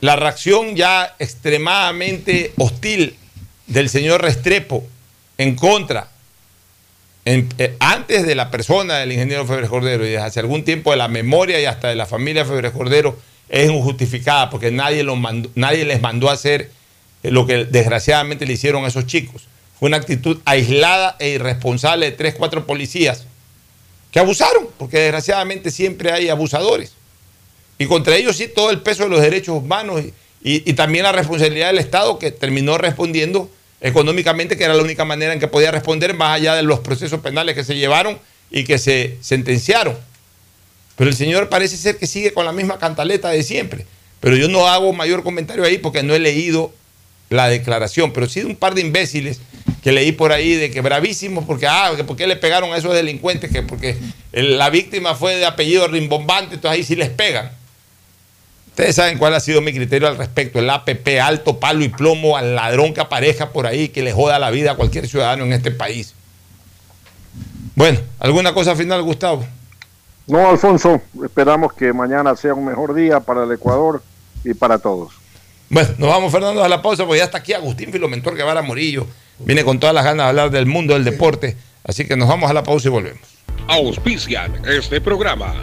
la 0.00 0.14
reacción 0.14 0.76
ya 0.76 1.16
extremadamente 1.18 2.52
hostil 2.56 3.16
del 3.66 3.88
señor 3.88 4.22
Restrepo 4.22 4.84
en 5.38 5.54
contra, 5.56 6.08
eh, 7.24 7.76
antes 7.78 8.26
de 8.26 8.34
la 8.34 8.50
persona 8.50 8.98
del 8.98 9.12
ingeniero 9.12 9.46
Febres 9.46 9.70
Cordero 9.70 10.04
y 10.04 10.10
desde 10.10 10.24
hace 10.24 10.40
algún 10.40 10.64
tiempo 10.64 10.90
de 10.90 10.96
la 10.96 11.08
memoria 11.08 11.60
y 11.60 11.64
hasta 11.64 11.88
de 11.88 11.94
la 11.94 12.06
familia 12.06 12.44
Febres 12.44 12.72
Cordero, 12.72 13.18
es 13.48 13.70
injustificada 13.70 14.50
porque 14.50 14.70
nadie, 14.70 15.04
nadie 15.54 15.84
les 15.84 16.00
mandó 16.00 16.30
a 16.30 16.32
hacer 16.32 16.70
lo 17.22 17.46
que 17.46 17.64
desgraciadamente 17.64 18.46
le 18.46 18.54
hicieron 18.54 18.84
a 18.84 18.88
esos 18.88 19.06
chicos. 19.06 19.46
Fue 19.78 19.88
una 19.88 19.98
actitud 19.98 20.40
aislada 20.44 21.16
e 21.18 21.30
irresponsable 21.30 22.06
de 22.06 22.12
tres, 22.12 22.34
cuatro 22.34 22.66
policías 22.66 23.26
que 24.10 24.18
abusaron, 24.18 24.68
porque 24.78 24.98
desgraciadamente 24.98 25.70
siempre 25.70 26.12
hay 26.12 26.28
abusadores. 26.28 26.92
Y 27.78 27.86
contra 27.86 28.16
ellos 28.16 28.36
sí 28.36 28.48
todo 28.48 28.70
el 28.70 28.80
peso 28.80 29.04
de 29.04 29.08
los 29.08 29.20
derechos 29.20 29.56
humanos 29.56 30.02
también 30.74 31.04
la 31.04 31.12
responsabilidad 31.12 31.68
del 31.68 31.78
Estado 31.78 32.18
que 32.18 32.30
terminó 32.30 32.78
respondiendo 32.78 33.50
económicamente, 33.80 34.56
que 34.56 34.64
era 34.64 34.74
la 34.74 34.82
única 34.82 35.04
manera 35.04 35.32
en 35.32 35.40
que 35.40 35.48
podía 35.48 35.70
responder, 35.70 36.14
más 36.14 36.36
allá 36.36 36.54
de 36.54 36.62
los 36.62 36.80
procesos 36.80 37.20
penales 37.20 37.54
que 37.54 37.64
se 37.64 37.76
llevaron 37.76 38.18
y 38.50 38.64
que 38.64 38.78
se 38.78 39.18
sentenciaron. 39.20 39.96
Pero 40.96 41.10
el 41.10 41.16
señor 41.16 41.48
parece 41.48 41.76
ser 41.76 41.96
que 41.96 42.06
sigue 42.06 42.32
con 42.32 42.44
la 42.44 42.52
misma 42.52 42.78
cantaleta 42.78 43.30
de 43.30 43.42
siempre. 43.42 43.86
Pero 44.20 44.36
yo 44.36 44.48
no 44.48 44.68
hago 44.68 44.92
mayor 44.92 45.22
comentario 45.24 45.64
ahí 45.64 45.78
porque 45.78 46.02
no 46.02 46.14
he 46.14 46.18
leído 46.20 46.72
la 47.28 47.48
declaración, 47.48 48.12
pero 48.12 48.28
sí 48.28 48.40
de 48.40 48.46
un 48.46 48.56
par 48.56 48.74
de 48.74 48.82
imbéciles 48.82 49.40
que 49.82 49.90
leí 49.90 50.12
por 50.12 50.32
ahí 50.32 50.54
de 50.54 50.70
que 50.70 50.80
bravísimos 50.80 51.44
porque, 51.44 51.66
ah, 51.66 51.92
que 51.96 52.04
por 52.04 52.16
qué 52.16 52.26
le 52.26 52.36
pegaron 52.36 52.72
a 52.72 52.76
esos 52.76 52.94
delincuentes, 52.94 53.50
que 53.50 53.62
porque 53.62 53.96
la 54.32 54.70
víctima 54.70 55.14
fue 55.14 55.36
de 55.36 55.46
apellido 55.46 55.88
rimbombante, 55.88 56.54
entonces 56.54 56.78
ahí 56.78 56.84
sí 56.84 56.94
les 56.94 57.08
pegan. 57.08 57.50
Ustedes 58.72 58.96
saben 58.96 59.18
cuál 59.18 59.34
ha 59.34 59.40
sido 59.40 59.60
mi 59.60 59.74
criterio 59.74 60.08
al 60.08 60.16
respecto. 60.16 60.58
El 60.58 60.70
APP, 60.70 61.20
alto 61.22 61.60
palo 61.60 61.84
y 61.84 61.90
plomo 61.90 62.38
al 62.38 62.54
ladrón 62.54 62.94
que 62.94 63.02
aparezca 63.02 63.50
por 63.50 63.66
ahí, 63.66 63.90
que 63.90 64.02
le 64.02 64.12
joda 64.12 64.38
la 64.38 64.50
vida 64.50 64.72
a 64.72 64.76
cualquier 64.76 65.06
ciudadano 65.06 65.44
en 65.44 65.52
este 65.52 65.70
país. 65.72 66.14
Bueno, 67.74 68.00
¿alguna 68.18 68.54
cosa 68.54 68.74
final, 68.74 69.02
Gustavo? 69.02 69.44
No, 70.26 70.48
Alfonso, 70.48 71.02
esperamos 71.22 71.74
que 71.74 71.92
mañana 71.92 72.34
sea 72.34 72.54
un 72.54 72.64
mejor 72.64 72.94
día 72.94 73.20
para 73.20 73.44
el 73.44 73.52
Ecuador 73.52 74.02
y 74.42 74.54
para 74.54 74.78
todos. 74.78 75.12
Bueno, 75.68 75.90
nos 75.98 76.08
vamos, 76.08 76.32
Fernando, 76.32 76.64
a 76.64 76.68
la 76.68 76.80
pausa, 76.80 77.04
porque 77.04 77.18
ya 77.18 77.24
está 77.24 77.38
aquí 77.38 77.52
Agustín 77.52 77.92
Filomentor 77.92 78.34
Guevara 78.34 78.62
Morillo. 78.62 79.06
Viene 79.38 79.64
con 79.64 79.80
todas 79.80 79.94
las 79.94 80.04
ganas 80.04 80.24
de 80.24 80.28
hablar 80.30 80.50
del 80.50 80.64
mundo 80.64 80.94
del 80.94 81.04
deporte. 81.04 81.58
Así 81.84 82.06
que 82.06 82.16
nos 82.16 82.26
vamos 82.26 82.50
a 82.50 82.54
la 82.54 82.62
pausa 82.62 82.88
y 82.88 82.90
volvemos. 82.90 83.20
Auspician 83.68 84.62
este 84.66 84.98
programa. 85.00 85.62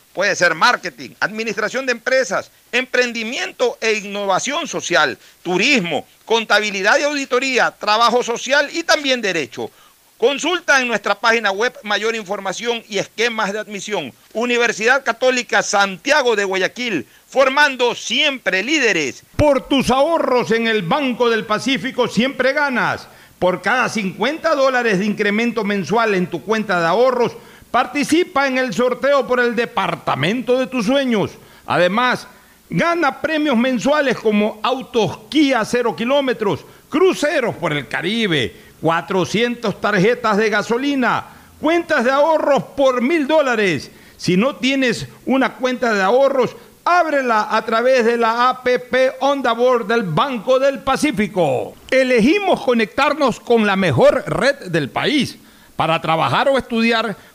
Puede 0.13 0.35
ser 0.35 0.55
marketing, 0.55 1.11
administración 1.21 1.85
de 1.85 1.93
empresas, 1.93 2.51
emprendimiento 2.71 3.77
e 3.79 3.93
innovación 3.93 4.67
social, 4.67 5.17
turismo, 5.41 6.05
contabilidad 6.25 6.99
y 6.99 7.03
auditoría, 7.03 7.71
trabajo 7.71 8.21
social 8.21 8.69
y 8.73 8.83
también 8.83 9.21
derecho. 9.21 9.71
Consulta 10.17 10.79
en 10.79 10.87
nuestra 10.87 11.15
página 11.15 11.51
web 11.51 11.73
mayor 11.81 12.15
información 12.15 12.83
y 12.87 12.99
esquemas 12.99 13.53
de 13.53 13.59
admisión. 13.59 14.13
Universidad 14.33 15.03
Católica 15.03 15.63
Santiago 15.63 16.35
de 16.35 16.43
Guayaquil, 16.43 17.07
formando 17.27 17.95
siempre 17.95 18.61
líderes. 18.61 19.23
Por 19.35 19.67
tus 19.67 19.89
ahorros 19.89 20.51
en 20.51 20.67
el 20.67 20.83
Banco 20.83 21.29
del 21.29 21.45
Pacífico 21.45 22.07
siempre 22.07 22.53
ganas. 22.53 23.07
Por 23.39 23.63
cada 23.63 23.89
50 23.89 24.53
dólares 24.53 24.99
de 24.99 25.05
incremento 25.05 25.63
mensual 25.63 26.13
en 26.13 26.27
tu 26.27 26.43
cuenta 26.43 26.79
de 26.79 26.85
ahorros, 26.85 27.31
participa 27.71 28.47
en 28.47 28.57
el 28.57 28.73
sorteo 28.73 29.25
por 29.25 29.39
el 29.39 29.55
departamento 29.55 30.59
de 30.59 30.67
tus 30.67 30.85
sueños. 30.85 31.31
Además, 31.65 32.27
gana 32.69 33.21
premios 33.21 33.57
mensuales 33.57 34.17
como 34.17 34.59
autos 34.61 35.19
Kia 35.29 35.63
0 35.63 35.95
kilómetros, 35.95 36.65
cruceros 36.89 37.55
por 37.55 37.73
el 37.73 37.87
Caribe, 37.87 38.55
400 38.81 39.79
tarjetas 39.79 40.37
de 40.37 40.49
gasolina, 40.49 41.25
cuentas 41.59 42.03
de 42.03 42.11
ahorros 42.11 42.63
por 42.75 43.01
mil 43.01 43.25
dólares. 43.27 43.91
Si 44.17 44.37
no 44.37 44.57
tienes 44.57 45.07
una 45.25 45.53
cuenta 45.55 45.93
de 45.93 46.01
ahorros, 46.01 46.55
ábrela 46.83 47.55
a 47.55 47.63
través 47.63 48.05
de 48.05 48.17
la 48.17 48.49
APP 48.49 49.15
Onda 49.19 49.53
Board 49.53 49.87
del 49.87 50.03
Banco 50.03 50.59
del 50.59 50.79
Pacífico. 50.79 51.75
Elegimos 51.89 52.61
conectarnos 52.61 53.39
con 53.39 53.65
la 53.65 53.75
mejor 53.75 54.23
red 54.27 54.71
del 54.71 54.89
país 54.89 55.37
para 55.75 55.99
trabajar 56.01 56.47
o 56.49 56.57
estudiar 56.57 57.15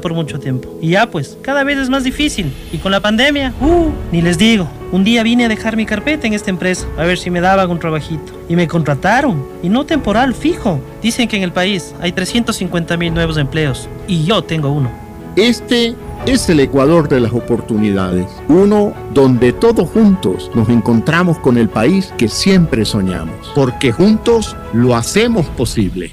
por 0.00 0.14
mucho 0.14 0.38
tiempo. 0.38 0.78
Y 0.80 0.90
ya 0.90 1.10
pues, 1.10 1.36
cada 1.42 1.64
vez 1.64 1.78
es 1.78 1.88
más 1.88 2.04
difícil. 2.04 2.52
Y 2.72 2.78
con 2.78 2.92
la 2.92 3.00
pandemia, 3.00 3.52
uh, 3.60 3.90
ni 4.12 4.22
les 4.22 4.38
digo. 4.38 4.68
Un 4.92 5.04
día 5.04 5.22
vine 5.22 5.44
a 5.44 5.48
dejar 5.48 5.76
mi 5.76 5.86
carpeta 5.86 6.26
en 6.26 6.34
esta 6.34 6.50
empresa, 6.50 6.86
a 6.98 7.04
ver 7.04 7.18
si 7.18 7.30
me 7.30 7.40
daban 7.40 7.70
un 7.70 7.78
trabajito. 7.78 8.32
Y 8.48 8.56
me 8.56 8.68
contrataron. 8.68 9.44
Y 9.62 9.68
no 9.68 9.86
temporal, 9.86 10.34
fijo. 10.34 10.80
Dicen 11.02 11.28
que 11.28 11.36
en 11.36 11.42
el 11.42 11.52
país 11.52 11.94
hay 12.00 12.12
350 12.12 12.96
mil 12.96 13.14
nuevos 13.14 13.36
empleos. 13.36 13.88
Y 14.06 14.24
yo 14.24 14.42
tengo 14.42 14.70
uno. 14.70 14.90
Este 15.36 15.94
es 16.26 16.48
el 16.48 16.60
Ecuador 16.60 17.08
de 17.08 17.20
las 17.20 17.32
oportunidades, 17.32 18.26
uno 18.48 18.92
donde 19.14 19.52
todos 19.52 19.88
juntos 19.88 20.50
nos 20.54 20.68
encontramos 20.68 21.38
con 21.38 21.56
el 21.56 21.68
país 21.68 22.12
que 22.18 22.28
siempre 22.28 22.84
soñamos, 22.84 23.50
porque 23.54 23.92
juntos 23.92 24.56
lo 24.72 24.96
hacemos 24.96 25.46
posible. 25.46 26.12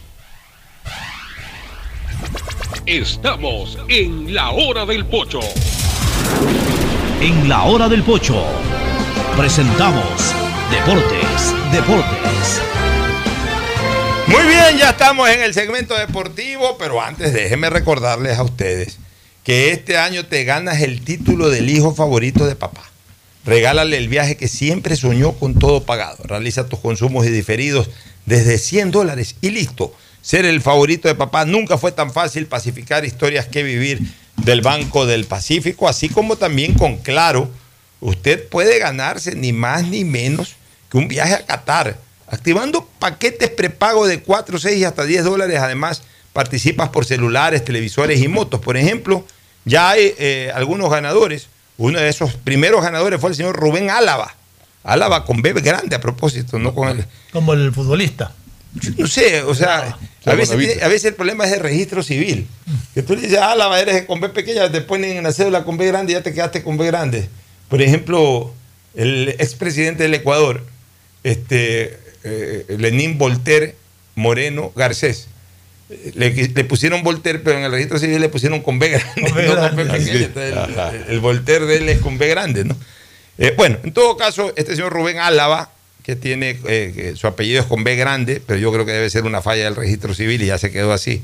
Estamos 2.87 3.77
en 3.89 4.33
la 4.33 4.51
hora 4.51 4.85
del 4.85 5.05
pocho. 5.05 5.41
En 7.19 7.49
la 7.49 7.63
hora 7.63 7.89
del 7.89 8.01
pocho 8.01 8.41
presentamos 9.35 10.33
Deportes, 10.71 11.53
Deportes. 11.73 12.61
Muy 14.27 14.41
bien, 14.47 14.77
ya 14.77 14.91
estamos 14.91 15.29
en 15.29 15.41
el 15.41 15.53
segmento 15.53 15.97
deportivo, 15.97 16.77
pero 16.77 17.01
antes 17.01 17.33
déjenme 17.33 17.69
recordarles 17.69 18.37
a 18.37 18.43
ustedes 18.43 18.99
que 19.43 19.71
este 19.71 19.97
año 19.97 20.25
te 20.25 20.45
ganas 20.45 20.79
el 20.79 21.01
título 21.01 21.49
del 21.49 21.69
hijo 21.69 21.93
favorito 21.93 22.47
de 22.47 22.55
papá. 22.55 22.89
Regálale 23.45 23.97
el 23.97 24.07
viaje 24.07 24.37
que 24.37 24.47
siempre 24.47 24.95
soñó 24.95 25.33
con 25.33 25.59
todo 25.59 25.83
pagado. 25.83 26.23
Realiza 26.23 26.69
tus 26.69 26.79
consumos 26.79 27.25
y 27.25 27.31
diferidos 27.31 27.89
desde 28.25 28.57
100 28.57 28.91
dólares 28.91 29.35
y 29.41 29.49
listo. 29.49 29.93
Ser 30.21 30.45
el 30.45 30.61
favorito 30.61 31.07
de 31.07 31.15
papá 31.15 31.45
nunca 31.45 31.77
fue 31.77 31.91
tan 31.91 32.11
fácil. 32.11 32.47
Pacificar 32.47 33.05
historias 33.05 33.47
que 33.47 33.63
vivir 33.63 34.01
del 34.35 34.61
Banco 34.61 35.05
del 35.05 35.25
Pacífico, 35.25 35.87
así 35.87 36.09
como 36.09 36.35
también 36.35 36.73
con 36.73 36.97
Claro, 36.97 37.49
usted 37.99 38.47
puede 38.47 38.79
ganarse 38.79 39.35
ni 39.35 39.53
más 39.53 39.83
ni 39.85 40.03
menos 40.03 40.55
que 40.89 40.97
un 40.97 41.07
viaje 41.07 41.33
a 41.33 41.45
Qatar. 41.45 41.97
Activando 42.29 42.87
paquetes 42.99 43.49
prepago 43.49 44.05
de 44.05 44.19
4, 44.21 44.59
6 44.59 44.77
y 44.77 44.83
hasta 44.83 45.05
10 45.05 45.23
dólares. 45.23 45.59
Además, 45.59 46.03
participas 46.33 46.89
por 46.89 47.05
celulares, 47.05 47.63
televisores 47.63 48.19
y 48.21 48.27
motos. 48.27 48.59
Por 48.59 48.77
ejemplo, 48.77 49.25
ya 49.65 49.89
hay 49.89 50.13
eh, 50.17 50.51
algunos 50.53 50.89
ganadores. 50.89 51.47
Uno 51.77 51.99
de 51.99 52.09
esos 52.09 52.33
primeros 52.33 52.83
ganadores 52.83 53.21
fue 53.21 53.29
el 53.29 53.35
señor 53.35 53.55
Rubén 53.55 53.89
Álava. 53.89 54.35
Álava 54.83 55.25
con 55.25 55.41
bebé 55.41 55.61
grande 55.61 55.95
a 55.95 56.01
propósito, 56.01 56.59
no 56.59 56.73
con 56.73 56.89
el. 56.89 57.05
Como 57.31 57.53
el 57.53 57.73
futbolista. 57.73 58.33
No 58.97 59.07
sé, 59.07 59.41
o 59.43 59.53
sea, 59.55 59.97
a, 60.25 60.33
veces, 60.35 60.57
tiene- 60.57 60.83
a 60.83 60.87
veces 60.87 61.05
el 61.05 61.13
problema 61.15 61.45
es 61.45 61.53
el 61.53 61.59
registro 61.61 62.03
civil. 62.03 62.47
Que 62.93 63.01
tú 63.03 63.15
le 63.15 63.21
dices, 63.21 63.37
Álava, 63.39 63.79
eres 63.79 64.03
con 64.03 64.19
B 64.19 64.29
pequeña, 64.29 64.71
te 64.71 64.81
ponen 64.81 65.17
en 65.17 65.23
la 65.23 65.31
cédula 65.31 65.63
con 65.63 65.77
B 65.77 65.85
grande 65.87 66.11
y 66.13 66.15
ya 66.15 66.23
te 66.23 66.33
quedaste 66.33 66.63
con 66.63 66.77
B 66.77 66.85
grande. 66.85 67.27
Por 67.69 67.81
ejemplo, 67.81 68.53
el 68.95 69.29
expresidente 69.39 70.03
del 70.03 70.13
Ecuador, 70.15 70.63
este, 71.23 71.99
eh, 72.23 72.65
Lenín 72.77 73.17
Voltaire 73.17 73.75
Moreno 74.15 74.71
Garcés. 74.75 75.27
Le, 76.15 76.31
le 76.33 76.63
pusieron 76.65 77.01
Voltaire, 77.03 77.39
pero 77.39 77.57
en 77.59 77.63
el 77.63 77.71
registro 77.71 77.97
civil 77.97 78.19
le 78.19 78.27
pusieron 78.27 78.61
con 78.61 78.77
B 78.77 78.89
grande, 78.89 79.21
no 79.21 79.29
con 79.29 79.75
B 79.77 79.85
pequeña. 79.85 80.11
El, 81.05 81.11
el 81.13 81.19
Voltaire 81.21 81.65
de 81.65 81.77
él 81.77 81.87
es 81.89 81.99
con 81.99 82.17
B 82.17 82.27
grande, 82.27 82.65
¿no? 82.65 82.75
Eh, 83.37 83.53
bueno, 83.55 83.77
en 83.83 83.93
todo 83.93 84.17
caso, 84.17 84.51
este 84.57 84.75
señor 84.75 84.91
Rubén 84.91 85.19
Álava, 85.19 85.71
que 86.07 86.15
tiene, 86.15 86.57
eh, 86.69 87.15
su 87.17 87.27
apellido 87.27 87.59
es 87.59 87.65
con 87.67 87.83
B 87.83 87.97
grande, 87.97 88.41
pero 88.47 88.57
yo 88.57 88.71
creo 88.71 88.85
que 88.85 88.93
debe 88.93 89.09
ser 89.09 89.25
una 89.25 89.41
falla 89.41 89.65
del 89.65 89.75
registro 89.75 90.13
civil 90.13 90.41
y 90.41 90.45
ya 90.45 90.57
se 90.57 90.71
quedó 90.71 90.93
así. 90.93 91.21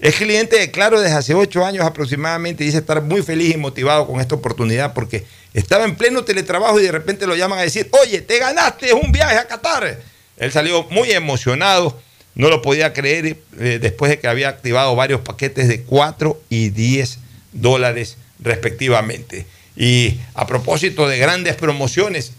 Es 0.00 0.16
cliente 0.16 0.58
de 0.58 0.70
Claro 0.70 1.00
desde 1.00 1.16
hace 1.16 1.32
ocho 1.32 1.64
años 1.64 1.86
aproximadamente 1.86 2.62
y 2.62 2.66
dice 2.66 2.76
estar 2.76 3.00
muy 3.00 3.22
feliz 3.22 3.54
y 3.54 3.56
motivado 3.56 4.06
con 4.06 4.20
esta 4.20 4.34
oportunidad 4.34 4.92
porque 4.92 5.24
estaba 5.54 5.86
en 5.86 5.96
pleno 5.96 6.24
teletrabajo 6.24 6.78
y 6.78 6.82
de 6.82 6.92
repente 6.92 7.26
lo 7.26 7.36
llaman 7.36 7.58
a 7.58 7.62
decir, 7.62 7.88
oye, 8.02 8.20
te 8.20 8.38
ganaste 8.38 8.92
un 8.92 9.12
viaje 9.12 9.38
a 9.38 9.46
Qatar. 9.46 9.98
Él 10.36 10.52
salió 10.52 10.82
muy 10.90 11.10
emocionado, 11.12 11.98
no 12.34 12.50
lo 12.50 12.60
podía 12.60 12.92
creer 12.92 13.38
eh, 13.58 13.78
después 13.80 14.10
de 14.10 14.18
que 14.18 14.28
había 14.28 14.50
activado 14.50 14.94
varios 14.94 15.22
paquetes 15.22 15.68
de 15.68 15.84
4 15.84 16.38
y 16.50 16.68
10 16.68 17.18
dólares 17.52 18.18
respectivamente. 18.40 19.46
Y 19.74 20.20
a 20.34 20.46
propósito 20.46 21.08
de 21.08 21.16
grandes 21.16 21.54
promociones, 21.56 22.32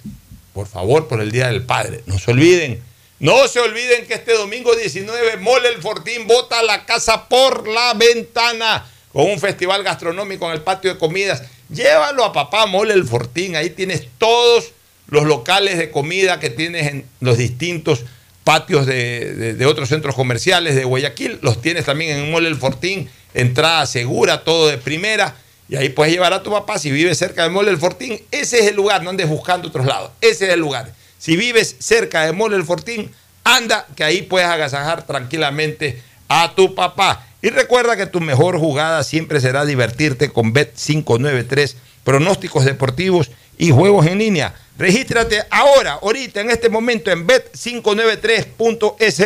por 0.60 0.68
favor, 0.68 1.08
por 1.08 1.22
el 1.22 1.32
Día 1.32 1.48
del 1.48 1.64
Padre, 1.64 2.02
no 2.06 2.20
se 2.20 2.32
olviden, 2.32 2.82
no 3.20 3.48
se 3.48 3.62
olviden 3.62 4.06
que 4.06 4.16
este 4.16 4.34
domingo 4.34 4.76
19 4.76 5.38
Mole 5.38 5.70
el 5.70 5.82
Fortín 5.82 6.28
bota 6.28 6.62
la 6.64 6.86
casa 6.86 7.30
por 7.30 7.66
la 7.66 7.94
ventana 7.94 8.86
con 9.14 9.24
un 9.32 9.40
festival 9.40 9.84
gastronómico 9.84 10.48
en 10.48 10.52
el 10.56 10.62
patio 10.62 10.94
de 10.94 11.00
comidas. 11.00 11.44
Llévalo 11.74 12.26
a 12.26 12.34
papá 12.34 12.66
Mole 12.66 12.94
el 12.94 13.06
Fortín, 13.06 13.56
ahí 13.56 13.70
tienes 13.70 14.06
todos 14.18 14.74
los 15.08 15.24
locales 15.24 15.78
de 15.78 15.92
comida 15.92 16.42
que 16.42 16.50
tienes 16.50 16.88
en 16.88 17.06
los 17.22 17.38
distintos 17.38 18.04
patios 18.44 18.86
de, 18.86 19.54
de- 19.54 19.66
otros 19.66 19.88
centros 19.88 20.14
comerciales 20.14 20.76
de 20.76 20.84
Guayaquil, 20.84 21.40
los 21.42 21.62
tienes 21.62 21.86
también 21.86 22.18
en 22.18 22.32
Mole 22.32 22.50
el 22.50 22.58
Fortín, 22.58 23.10
entrada 23.34 23.86
segura, 23.86 24.44
todo 24.44 24.68
de 24.68 24.78
primera, 24.78 25.38
y 25.70 25.76
ahí 25.76 25.90
puedes 25.90 26.12
llevar 26.12 26.34
a 26.34 26.42
tu 26.42 26.52
papá 26.52 26.80
si 26.80 26.92
vives 26.92 27.18
cerca 27.18 27.44
de 27.44 27.50
Mole 27.50 27.70
el 27.70 27.78
Fortín, 27.78 28.20
ese 28.32 28.60
es 28.60 28.68
el 28.68 28.76
lugar, 28.76 29.04
no 29.04 29.12
andes 29.12 29.30
buscando 29.30 29.68
otros 29.68 29.86
lados, 29.86 30.12
ese 30.20 30.48
es 30.48 30.54
el 30.54 30.60
lugar. 30.60 30.92
Si 31.20 31.38
vives 31.38 31.76
cerca 31.80 32.26
de 32.26 32.32
Mole 32.32 32.56
el 32.56 32.64
Fortín, 32.64 33.12
anda 33.44 33.86
que 33.96 34.04
ahí 34.04 34.24
puedes 34.24 34.48
agasajar 34.48 35.06
tranquilamente 35.06 36.02
a 36.28 36.56
tu 36.56 36.74
papá. 36.74 37.28
Y 37.42 37.52
recuerda 37.52 37.96
que 37.96 38.08
tu 38.08 38.20
mejor 38.20 38.58
jugada 38.58 39.04
siempre 39.04 39.40
será 39.40 39.64
divertirte 39.64 40.30
con 40.30 40.54
Bet 40.54 40.74
593, 40.76 41.76
pronósticos 42.04 42.66
deportivos 42.66 43.30
y 43.58 43.72
juegos 43.72 44.08
en 44.08 44.18
línea. 44.18 44.56
Regístrate 44.78 45.44
ahora, 45.52 46.00
ahorita, 46.02 46.42
en 46.42 46.50
este 46.50 46.70
momento 46.70 47.12
en 47.12 47.28
bet593.es 47.28 49.22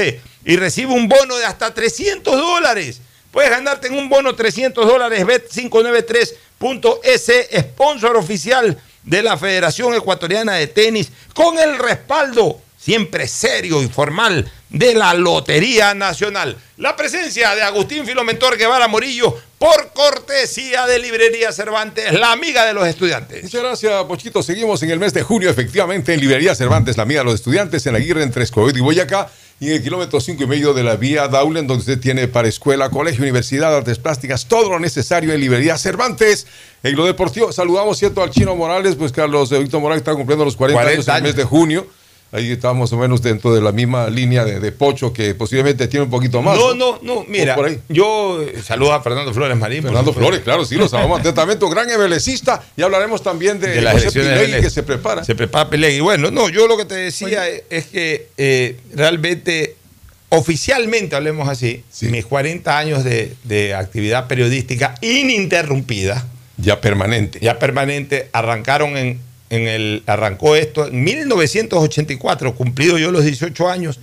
y 0.46 0.58
recibe 0.58 0.92
un 0.92 1.08
bono 1.08 1.38
de 1.38 1.46
hasta 1.46 1.74
300 1.74 2.36
dólares. 2.36 3.00
Puedes 3.34 3.50
ganarte 3.50 3.88
en 3.88 3.96
un 3.96 4.08
bono 4.10 4.36
300 4.36 4.86
dólares 4.86 5.26
bet593.es, 5.26 7.32
sponsor 7.62 8.16
oficial 8.16 8.80
de 9.02 9.24
la 9.24 9.38
Federación 9.38 9.96
Ecuatoriana 9.96 10.54
de 10.54 10.68
Tenis, 10.68 11.12
con 11.34 11.58
el 11.58 11.80
respaldo 11.80 12.62
siempre 12.78 13.28
serio 13.28 13.82
y 13.82 13.88
formal 13.88 14.52
de 14.70 14.94
la 14.94 15.16
Lotería 15.16 15.96
Nacional. 15.96 16.56
La 16.78 16.96
presencia 16.96 17.56
de 17.56 17.64
Agustín 17.64 18.06
Filomentor 18.06 18.56
Guevara 18.56 18.88
Morillo 18.88 19.36
por 19.58 19.94
cortesía 19.94 20.86
de 20.86 21.00
Librería 21.00 21.52
Cervantes, 21.52 22.14
la 22.14 22.34
amiga 22.34 22.66
de 22.66 22.74
los 22.74 22.86
estudiantes. 22.86 23.42
Muchas 23.42 23.64
gracias, 23.64 24.04
Pochito. 24.04 24.44
Seguimos 24.44 24.84
en 24.84 24.92
el 24.92 25.00
mes 25.00 25.14
de 25.14 25.24
junio, 25.24 25.50
efectivamente, 25.50 26.14
en 26.14 26.20
Librería 26.20 26.54
Cervantes, 26.54 26.98
la 26.98 27.04
amiga 27.04 27.22
de 27.22 27.26
los 27.26 27.36
estudiantes, 27.36 27.84
en 27.88 27.96
Aguirre, 27.96 28.22
entre 28.22 28.44
Escobedo 28.44 28.78
y 28.78 28.82
Boyacá, 28.82 29.32
y 29.64 29.70
en 29.70 29.76
el 29.76 29.82
kilómetro 29.82 30.20
5 30.20 30.44
y 30.44 30.46
medio 30.46 30.74
de 30.74 30.84
la 30.84 30.98
vía 30.98 31.30
Daulen, 31.30 31.68
donde 31.68 31.80
usted 31.80 31.98
tiene 31.98 32.28
para 32.28 32.50
escuela, 32.50 32.90
colegio, 32.90 33.22
universidad, 33.22 33.74
artes 33.74 33.98
plásticas, 33.98 34.46
todo 34.46 34.70
lo 34.70 34.78
necesario 34.78 35.32
en 35.32 35.40
Librería 35.40 35.78
Cervantes. 35.78 36.48
En 36.84 36.98
lo 36.98 37.06
deportivo, 37.06 37.50
saludamos, 37.54 37.98
¿cierto?, 37.98 38.22
al 38.22 38.30
Chino 38.30 38.58
Morales, 38.58 38.98
pues 38.98 39.14
Carlos 39.14 39.54
eh, 39.54 39.60
Víctor 39.60 39.80
Morales 39.80 40.02
está 40.02 40.16
cumpliendo 40.16 40.44
los 40.44 40.58
40, 40.58 40.84
40 40.84 40.92
años 40.92 41.08
en 41.08 41.16
el 41.16 41.24
mes 41.24 41.36
de 41.38 41.44
junio. 41.46 41.88
Ahí 42.34 42.52
estamos 42.52 42.80
más 42.80 42.94
o 42.94 42.98
menos 42.98 43.22
dentro 43.22 43.54
de 43.54 43.62
la 43.62 43.72
misma 43.72 44.10
línea 44.10 44.44
de, 44.44 44.60
de 44.60 44.72
Pocho, 44.72 45.14
que 45.14 45.36
posiblemente 45.36 45.88
tiene 45.88 46.06
un 46.06 46.10
poquito 46.10 46.42
más. 46.42 46.58
No, 46.58 46.74
no, 46.74 46.98
no, 47.04 47.24
mira, 47.30 47.54
O 47.54 47.58
por 47.58 47.66
ahí. 47.68 47.80
yo 47.90 48.42
eh, 48.42 48.60
saludo 48.64 48.92
a 48.94 49.04
Fernando 49.04 49.32
Flores 49.36 49.56
Marín. 49.56 49.84
Fernando. 49.84 50.12
Flores, 50.12 50.40
claro, 50.42 50.66
sí, 50.66 50.74
lo 50.74 50.90
sabemos 50.90 51.20
atentamente, 51.22 51.64
un 51.64 51.70
gran 51.70 51.88
ebelecista. 51.92 52.64
Y 52.76 52.82
hablaremos 52.82 53.22
también 53.22 53.60
de, 53.60 53.68
de 53.68 53.82
las 53.82 54.04
José 54.04 54.20
Pilegui, 54.20 54.62
que 54.62 54.70
se 54.72 54.82
prepara. 54.82 55.24
Se 55.24 55.36
prepara 55.36 55.70
Pilegui. 55.70 56.00
Bueno, 56.00 56.32
no, 56.32 56.50
yo 56.50 56.66
lo 56.68 56.76
que 56.76 56.86
te 56.86 56.96
decía 56.96 57.48
es, 57.48 57.66
es 57.70 57.86
que 57.86 58.30
eh, 58.38 58.78
realmente, 58.96 59.76
oficialmente, 60.30 61.16
hablemos 61.16 61.48
así, 61.48 61.84
mis 62.02 62.26
40 62.26 62.76
años 62.76 63.04
de, 63.04 63.36
de 63.44 63.76
actividad 63.76 64.28
periodística 64.28 64.96
ininterrumpida. 65.02 66.26
Ya 66.58 66.82
permanente. 66.82 67.38
Ya 67.42 67.60
permanente, 67.60 68.30
arrancaron 68.34 68.98
en, 68.98 69.20
en 69.54 69.68
el, 69.68 70.04
arrancó 70.08 70.56
esto 70.56 70.88
en 70.88 71.04
1984, 71.04 72.56
cumplido 72.56 72.98
yo 72.98 73.12
los 73.12 73.24
18 73.24 73.70
años. 73.70 74.00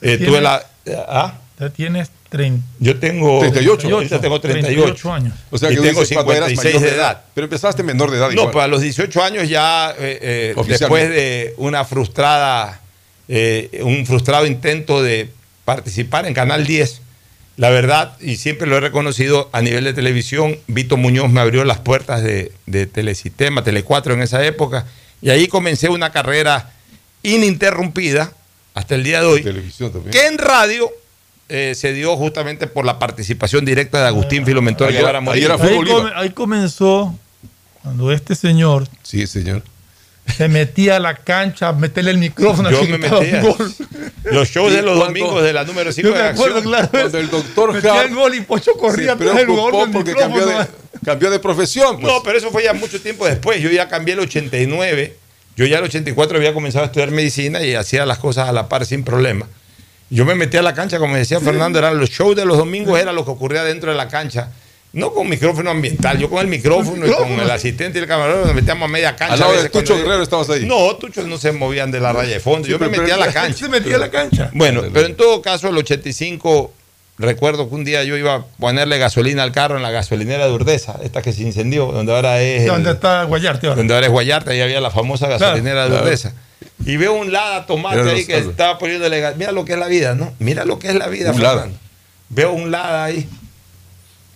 eh, 0.00 0.18
tuve 0.18 0.40
la. 0.40 0.64
¿ah? 1.08 1.38
Ya 1.58 1.70
tienes 1.70 2.10
30. 2.32 2.66
Yo 2.78 2.98
tengo 2.98 3.40
38. 3.40 3.88
ahorita 3.94 4.20
tengo 4.20 4.40
38. 4.40 4.84
38 4.84 5.12
años. 5.12 5.34
O 5.50 5.58
sea 5.58 5.70
y 5.70 5.76
que 5.76 5.82
tengo 5.82 6.00
dices 6.00 6.16
cuando 6.16 6.32
eras 6.32 6.48
56 6.48 6.74
mayor 6.74 6.90
de 6.90 6.96
edad. 6.96 7.22
Pero 7.34 7.44
empezaste 7.44 7.82
menor 7.82 8.10
de 8.10 8.16
edad. 8.16 8.28
No, 8.28 8.32
igual. 8.32 8.50
pues 8.52 8.64
a 8.64 8.68
los 8.68 8.80
18 8.80 9.22
años 9.22 9.48
ya, 9.50 9.90
eh, 9.98 10.54
eh, 10.56 10.62
después 10.66 11.10
de 11.10 11.52
una 11.58 11.84
frustrada, 11.84 12.80
eh, 13.28 13.82
un 13.84 14.06
frustrado 14.06 14.46
intento 14.46 15.02
de 15.02 15.28
participar 15.66 16.26
en 16.26 16.32
Canal 16.32 16.66
10, 16.66 17.01
la 17.56 17.70
verdad, 17.70 18.16
y 18.20 18.36
siempre 18.36 18.66
lo 18.66 18.76
he 18.76 18.80
reconocido 18.80 19.48
a 19.52 19.60
nivel 19.60 19.84
de 19.84 19.92
televisión, 19.92 20.58
Vito 20.68 20.96
Muñoz 20.96 21.30
me 21.30 21.40
abrió 21.40 21.64
las 21.64 21.78
puertas 21.78 22.22
de, 22.22 22.52
de 22.66 22.86
Telesistema, 22.86 23.62
Tele4 23.64 24.14
en 24.14 24.22
esa 24.22 24.44
época, 24.44 24.86
y 25.20 25.30
ahí 25.30 25.48
comencé 25.48 25.88
una 25.88 26.10
carrera 26.10 26.70
ininterrumpida 27.22 28.32
hasta 28.74 28.94
el 28.94 29.04
día 29.04 29.20
de 29.20 29.26
hoy, 29.26 29.42
Televisión 29.42 29.92
también. 29.92 30.12
que 30.12 30.26
en 30.26 30.38
radio 30.38 30.90
eh, 31.48 31.74
se 31.76 31.92
dio 31.92 32.16
justamente 32.16 32.66
por 32.66 32.84
la 32.84 32.98
participación 32.98 33.64
directa 33.64 34.00
de 34.00 34.06
Agustín 34.08 34.46
Filomentor 34.46 34.88
Ahí, 34.88 34.96
Fútbol 35.58 35.88
come- 35.88 36.12
ahí 36.14 36.30
comenzó 36.30 37.14
cuando 37.82 38.12
este 38.12 38.34
señor 38.34 38.86
Sí, 39.02 39.26
señor. 39.26 39.62
Se 40.26 40.48
metía 40.48 40.96
a 40.96 41.00
la 41.00 41.14
cancha 41.16 41.68
a 41.68 41.72
meterle 41.72 42.10
el 42.12 42.18
micrófono 42.18 42.70
Yo 42.70 42.84
me 42.84 42.98
metía. 42.98 43.42
un 43.42 43.50
gol. 43.50 43.74
Los 44.24 44.48
shows 44.48 44.72
de 44.72 44.82
los 44.82 44.98
cuando- 44.98 45.06
domingos 45.06 45.42
de 45.42 45.52
la 45.52 45.64
número 45.64 45.92
5 45.92 46.08
Yo 46.08 46.14
me 46.14 46.22
de 46.22 46.28
acuerdo, 46.28 46.56
acción. 46.58 46.72
claro. 46.72 46.88
Cuando 46.90 47.18
el 47.18 47.30
doctor 47.30 47.72
Metía 47.74 47.94
Hart 47.94 48.08
el 48.08 48.14
gol 48.14 48.34
y 48.34 48.40
Pocho 48.42 48.72
corría 48.74 49.14
del 49.16 49.28
con 49.28 49.38
el 49.38 49.46
porque 49.92 50.10
micrófono. 50.12 50.16
cambió 50.18 50.46
de, 50.46 50.66
cambió 51.04 51.30
de 51.30 51.38
profesión. 51.38 52.00
Pues. 52.00 52.12
No, 52.12 52.22
pero 52.22 52.38
eso 52.38 52.50
fue 52.50 52.62
ya 52.64 52.72
mucho 52.72 53.00
tiempo 53.00 53.26
después. 53.26 53.60
Yo 53.60 53.70
ya 53.70 53.88
cambié 53.88 54.14
el 54.14 54.20
89. 54.20 55.16
Yo 55.56 55.66
ya 55.66 55.78
el 55.78 55.84
84 55.84 56.38
había 56.38 56.54
comenzado 56.54 56.84
a 56.84 56.86
estudiar 56.86 57.10
medicina 57.10 57.62
y 57.62 57.74
hacía 57.74 58.06
las 58.06 58.18
cosas 58.18 58.48
a 58.48 58.52
la 58.52 58.68
par 58.68 58.86
sin 58.86 59.04
problema. 59.04 59.46
Yo 60.08 60.24
me 60.24 60.34
metí 60.34 60.56
a 60.56 60.62
la 60.62 60.74
cancha, 60.74 60.98
como 60.98 61.16
decía 61.16 61.40
Fernando, 61.40 61.78
eran 61.78 61.98
los 61.98 62.10
shows 62.10 62.36
de 62.36 62.44
los 62.44 62.56
domingos, 62.58 62.98
era 63.00 63.12
lo 63.12 63.24
que 63.24 63.30
ocurría 63.30 63.64
dentro 63.64 63.90
de 63.90 63.96
la 63.96 64.08
cancha. 64.08 64.48
No 64.94 65.12
con 65.14 65.26
micrófono 65.28 65.70
ambiental, 65.70 66.18
yo 66.18 66.28
con 66.28 66.40
el 66.40 66.48
micrófono 66.48 67.06
y 67.06 67.10
con 67.10 67.30
el 67.30 67.50
asistente 67.50 67.98
y 67.98 68.02
el 68.02 68.08
camarógrafo 68.08 68.46
nos 68.48 68.54
metíamos 68.54 68.86
a 68.86 68.92
media 68.92 69.16
cancha. 69.16 69.32
Al 69.34 69.40
lado 69.40 69.62
de 69.62 69.68
Tucho 69.70 69.96
Guerrero 69.96 70.22
estabas 70.22 70.50
ahí. 70.50 70.66
No, 70.66 70.96
Tucho 70.96 71.22
no 71.26 71.38
se 71.38 71.50
movían 71.52 71.90
de 71.90 71.98
la 72.00 72.12
raya 72.12 72.34
de 72.34 72.40
fondo. 72.40 72.68
Yo 72.68 72.78
me 72.78 72.88
pero- 72.90 73.02
metí 73.02 73.10
a 73.12 73.16
la 73.16 73.32
cancha. 73.32 73.56
Se 73.64 73.68
metía 73.70 73.96
a 73.96 73.98
la 73.98 74.10
cancha. 74.10 74.50
Bueno, 74.52 74.82
pero 74.92 75.06
en 75.06 75.14
todo 75.16 75.40
caso, 75.40 75.68
el 75.68 75.78
85, 75.78 76.72
recuerdo 77.16 77.70
que 77.70 77.74
un 77.74 77.84
día 77.84 78.04
yo 78.04 78.18
iba 78.18 78.34
a 78.34 78.44
ponerle 78.58 78.98
gasolina 78.98 79.42
al 79.44 79.52
carro 79.52 79.76
en 79.76 79.82
la 79.82 79.90
gasolinera 79.90 80.46
de 80.46 80.52
Urdesa, 80.52 80.98
esta 81.02 81.22
que 81.22 81.32
se 81.32 81.42
incendió, 81.42 81.86
donde 81.86 82.14
ahora 82.14 82.42
es. 82.42 82.62
el- 82.62 82.68
¿Dónde 82.68 82.90
está 82.90 83.24
Guayarte 83.24 83.68
ahora? 83.68 83.76
donde 83.78 83.94
ahora 83.94 84.06
es 84.06 84.12
Guayarta, 84.12 84.50
ahí 84.50 84.60
había 84.60 84.80
la 84.82 84.90
famosa 84.90 85.26
gasolinera 85.26 85.84
de 85.84 85.88
claro. 85.90 86.04
Urdesa. 86.04 86.34
Y 86.84 86.98
veo 86.98 87.14
un 87.14 87.32
Lada 87.32 87.64
tomate 87.64 87.98
ahí 88.10 88.26
que 88.26 88.34
Lada. 88.40 88.50
estaba 88.50 88.78
poniéndole. 88.78 89.34
Mira 89.36 89.52
lo 89.52 89.64
que 89.64 89.72
es 89.72 89.78
la 89.78 89.86
vida, 89.86 90.14
¿no? 90.14 90.34
Mira 90.38 90.66
lo 90.66 90.78
que 90.78 90.88
es 90.88 90.94
la 90.96 91.06
vida. 91.06 91.32
Veo 92.28 92.52
un 92.52 92.70
Lada 92.70 93.04
ahí. 93.04 93.26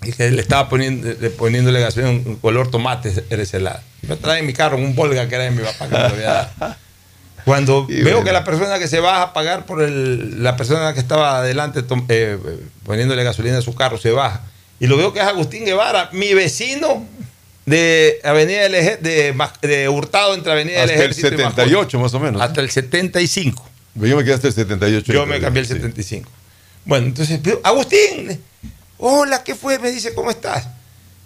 Y 0.07 0.13
que 0.13 0.31
le 0.31 0.41
estaba 0.41 0.69
poniendo, 0.69 1.09
le- 1.21 1.31
poniéndole 1.31 1.81
gasolina, 1.81 2.11
un 2.11 2.37
color 2.37 2.71
tomate, 2.71 3.13
era 3.31 3.43
ese 3.43 3.59
Lada. 3.61 3.83
Yo 4.03 4.17
traía 4.19 4.39
en 4.41 4.47
mi 4.47 4.53
carro 4.53 4.77
un 4.77 4.95
Volga 4.95 5.29
que 5.29 5.35
era 5.35 5.45
de 5.45 5.51
mi 5.51 5.63
papá 5.63 5.87
que 5.89 5.95
me 5.95 5.99
lo 6.01 6.07
había 6.07 6.33
dado. 6.59 6.77
Cuando 7.45 7.87
Y 7.91 7.95
veo 8.03 8.05
bueno. 8.17 8.25
que 8.25 8.33
la 8.33 8.45
persona 8.45 8.79
que 8.79 8.89
se 8.89 9.01
baja 9.01 9.23
a 9.23 9.33
pagar 9.33 9.67
por 9.67 9.83
el, 9.83 10.43
la 10.43 10.57
persona 10.57 10.93
que 10.95 11.01
estaba 11.01 11.39
adelante 11.39 11.83
eh, 12.09 12.39
poniéndole 12.85 13.25
gasolina 13.25 13.59
a 13.59 13.63
su 13.63 13.75
carro 13.75 13.99
se 13.99 14.11
baja. 14.11 14.43
Y 14.79 14.87
lo 14.87 14.97
veo 14.97 15.13
que 15.13 15.21
es 15.21 15.25
Agustín 15.27 15.65
Guevara, 15.65 16.11
mi 16.13 16.35
vecino 16.35 17.05
de 17.65 18.21
Avenida 18.23 18.63
del 18.63 18.75
Eje- 18.75 18.99
de, 19.01 19.35
de 19.69 19.89
Hurtado 19.89 20.35
entre 20.35 20.53
Avenida 20.53 20.81
del 20.83 20.91
Hasta 20.91 20.95
el 20.95 21.01
Ejército 21.11 21.29
y 21.29 21.31
Mascota. 21.39 21.63
78 21.65 21.99
más 22.01 22.15
o 22.15 22.21
menos. 22.21 22.41
Hasta 22.43 22.61
el 22.61 22.71
75. 22.71 23.69
Yo 23.97 24.17
me 24.17 24.23
quedé 24.25 24.35
hasta 24.35 24.49
el 24.49 24.55
78. 24.55 25.13
Yo 25.13 25.27
me 25.27 25.41
cambié 25.41 25.63
el 25.63 25.67
75. 25.69 26.29
Bueno, 26.85 27.07
entonces, 27.07 27.41
Agustín, 27.65 28.41
hola, 28.99 29.43
¿qué 29.45 29.55
fue? 29.55 29.79
Me 29.79 29.91
dice, 29.91 30.15
¿cómo 30.15 30.31
estás? 30.31 30.69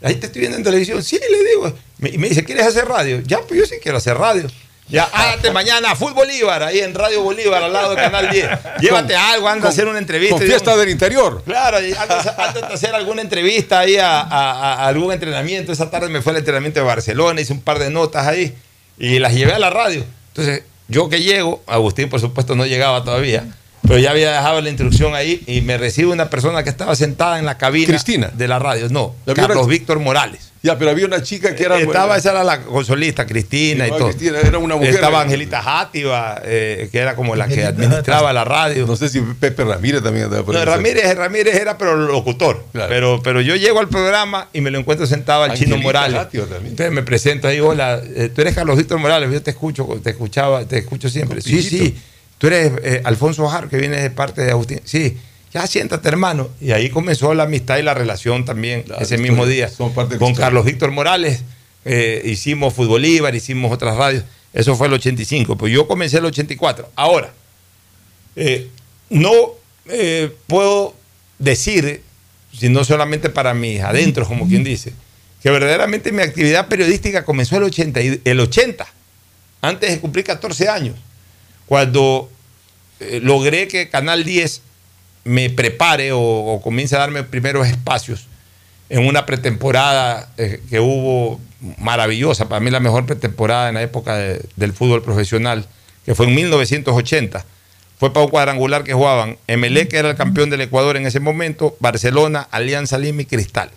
Ahí 0.03 0.15
te 0.17 0.27
estoy 0.27 0.41
viendo 0.41 0.57
en 0.59 0.65
televisión. 0.65 1.03
Sí, 1.03 1.19
le 1.31 1.45
digo. 1.51 1.73
Me- 1.99 2.11
Y 2.11 2.19
me 2.19 2.29
dice, 2.29 2.45
¿quieres 2.45 2.67
hacer 2.67 2.87
radio? 2.87 3.21
Ya, 3.27 3.41
pues 3.41 3.61
yo 3.61 3.67
sí 3.67 3.77
quiero 3.83 3.99
hacer 3.99 4.17
radio. 4.17 4.49
Ya, 4.89 5.05
hágate 5.13 5.51
mañana 5.53 5.93
a 5.93 5.95
Fútbol 5.97 6.15
Bolívar, 6.15 6.63
ahí 6.65 6.81
en 6.81 6.95
Radio 6.95 7.23
Bolívar, 7.23 7.63
al 7.63 7.73
lado 7.73 7.91
de 7.91 7.97
Canal 7.97 8.29
10. 8.31 8.49
Llévate 8.81 9.15
algo, 9.15 9.49
anda 9.49 9.67
a 9.69 9.71
hacer 9.71 9.87
una 9.87 9.99
entrevista. 9.99 10.37
Con 10.39 10.47
fiesta 10.47 10.77
del 10.77 10.89
interior. 10.89 11.43
Claro, 11.45 11.77
antes 11.77 12.63
de 12.69 12.75
hacer 12.75 12.95
alguna 12.95 13.23
entrevista 13.23 13.81
ahí 13.81 13.97
a, 13.99 14.21
a- 14.21 14.75
a 14.75 14.87
algún 14.89 15.13
entrenamiento, 15.13 15.71
esa 15.71 15.91
tarde 15.91 16.09
me 16.09 16.23
fue 16.23 16.33
al 16.33 16.39
entrenamiento 16.39 16.81
de 16.81 16.87
Barcelona, 16.87 17.41
hice 17.41 17.53
un 17.53 17.61
par 17.61 17.79
de 17.79 17.91
notas 17.91 18.27
ahí 18.27 18.55
y 18.99 19.19
las 19.21 19.33
llevé 19.35 19.53
a 19.53 19.59
la 19.59 19.71
radio. 19.71 20.05
Entonces, 20.29 20.63
yo 20.89 21.09
que 21.09 21.21
llego, 21.21 21.63
Agustín 21.69 22.09
por 22.09 22.19
supuesto 22.21 22.57
no 22.57 22.67
llegaba 22.67 23.05
todavía, 23.05 23.45
pero 23.83 23.99
ya 23.99 24.11
había 24.11 24.33
dejado 24.33 24.61
la 24.61 24.69
instrucción 24.69 25.15
ahí 25.15 25.43
y 25.47 25.61
me 25.63 25.79
recibe 25.79 26.11
una 26.11 26.31
persona 26.31 26.63
que 26.63 26.71
estaba 26.71 26.95
sentada 26.97 27.39
en 27.39 27.45
la 27.47 27.59
cabina 27.59 27.87
Cristina. 27.89 28.31
de 28.35 28.49
la 28.49 28.59
radio. 28.59 28.89
No, 28.91 29.15
La 29.27 29.35
Carlos 29.35 29.65
una- 29.65 29.67
Víctor 29.73 29.99
Morales. 29.99 30.49
Ya, 30.63 30.77
pero 30.79 30.91
había 30.91 31.07
una 31.07 31.23
chica 31.23 31.55
que 31.57 31.63
era. 31.65 31.79
Estaba, 31.79 32.19
esa 32.19 32.33
era 32.33 32.45
la 32.45 32.61
consolista, 32.61 33.25
Cristina 33.25 33.87
y 33.87 33.91
No, 33.93 33.97
todo. 33.97 34.09
Cristina 34.11 34.41
era 34.41 34.59
una 34.59 34.77
mujer. 34.77 34.91
Estaba 34.93 35.23
Angelita 35.23 35.63
Játiva, 35.63 36.39
eh, 36.45 36.91
que 36.93 36.99
era 36.99 37.17
como 37.17 37.35
la 37.35 37.49
que 37.49 37.65
administraba 37.65 38.31
la 38.35 38.45
radio. 38.45 38.87
No 38.87 38.95
sé 38.95 39.09
si 39.09 39.23
Pepe 39.23 39.65
Ramírez 39.65 40.03
también 40.03 40.27
andaba 40.27 40.45
por 40.45 40.55
No. 40.55 40.63
Ramírez, 40.63 41.17
Ramírez 41.17 41.55
era 41.55 41.79
pero 41.79 41.97
locutor. 41.97 42.63
Pero, 42.73 43.23
pero 43.25 43.41
yo 43.41 43.57
llego 43.57 43.81
al 43.81 43.89
programa 43.89 44.49
y 44.53 44.61
me 44.61 44.71
lo 44.71 44.79
encuentro 44.79 45.07
sentado 45.07 45.45
al 45.45 45.55
Chino 45.55 45.79
Morales. 45.79 46.19
Játiva 46.19 46.45
también. 46.45 46.73
Entonces 46.73 46.93
me 46.93 47.03
presento 47.05 47.49
ahí, 47.49 47.59
hola, 47.61 47.99
eh, 48.15 48.29
tú 48.35 48.43
eres 48.43 48.55
Carlos 48.55 48.77
Víctor 48.77 48.99
Morales, 48.99 49.33
yo 49.33 49.41
te 49.43 49.53
escucho, 49.53 49.89
te 50.03 50.11
escuchaba, 50.11 50.67
te 50.67 50.77
escucho 50.77 51.09
siempre. 51.09 51.41
Sí, 51.41 51.63
sí. 51.63 51.97
Tú 52.41 52.47
eres 52.49 52.73
eh, 52.83 53.01
Alfonso 53.05 53.47
Jar, 53.49 53.69
que 53.69 53.77
viene 53.77 54.01
de 54.01 54.11
parte 54.11 54.43
de 54.43 54.51
Agustín. 54.51 54.81
Sí, 54.85 55.17
ya 55.53 55.67
siéntate, 55.67 56.09
hermano. 56.09 56.49
Y 56.61 56.73
ahí 56.73 56.91
comenzó 56.91 57.33
la 57.35 57.43
amistad 57.45 57.77
y 57.79 57.83
la 57.83 57.95
relación 57.95 58.45
también 58.45 58.85
ese 58.99 59.19
mismo 59.19 59.47
día. 59.47 59.69
Son 59.69 59.93
parte 59.95 60.17
Con 60.19 60.29
historia. 60.31 60.47
Carlos 60.47 60.65
Víctor 60.65 60.91
Morales. 60.91 61.43
eh, 61.85 62.23
hicimos 62.25 62.75
Futbolívar, 62.75 63.35
hicimos 63.35 63.71
otras 63.73 63.97
radios. 63.97 64.25
Eso 64.53 64.75
fue 64.77 64.87
el 64.89 64.95
85. 64.95 65.57
Pues 65.57 65.73
yo 65.73 65.87
comencé 65.87 66.19
el 66.19 66.25
84. 66.25 66.91
Ahora, 66.97 67.33
eh, 68.37 68.69
no 69.11 69.31
puedo 70.47 70.95
decir, 71.39 72.03
sino 72.57 72.85
solamente 72.85 73.29
para 73.29 73.55
mis 73.55 73.81
adentros, 73.81 74.29
como 74.29 74.47
quien 74.49 74.63
dice, 74.65 74.93
que 75.43 75.51
verdaderamente 75.51 76.13
mi 76.13 76.23
actividad 76.23 76.69
periodística 76.69 77.25
comenzó 77.25 77.57
el 77.57 77.65
80, 77.65 78.01
y- 78.03 78.21
el 78.25 78.41
80 78.41 78.87
antes 79.63 79.91
de 79.91 80.01
cumplir 80.01 80.25
14 80.25 80.69
años, 80.69 80.97
cuando 81.71 82.29
eh, 82.99 83.21
logré 83.23 83.69
que 83.69 83.89
Canal 83.89 84.25
10 84.25 84.61
me 85.23 85.51
prepare 85.51 86.11
o, 86.13 86.61
comience 86.65 86.97
a 86.97 86.99
darme 86.99 87.23
primeros 87.23 87.69
espacios 87.69 88.27
en 88.89 89.07
una 89.07 89.25
pretemporada 89.25 90.29
eh, 90.37 90.61
que 90.69 90.81
hubo 90.81 91.39
maravillosa, 91.79 92.49
para 92.49 92.59
mí 92.59 92.73
la 92.73 92.81
mejor 92.81 93.07
pretemporada 93.07 93.69
en 93.69 93.77
la 93.77 93.83
época 93.83 94.17
de- 94.17 94.43
del 94.57 94.73
fútbol 94.73 95.01
profesional, 95.05 95.65
que 96.05 96.17
fue 96.17 96.27
en 96.27 96.35
1980. 96.35 97.45
Fue 98.01 98.13
para 98.13 98.25
un 98.25 98.31
cuadrangular 98.33 98.83
que 98.83 98.93
jugaban 98.93 99.39
Emelec, 99.47 99.91
que 99.91 99.99
era 99.99 100.11
el 100.11 100.17
campeón 100.17 100.51
del 100.51 100.63
Ecuador 100.63 100.97
en 100.97 101.07
ese 101.07 101.21
momento, 101.21 101.77
Barcelona, 101.79 102.49
Alianza 102.51 102.99
Lima 102.99 103.23
y 103.23 103.27
Cristal. 103.27 103.71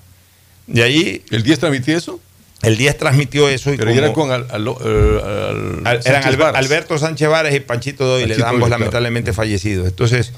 Y 0.68 0.82
ahí... 0.82 1.24
¿El 1.30 1.44
10 1.44 1.60
transmitía 1.60 1.96
eso? 1.96 2.20
El 2.64 2.78
10 2.78 2.98
transmitió 2.98 3.50
eso. 3.50 3.72
Y 3.74 3.78
Pero 3.78 3.90
como- 3.92 4.00
ya 4.02 4.06
era 4.06 4.14
con 4.14 4.32
al, 4.32 4.48
al- 4.50 4.68
eh, 4.68 5.22
al- 5.86 6.02
eran 6.06 6.24
Sánchez. 6.24 6.40
Alberto 6.56 6.98
Sánchez 6.98 7.28
Varas 7.30 7.54
y 7.54 7.60
Panchito 7.60 8.06
Doyle, 8.06 8.28
Panchito 8.30 8.48
ambos 8.48 8.68
claro. 8.68 8.80
lamentablemente 8.80 9.34
fallecidos. 9.34 9.88
Entonces, 9.88 10.32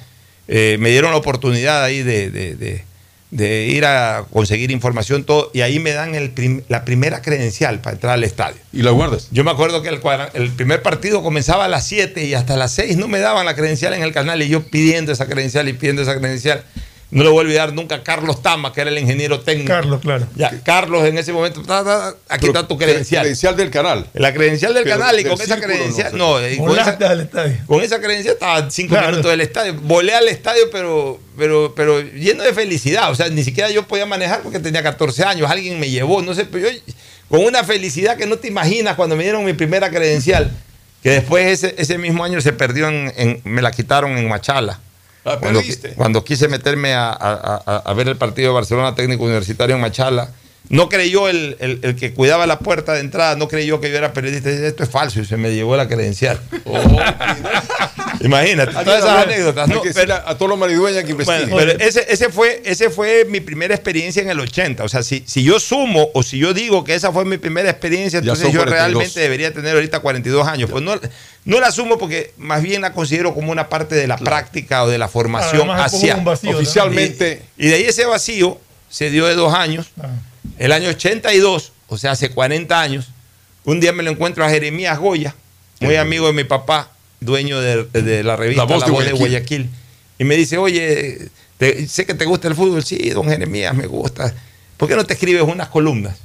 eh, 0.48 0.78
me 0.80 0.90
dieron 0.90 1.12
la 1.12 1.18
oportunidad 1.18 1.84
ahí 1.84 2.04
de, 2.04 2.30
de- 2.32 2.56
de- 2.56 2.84
de 3.32 3.66
ir 3.66 3.86
a 3.86 4.24
conseguir 4.32 4.72
información, 4.72 5.24
todo, 5.26 5.52
y 5.54 5.62
ahí 5.62 5.80
me 5.80 5.92
dan 5.92 6.16
el 6.16 6.30
prim- 6.32 6.62
la 6.70 6.86
primera 6.86 7.22
credencial 7.22 7.80
para 7.82 7.96
entrar 7.96 8.14
al 8.14 8.24
estadio. 8.24 8.56
¿Y 8.72 8.82
la 8.82 8.92
guardas? 8.92 9.28
Yo 9.32 9.44
me 9.44 9.52
acuerdo 9.52 9.82
que 9.82 9.90
el, 9.90 10.00
el 10.36 10.52
primer 10.52 10.82
partido 10.82 11.22
comenzaba 11.22 11.66
a 11.66 11.68
las 11.68 11.86
7 11.88 12.24
y 12.24 12.34
hasta 12.34 12.56
las 12.56 12.72
6 12.74 12.96
no 12.98 13.08
me 13.08 13.20
daban 13.20 13.46
la 13.46 13.56
credencial 13.56 13.94
en 13.94 14.04
el 14.04 14.14
canal 14.14 14.42
y 14.42 14.48
yo 14.48 14.64
pidiendo 14.68 15.12
esa 15.12 15.26
credencial 15.28 15.68
y 15.68 15.74
pidiendo 15.74 16.02
esa 16.04 16.18
credencial. 16.18 16.64
No 17.16 17.24
le 17.24 17.30
voy 17.30 17.38
a 17.40 17.42
olvidar 17.42 17.74
nunca 17.74 17.96
a 17.96 18.04
Carlos 18.04 18.42
Tama, 18.42 18.74
que 18.74 18.82
era 18.82 18.90
el 18.90 19.00
ingeniero 19.00 19.40
técnico. 19.40 19.70
Carlos, 19.70 20.02
claro. 20.02 20.28
Ya, 20.36 20.52
Carlos 20.64 21.06
en 21.06 21.18
ese 21.18 21.32
momento, 21.32 21.62
ta, 21.64 21.84
ta, 21.84 22.16
aquí 22.28 22.48
está 22.48 22.68
tu 22.68 22.78
credencial. 22.78 23.22
Credencial 23.22 23.56
del 23.56 23.72
canal. 23.72 24.06
La 24.14 24.34
credencial 24.34 24.74
del 24.74 24.84
Pero 24.84 24.98
canal 25.00 25.20
y 25.20 25.24
del 25.24 25.32
con 25.32 25.42
esa 25.42 25.56
no, 25.56 25.62
credencial. 25.62 26.18
No, 26.18 26.32
con 26.34 26.44
esa, 26.44 26.62
Volaste 26.62 27.06
al 27.06 27.22
estadio. 27.22 27.58
con 27.66 27.82
esa 27.82 28.00
credencial 28.02 28.34
estaba 28.34 28.70
cinco 28.70 28.90
Claro. 28.96 29.08
minutos 29.12 29.32
del 29.32 29.42
estadio. 29.42 29.74
Volé 29.82 30.14
al 30.14 30.28
estadio, 30.28 30.64
pero, 30.72 31.20
pero, 31.38 31.74
pero 31.76 32.02
lleno 32.02 32.44
de 32.44 32.54
felicidad. 32.54 33.10
O 33.10 33.16
sea, 33.16 33.30
ni 33.30 33.44
siquiera 33.46 33.70
yo 33.72 33.88
podía 33.88 34.06
manejar 34.06 34.42
porque 34.42 34.60
tenía 34.60 34.84
14 34.84 35.24
años. 35.24 35.50
Alguien 35.50 35.80
me 35.80 35.90
llevó, 35.90 36.22
no 36.22 36.34
sé, 36.34 36.44
pero 36.46 36.70
yo 36.70 36.78
con 37.30 37.44
una 37.46 37.64
felicidad 37.64 38.18
que 38.18 38.26
no 38.26 38.36
te 38.38 38.50
imaginas 38.50 38.96
cuando 38.96 39.16
me 39.16 39.24
dieron 39.24 39.44
mi 39.46 39.54
primera 39.54 39.90
credencial. 39.90 40.52
Que 41.02 41.12
después 41.12 41.46
ese, 41.48 41.76
ese 41.78 41.98
mismo 41.98 42.24
año 42.24 42.42
se 42.42 42.52
perdió 42.52 42.90
en, 42.90 43.14
en- 43.16 43.42
me 43.46 43.62
la 43.62 43.72
quitaron 43.72 44.18
en 44.18 44.28
Machala. 44.28 44.80
Ah, 45.26 45.38
Cuando, 45.40 45.60
quise 46.24 46.48
meterme 46.48 46.94
a, 46.94 47.10
a- 47.10 47.62
a- 47.66 47.78
a 47.78 47.94
ver 47.94 48.08
el 48.08 48.16
partido 48.16 48.50
de 48.50 48.54
Barcelona 48.56 48.94
Técnico 48.94 49.24
Universitario 49.24 49.76
en 49.76 49.82
Machala, 49.82 50.30
no 50.70 50.90
creyó 50.90 51.28
el, 51.30 51.58
el- 51.60 51.80
el 51.84 51.96
que 51.96 52.14
cuidaba 52.14 52.46
la 52.48 52.60
puerta 52.60 52.94
de 52.94 53.00
entrada, 53.02 53.36
no 53.36 53.48
creyó 53.48 53.80
que 53.82 53.90
yo 53.92 53.98
era 53.98 54.14
periodista. 54.14 54.50
Dice, 54.50 54.68
Esto 54.68 54.84
es 54.84 54.90
falso 54.90 55.20
y 55.22 55.26
se 55.26 55.38
me 55.38 55.54
llevó 55.54 55.76
la 55.78 55.88
credencial. 55.88 56.40
Imagínate, 58.22 58.72
Aquí 58.76 58.86
todas 58.86 59.04
esas 59.04 59.24
anécdotas. 59.26 59.68
¿no? 59.70 59.82
Pero- 59.94 60.14
a 60.16 60.36
todos 60.38 60.50
los 60.50 60.58
maridueñas 60.58 61.04
que 61.04 61.12
investiguen. 61.12 61.50
bueno, 61.50 61.74
pero 61.78 61.84
ese, 61.88 62.06
ese, 62.10 62.30
fue, 62.30 62.62
ese 62.66 62.90
fue 62.90 63.26
mi 63.26 63.40
primera 63.40 63.76
experiencia 63.76 64.22
en 64.22 64.30
el 64.30 64.40
80. 64.40 64.84
O 64.84 64.90
sea, 64.90 65.04
si, 65.04 65.24
si 65.28 65.44
yo 65.44 65.60
sumo 65.60 66.10
o 66.14 66.24
si 66.24 66.38
yo 66.40 66.54
digo 66.54 66.84
que 66.84 66.96
esa 66.96 67.12
fue 67.12 67.26
mi 67.26 67.38
primera 67.38 67.70
experiencia, 67.70 68.20
entonces 68.20 68.46
yo 68.52 68.62
42. 68.62 68.72
realmente 68.94 69.20
debería 69.20 69.54
tener 69.54 69.76
ahorita 69.76 70.00
42 70.00 70.48
años. 70.48 70.70
Pues 70.72 70.84
no, 70.84 71.00
no 71.44 71.60
la 71.60 71.72
sumo 71.72 71.98
porque 71.98 72.34
más 72.38 72.62
bien 72.64 72.82
la 72.82 72.94
considero 72.94 73.34
como 73.34 73.52
una 73.52 73.70
parte 73.70 73.96
de 73.96 74.08
la 74.08 74.18
práctica 74.18 74.84
o 74.84 74.90
de 74.90 74.98
la 74.98 75.08
formación 75.08 75.70
Además, 75.70 75.94
hacia. 75.94 76.16
Oficialmente. 76.56 77.44
Y, 77.58 77.66
y 77.68 77.70
de 77.70 77.76
ahí 77.76 77.84
ese 77.84 78.06
vacío 78.06 78.60
se 78.90 79.10
dio 79.10 79.26
de 79.26 79.36
dos 79.36 79.54
años. 79.54 79.88
Ah. 80.02 80.10
El 80.58 80.72
año 80.72 80.90
82, 80.90 81.72
o 81.88 81.98
sea, 81.98 82.12
hace 82.12 82.30
40 82.30 82.80
años, 82.82 83.08
un 83.64 83.80
día 83.80 83.92
me 83.94 84.04
lo 84.04 84.12
encuentro 84.12 84.46
a 84.46 84.50
Jeremías 84.50 84.98
Goya, 85.00 85.36
muy 85.80 85.96
amigo 85.96 86.28
de 86.28 86.34
mi 86.34 86.44
papá, 86.44 86.92
dueño 87.20 87.60
de, 87.60 87.84
de 87.86 88.24
la 88.24 88.36
revista 88.36 88.64
La 88.64 88.66
Voz 88.74 88.86
de 88.86 88.92
Guayaquil. 88.92 89.20
Guayaquil. 89.20 89.70
Y 90.20 90.24
me 90.24 90.36
dice, 90.38 90.58
oye, 90.58 91.30
te- 91.58 91.88
sé 91.88 92.06
que 92.06 92.14
te 92.14 92.26
gusta 92.26 92.48
el 92.48 92.56
fútbol. 92.56 92.84
Sí, 92.84 93.10
don 93.10 93.28
Jeremías, 93.28 93.76
me 93.76 93.86
gusta. 93.88 94.34
¿Por 94.78 94.88
qué 94.88 94.96
no 94.96 95.04
te 95.06 95.14
escribes 95.14 95.42
unas 95.44 95.68
columnas? 95.70 96.18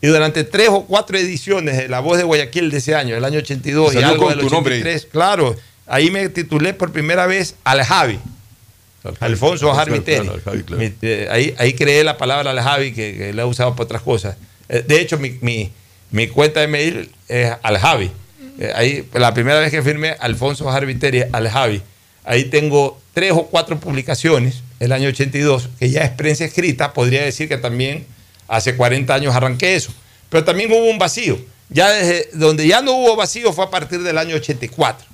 Y 0.00 0.06
durante 0.08 0.44
tres 0.44 0.68
o 0.70 0.84
cuatro 0.84 1.16
ediciones 1.18 1.76
de 1.78 1.88
La 1.88 2.00
Voz 2.00 2.18
de 2.18 2.24
Guayaquil 2.24 2.70
de 2.70 2.78
ese 2.78 2.94
año, 2.94 3.16
el 3.16 3.24
año 3.24 3.38
82 3.38 3.94
y 3.94 3.98
algo 4.02 4.24
con 4.26 4.36
del 4.36 4.46
tu 4.46 4.50
nombre 4.52 4.74
ahí. 4.74 4.80
83, 4.82 5.10
claro, 5.10 5.56
ahí 5.86 6.10
me 6.10 6.28
titulé 6.28 6.74
por 6.74 6.92
primera 6.92 7.26
vez 7.26 7.54
al 7.64 7.82
Javi. 7.82 8.18
Alfonso 9.20 9.66
claro, 9.66 10.40
Javi, 10.44 10.62
claro. 10.62 10.82
Mi- 10.82 10.92
eh, 11.02 11.28
ahí, 11.30 11.54
ahí 11.58 11.74
creé 11.74 12.04
la 12.04 12.16
palabra 12.16 12.50
al 12.50 12.60
Javi 12.60 12.92
que, 12.92 13.16
que 13.16 13.32
la 13.32 13.42
he 13.42 13.44
usado 13.44 13.72
para 13.72 13.84
otras 13.84 14.02
cosas. 14.02 14.36
Eh, 14.68 14.82
de 14.86 15.00
hecho, 15.00 15.18
mi, 15.18 15.36
mi- 15.40 15.70
mi 16.10 16.28
cuenta 16.28 16.60
de 16.60 16.68
mail 16.68 17.10
es 17.28 17.52
al 17.62 17.78
Javi. 17.78 18.10
Eh, 18.58 18.72
ahí, 18.74 19.08
la 19.12 19.34
primera 19.34 19.58
vez 19.60 19.70
que 19.70 19.82
firmé 19.82 20.16
Alfonso 20.20 20.64
Jarviteri 20.70 21.24
al 21.32 21.48
Javi, 21.48 21.82
ahí 22.24 22.44
tengo 22.44 23.00
tres 23.12 23.32
o 23.32 23.46
cuatro 23.46 23.78
publicaciones, 23.80 24.62
el 24.80 24.92
año 24.92 25.08
82, 25.08 25.68
que 25.78 25.90
ya 25.90 26.02
es 26.02 26.10
prensa 26.10 26.44
escrita, 26.44 26.92
podría 26.92 27.22
decir 27.24 27.48
que 27.48 27.58
también 27.58 28.06
hace 28.48 28.76
40 28.76 29.14
años 29.14 29.34
arranqué 29.34 29.74
eso. 29.76 29.92
Pero 30.30 30.44
también 30.44 30.70
hubo 30.72 30.88
un 30.90 30.98
vacío. 30.98 31.38
Ya 31.68 31.90
desde 31.90 32.28
donde 32.34 32.66
ya 32.66 32.82
no 32.82 32.92
hubo 32.92 33.16
vacío 33.16 33.52
fue 33.52 33.64
a 33.64 33.70
partir 33.70 34.02
del 34.02 34.18
año 34.18 34.36
84. 34.36 35.06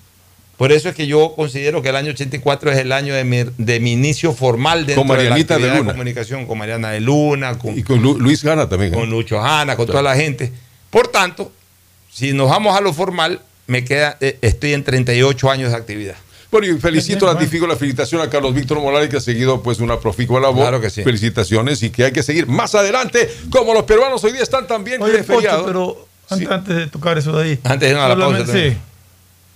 Por 0.61 0.73
eso 0.73 0.91
es 0.91 0.95
que 0.95 1.07
yo 1.07 1.32
considero 1.35 1.81
que 1.81 1.89
el 1.89 1.97
año 1.97 2.11
84 2.11 2.70
es 2.70 2.77
el 2.77 2.93
año 2.93 3.15
de 3.15 3.24
mi, 3.24 3.45
de 3.57 3.81
mi 3.81 3.93
inicio 3.93 4.35
formal 4.35 4.85
dentro 4.85 5.07
Con 5.07 5.16
de 5.16 5.31
la 5.31 5.35
de 5.35 5.85
comunicación, 5.87 6.45
con 6.45 6.59
Mariana 6.59 6.91
de 6.91 7.01
Luna, 7.01 7.57
con, 7.57 7.78
Y 7.78 7.82
con 7.82 8.03
Lu- 8.03 8.19
Luis 8.19 8.45
Gana 8.45 8.69
también. 8.69 8.93
¿eh? 8.93 8.97
con 8.99 9.09
Lucho 9.09 9.41
Hanna, 9.41 9.74
con 9.74 9.87
toda 9.87 10.03
la 10.03 10.15
gente. 10.15 10.53
Por 10.91 11.09
tanto, 11.09 11.51
si 12.12 12.35
nos 12.35 12.51
vamos 12.51 12.77
a 12.77 12.82
lo 12.82 12.93
formal, 12.93 13.41
me 13.69 13.87
queda, 13.87 14.19
eh, 14.20 14.37
estoy 14.43 14.74
en 14.74 14.85
38 14.85 15.51
años 15.51 15.70
de 15.70 15.78
actividad. 15.78 16.16
Bueno, 16.51 16.66
y 16.66 16.78
felicito, 16.78 17.24
ratifico 17.32 17.66
la 17.66 17.77
felicitación 17.77 18.20
a 18.20 18.28
Carlos 18.28 18.53
Víctor 18.53 18.81
Morales, 18.81 19.09
que 19.09 19.16
ha 19.16 19.20
seguido 19.23 19.62
pues 19.62 19.81
una 19.81 19.99
proficua 19.99 20.41
labor. 20.41 20.61
Claro 20.65 20.81
que 20.82 20.91
sí. 20.91 21.03
Felicitaciones 21.03 21.82
y 21.82 21.89
que 21.89 22.05
hay 22.05 22.12
que 22.12 22.23
seguir 22.23 22.47
más 22.47 22.74
adelante, 22.74 23.31
como 23.49 23.73
los 23.73 23.85
peruanos 23.85 24.23
hoy 24.24 24.32
día 24.32 24.43
están 24.43 24.66
también. 24.66 25.01
Pocho, 25.27 25.62
pero 25.65 26.07
antes, 26.28 26.49
antes 26.51 26.77
de 26.77 26.87
tocar 26.89 27.16
eso 27.16 27.32
de 27.39 27.45
ahí. 27.45 27.59
Antes 27.65 27.89
de 27.89 27.99
a 27.99 28.09
la 28.09 28.16
pausa. 28.16 28.45
Sí. 28.53 28.77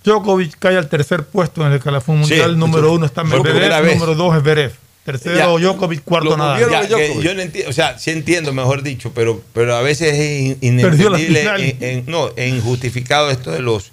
Djokovic 0.05 0.55
cae 0.59 0.77
al 0.77 0.87
tercer 0.87 1.25
puesto 1.25 1.61
en 1.61 1.67
el 1.71 1.77
escalafón 1.77 2.23
Sí, 2.25 2.33
mundial. 2.33 2.57
número 2.59 2.93
uno 2.93 3.05
está 3.05 3.23
Medvedev, 3.23 3.93
número 3.95 4.15
dos 4.15 4.35
es 4.37 4.43
Berev. 4.43 4.71
Tercero 5.03 5.35
Ya. 5.37 5.45
Djokovic, 5.67 6.03
cuarto 6.03 6.29
Lo 6.31 6.37
Nadal. 6.37 6.61
movieron 6.61 6.87
Ya, 6.89 7.21
yo 7.21 7.33
no 7.35 7.41
entiendo, 7.41 7.69
o 7.69 7.73
sea, 7.73 7.99
sí 7.99 8.09
entiendo, 8.11 8.53
mejor 8.53 8.81
dicho, 8.81 9.11
pero, 9.13 9.41
pero 9.53 9.75
a 9.75 9.81
veces 9.81 10.13
es 10.13 10.57
inentendible, 10.61 11.17
final. 11.19 11.61
en- 11.61 11.77
en- 11.83 12.03
no, 12.07 12.29
e 12.35 12.47
injustificado 12.47 13.29
esto 13.29 13.51
de 13.51 13.59
los, 13.59 13.91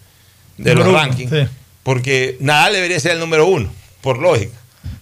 de 0.56 0.74
Número 0.74 0.78
los 0.78 0.88
uno, 0.88 0.98
rankings, 0.98 1.30
sí. 1.30 1.46
porque 1.82 2.36
Nadal 2.40 2.72
debería 2.72 2.98
ser 2.98 3.12
el 3.12 3.18
número 3.20 3.46
uno, 3.46 3.70
por 4.00 4.18
lógica. 4.18 4.56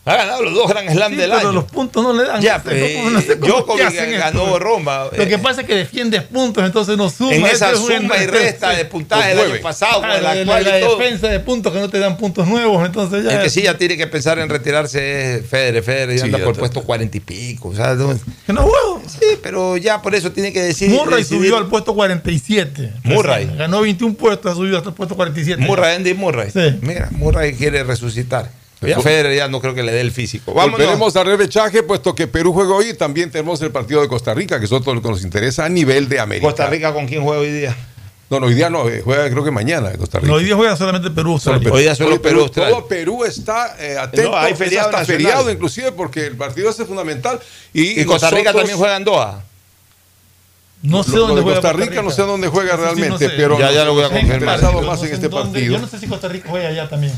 Ha 0.07 0.16
ganado 0.16 0.43
los 0.43 0.55
dos 0.55 0.66
Grand 0.69 0.90
Slam 0.90 1.11
Sí, 1.12 1.16
del 1.19 1.28
pero 1.31 1.40
año. 1.40 1.52
los 1.52 1.65
puntos 1.65 2.02
no 2.02 2.15
le 2.15 2.24
dan. 2.24 2.40
Ya, 2.40 2.57
No 2.57 2.65
sé 2.65 2.70
pues, 2.70 2.97
cómo- 2.97 3.11
no 3.11 3.20
sé 3.20 3.39
cómo 3.39 3.52
Djokovic 3.52 3.81
que 3.82 3.86
hacen 4.01 4.19
ganó 4.19 4.43
esto. 4.44 4.59
Roma. 4.59 5.05
Lo 5.16 5.27
que 5.28 5.35
Eh, 5.35 5.39
pasa 5.39 5.61
es 5.61 5.66
que 5.66 5.74
defiendes 5.77 6.23
puntos, 6.23 6.65
entonces 6.65 6.97
no 6.97 7.11
suma. 7.11 7.35
En 7.35 7.44
esa 7.44 7.66
Este 7.70 7.77
es 7.77 7.81
un- 7.98 8.02
suma 8.05 8.16
y 8.16 8.27
resta 8.27 8.70
de 8.70 8.85
puntaje 8.86 9.35
del 9.36 9.52
año 9.52 9.61
pasado, 9.62 10.01
Ah, 10.02 10.19
la, 10.19 10.35
la 10.35 10.61
defensa 10.62 11.28
de 11.28 11.39
puntos 11.40 11.73
que 11.73 11.78
no 11.81 11.90
te 11.90 11.98
dan 11.98 12.16
puntos 12.16 12.48
nuevos, 12.48 12.85
entonces 12.85 13.24
ya. 13.24 13.36
El 13.36 13.43
que 13.43 13.51
sí 13.51 13.62
ya 13.62 13.77
tiene 13.77 13.98
que 13.98 14.07
pensar 14.07 14.39
en 14.39 14.48
retirarse 14.48 15.35
es 15.36 15.47
Federer. 15.47 15.82
Federer 15.82 16.15
ya 16.16 16.19
Sí, 16.23 16.24
anda 16.24 16.39
ya 16.39 16.44
por 16.44 16.52
está. 16.52 16.61
puesto 16.61 16.82
cuarenta 16.82 17.16
y 17.19 17.20
pico. 17.20 17.69
O 17.69 17.74
sea, 17.77 17.94
no- 17.94 18.19
Que 18.47 18.52
no 18.55 18.62
juego. 18.62 19.02
Sí, 19.07 19.27
pero 19.43 19.77
ya 19.77 20.01
por 20.01 20.15
eso 20.15 20.32
tiene 20.32 20.51
que 20.52 20.62
decir. 20.62 20.89
Murray 20.90 21.23
decidir- 21.24 21.40
subió 21.43 21.57
al 21.59 21.66
puesto 21.69 21.94
47. 21.94 22.90
Murray. 23.05 23.43
Recién. 23.44 23.59
Ganó 23.59 23.82
21 23.82 24.15
puestos, 24.15 24.51
ha 24.51 24.55
subido 24.55 24.78
hasta 24.78 24.89
el 24.89 24.94
puesto 24.94 25.15
47. 25.15 25.62
Murray, 25.62 25.97
Andy 25.97 26.15
Murray. 26.15 26.51
Sí. 26.51 26.78
Mira, 26.81 27.09
Murray 27.12 27.52
quiere 27.55 27.85
resucitar. 27.85 28.51
Pero 28.81 28.97
ya 28.97 29.01
Federer 29.02 29.36
ya 29.36 29.47
no 29.48 29.61
creo 29.61 29.74
que 29.74 29.82
le 29.82 29.93
dé 29.93 30.01
el 30.01 30.11
físico. 30.11 30.55
Vámonos. 30.55 30.78
Volveremos 30.78 31.15
a 31.16 31.23
repechaje, 31.24 31.82
puesto 31.82 32.15
que 32.15 32.27
Perú 32.27 32.52
juega 32.55 32.74
hoy 32.74 32.89
y 32.90 32.94
también 32.94 33.31
tenemos 33.31 33.61
el 33.61 33.70
partido 33.70 34.01
de 34.01 34.09
Costa 34.09 34.32
Rica, 34.32 34.59
que 34.59 34.65
es 34.65 34.73
otro 34.73 34.94
lo 34.94 35.02
que 35.02 35.09
nos 35.11 35.23
interesa 35.23 35.66
a 35.66 35.69
nivel 35.69 36.09
de 36.09 36.19
América. 36.19 36.47
Costa 36.47 36.66
Rica 36.66 36.93
con 36.94 37.07
quién 37.07 37.23
juega 37.23 37.40
hoy 37.43 37.51
día. 37.52 37.77
No, 38.31 38.39
no, 38.40 38.47
hoy 38.47 38.55
día 38.55 38.70
no, 38.70 38.89
eh, 38.89 39.02
juega 39.05 39.28
creo 39.28 39.43
que 39.44 39.51
mañana 39.51 39.90
Costa 39.98 40.19
Rica. 40.20 40.28
No, 40.31 40.39
hoy 40.39 40.44
día 40.44 40.57
juega 40.57 40.77
solamente 40.77 41.11
Perú. 41.11 41.32
Australia. 41.32 41.65
Perú. 41.65 41.77
día 41.77 41.94
solo 41.94 42.12
Hoy 42.12 42.19
Perú. 42.20 42.48
Todo 42.48 42.86
Perú 42.86 43.24
está 43.24 43.77
eh, 43.78 43.98
atento. 43.98 44.31
No, 44.31 44.36
hay 44.39 44.55
feriado 44.55 44.89
hasta 44.89 45.05
feriado 45.05 45.51
inclusive 45.51 45.93
porque 45.93 46.27
el 46.27 46.36
partido 46.36 46.70
ese 46.70 46.82
es 46.82 46.89
fundamental. 46.89 47.39
Y, 47.74 48.01
Y 48.01 48.05
Costa 48.07 48.31
Rica 48.31 48.44
nosotros- 48.52 48.62
también 48.62 48.78
juega 48.78 48.97
en 48.97 49.05
Doha. 49.05 49.44
No 50.82 51.02
sé 51.02 51.11
Lo- 51.16 51.19
dónde 51.27 51.36
de 51.36 51.43
juega 51.43 51.61
Costa 51.61 51.73
Rica, 51.77 52.01
no 52.02 52.11
sé 52.11 52.23
dónde 52.23 52.48
juega 52.48 52.70
Sí, 52.70 52.77
sí, 52.78 52.82
realmente, 52.82 53.09
no 53.11 53.19
sé. 53.19 53.28
pero 53.36 53.59
Ya, 53.59 53.70
ya 53.73 53.85
lo 53.85 53.93
voy 53.93 54.05
a 54.05 54.09
confirmar. 54.09 54.62
más 54.85 55.02
en 55.02 55.12
este 55.12 55.28
dónde- 55.28 55.51
partido. 55.52 55.74
Yo 55.74 55.78
no 55.81 55.86
sé 55.89 55.98
si 55.98 56.07
Costa 56.07 56.28
Rica 56.28 56.48
juega 56.48 56.69
allá 56.69 56.89
también. 56.89 57.12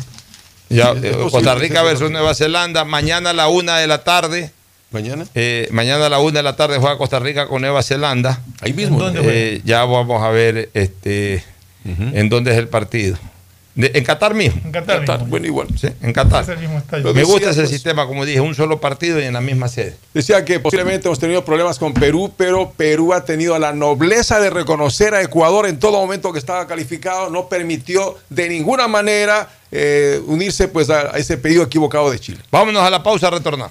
Ya, 0.73 0.95
eh, 1.03 1.17
Costa 1.31 1.55
Rica 1.55 1.83
versus 1.83 2.11
Nueva 2.11 2.35
Zelanda. 2.35 2.85
Mañana 2.85 3.31
a 3.31 3.33
la 3.33 3.49
una 3.49 3.79
de 3.79 3.87
la 3.87 4.05
tarde. 4.05 4.51
Mañana. 4.91 5.27
Eh, 5.35 5.69
mañana 5.71 6.07
a 6.07 6.09
la 6.09 6.19
una 6.19 6.39
de 6.39 6.43
la 6.43 6.57
tarde 6.57 6.79
juega 6.79 6.99
Costa 6.99 7.19
Rica 7.19 7.47
con 7.47 7.63
Nueva 7.63 7.83
Zelanda. 7.83 8.41
Ahí 8.61 8.73
mismo. 8.73 9.07
¿En 9.07 9.15
dónde 9.15 9.55
Eh, 9.55 9.63
ya 9.65 9.85
vamos 9.85 10.23
a 10.23 10.31
ver 10.31 10.71
este, 10.75 11.45
en 11.85 12.29
dónde 12.29 12.53
es 12.53 12.59
el 12.59 12.69
partido. 12.69 13.19
De- 13.75 13.91
en 13.95 14.05
Qatar 14.05 14.35
mismo. 14.35 14.61
En 14.65 14.71
Qatar 14.73 15.01
mismo. 15.01 15.27
Bueno, 15.27 15.47
igual. 15.47 15.69
Sí, 15.79 15.89
en 16.03 16.13
Qatar. 16.13 16.45
Es 16.49 16.59
mismo 16.61 16.83
Me 17.15 17.25
gusta 17.25 17.51
ese 17.51 17.61
pues. 17.61 17.71
sistema, 17.71 18.07
como 18.07 18.25
dije, 18.27 18.41
un 18.41 18.55
solo 18.55 18.81
partido 18.81 19.19
y 19.21 19.25
en 19.25 19.33
la 19.33 19.41
misma 19.41 19.69
sede. 19.69 19.97
Decía 20.13 20.45
que 20.45 20.61
posiblemente 20.61 21.09
hemos 21.09 21.19
tenido 21.19 21.45
problemas 21.45 21.79
con 21.79 21.95
Perú, 21.95 22.33
pero 22.37 22.73
Perú 22.77 23.15
ha 23.15 23.25
tenido 23.25 23.59
la 23.59 23.73
nobleza 23.73 24.41
de 24.41 24.51
reconocer 24.51 25.15
a 25.15 25.23
Ecuador 25.23 25.67
en 25.67 25.79
todo 25.79 25.99
momento 26.01 26.33
que 26.33 26.39
estaba 26.39 26.67
calificado, 26.67 27.31
no 27.31 27.49
permitió 27.49 28.17
de 28.29 28.49
ninguna 28.51 28.89
manera 28.89 29.49
eh, 29.71 30.21
unirse 30.27 30.69
pues 30.69 30.91
a, 30.91 31.15
a 31.15 31.19
ese 31.19 31.39
pedido 31.39 31.63
equivocado 31.63 32.11
de 32.11 32.19
Chile. 32.21 32.41
Vámonos 32.51 32.83
a 32.83 32.91
la 32.91 33.03
pausa, 33.03 33.31
retornar. 33.31 33.71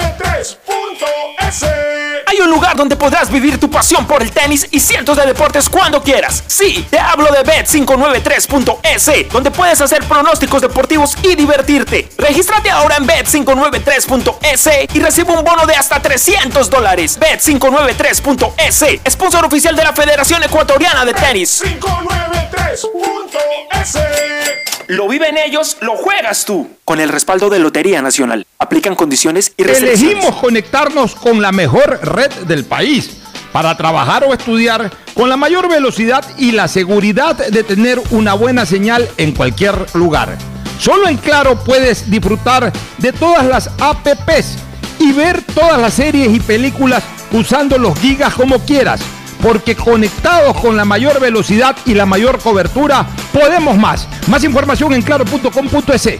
Hay 2.27 2.39
un 2.39 2.49
lugar 2.49 2.77
donde 2.77 2.95
podrás 2.95 3.29
vivir 3.29 3.59
tu 3.59 3.69
pasión 3.69 4.07
por 4.07 4.21
el 4.21 4.31
tenis 4.31 4.65
y 4.71 4.79
cientos 4.79 5.17
de 5.17 5.25
deportes 5.25 5.67
cuando 5.67 6.01
quieras. 6.01 6.45
Sí, 6.47 6.87
te 6.89 6.97
hablo 6.97 7.29
de 7.31 7.43
Bet593.es, 7.43 9.29
donde 9.31 9.51
puedes 9.51 9.81
hacer 9.81 10.01
pronósticos 10.05 10.61
deportivos 10.61 11.17
y 11.23 11.35
divertirte. 11.35 12.07
Regístrate 12.17 12.69
ahora 12.69 12.95
en 12.97 13.05
Bet593.es 13.05 14.69
y 14.93 14.99
recibe 15.01 15.33
un 15.33 15.43
bono 15.43 15.65
de 15.65 15.75
hasta 15.75 16.01
300 16.01 16.69
dólares. 16.69 17.19
Bet593.es, 17.19 19.01
sponsor 19.11 19.43
oficial 19.45 19.75
de 19.75 19.83
la 19.83 19.91
Federación 19.91 20.41
Ecuatoriana 20.43 21.03
de 21.03 21.13
Tenis. 21.13 21.61
593.es 21.63 24.60
Lo 24.91 25.07
viven 25.07 25.37
ellos, 25.37 25.77
lo 25.79 25.95
juegas 25.95 26.43
tú. 26.43 26.69
Con 26.83 26.99
el 26.99 27.07
respaldo 27.07 27.49
de 27.49 27.59
Lotería 27.59 28.01
Nacional. 28.01 28.45
Aplican 28.59 28.93
condiciones 28.93 29.53
y 29.55 29.63
restricciones. 29.63 30.01
Elegimos 30.01 30.41
conectarnos 30.41 31.15
con 31.15 31.41
la 31.41 31.53
mejor 31.53 32.01
red 32.03 32.29
del 32.45 32.65
país 32.65 33.21
para 33.53 33.77
trabajar 33.77 34.25
o 34.25 34.33
estudiar 34.33 34.91
con 35.13 35.29
la 35.29 35.37
mayor 35.37 35.69
velocidad 35.69 36.25
y 36.37 36.51
la 36.51 36.67
seguridad 36.67 37.37
de 37.37 37.63
tener 37.63 38.01
una 38.09 38.33
buena 38.33 38.65
señal 38.65 39.07
en 39.15 39.31
cualquier 39.31 39.75
lugar. 39.95 40.37
Solo 40.77 41.07
en 41.07 41.15
Claro 41.15 41.63
puedes 41.63 42.11
disfrutar 42.11 42.73
de 42.97 43.13
todas 43.13 43.45
las 43.45 43.69
apps 43.79 44.57
y 44.99 45.13
ver 45.13 45.41
todas 45.41 45.79
las 45.79 45.93
series 45.93 46.35
y 46.35 46.41
películas 46.41 47.01
usando 47.31 47.77
los 47.77 47.97
gigas 47.97 48.33
como 48.33 48.59
quieras. 48.59 48.99
Porque 49.41 49.75
conectados 49.75 50.59
con 50.59 50.77
la 50.77 50.85
mayor 50.85 51.19
velocidad 51.19 51.75
y 51.85 51.93
la 51.93 52.05
mayor 52.05 52.39
cobertura, 52.39 53.07
podemos 53.33 53.77
más. 53.77 54.07
Más 54.27 54.43
información 54.43 54.93
en 54.93 55.01
claro.com.es. 55.01 56.19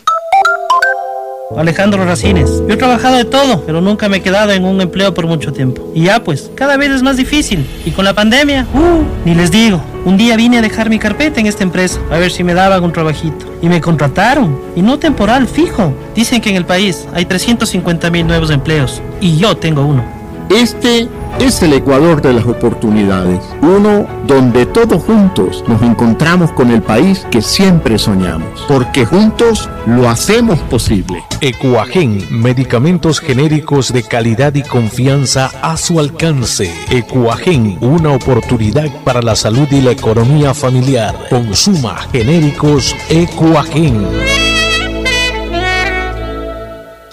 Alejandro 1.57 2.05
Racines. 2.05 2.49
Yo 2.67 2.73
he 2.73 2.77
trabajado 2.77 3.17
de 3.17 3.25
todo, 3.25 3.63
pero 3.65 3.81
nunca 3.81 4.09
me 4.09 4.17
he 4.17 4.21
quedado 4.21 4.51
en 4.51 4.65
un 4.65 4.81
empleo 4.81 5.13
por 5.13 5.27
mucho 5.27 5.51
tiempo. 5.51 5.91
Y 5.93 6.03
ya 6.03 6.23
pues, 6.23 6.51
cada 6.55 6.77
vez 6.77 6.91
es 6.91 7.03
más 7.03 7.17
difícil. 7.17 7.67
Y 7.85 7.91
con 7.91 8.05
la 8.05 8.13
pandemia, 8.13 8.67
uh, 8.73 9.03
ni 9.25 9.35
les 9.35 9.51
digo. 9.51 9.81
Un 10.03 10.17
día 10.17 10.35
vine 10.35 10.57
a 10.57 10.61
dejar 10.61 10.89
mi 10.89 10.97
carpeta 10.97 11.39
en 11.39 11.45
esta 11.45 11.63
empresa, 11.63 11.99
a 12.09 12.17
ver 12.17 12.31
si 12.31 12.43
me 12.43 12.53
daban 12.53 12.83
un 12.83 12.91
trabajito. 12.91 13.45
Y 13.61 13.69
me 13.69 13.81
contrataron. 13.81 14.59
Y 14.75 14.81
no 14.81 14.97
temporal, 14.97 15.47
fijo. 15.47 15.93
Dicen 16.15 16.41
que 16.41 16.49
en 16.49 16.55
el 16.55 16.65
país 16.65 17.07
hay 17.13 17.25
350 17.25 18.09
mil 18.09 18.25
nuevos 18.25 18.49
empleos. 18.49 19.01
Y 19.19 19.37
yo 19.37 19.55
tengo 19.57 19.85
uno. 19.85 20.20
Este 20.53 21.07
es 21.39 21.63
el 21.63 21.71
Ecuador 21.71 22.21
de 22.21 22.33
las 22.33 22.45
oportunidades, 22.45 23.39
uno 23.61 24.05
donde 24.27 24.65
todos 24.65 25.01
juntos 25.01 25.63
nos 25.65 25.81
encontramos 25.81 26.51
con 26.51 26.71
el 26.71 26.81
país 26.81 27.25
que 27.31 27.41
siempre 27.41 27.97
soñamos, 27.97 28.65
porque 28.67 29.05
juntos 29.05 29.69
lo 29.85 30.09
hacemos 30.09 30.59
posible. 30.59 31.23
Ecuagen, 31.39 32.21
medicamentos 32.29 33.21
genéricos 33.21 33.93
de 33.93 34.03
calidad 34.03 34.53
y 34.53 34.63
confianza 34.63 35.51
a 35.61 35.77
su 35.77 36.01
alcance. 36.01 36.69
Ecuagen, 36.89 37.77
una 37.79 38.11
oportunidad 38.11 38.89
para 39.05 39.21
la 39.21 39.37
salud 39.37 39.67
y 39.71 39.79
la 39.79 39.91
economía 39.91 40.53
familiar. 40.53 41.15
Consuma 41.29 41.95
genéricos 42.11 42.93
Ecuagen. 43.09 44.05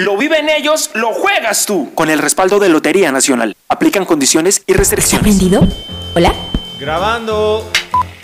Lo 0.00 0.16
viven 0.16 0.48
ellos, 0.48 0.88
lo 0.94 1.12
juegas 1.12 1.66
tú. 1.66 1.92
Con 1.94 2.08
el 2.08 2.18
respaldo 2.18 2.58
de 2.58 2.70
Lotería 2.70 3.12
Nacional. 3.12 3.54
Aplican 3.68 4.06
condiciones 4.06 4.62
y 4.66 4.72
restricciones. 4.72 5.20
¿Aprendido? 5.20 5.68
¿Hola? 6.14 6.32
Grabando. 6.78 7.70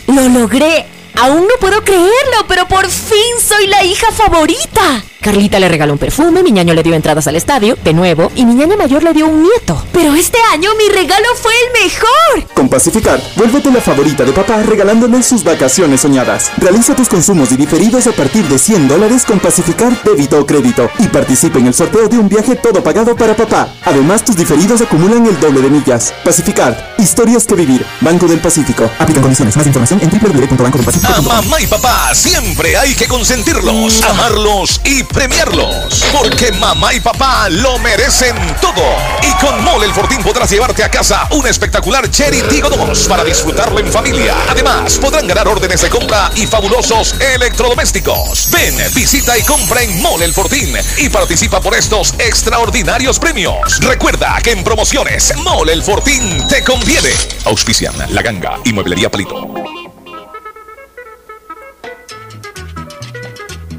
¡Lo 0.07 0.27
logré! 0.27 0.87
Aún 1.21 1.43
no 1.43 1.55
puedo 1.61 1.85
creerlo, 1.85 2.47
pero 2.49 2.67
por 2.67 2.87
fin 2.89 3.19
soy 3.39 3.67
la 3.67 3.85
hija 3.85 4.11
favorita. 4.11 5.05
Carlita 5.27 5.59
le 5.59 5.69
regaló 5.69 5.93
un 5.93 5.99
perfume, 5.99 6.45
mi 6.45 6.53
ñaño 6.53 6.73
le 6.73 6.85
dio 6.85 6.95
entradas 6.95 7.27
al 7.27 7.35
estadio, 7.35 7.77
de 7.83 7.93
nuevo, 7.93 8.31
y 8.37 8.47
mi 8.47 8.55
ñaña 8.55 8.77
mayor 8.77 9.03
le 9.03 9.13
dio 9.13 9.27
un 9.27 9.43
nieto. 9.43 9.85
Pero 9.93 10.15
este 10.15 10.39
año 10.53 10.71
mi 10.79 10.89
regalo 10.95 11.27
fue 11.35 11.53
el 11.53 11.83
mejor. 11.83 12.55
Con 12.55 12.69
Pacificar, 12.69 13.21
vuélvete 13.35 13.73
la 13.73 13.81
favorita 13.81 14.23
de 14.23 14.31
papá 14.31 14.63
regalándole 14.63 15.21
sus 15.25 15.43
vacaciones 15.43 16.03
soñadas. 16.03 16.53
Realiza 16.59 16.95
tus 16.95 17.09
consumos 17.09 17.51
y 17.51 17.57
diferidos 17.57 18.07
a 18.07 18.13
partir 18.13 18.47
de 18.47 18.57
100 18.57 18.87
dólares 18.87 19.25
con 19.25 19.41
Pacificar 19.41 20.01
débito 20.05 20.39
o 20.39 20.47
crédito 20.47 20.89
y 21.01 21.09
participa 21.09 21.59
en 21.59 21.67
el 21.67 21.75
sorteo 21.75 22.07
de 22.07 22.19
un 22.19 22.29
viaje 22.29 22.55
todo 22.55 22.81
pagado 22.85 23.17
para 23.17 23.35
papá. 23.35 23.69
Además, 23.85 24.25
tus 24.25 24.37
diferidos 24.37 24.81
acumulan 24.81 25.27
el 25.27 25.41
doble 25.41 25.61
de 25.61 25.71
millas. 25.71 26.15
Pacificar, 26.25 26.95
historias 26.99 27.47
que 27.47 27.57
vivir. 27.57 27.85
Banco 28.01 28.29
del 28.29 28.39
Pacífico. 28.39 28.89
Aplican 29.01 29.23
condiciones. 29.23 29.57
Más 29.57 29.67
información 29.67 30.01
en 30.03 30.09
www.bancodelpacifico. 30.09 31.13
A 31.13 31.21
mamá 31.21 31.61
y 31.61 31.67
papá 31.67 32.15
siempre 32.15 32.77
hay 32.77 32.95
que 32.95 33.09
consentirlos, 33.09 34.05
amarlos 34.05 34.81
y 34.85 35.03
premiarlos. 35.17 36.05
Porque 36.13 36.53
mamá 36.53 36.93
y 36.93 37.01
papá 37.01 37.49
lo 37.49 37.79
merecen 37.79 38.37
todo. 38.61 38.83
Y 39.23 39.33
con 39.43 39.65
Mole 39.65 39.87
el 39.87 39.95
Fortín 39.95 40.23
podrás 40.23 40.51
llevarte 40.51 40.85
a 40.85 40.91
casa 40.91 41.27
un 41.31 41.47
espectacular 41.47 42.11
Cherry 42.11 42.43
Tigo 42.43 42.69
2 42.69 43.09
para 43.09 43.25
disfrutarlo 43.25 43.81
en 43.81 43.91
familia. 43.91 44.37
Además, 44.49 44.99
podrán 44.99 45.27
ganar 45.27 45.49
órdenes 45.49 45.81
de 45.81 45.89
compra 45.89 46.31
y 46.37 46.47
fabulosos 46.47 47.15
electrodomésticos. 47.35 48.51
Ven, 48.51 48.77
visita 48.95 49.39
y 49.39 49.43
compra 49.43 49.83
en 49.83 50.03
Mole 50.03 50.27
el 50.27 50.35
Fortín 50.35 50.77
y 50.99 51.09
participa 51.09 51.61
por 51.61 51.75
estos 51.75 52.15
extraordinarios 52.19 53.19
premios. 53.19 53.81
Recuerda 53.81 54.39
que 54.43 54.51
en 54.51 54.63
promociones 54.63 55.35
Mole 55.39 55.73
el 55.73 55.83
Fortín 55.83 56.47
te 56.49 56.63
conviene. 56.63 57.11
Auspician 57.47 57.95
La 58.11 58.21
Ganga 58.21 58.59
y 58.65 58.73
Mueblería 58.75 59.11
Palito. 59.11 59.76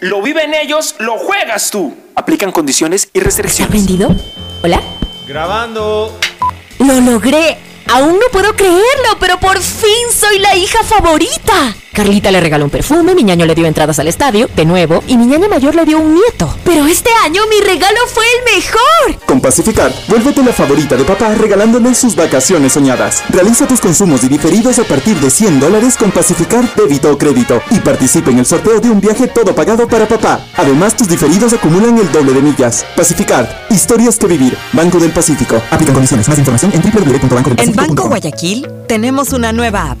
Lo 0.00 0.22
viven 0.22 0.54
ellos, 0.54 0.94
lo 0.98 1.18
juegas 1.18 1.70
tú. 1.70 1.94
Aplican 2.14 2.52
condiciones 2.52 3.10
y 3.12 3.20
restricciones. 3.20 3.68
¿Aprendido? 3.68 4.08
¿Hola? 4.62 4.80
Grabando. 5.28 6.18
¡Lo 6.78 7.00
logré! 7.02 7.58
Aún 7.92 8.14
no 8.14 8.26
puedo 8.32 8.54
creerlo, 8.56 9.18
pero 9.18 9.38
por 9.38 9.60
fin 9.60 10.10
soy 10.10 10.38
la 10.38 10.56
hija 10.56 10.82
favorita. 10.84 11.74
Carlita 11.92 12.30
le 12.30 12.40
regaló 12.40 12.64
un 12.64 12.70
perfume, 12.70 13.14
mi 13.14 13.24
ñaño 13.24 13.46
le 13.46 13.54
dio 13.54 13.66
entradas 13.66 13.98
al 13.98 14.08
estadio, 14.08 14.48
de 14.54 14.64
nuevo, 14.64 15.02
y 15.06 15.16
mi 15.16 15.26
ñaña 15.26 15.48
mayor 15.48 15.74
le 15.74 15.84
dio 15.84 15.98
un 15.98 16.14
nieto. 16.14 16.54
Pero 16.64 16.86
este 16.86 17.10
año 17.24 17.42
mi 17.50 17.60
regalo 17.66 17.98
fue 18.06 18.24
el 18.38 18.56
mejor. 18.56 19.26
Con 19.26 19.40
Pacificar, 19.40 19.92
vuélvete 20.08 20.42
la 20.42 20.52
favorita 20.52 20.96
de 20.96 21.04
papá 21.04 21.34
regalándole 21.34 21.94
sus 21.94 22.14
vacaciones 22.14 22.72
soñadas. 22.72 23.22
Realiza 23.30 23.66
tus 23.66 23.80
consumos 23.80 24.22
y 24.24 24.28
diferidos 24.28 24.78
a 24.78 24.84
partir 24.84 25.18
de 25.18 25.30
100 25.30 25.60
dólares 25.60 25.96
con 25.96 26.10
Pacificar 26.10 26.74
débito 26.74 27.10
o 27.10 27.18
crédito 27.18 27.60
y 27.70 27.80
participa 27.80 28.30
en 28.30 28.38
el 28.38 28.46
sorteo 28.46 28.80
de 28.80 28.90
un 28.90 29.00
viaje 29.00 29.26
todo 29.26 29.54
pagado 29.54 29.88
para 29.88 30.06
papá. 30.06 30.46
Además, 30.56 30.96
tus 30.96 31.08
diferidos 31.08 31.52
acumulan 31.52 31.98
el 31.98 32.10
doble 32.12 32.32
de 32.32 32.42
millas. 32.42 32.84
Pacificar, 32.96 33.66
historias 33.70 34.16
que 34.16 34.26
vivir. 34.26 34.56
Banco 34.72 34.98
del 34.98 35.10
Pacífico. 35.10 35.60
Aplican 35.70 35.94
condiciones. 35.94 36.28
Más 36.28 36.38
información 36.38 36.72
en 36.72 36.80
En 36.82 36.92
www.bancodelpacifico.com. 36.92 37.86
Banco 37.86 38.08
Guayaquil 38.08 38.68
tenemos 38.86 39.32
una 39.32 39.52
nueva 39.52 39.90
app 39.90 40.00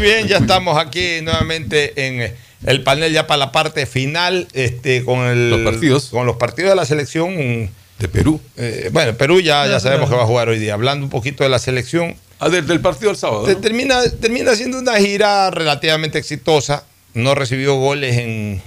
Muy 0.00 0.08
bien, 0.08 0.28
ya 0.28 0.38
estamos 0.38 0.78
aquí 0.78 1.20
nuevamente 1.20 2.06
en 2.06 2.34
el 2.64 2.82
panel 2.82 3.12
ya 3.12 3.26
para 3.26 3.36
la 3.36 3.52
parte 3.52 3.84
final 3.84 4.48
este, 4.54 5.04
con 5.04 5.26
el- 5.26 5.50
Los 5.50 5.60
partidos. 5.60 6.06
con 6.06 6.24
los 6.26 6.36
partidos 6.36 6.70
de 6.70 6.76
la 6.76 6.86
selección 6.86 7.68
de 7.98 8.08
Perú. 8.10 8.40
Eh, 8.56 8.88
bueno, 8.94 9.12
Perú 9.18 9.40
ya, 9.42 9.66
ya 9.66 9.78
sabemos 9.78 10.08
que 10.08 10.16
va 10.16 10.22
a 10.22 10.26
jugar 10.26 10.48
hoy 10.48 10.58
día. 10.58 10.72
Hablando 10.72 11.04
un 11.04 11.10
poquito 11.10 11.44
de 11.44 11.50
la 11.50 11.58
selección. 11.58 12.16
Ah, 12.38 12.48
del, 12.48 12.66
del 12.66 12.80
partido 12.80 13.10
del 13.10 13.18
sábado. 13.18 13.44
Termina, 13.58 14.00
termina 14.22 14.54
siendo 14.54 14.78
una 14.78 14.96
gira 14.96 15.50
relativamente 15.50 16.16
exitosa. 16.18 16.84
No 17.12 17.34
recibió 17.34 17.74
goles 17.74 18.16
en, 18.16 18.62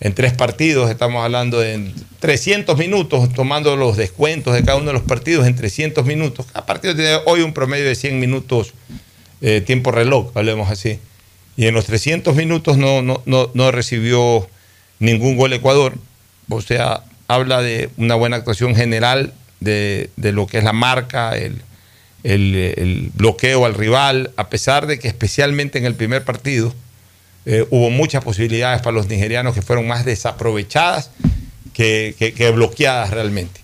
en 0.00 0.14
tres 0.14 0.32
partidos. 0.32 0.90
Estamos 0.90 1.22
hablando 1.22 1.60
de 1.60 1.92
300 2.20 2.78
minutos, 2.78 3.30
tomando 3.34 3.76
los 3.76 3.98
descuentos 3.98 4.54
de 4.54 4.64
cada 4.64 4.78
uno 4.78 4.86
de 4.86 4.92
los 4.94 5.02
partidos 5.02 5.46
en 5.46 5.54
300 5.56 6.06
minutos. 6.06 6.46
A 6.54 6.64
partir 6.64 6.94
de 6.96 7.20
hoy 7.26 7.42
un 7.42 7.52
promedio 7.52 7.84
de 7.84 7.94
100 7.94 8.18
minutos 8.18 8.72
eh, 9.40 9.60
tiempo 9.60 9.90
reloj, 9.92 10.30
hablemos 10.34 10.70
así. 10.70 10.98
Y 11.56 11.66
en 11.66 11.74
los 11.74 11.86
300 11.86 12.34
minutos 12.36 12.76
no, 12.78 13.02
no, 13.02 13.22
no, 13.26 13.50
no 13.54 13.70
recibió 13.70 14.48
ningún 14.98 15.36
gol 15.36 15.52
Ecuador. 15.52 15.94
O 16.48 16.60
sea, 16.62 17.02
habla 17.28 17.60
de 17.62 17.90
una 17.96 18.14
buena 18.14 18.36
actuación 18.36 18.74
general 18.74 19.32
de, 19.60 20.10
de 20.16 20.32
lo 20.32 20.46
que 20.46 20.58
es 20.58 20.64
la 20.64 20.72
marca, 20.72 21.36
el, 21.36 21.60
el, 22.22 23.10
bloqueo 23.14 23.64
al 23.66 23.74
rival, 23.74 24.30
a 24.36 24.48
pesar 24.48 24.86
de 24.86 24.98
que 24.98 25.08
especialmente 25.08 25.78
en 25.78 25.84
el 25.86 25.94
primer 25.94 26.24
partido 26.24 26.74
eh, 27.46 27.66
hubo 27.70 27.90
muchas 27.90 28.22
posibilidades 28.24 28.80
para 28.82 28.92
los 28.92 29.08
nigerianos 29.08 29.54
que 29.54 29.62
fueron 29.62 29.86
más 29.86 30.04
desaprovechadas 30.04 31.10
que, 31.72 32.14
que- 32.18 32.32
que 32.34 32.50
bloqueadas 32.50 33.10
realmente. 33.10 33.60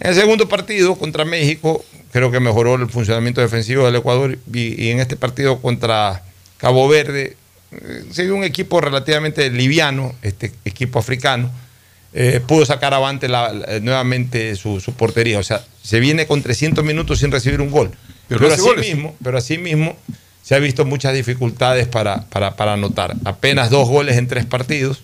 En 0.00 0.10
el 0.10 0.14
segundo 0.16 0.48
partido 0.48 0.96
contra 0.96 1.24
México, 1.24 1.84
creo 2.14 2.30
que 2.30 2.38
mejoró 2.38 2.76
el 2.76 2.88
funcionamiento 2.88 3.40
defensivo 3.40 3.84
del 3.86 3.96
Ecuador 3.96 4.38
y, 4.52 4.80
y 4.82 4.90
en 4.90 5.00
este 5.00 5.16
partido 5.16 5.60
contra 5.60 6.22
Cabo 6.58 6.86
Verde, 6.88 7.36
eh, 7.72 8.04
se 8.12 8.22
vio 8.22 8.36
un 8.36 8.44
equipo 8.44 8.80
relativamente 8.80 9.50
liviano, 9.50 10.14
este 10.22 10.52
equipo 10.64 11.00
africano, 11.00 11.50
eh, 12.12 12.40
pudo 12.46 12.64
sacar 12.64 12.94
avante 12.94 13.26
la- 13.28 13.52
la- 13.52 13.80
nuevamente 13.80 14.54
su, 14.54 14.80
su 14.80 14.92
portería. 14.92 15.40
O 15.40 15.42
sea, 15.42 15.64
se 15.82 15.98
viene 15.98 16.26
con 16.28 16.40
300 16.40 16.84
minutos 16.84 17.18
sin 17.18 17.32
recibir 17.32 17.60
un 17.60 17.72
gol. 17.72 17.90
Pero 18.28 18.40
Pero, 18.40 18.52
así 18.54 18.62
mismo, 18.80 19.16
pero 19.22 19.36
así 19.38 19.58
mismo 19.58 19.96
se 20.44 20.54
ha 20.54 20.60
visto 20.60 20.84
muchas 20.84 21.14
dificultades 21.14 21.88
para, 21.88 22.22
para, 22.30 22.54
para 22.54 22.74
anotar. 22.74 23.16
Apenas 23.24 23.70
dos 23.70 23.88
goles 23.88 24.16
en 24.18 24.28
tres 24.28 24.46
partidos. 24.46 25.02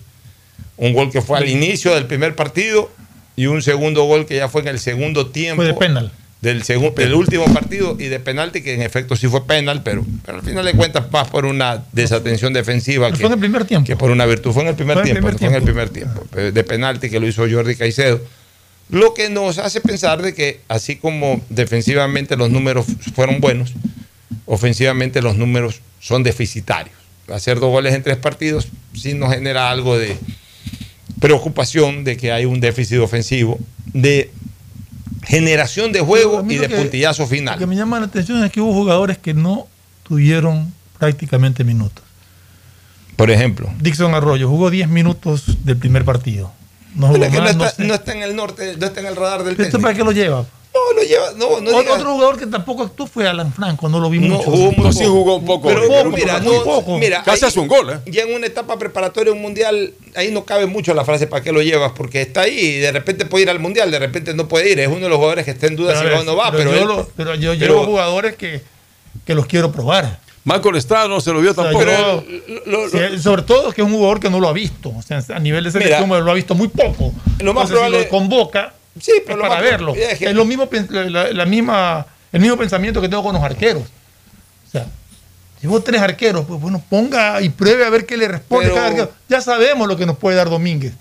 Un 0.77 0.93
gol 0.93 1.11
que 1.11 1.21
fue 1.21 1.37
al 1.39 1.49
inicio 1.49 1.93
del 1.93 2.05
primer 2.07 2.35
partido 2.37 2.89
y 3.35 3.47
un 3.47 3.61
segundo 3.61 4.05
gol 4.05 4.25
que 4.25 4.37
ya 4.37 4.47
fue 4.47 4.61
en 4.61 4.69
el 4.69 4.79
segundo 4.79 5.27
tiempo. 5.27 5.57
Fue 5.61 5.65
de 5.67 5.73
penal. 5.73 6.11
Del, 6.41 6.63
segundo, 6.63 6.99
del 6.99 7.13
último 7.13 7.45
partido 7.53 7.95
y 7.99 8.05
de 8.05 8.19
penalti, 8.19 8.63
que 8.63 8.73
en 8.73 8.81
efecto 8.81 9.15
sí 9.15 9.27
fue 9.27 9.45
penal, 9.45 9.83
pero, 9.83 10.03
pero 10.25 10.39
al 10.39 10.43
final 10.43 10.65
de 10.65 10.73
cuentas 10.73 11.11
más 11.11 11.27
por 11.29 11.45
una 11.45 11.83
desatención 11.91 12.51
defensiva 12.51 13.11
que, 13.11 13.17
Fue 13.17 13.27
en 13.27 13.33
el 13.33 13.39
primer 13.39 13.65
tiempo. 13.65 13.85
que 13.85 13.95
por 13.95 14.09
una 14.09 14.25
virtud. 14.25 14.51
Fue 14.51 14.63
en 14.63 14.69
el 14.69 14.75
primer 14.75 14.95
Fue 14.97 15.03
en 15.03 15.17
el 15.17 15.21
tiempo, 15.21 15.37
primer 15.37 15.39
fue 15.39 15.47
en 15.47 15.53
el 15.53 15.91
tiempo. 15.91 16.23
primer 16.23 16.25
tiempo, 16.25 16.37
eh, 16.39 16.51
de 16.51 16.63
penalti 16.63 17.11
que 17.11 17.19
lo 17.19 17.27
hizo 17.27 17.47
Jordi 17.47 17.75
Caicedo. 17.75 18.19
Lo 18.89 19.13
que 19.13 19.29
nos 19.29 19.59
hace 19.59 19.81
pensar 19.81 20.23
de 20.23 20.33
que 20.33 20.61
así 20.67 20.95
como 20.95 21.41
defensivamente 21.49 22.35
los 22.35 22.49
números 22.49 22.87
fueron 23.13 23.39
buenos, 23.39 23.73
ofensivamente 24.47 25.21
los 25.21 25.37
números 25.37 25.81
son 25.99 26.23
deficitarios. 26.23 26.95
Hacer 27.31 27.59
dos 27.59 27.69
goles 27.69 27.93
en 27.93 28.01
tres 28.01 28.17
partidos 28.17 28.67
sí 28.93 29.13
nos 29.13 29.31
genera 29.31 29.69
algo 29.69 29.97
de 29.97 30.17
preocupación 31.21 32.03
de 32.03 32.17
que 32.17 32.31
hay 32.31 32.45
un 32.45 32.59
déficit 32.59 32.97
ofensivo, 32.97 33.59
de 33.93 34.30
generación 35.31 35.91
de 35.91 36.01
juego 36.01 36.43
y 36.47 36.55
de 36.57 36.67
que- 36.67 36.75
puntillazo 36.75 37.23
Lo 37.23 37.29
que 37.29 37.35
final. 37.37 37.67
me 37.67 37.75
llama 37.75 37.99
la 37.99 38.05
atención 38.07 38.43
es 38.43 38.51
que 38.51 38.61
hubo 38.61 38.73
jugadores 38.73 39.17
que 39.17 39.33
no 39.33 39.67
tuvieron 40.03 40.73
prácticamente 40.99 41.63
minutos. 41.63 42.03
Por 43.15 43.31
ejemplo. 43.31 43.69
Dixon 43.79 44.13
Arroyo 44.13 44.49
jugó 44.49 44.69
10 44.69 44.89
minutos 44.89 45.63
del 45.65 45.77
primer 45.77 46.03
partido. 46.05 46.51
No 46.95 47.07
jugó 47.07 47.19
no 47.19 47.47
está, 47.47 47.69
sé. 47.69 47.83
no 47.85 47.93
está 47.93 48.11
en 48.13 48.23
el 48.23 48.35
norte, 48.35 48.75
no 48.77 48.85
está 48.85 48.99
en 48.99 49.05
el 49.05 49.15
radar 49.15 49.39
del 49.43 49.51
¿Esto 49.53 49.63
técnico. 49.63 49.81
para 49.81 49.93
qué 49.95 50.03
lo 50.03 50.11
lleva? 50.11 50.45
No, 50.73 50.93
lo 50.95 51.03
lleva, 51.03 51.31
no, 51.35 51.59
no 51.59 51.77
otro, 51.77 52.13
jugador 52.13 52.39
que 52.39 52.47
tampoco 52.47 52.83
actuó 52.83 53.05
fue 53.05 53.27
Alan 53.27 53.51
Franco, 53.51 53.89
no 53.89 53.99
lo 53.99 54.09
vi 54.09 54.19
No, 54.19 54.35
mucho. 54.37 54.49
jugó 54.51 54.71
muy 54.71 54.85
No, 54.85 54.93
sí 54.93 55.03
jugó 55.05 55.35
un 55.35 55.45
poco. 55.45 55.67
Pero, 55.67 55.81
Pero 55.89 56.09
mira, 56.11 56.39
muy 56.39 56.55
no, 56.55 56.63
poco. 56.63 56.97
mira, 56.97 57.23
Casi 57.23 57.43
hace 57.43 57.59
un 57.59 57.67
gol, 57.67 57.89
¿eh? 57.89 57.99
Ya 58.09 58.23
en 58.23 58.33
una 58.33 58.47
etapa 58.47 58.79
preparatoria, 58.79 59.33
un 59.33 59.41
mundial, 59.41 59.93
ahí 60.15 60.31
no 60.31 60.45
cabe 60.45 60.67
mucho 60.67 60.93
la 60.93 61.03
frase 61.03 61.27
para 61.27 61.43
qué 61.43 61.51
lo 61.51 61.61
llevas, 61.61 61.91
porque 61.91 62.21
está 62.21 62.41
ahí 62.41 62.57
y 62.57 62.77
de 62.77 62.91
repente 62.93 63.25
puede 63.25 63.43
ir 63.43 63.49
al 63.49 63.59
mundial, 63.59 63.91
de 63.91 63.99
repente 63.99 64.33
no 64.33 64.47
puede 64.47 64.71
ir. 64.71 64.79
Es 64.79 64.87
uno 64.87 64.99
de 65.01 65.09
los 65.09 65.17
jugadores 65.17 65.43
que 65.43 65.51
está 65.51 65.67
en 65.67 65.75
duda 65.75 65.89
Pero, 65.89 65.99
si 65.99 66.05
ver, 66.05 66.15
va 66.15 66.21
o 66.21 66.23
no 66.23 66.35
va, 66.37 66.51
pero 66.51 66.69
pero, 66.69 66.71
yo, 66.73 66.81
él- 66.81 66.87
lo- 66.87 67.09
pero 67.17 67.35
yo 67.35 67.51
pero- 67.51 67.73
llevo 67.73 67.85
jugadores 67.85 68.35
que, 68.37 68.61
que 69.25 69.35
los 69.35 69.45
quiero 69.47 69.73
probar. 69.73 70.19
Michael 70.45 70.77
Estrada 70.77 71.07
no 71.09 71.19
se 71.21 71.31
lo 71.33 71.41
vio 71.41 71.51
O 71.51 71.53
sea, 71.53 71.65
tampoco. 71.65 71.85
sobre 73.21 73.41
todo 73.43 73.71
que 73.73 73.81
es 73.81 73.87
un 73.87 73.93
jugador 73.93 74.19
que 74.19 74.29
no 74.29 74.39
lo 74.39 74.47
ha 74.47 74.53
visto. 74.53 74.89
O 74.97 75.01
sea, 75.01 75.21
a 75.35 75.39
nivel 75.39 75.63
de 75.65 75.71
selección 75.71 76.07
Mira, 76.09 76.21
lo 76.21 76.31
ha 76.31 76.33
visto 76.33 76.55
muy 76.55 76.67
poco. 76.69 77.13
lo 77.39 77.53
más 77.53 77.69
Entonces, 77.69 77.69
probable- 77.71 77.97
si 77.99 78.03
lo 78.05 78.09
convoca 78.09 78.73
Sí, 78.99 79.11
pero 79.25 79.37
es 79.41 79.47
para 79.47 79.61
más 79.61 79.63
verlo. 79.63 79.95
es 79.95 80.19
que- 80.19 80.25
Es 80.25 80.33
lo 80.33 80.45
mismo, 80.45 80.67
la, 80.89 81.45
misma, 81.45 82.05
el 82.31 82.41
mismo 82.41 82.57
pensamiento 82.57 83.01
que 83.01 83.07
tengo 83.09 83.23
con 83.23 83.33
los 83.33 83.43
arqueros. 83.43 83.83
O 84.67 84.71
sea, 84.71 84.85
llevo 85.61 85.81
tres 85.81 86.01
arqueros, 86.01 86.45
pues 86.45 86.59
bueno, 86.59 86.83
ponga 86.89 87.41
y 87.41 87.49
pruebe 87.49 87.85
a 87.85 87.89
ver 87.89 88.05
qué 88.05 88.17
le 88.17 88.27
responde 88.27 88.65
Pero- 88.65 88.75
cada 88.75 88.87
arquero. 88.87 89.11
Ya 89.29 89.41
sabemos 89.41 89.87
lo 89.87 89.95
que 89.97 90.05
nos 90.05 90.17
puede 90.17 90.35
dar 90.37 90.49
Domínguez. 90.49 90.93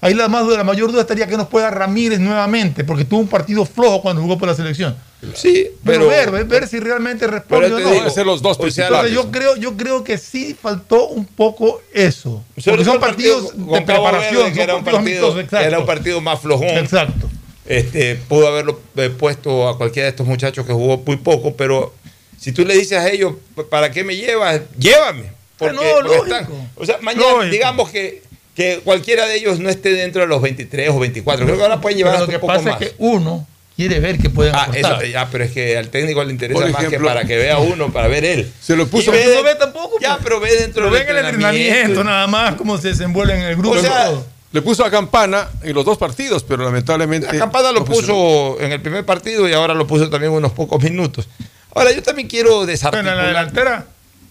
Ahí 0.00 0.14
la, 0.14 0.28
más, 0.28 0.46
la 0.46 0.62
mayor 0.62 0.92
duda 0.92 1.00
estaría 1.02 1.26
que 1.26 1.36
nos 1.36 1.48
pueda 1.48 1.70
Ramírez 1.70 2.20
nuevamente, 2.20 2.84
porque 2.84 3.04
tuvo 3.04 3.20
un 3.20 3.28
partido 3.28 3.64
flojo 3.66 4.00
cuando 4.00 4.22
jugó 4.22 4.38
por 4.38 4.48
la 4.48 4.54
selección. 4.54 4.96
Sí, 5.34 5.66
Pero, 5.84 6.06
pero, 6.06 6.08
ver, 6.08 6.30
ver, 6.30 6.44
ver 6.44 6.68
si 6.68 6.78
realmente 6.78 7.26
responde 7.26 7.66
o 7.66 7.70
no. 7.80 7.90
digo, 7.90 8.08
ser 8.08 8.24
los 8.24 8.40
dos 8.40 8.56
entonces 8.60 9.10
yo 9.12 9.32
creo, 9.32 9.56
yo 9.56 9.76
creo 9.76 10.04
que 10.04 10.16
sí 10.16 10.56
faltó 10.60 11.08
un 11.08 11.24
poco 11.26 11.82
eso. 11.92 12.44
Porque 12.64 12.84
son 12.84 13.00
partido 13.00 13.40
partidos 13.42 13.52
con 13.52 13.72
de 13.72 13.80
preparación, 13.82 14.52
que 14.52 14.62
era 14.62 14.76
un 14.76 14.84
partidos 14.84 14.94
partido, 15.02 15.26
amistosos, 15.32 15.66
era 15.66 15.78
un 15.80 15.86
partido 15.86 16.20
más 16.20 16.40
flojón. 16.40 16.68
Exacto. 16.68 17.28
Este, 17.66 18.14
pudo 18.14 18.46
haberlo 18.46 18.80
eh, 18.96 19.10
puesto 19.10 19.68
a 19.68 19.76
cualquiera 19.76 20.04
de 20.04 20.10
estos 20.10 20.26
muchachos 20.26 20.64
que 20.64 20.72
jugó 20.72 21.02
muy 21.04 21.16
poco, 21.16 21.54
pero 21.54 21.92
si 22.38 22.52
tú 22.52 22.64
le 22.64 22.74
dices 22.74 22.98
a 22.98 23.08
ellos, 23.10 23.34
¿para 23.68 23.90
qué 23.90 24.04
me 24.04 24.14
llevas? 24.16 24.60
Llévame. 24.78 25.32
Porque, 25.58 25.74
no, 25.74 25.80
porque 25.82 26.08
lógico. 26.16 26.24
están- 26.36 26.70
o 26.76 26.86
sea, 26.86 26.98
mañana, 27.02 27.26
Lógico. 27.32 27.50
digamos 27.50 27.90
que, 27.90 28.22
que 28.58 28.80
cualquiera 28.82 29.24
de 29.26 29.36
ellos 29.36 29.60
no 29.60 29.68
esté 29.70 29.90
dentro 29.92 30.20
de 30.22 30.26
los 30.26 30.42
23 30.42 30.90
o 30.90 30.98
24. 30.98 31.46
Creo 31.46 31.56
que 31.56 31.62
ahora 31.62 31.80
pueden 31.80 31.96
llevar 31.96 32.14
Pero 32.14 32.24
hasta 32.24 32.32
lo 32.32 32.36
un 32.36 32.40
que 32.40 32.46
poco 32.46 32.52
pasa 32.54 32.70
más. 32.70 32.82
es 32.82 32.88
que 32.88 32.94
uno 32.98 33.46
quiere 33.76 34.00
ver 34.00 34.18
que 34.18 34.30
pueden 34.30 34.52
Ah, 34.52 34.62
aportar. 34.64 34.94
eso, 35.00 35.04
ya, 35.04 35.28
pero 35.30 35.44
es 35.44 35.52
que 35.52 35.78
al 35.78 35.88
técnico 35.90 36.24
le 36.24 36.32
interesa 36.32 36.66
más 36.66 36.86
que 36.86 36.98
para 36.98 37.24
que 37.24 37.36
vea 37.36 37.58
uno, 37.58 37.92
para 37.92 38.08
ver 38.08 38.24
él. 38.24 38.50
Se 38.60 38.74
lo 38.74 38.88
puso. 38.88 39.14
Y 39.14 39.16
ve 39.16 39.32
no 39.36 39.44
ve 39.44 39.54
tampoco. 39.54 39.98
Ya, 40.00 40.14
pues. 40.14 40.24
pero 40.24 40.40
ve 40.40 40.56
dentro 40.56 40.82
Lo 40.86 40.90
del 40.90 41.04
ven 41.06 41.10
en 41.10 41.16
el 41.18 41.24
entrenamiento, 41.26 42.02
nada 42.02 42.26
más, 42.26 42.56
cómo 42.56 42.76
se 42.78 42.88
desenvuelve 42.88 43.34
en 43.34 43.42
el 43.42 43.54
grupo. 43.56 43.76
O 43.78 43.80
sea, 43.80 44.06
todo. 44.06 44.26
Le 44.50 44.62
puso 44.62 44.84
a 44.84 44.90
Campana 44.90 45.48
en 45.62 45.74
los 45.74 45.84
dos 45.84 45.96
partidos, 45.96 46.42
pero 46.42 46.64
lamentablemente. 46.64 47.28
La 47.32 47.38
Campana 47.38 47.70
lo 47.70 47.84
puso 47.84 48.56
en 48.60 48.72
el 48.72 48.80
primer 48.80 49.04
partido 49.04 49.48
y 49.48 49.52
ahora 49.52 49.74
lo 49.74 49.86
puso 49.86 50.10
también 50.10 50.32
unos 50.32 50.50
pocos 50.52 50.82
minutos. 50.82 51.28
Ahora, 51.74 51.92
yo 51.92 52.02
también 52.02 52.26
quiero 52.26 52.56
Bueno, 52.56 52.62
en 52.62 52.66
la 52.66 52.72
desarticular. 52.72 53.26
delantera, 53.28 53.86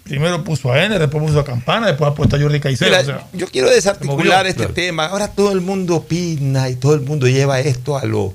primero 0.07 0.43
puso 0.43 0.71
a 0.71 0.83
N, 0.83 0.97
después 0.97 1.23
puso 1.23 1.39
a 1.39 1.45
Campana, 1.45 1.87
después 1.87 2.09
ha 2.11 2.15
puesto 2.15 2.35
a 2.35 2.39
Jordi 2.39 2.59
Caicedo. 2.59 2.89
Mira, 2.89 3.01
o 3.01 3.05
sea, 3.05 3.27
yo 3.33 3.47
quiero 3.47 3.69
desarticular 3.69 4.17
movió. 4.39 4.49
este 4.49 4.57
Claro. 4.63 4.73
tema. 4.73 5.05
Ahora 5.07 5.27
todo 5.29 5.51
el 5.51 5.61
mundo 5.61 5.95
opina 5.97 6.69
y 6.69 6.75
todo 6.75 6.93
el 6.93 7.01
mundo 7.01 7.27
lleva 7.27 7.59
esto 7.59 7.97
a 7.97 8.05
lo, 8.05 8.33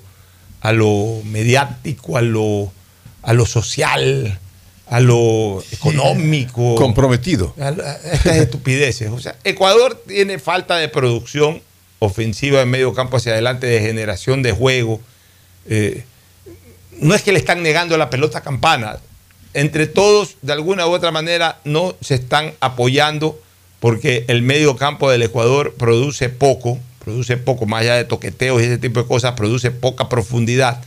a 0.61 0.73
lo 0.73 1.21
mediático, 1.25 2.17
a 2.17 2.23
lo, 2.23 2.73
a 3.23 3.33
lo 3.33 3.47
social, 3.47 4.39
a 4.89 5.01
lo 5.01 5.63
económico. 5.73 6.75
Comprometido. 6.77 7.55
a, 7.61 7.69
a 7.69 7.97
estas 8.13 8.37
estupideces. 8.37 9.11
O 9.11 9.19
sea, 9.21 9.37
Ecuador 9.45 10.03
tiene 10.07 10.39
falta 10.39 10.77
de 10.77 10.89
producción 10.89 11.63
ofensiva 11.99 12.61
en 12.63 12.69
medio 12.71 12.93
campo 12.95 13.17
hacia 13.17 13.33
adelante, 13.33 13.67
de 13.67 13.81
generación 13.81 14.43
de 14.43 14.53
juego. 14.53 15.01
Eh, 15.67 16.05
no 16.99 17.15
es 17.15 17.23
que 17.23 17.33
le 17.33 17.39
están 17.39 17.63
negando 17.63 17.97
la 17.97 18.11
pelota 18.11 18.39
a 18.39 18.43
campana. 18.43 18.99
Entre 19.55 19.87
todos, 19.87 20.37
de 20.43 20.53
alguna 20.53 20.87
u 20.87 20.91
otra 20.93 21.11
manera, 21.11 21.59
no 21.65 21.95
se 22.01 22.15
están 22.15 22.53
apoyando 22.61 23.39
porque 23.81 24.25
el 24.29 24.43
medio 24.43 24.77
campo 24.77 25.11
del 25.11 25.23
Ecuador 25.23 25.75
produce 25.77 26.29
poco, 26.29 26.79
produce 27.05 27.37
poco, 27.37 27.67
más 27.67 27.83
allá 27.83 27.97
de 27.97 28.05
toqueteos 28.05 28.63
y 28.63 28.65
ese 28.67 28.79
tipo 28.79 29.01
de 29.03 29.07
cosas, 29.09 29.33
produce 29.33 29.71
poca 29.71 30.09
profundidad. 30.09 30.81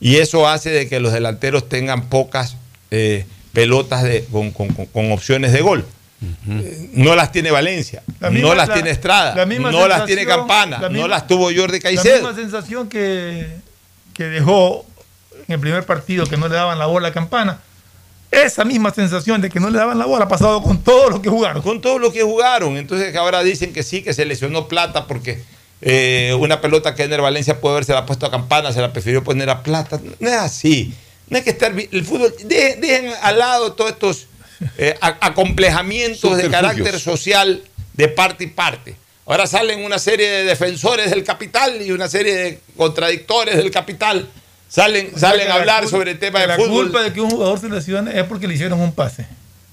Y 0.00 0.16
eso 0.16 0.48
hace 0.48 0.70
de 0.70 0.88
que 0.88 1.00
los 1.00 1.12
delanteros 1.12 1.68
tengan 1.68 2.08
pocas 2.10 2.56
eh, 2.90 3.24
pelotas 3.52 4.02
de- 4.02 4.24
con, 4.30 4.50
con- 4.50 4.68
con- 4.68 4.86
con 4.86 5.10
opciones 5.12 5.52
de 5.52 5.60
gol. 5.62 5.84
Eh, 6.48 6.90
No 6.94 7.14
las 7.14 7.32
tiene 7.32 7.50
Valencia, 7.50 8.02
La 8.20 8.30
misma- 8.30 8.48
no 8.48 8.54
las 8.54 8.68
la- 8.68 8.74
tiene 8.74 8.90
Estrada, 8.90 9.34
la 9.34 9.46
misma 9.46 9.70
no 9.70 9.86
las 9.88 10.04
tiene 10.06 10.24
Campana, 10.26 10.78
la 10.80 10.88
no 10.88 11.06
las 11.08 11.26
tuvo 11.26 11.44
Jordi 11.54 11.78
La 11.78 11.82
Caicedo. 11.82 12.14
misma 12.28 12.34
sensación 12.34 12.88
que, 12.88 13.46
que 14.14 14.24
dejó 14.24 14.84
en 15.46 15.54
el 15.54 15.60
primer 15.60 15.84
partido 15.84 16.26
que 16.26 16.36
no 16.36 16.48
le 16.48 16.54
daban 16.54 16.78
la 16.78 16.86
bola 16.86 17.08
a 17.08 17.12
Campana. 17.12 17.60
Esa 18.42 18.64
misma 18.64 18.92
sensación 18.92 19.40
de 19.40 19.50
que 19.50 19.60
no 19.60 19.70
le 19.70 19.78
daban 19.78 19.98
la 19.98 20.06
bola 20.06 20.24
ha 20.24 20.28
pasado 20.28 20.62
con 20.62 20.82
todo 20.82 21.10
lo 21.10 21.22
que 21.22 21.28
jugaron. 21.28 21.62
Con 21.62 21.80
todo 21.80 21.98
lo 21.98 22.12
que 22.12 22.22
jugaron. 22.22 22.76
Entonces 22.76 23.14
ahora 23.16 23.42
dicen 23.42 23.72
que 23.72 23.82
sí, 23.82 24.02
que 24.02 24.14
se 24.14 24.24
lesionó 24.24 24.68
Plata 24.68 25.06
porque 25.06 25.42
eh, 25.80 26.34
una 26.38 26.60
pelota 26.60 26.94
que 26.94 27.04
Ener 27.04 27.20
Valencia 27.20 27.60
puede 27.60 27.74
haberse 27.74 27.92
la 27.92 28.06
puesto 28.06 28.26
a 28.26 28.30
Campana, 28.30 28.72
se 28.72 28.80
la 28.80 28.92
prefirió 28.92 29.22
poner 29.22 29.50
a 29.50 29.62
Plata. 29.62 30.00
No 30.18 30.28
es 30.28 30.34
así. 30.34 30.94
No 31.28 31.36
hay 31.36 31.44
que 31.44 31.50
estar... 31.50 31.72
El 31.72 32.04
fútbol... 32.04 32.34
Dejen, 32.44 32.80
dejen 32.80 33.12
al 33.22 33.38
lado 33.38 33.72
todos 33.72 33.92
estos 33.92 34.26
eh, 34.78 34.94
acomplejamientos 35.00 36.36
de 36.36 36.50
carácter 36.50 36.98
social 36.98 37.62
de 37.92 38.08
parte 38.08 38.44
y 38.44 38.46
parte. 38.48 38.96
Ahora 39.26 39.46
salen 39.46 39.84
una 39.84 39.98
serie 39.98 40.28
de 40.28 40.44
defensores 40.44 41.10
del 41.10 41.24
capital 41.24 41.80
y 41.80 41.92
una 41.92 42.08
serie 42.08 42.34
de 42.34 42.60
contradictores 42.76 43.56
del 43.56 43.70
capital. 43.70 44.28
Salen, 44.74 45.10
O 45.14 45.18
salen 45.18 45.46
a 45.46 45.48
la 45.50 45.54
hablar 45.60 45.84
cul- 45.84 45.90
sobre 45.90 46.10
el 46.12 46.18
tema 46.18 46.40
del 46.40 46.48
la 46.48 46.56
fútbol. 46.56 46.84
culpa 46.86 47.02
de 47.02 47.12
que 47.12 47.20
un 47.20 47.30
jugador 47.30 47.60
se 47.60 47.68
lesione 47.68 48.18
es 48.18 48.24
porque 48.24 48.48
le 48.48 48.54
hicieron 48.54 48.80
un 48.80 48.92
pase. 48.92 49.26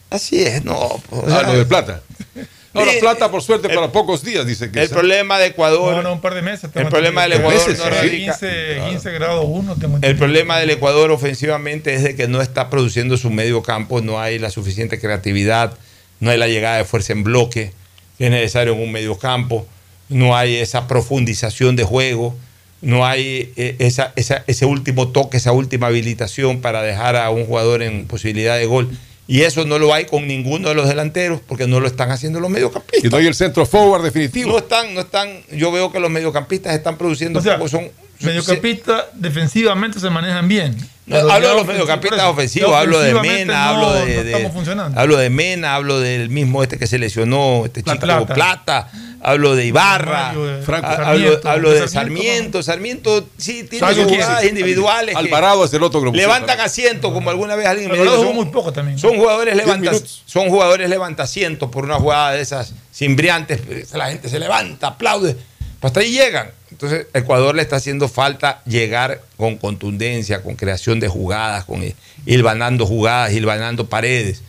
Así 0.10 0.44
es, 0.44 0.64
no. 0.64 1.02
pues, 1.10 1.24
Ah, 1.34 1.44
lo 1.44 1.54
de 1.58 1.66
plata. 1.66 2.02
Ahora, 2.74 2.92
plata, 3.02 3.30
por 3.32 3.42
suerte, 3.42 3.68
para 3.68 3.92
pocos 3.92 4.24
días, 4.24 4.46
dice 4.46 4.72
que 4.72 4.82
El 4.82 4.90
problema 4.90 5.38
de 5.40 5.48
Ecuador. 5.48 5.96
No, 5.98 6.04
no, 6.04 6.14
un 6.14 6.22
par 6.22 6.34
de 6.36 6.42
meses. 6.42 6.70
El 6.74 6.88
problema 6.88 7.24
del. 7.24 7.34
Ecuador 7.34 7.60
no 7.62 7.68
Meses, 7.68 7.84
radica. 7.86 8.32
15, 8.40 8.82
15 8.92 9.12
grados 9.12 9.46
1. 9.48 9.76
tengo 9.76 9.98
El 10.02 10.16
problema 10.16 10.58
del 10.58 10.70
Ecuador 10.70 11.12
ofensivamente 11.12 11.94
es 11.96 12.04
de 12.04 12.16
que 12.16 12.28
no 12.30 12.42
está 12.42 12.70
produciendo 12.70 13.18
su 13.18 13.30
medio 13.30 13.62
campo, 13.62 14.00
no 14.02 14.22
hay 14.22 14.40
la 14.40 14.50
suficiente 14.52 15.02
creatividad, 15.02 15.74
no 16.22 16.30
hay 16.32 16.38
la 16.38 16.48
llegada 16.48 16.78
de 16.78 16.86
fuerza 16.86 17.12
en 17.12 17.24
bloque 17.24 17.74
que 18.18 18.26
es 18.26 18.32
necesario 18.32 18.74
en 18.74 18.80
un 18.82 18.92
medio 18.92 19.18
campo, 19.18 19.66
no 20.08 20.38
hay 20.38 20.56
esa 20.58 20.88
profundización 20.88 21.76
de 21.76 21.84
juego, 21.84 22.36
no 22.82 23.06
hay 23.06 23.52
eh, 23.56 23.76
esa, 23.80 24.12
esa- 24.16 24.44
ese 24.48 24.66
último 24.66 25.10
toque, 25.10 25.38
esa 25.38 25.52
última 25.52 25.88
habilitación 25.88 26.62
para 26.62 26.82
dejar 26.82 27.16
a 27.16 27.30
un 27.30 27.46
jugador 27.46 27.82
en 27.84 28.06
posibilidad 28.08 28.58
de 28.58 28.66
gol. 28.66 28.90
Y 29.28 29.44
eso 29.44 29.66
no 29.66 29.80
lo 29.80 29.94
hay 29.94 30.06
con 30.06 30.28
ninguno 30.28 30.70
de 30.70 30.76
los 30.76 30.90
delanteros 30.90 31.40
porque 31.48 31.66
no 31.68 31.80
lo 31.80 31.88
están 31.88 32.12
haciendo 32.12 32.40
los 32.42 32.50
mediocampistas. 32.50 33.06
Y 33.06 33.08
no 33.10 33.18
hay 33.18 33.28
el 33.28 33.36
centro 33.36 33.66
forward 33.66 34.04
definitivo. 34.04 34.52
No 34.52 34.58
están, 34.58 34.94
no 34.94 35.02
están, 35.02 35.30
yo 35.52 35.72
veo 35.72 35.92
que 35.92 36.00
los 36.02 36.10
mediocampistas 36.10 36.74
están 36.74 36.98
produciendo 36.98 37.40
O 37.40 37.42
sea, 37.42 37.56
poco, 37.58 37.70
son, 37.70 37.88
Mediocampistas 38.20 39.06
defensivamente 39.14 40.00
se 40.00 40.10
manejan 40.10 40.48
bien. 40.48 40.76
No, 41.08 41.18
hablo 41.18 41.50
de 41.50 41.56
los 41.56 41.66
mediocampistas 41.68 42.22
ofensivos, 42.24 42.74
hablo 42.76 43.00
de 43.00 43.14
Mena, 43.16 43.54
no- 43.54 43.70
hablo 43.70 43.94
de, 43.94 44.00
no 44.16 44.24
de- 44.24 44.32
estamos 44.32 44.54
funcionando. 44.54 45.00
hablo 45.00 45.18
de 45.18 45.30
Mena, 45.30 45.76
hablo 45.76 46.00
del 46.00 46.30
mismo 46.30 46.62
este 46.64 46.78
que 46.78 46.86
se 46.88 47.00
lesionó, 47.00 47.64
este 47.66 47.82
chico 47.84 48.00
Plata. 48.00 48.34
Plata, 48.34 48.92
hablo 49.22 49.56
de 49.56 49.66
Ibarra, 49.66 50.28
Mario, 50.28 50.58
eh, 50.58 50.62
Franco, 50.64 50.88
Sarmiento, 50.88 51.30
hablo, 51.38 51.50
hablo 51.50 51.72
de 51.72 51.88
Sarmiento, 51.88 52.64
Sarmiento 52.64 53.30
sí 53.38 53.64
tiene 53.64 53.94
sus 53.94 54.06
jugadas 54.06 54.44
individuales 54.46 55.16
Alvarado 55.16 55.66
es 55.66 55.74
el 55.74 55.84
otro 55.84 56.02
grupo. 56.02 56.18
levantan 56.18 56.60
asiento 56.60 57.14
como 57.14 57.30
alguna 57.30 57.56
vez 57.56 57.68
alguien 57.68 57.92
me 57.92 58.00
dijo, 58.00 58.24
son, 58.24 58.36
muy 58.36 58.46
poco 58.46 58.74
también. 58.74 58.98
son 58.98 59.18
jugadores 59.18 59.56
levanta, 59.56 59.92
son 60.26 60.50
jugadores 60.50 60.90
levanta 60.90 61.24
asiento 61.24 61.70
por 61.70 61.86
una 61.86 61.96
jugada 61.96 62.32
de 62.32 62.42
esas 62.42 62.74
cimbriantes, 62.94 63.62
pues, 63.62 63.94
la 63.94 64.10
gente 64.10 64.30
se 64.30 64.40
levanta, 64.40 64.88
aplaude, 64.88 65.36
pues 65.80 65.90
hasta 65.90 66.00
ahí 66.00 66.12
llegan. 66.12 66.52
Entonces, 66.72 67.08
Ecuador 67.14 67.54
le 67.54 67.62
está 67.62 67.76
haciendo 67.76 68.08
falta 68.08 68.62
llegar 68.66 69.22
con 69.38 69.58
contundencia, 69.58 70.42
con 70.42 70.56
creación 70.56 71.00
de 71.00 71.08
jugadas, 71.08 71.66
con 71.66 71.84
hilvanando 72.26 72.86
jugadas, 72.86 73.34
hilvanando 73.34 73.88
paredes, 73.88 74.42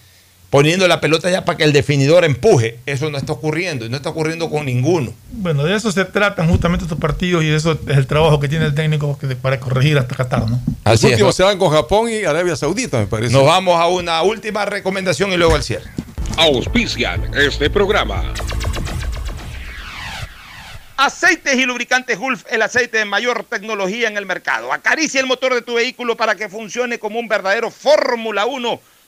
poniendo 0.52 0.86
la 0.86 1.00
pelota 1.00 1.30
ya 1.30 1.46
para 1.46 1.56
que 1.56 1.64
el 1.64 1.72
definidor 1.72 2.26
empuje. 2.26 2.78
Eso 2.84 3.10
no 3.10 3.16
está 3.16 3.32
ocurriendo 3.32 3.86
y 3.86 3.88
no 3.88 3.96
está 3.96 4.10
ocurriendo 4.10 4.50
con 4.50 4.66
ninguno. 4.66 5.14
Bueno, 5.30 5.64
de 5.64 5.74
eso 5.74 5.90
se 5.90 6.04
tratan 6.04 6.46
justamente 6.46 6.84
estos 6.84 6.98
partidos 6.98 7.42
y 7.42 7.48
eso 7.48 7.72
es 7.88 7.96
el 7.96 8.06
trabajo 8.06 8.38
que 8.38 8.48
tiene 8.48 8.66
el 8.66 8.74
técnico 8.74 9.18
para 9.40 9.58
corregir 9.58 9.96
hasta 9.96 10.14
Qatar, 10.14 10.40
¿no? 10.50 10.60
Los 10.66 10.76
Así 10.84 11.06
es. 11.06 11.12
últimos 11.12 11.34
se 11.36 11.42
van 11.42 11.58
con 11.58 11.70
Japón 11.70 12.10
y 12.10 12.24
Arabia 12.24 12.54
Saudita, 12.54 12.98
me 12.98 13.06
parece. 13.06 13.32
Nos 13.32 13.46
vamos 13.46 13.80
a 13.80 13.86
una 13.86 14.20
última 14.20 14.66
recomendación 14.66 15.32
y 15.32 15.38
luego 15.38 15.54
al 15.54 15.62
cierre. 15.62 15.90
Auspician 16.36 17.30
este 17.34 17.70
programa. 17.70 18.22
Aceites 20.98 21.56
y 21.56 21.64
lubricantes 21.64 22.18
Gulf, 22.18 22.44
el 22.50 22.60
aceite 22.60 22.98
de 22.98 23.06
mayor 23.06 23.44
tecnología 23.44 24.06
en 24.06 24.18
el 24.18 24.26
mercado. 24.26 24.70
Acaricia 24.70 25.18
el 25.18 25.26
motor 25.26 25.54
de 25.54 25.62
tu 25.62 25.76
vehículo 25.76 26.14
para 26.14 26.34
que 26.34 26.50
funcione 26.50 26.98
como 26.98 27.18
un 27.18 27.26
verdadero 27.26 27.70
Fórmula 27.70 28.44
1 28.44 28.91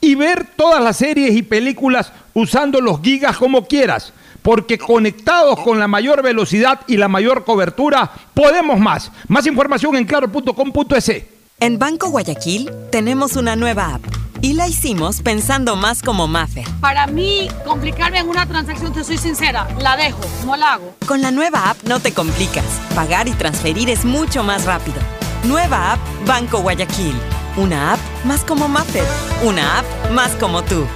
y 0.00 0.14
ver 0.14 0.46
todas 0.56 0.82
las 0.82 0.96
series 0.96 1.34
y 1.36 1.42
películas 1.42 2.12
usando 2.34 2.80
los 2.80 3.00
gigas 3.00 3.36
como 3.36 3.66
quieras, 3.66 4.12
porque 4.42 4.78
conectados 4.78 5.60
con 5.60 5.78
la 5.78 5.88
mayor 5.88 6.22
velocidad 6.22 6.80
y 6.86 6.96
la 6.96 7.08
mayor 7.08 7.44
cobertura, 7.44 8.10
podemos 8.34 8.78
más. 8.78 9.10
Más 9.28 9.46
información 9.46 9.96
en 9.96 10.04
claro.com.es. 10.04 11.22
En 11.58 11.78
Banco 11.78 12.10
Guayaquil 12.10 12.70
tenemos 12.90 13.34
una 13.36 13.56
nueva 13.56 13.94
app 13.94 14.02
y 14.42 14.52
la 14.52 14.68
hicimos 14.68 15.22
pensando 15.22 15.74
más 15.74 16.02
como 16.02 16.28
Maffer. 16.28 16.66
Para 16.80 17.06
mí, 17.06 17.48
complicarme 17.64 18.18
en 18.18 18.28
una 18.28 18.46
transacción, 18.46 18.92
te 18.92 19.02
soy 19.04 19.18
sincera, 19.18 19.66
la 19.80 19.96
dejo, 19.96 20.20
no 20.44 20.56
la 20.56 20.74
hago. 20.74 20.94
Con 21.06 21.22
la 21.22 21.30
nueva 21.30 21.70
app 21.70 21.82
no 21.84 22.00
te 22.00 22.12
complicas. 22.12 22.64
Pagar 22.94 23.28
y 23.28 23.32
transferir 23.32 23.88
es 23.90 24.04
mucho 24.04 24.42
más 24.42 24.64
rápido. 24.64 24.98
Nueva 25.44 25.94
app 25.94 26.00
Banco 26.26 26.60
Guayaquil. 26.60 27.14
Una 27.56 27.94
app 27.94 28.00
más 28.24 28.44
como 28.44 28.68
Maffer. 28.68 29.04
Una 29.42 29.78
app 29.78 30.10
más 30.10 30.32
como 30.32 30.62
tú. 30.62 30.86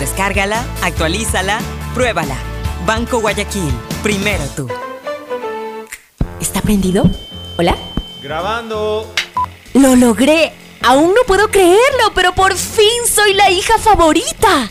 Descárgala, 0.00 0.64
actualízala, 0.82 1.60
Pruébala. 1.94 2.36
Banco 2.84 3.20
Guayaquil. 3.20 3.72
Primero 4.02 4.44
tú. 4.56 4.68
¿Está 6.40 6.60
prendido? 6.60 7.04
¿Hola? 7.56 7.76
Grabando. 8.20 9.06
¡Lo 9.74 9.94
logré! 9.94 10.52
Aún 10.82 11.14
no 11.14 11.22
puedo 11.26 11.48
creerlo, 11.50 12.12
pero 12.14 12.32
por 12.34 12.56
fin 12.56 13.06
soy 13.06 13.34
la 13.34 13.50
hija 13.50 13.78
favorita. 13.78 14.70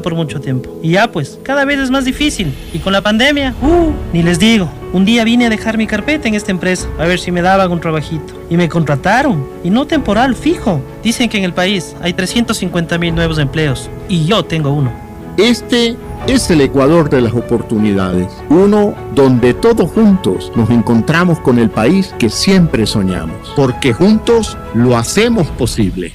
por 0.00 0.14
mucho 0.14 0.40
tiempo. 0.40 0.78
Y 0.82 0.92
ya 0.92 1.10
pues, 1.10 1.38
cada 1.42 1.64
vez 1.64 1.78
es 1.80 1.90
más 1.90 2.04
difícil. 2.04 2.54
Y 2.72 2.78
con 2.78 2.92
la 2.92 3.00
pandemia, 3.00 3.54
uh, 3.60 3.92
ni 4.12 4.22
les 4.22 4.38
digo. 4.38 4.70
Un 4.92 5.04
día 5.04 5.24
vine 5.24 5.46
a 5.46 5.50
dejar 5.50 5.78
mi 5.78 5.86
carpeta 5.86 6.28
en 6.28 6.34
esta 6.34 6.50
empresa, 6.50 6.88
a 6.98 7.06
ver 7.06 7.18
si 7.18 7.32
me 7.32 7.42
daban 7.42 7.72
un 7.72 7.80
trabajito. 7.80 8.34
Y 8.48 8.56
me 8.56 8.68
contrataron. 8.68 9.44
Y 9.64 9.70
no 9.70 9.86
temporal, 9.86 10.34
fijo. 10.34 10.80
Dicen 11.02 11.28
que 11.28 11.38
en 11.38 11.44
el 11.44 11.52
país 11.52 11.96
hay 12.02 12.12
350 12.12 12.98
mil 12.98 13.14
nuevos 13.14 13.38
empleos. 13.38 13.90
Y 14.08 14.26
yo 14.26 14.44
tengo 14.44 14.70
uno. 14.70 14.92
Este 15.38 15.96
es 16.26 16.50
el 16.50 16.60
Ecuador 16.60 17.08
de 17.08 17.22
las 17.22 17.32
oportunidades, 17.32 18.28
uno 18.50 18.94
donde 19.14 19.54
todos 19.54 19.90
juntos 19.90 20.52
nos 20.54 20.68
encontramos 20.70 21.40
con 21.40 21.58
el 21.58 21.70
país 21.70 22.14
que 22.18 22.28
siempre 22.28 22.86
soñamos, 22.86 23.52
porque 23.56 23.92
juntos 23.92 24.56
lo 24.74 24.96
hacemos 24.96 25.48
posible. 25.48 26.14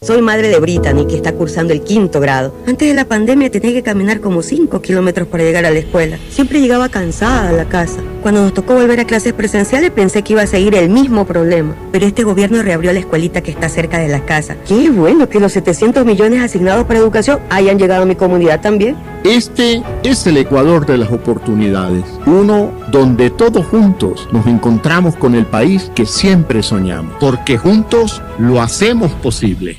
Soy 0.00 0.22
madre 0.22 0.48
de 0.48 0.58
Brittany, 0.60 1.06
que 1.06 1.16
está 1.16 1.32
cursando 1.32 1.72
el 1.72 1.82
quinto 1.82 2.20
grado. 2.20 2.54
Antes 2.66 2.88
de 2.88 2.94
la 2.94 3.06
pandemia 3.06 3.50
tenía 3.50 3.72
que 3.72 3.82
caminar 3.82 4.20
como 4.20 4.42
5 4.42 4.80
kilómetros 4.82 5.28
para 5.28 5.44
llegar 5.44 5.64
a 5.64 5.70
la 5.70 5.78
escuela. 5.78 6.18
Siempre 6.30 6.60
llegaba 6.60 6.88
cansada 6.88 7.48
a 7.48 7.52
la 7.52 7.68
casa. 7.68 8.00
Cuando 8.22 8.42
nos 8.42 8.54
tocó 8.54 8.74
volver 8.74 9.00
a 9.00 9.04
clases 9.04 9.32
presenciales 9.32 9.90
pensé 9.90 10.22
que 10.22 10.34
iba 10.34 10.42
a 10.42 10.46
seguir 10.46 10.76
el 10.76 10.88
mismo 10.88 11.26
problema. 11.26 11.74
Pero 11.90 12.06
este 12.06 12.22
gobierno 12.22 12.62
reabrió 12.62 12.92
la 12.92 13.00
escuelita 13.00 13.40
que 13.40 13.50
está 13.50 13.68
cerca 13.68 13.98
de 13.98 14.06
la 14.06 14.24
casa. 14.24 14.56
Qué 14.66 14.90
bueno 14.90 15.28
que 15.28 15.40
los 15.40 15.52
700 15.52 16.06
millones 16.06 16.40
asignados 16.40 16.86
para 16.86 17.00
educación 17.00 17.40
hayan 17.50 17.80
llegado 17.80 18.04
a 18.04 18.06
mi 18.06 18.14
comunidad 18.14 18.60
también. 18.60 18.96
Este 19.24 19.82
es 20.04 20.24
el 20.28 20.36
Ecuador 20.36 20.86
de 20.86 20.98
las 20.98 21.10
oportunidades, 21.10 22.04
uno 22.26 22.70
donde 22.92 23.30
todos 23.30 23.66
juntos 23.66 24.28
nos 24.32 24.46
encontramos 24.46 25.16
con 25.16 25.34
el 25.34 25.46
país 25.46 25.90
que 25.94 26.06
siempre 26.06 26.62
soñamos, 26.62 27.14
porque 27.18 27.58
juntos 27.58 28.22
lo 28.38 28.62
hacemos 28.62 29.10
posible. 29.14 29.78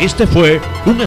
Este 0.00 0.26
fue 0.26 0.60
un 0.84 1.00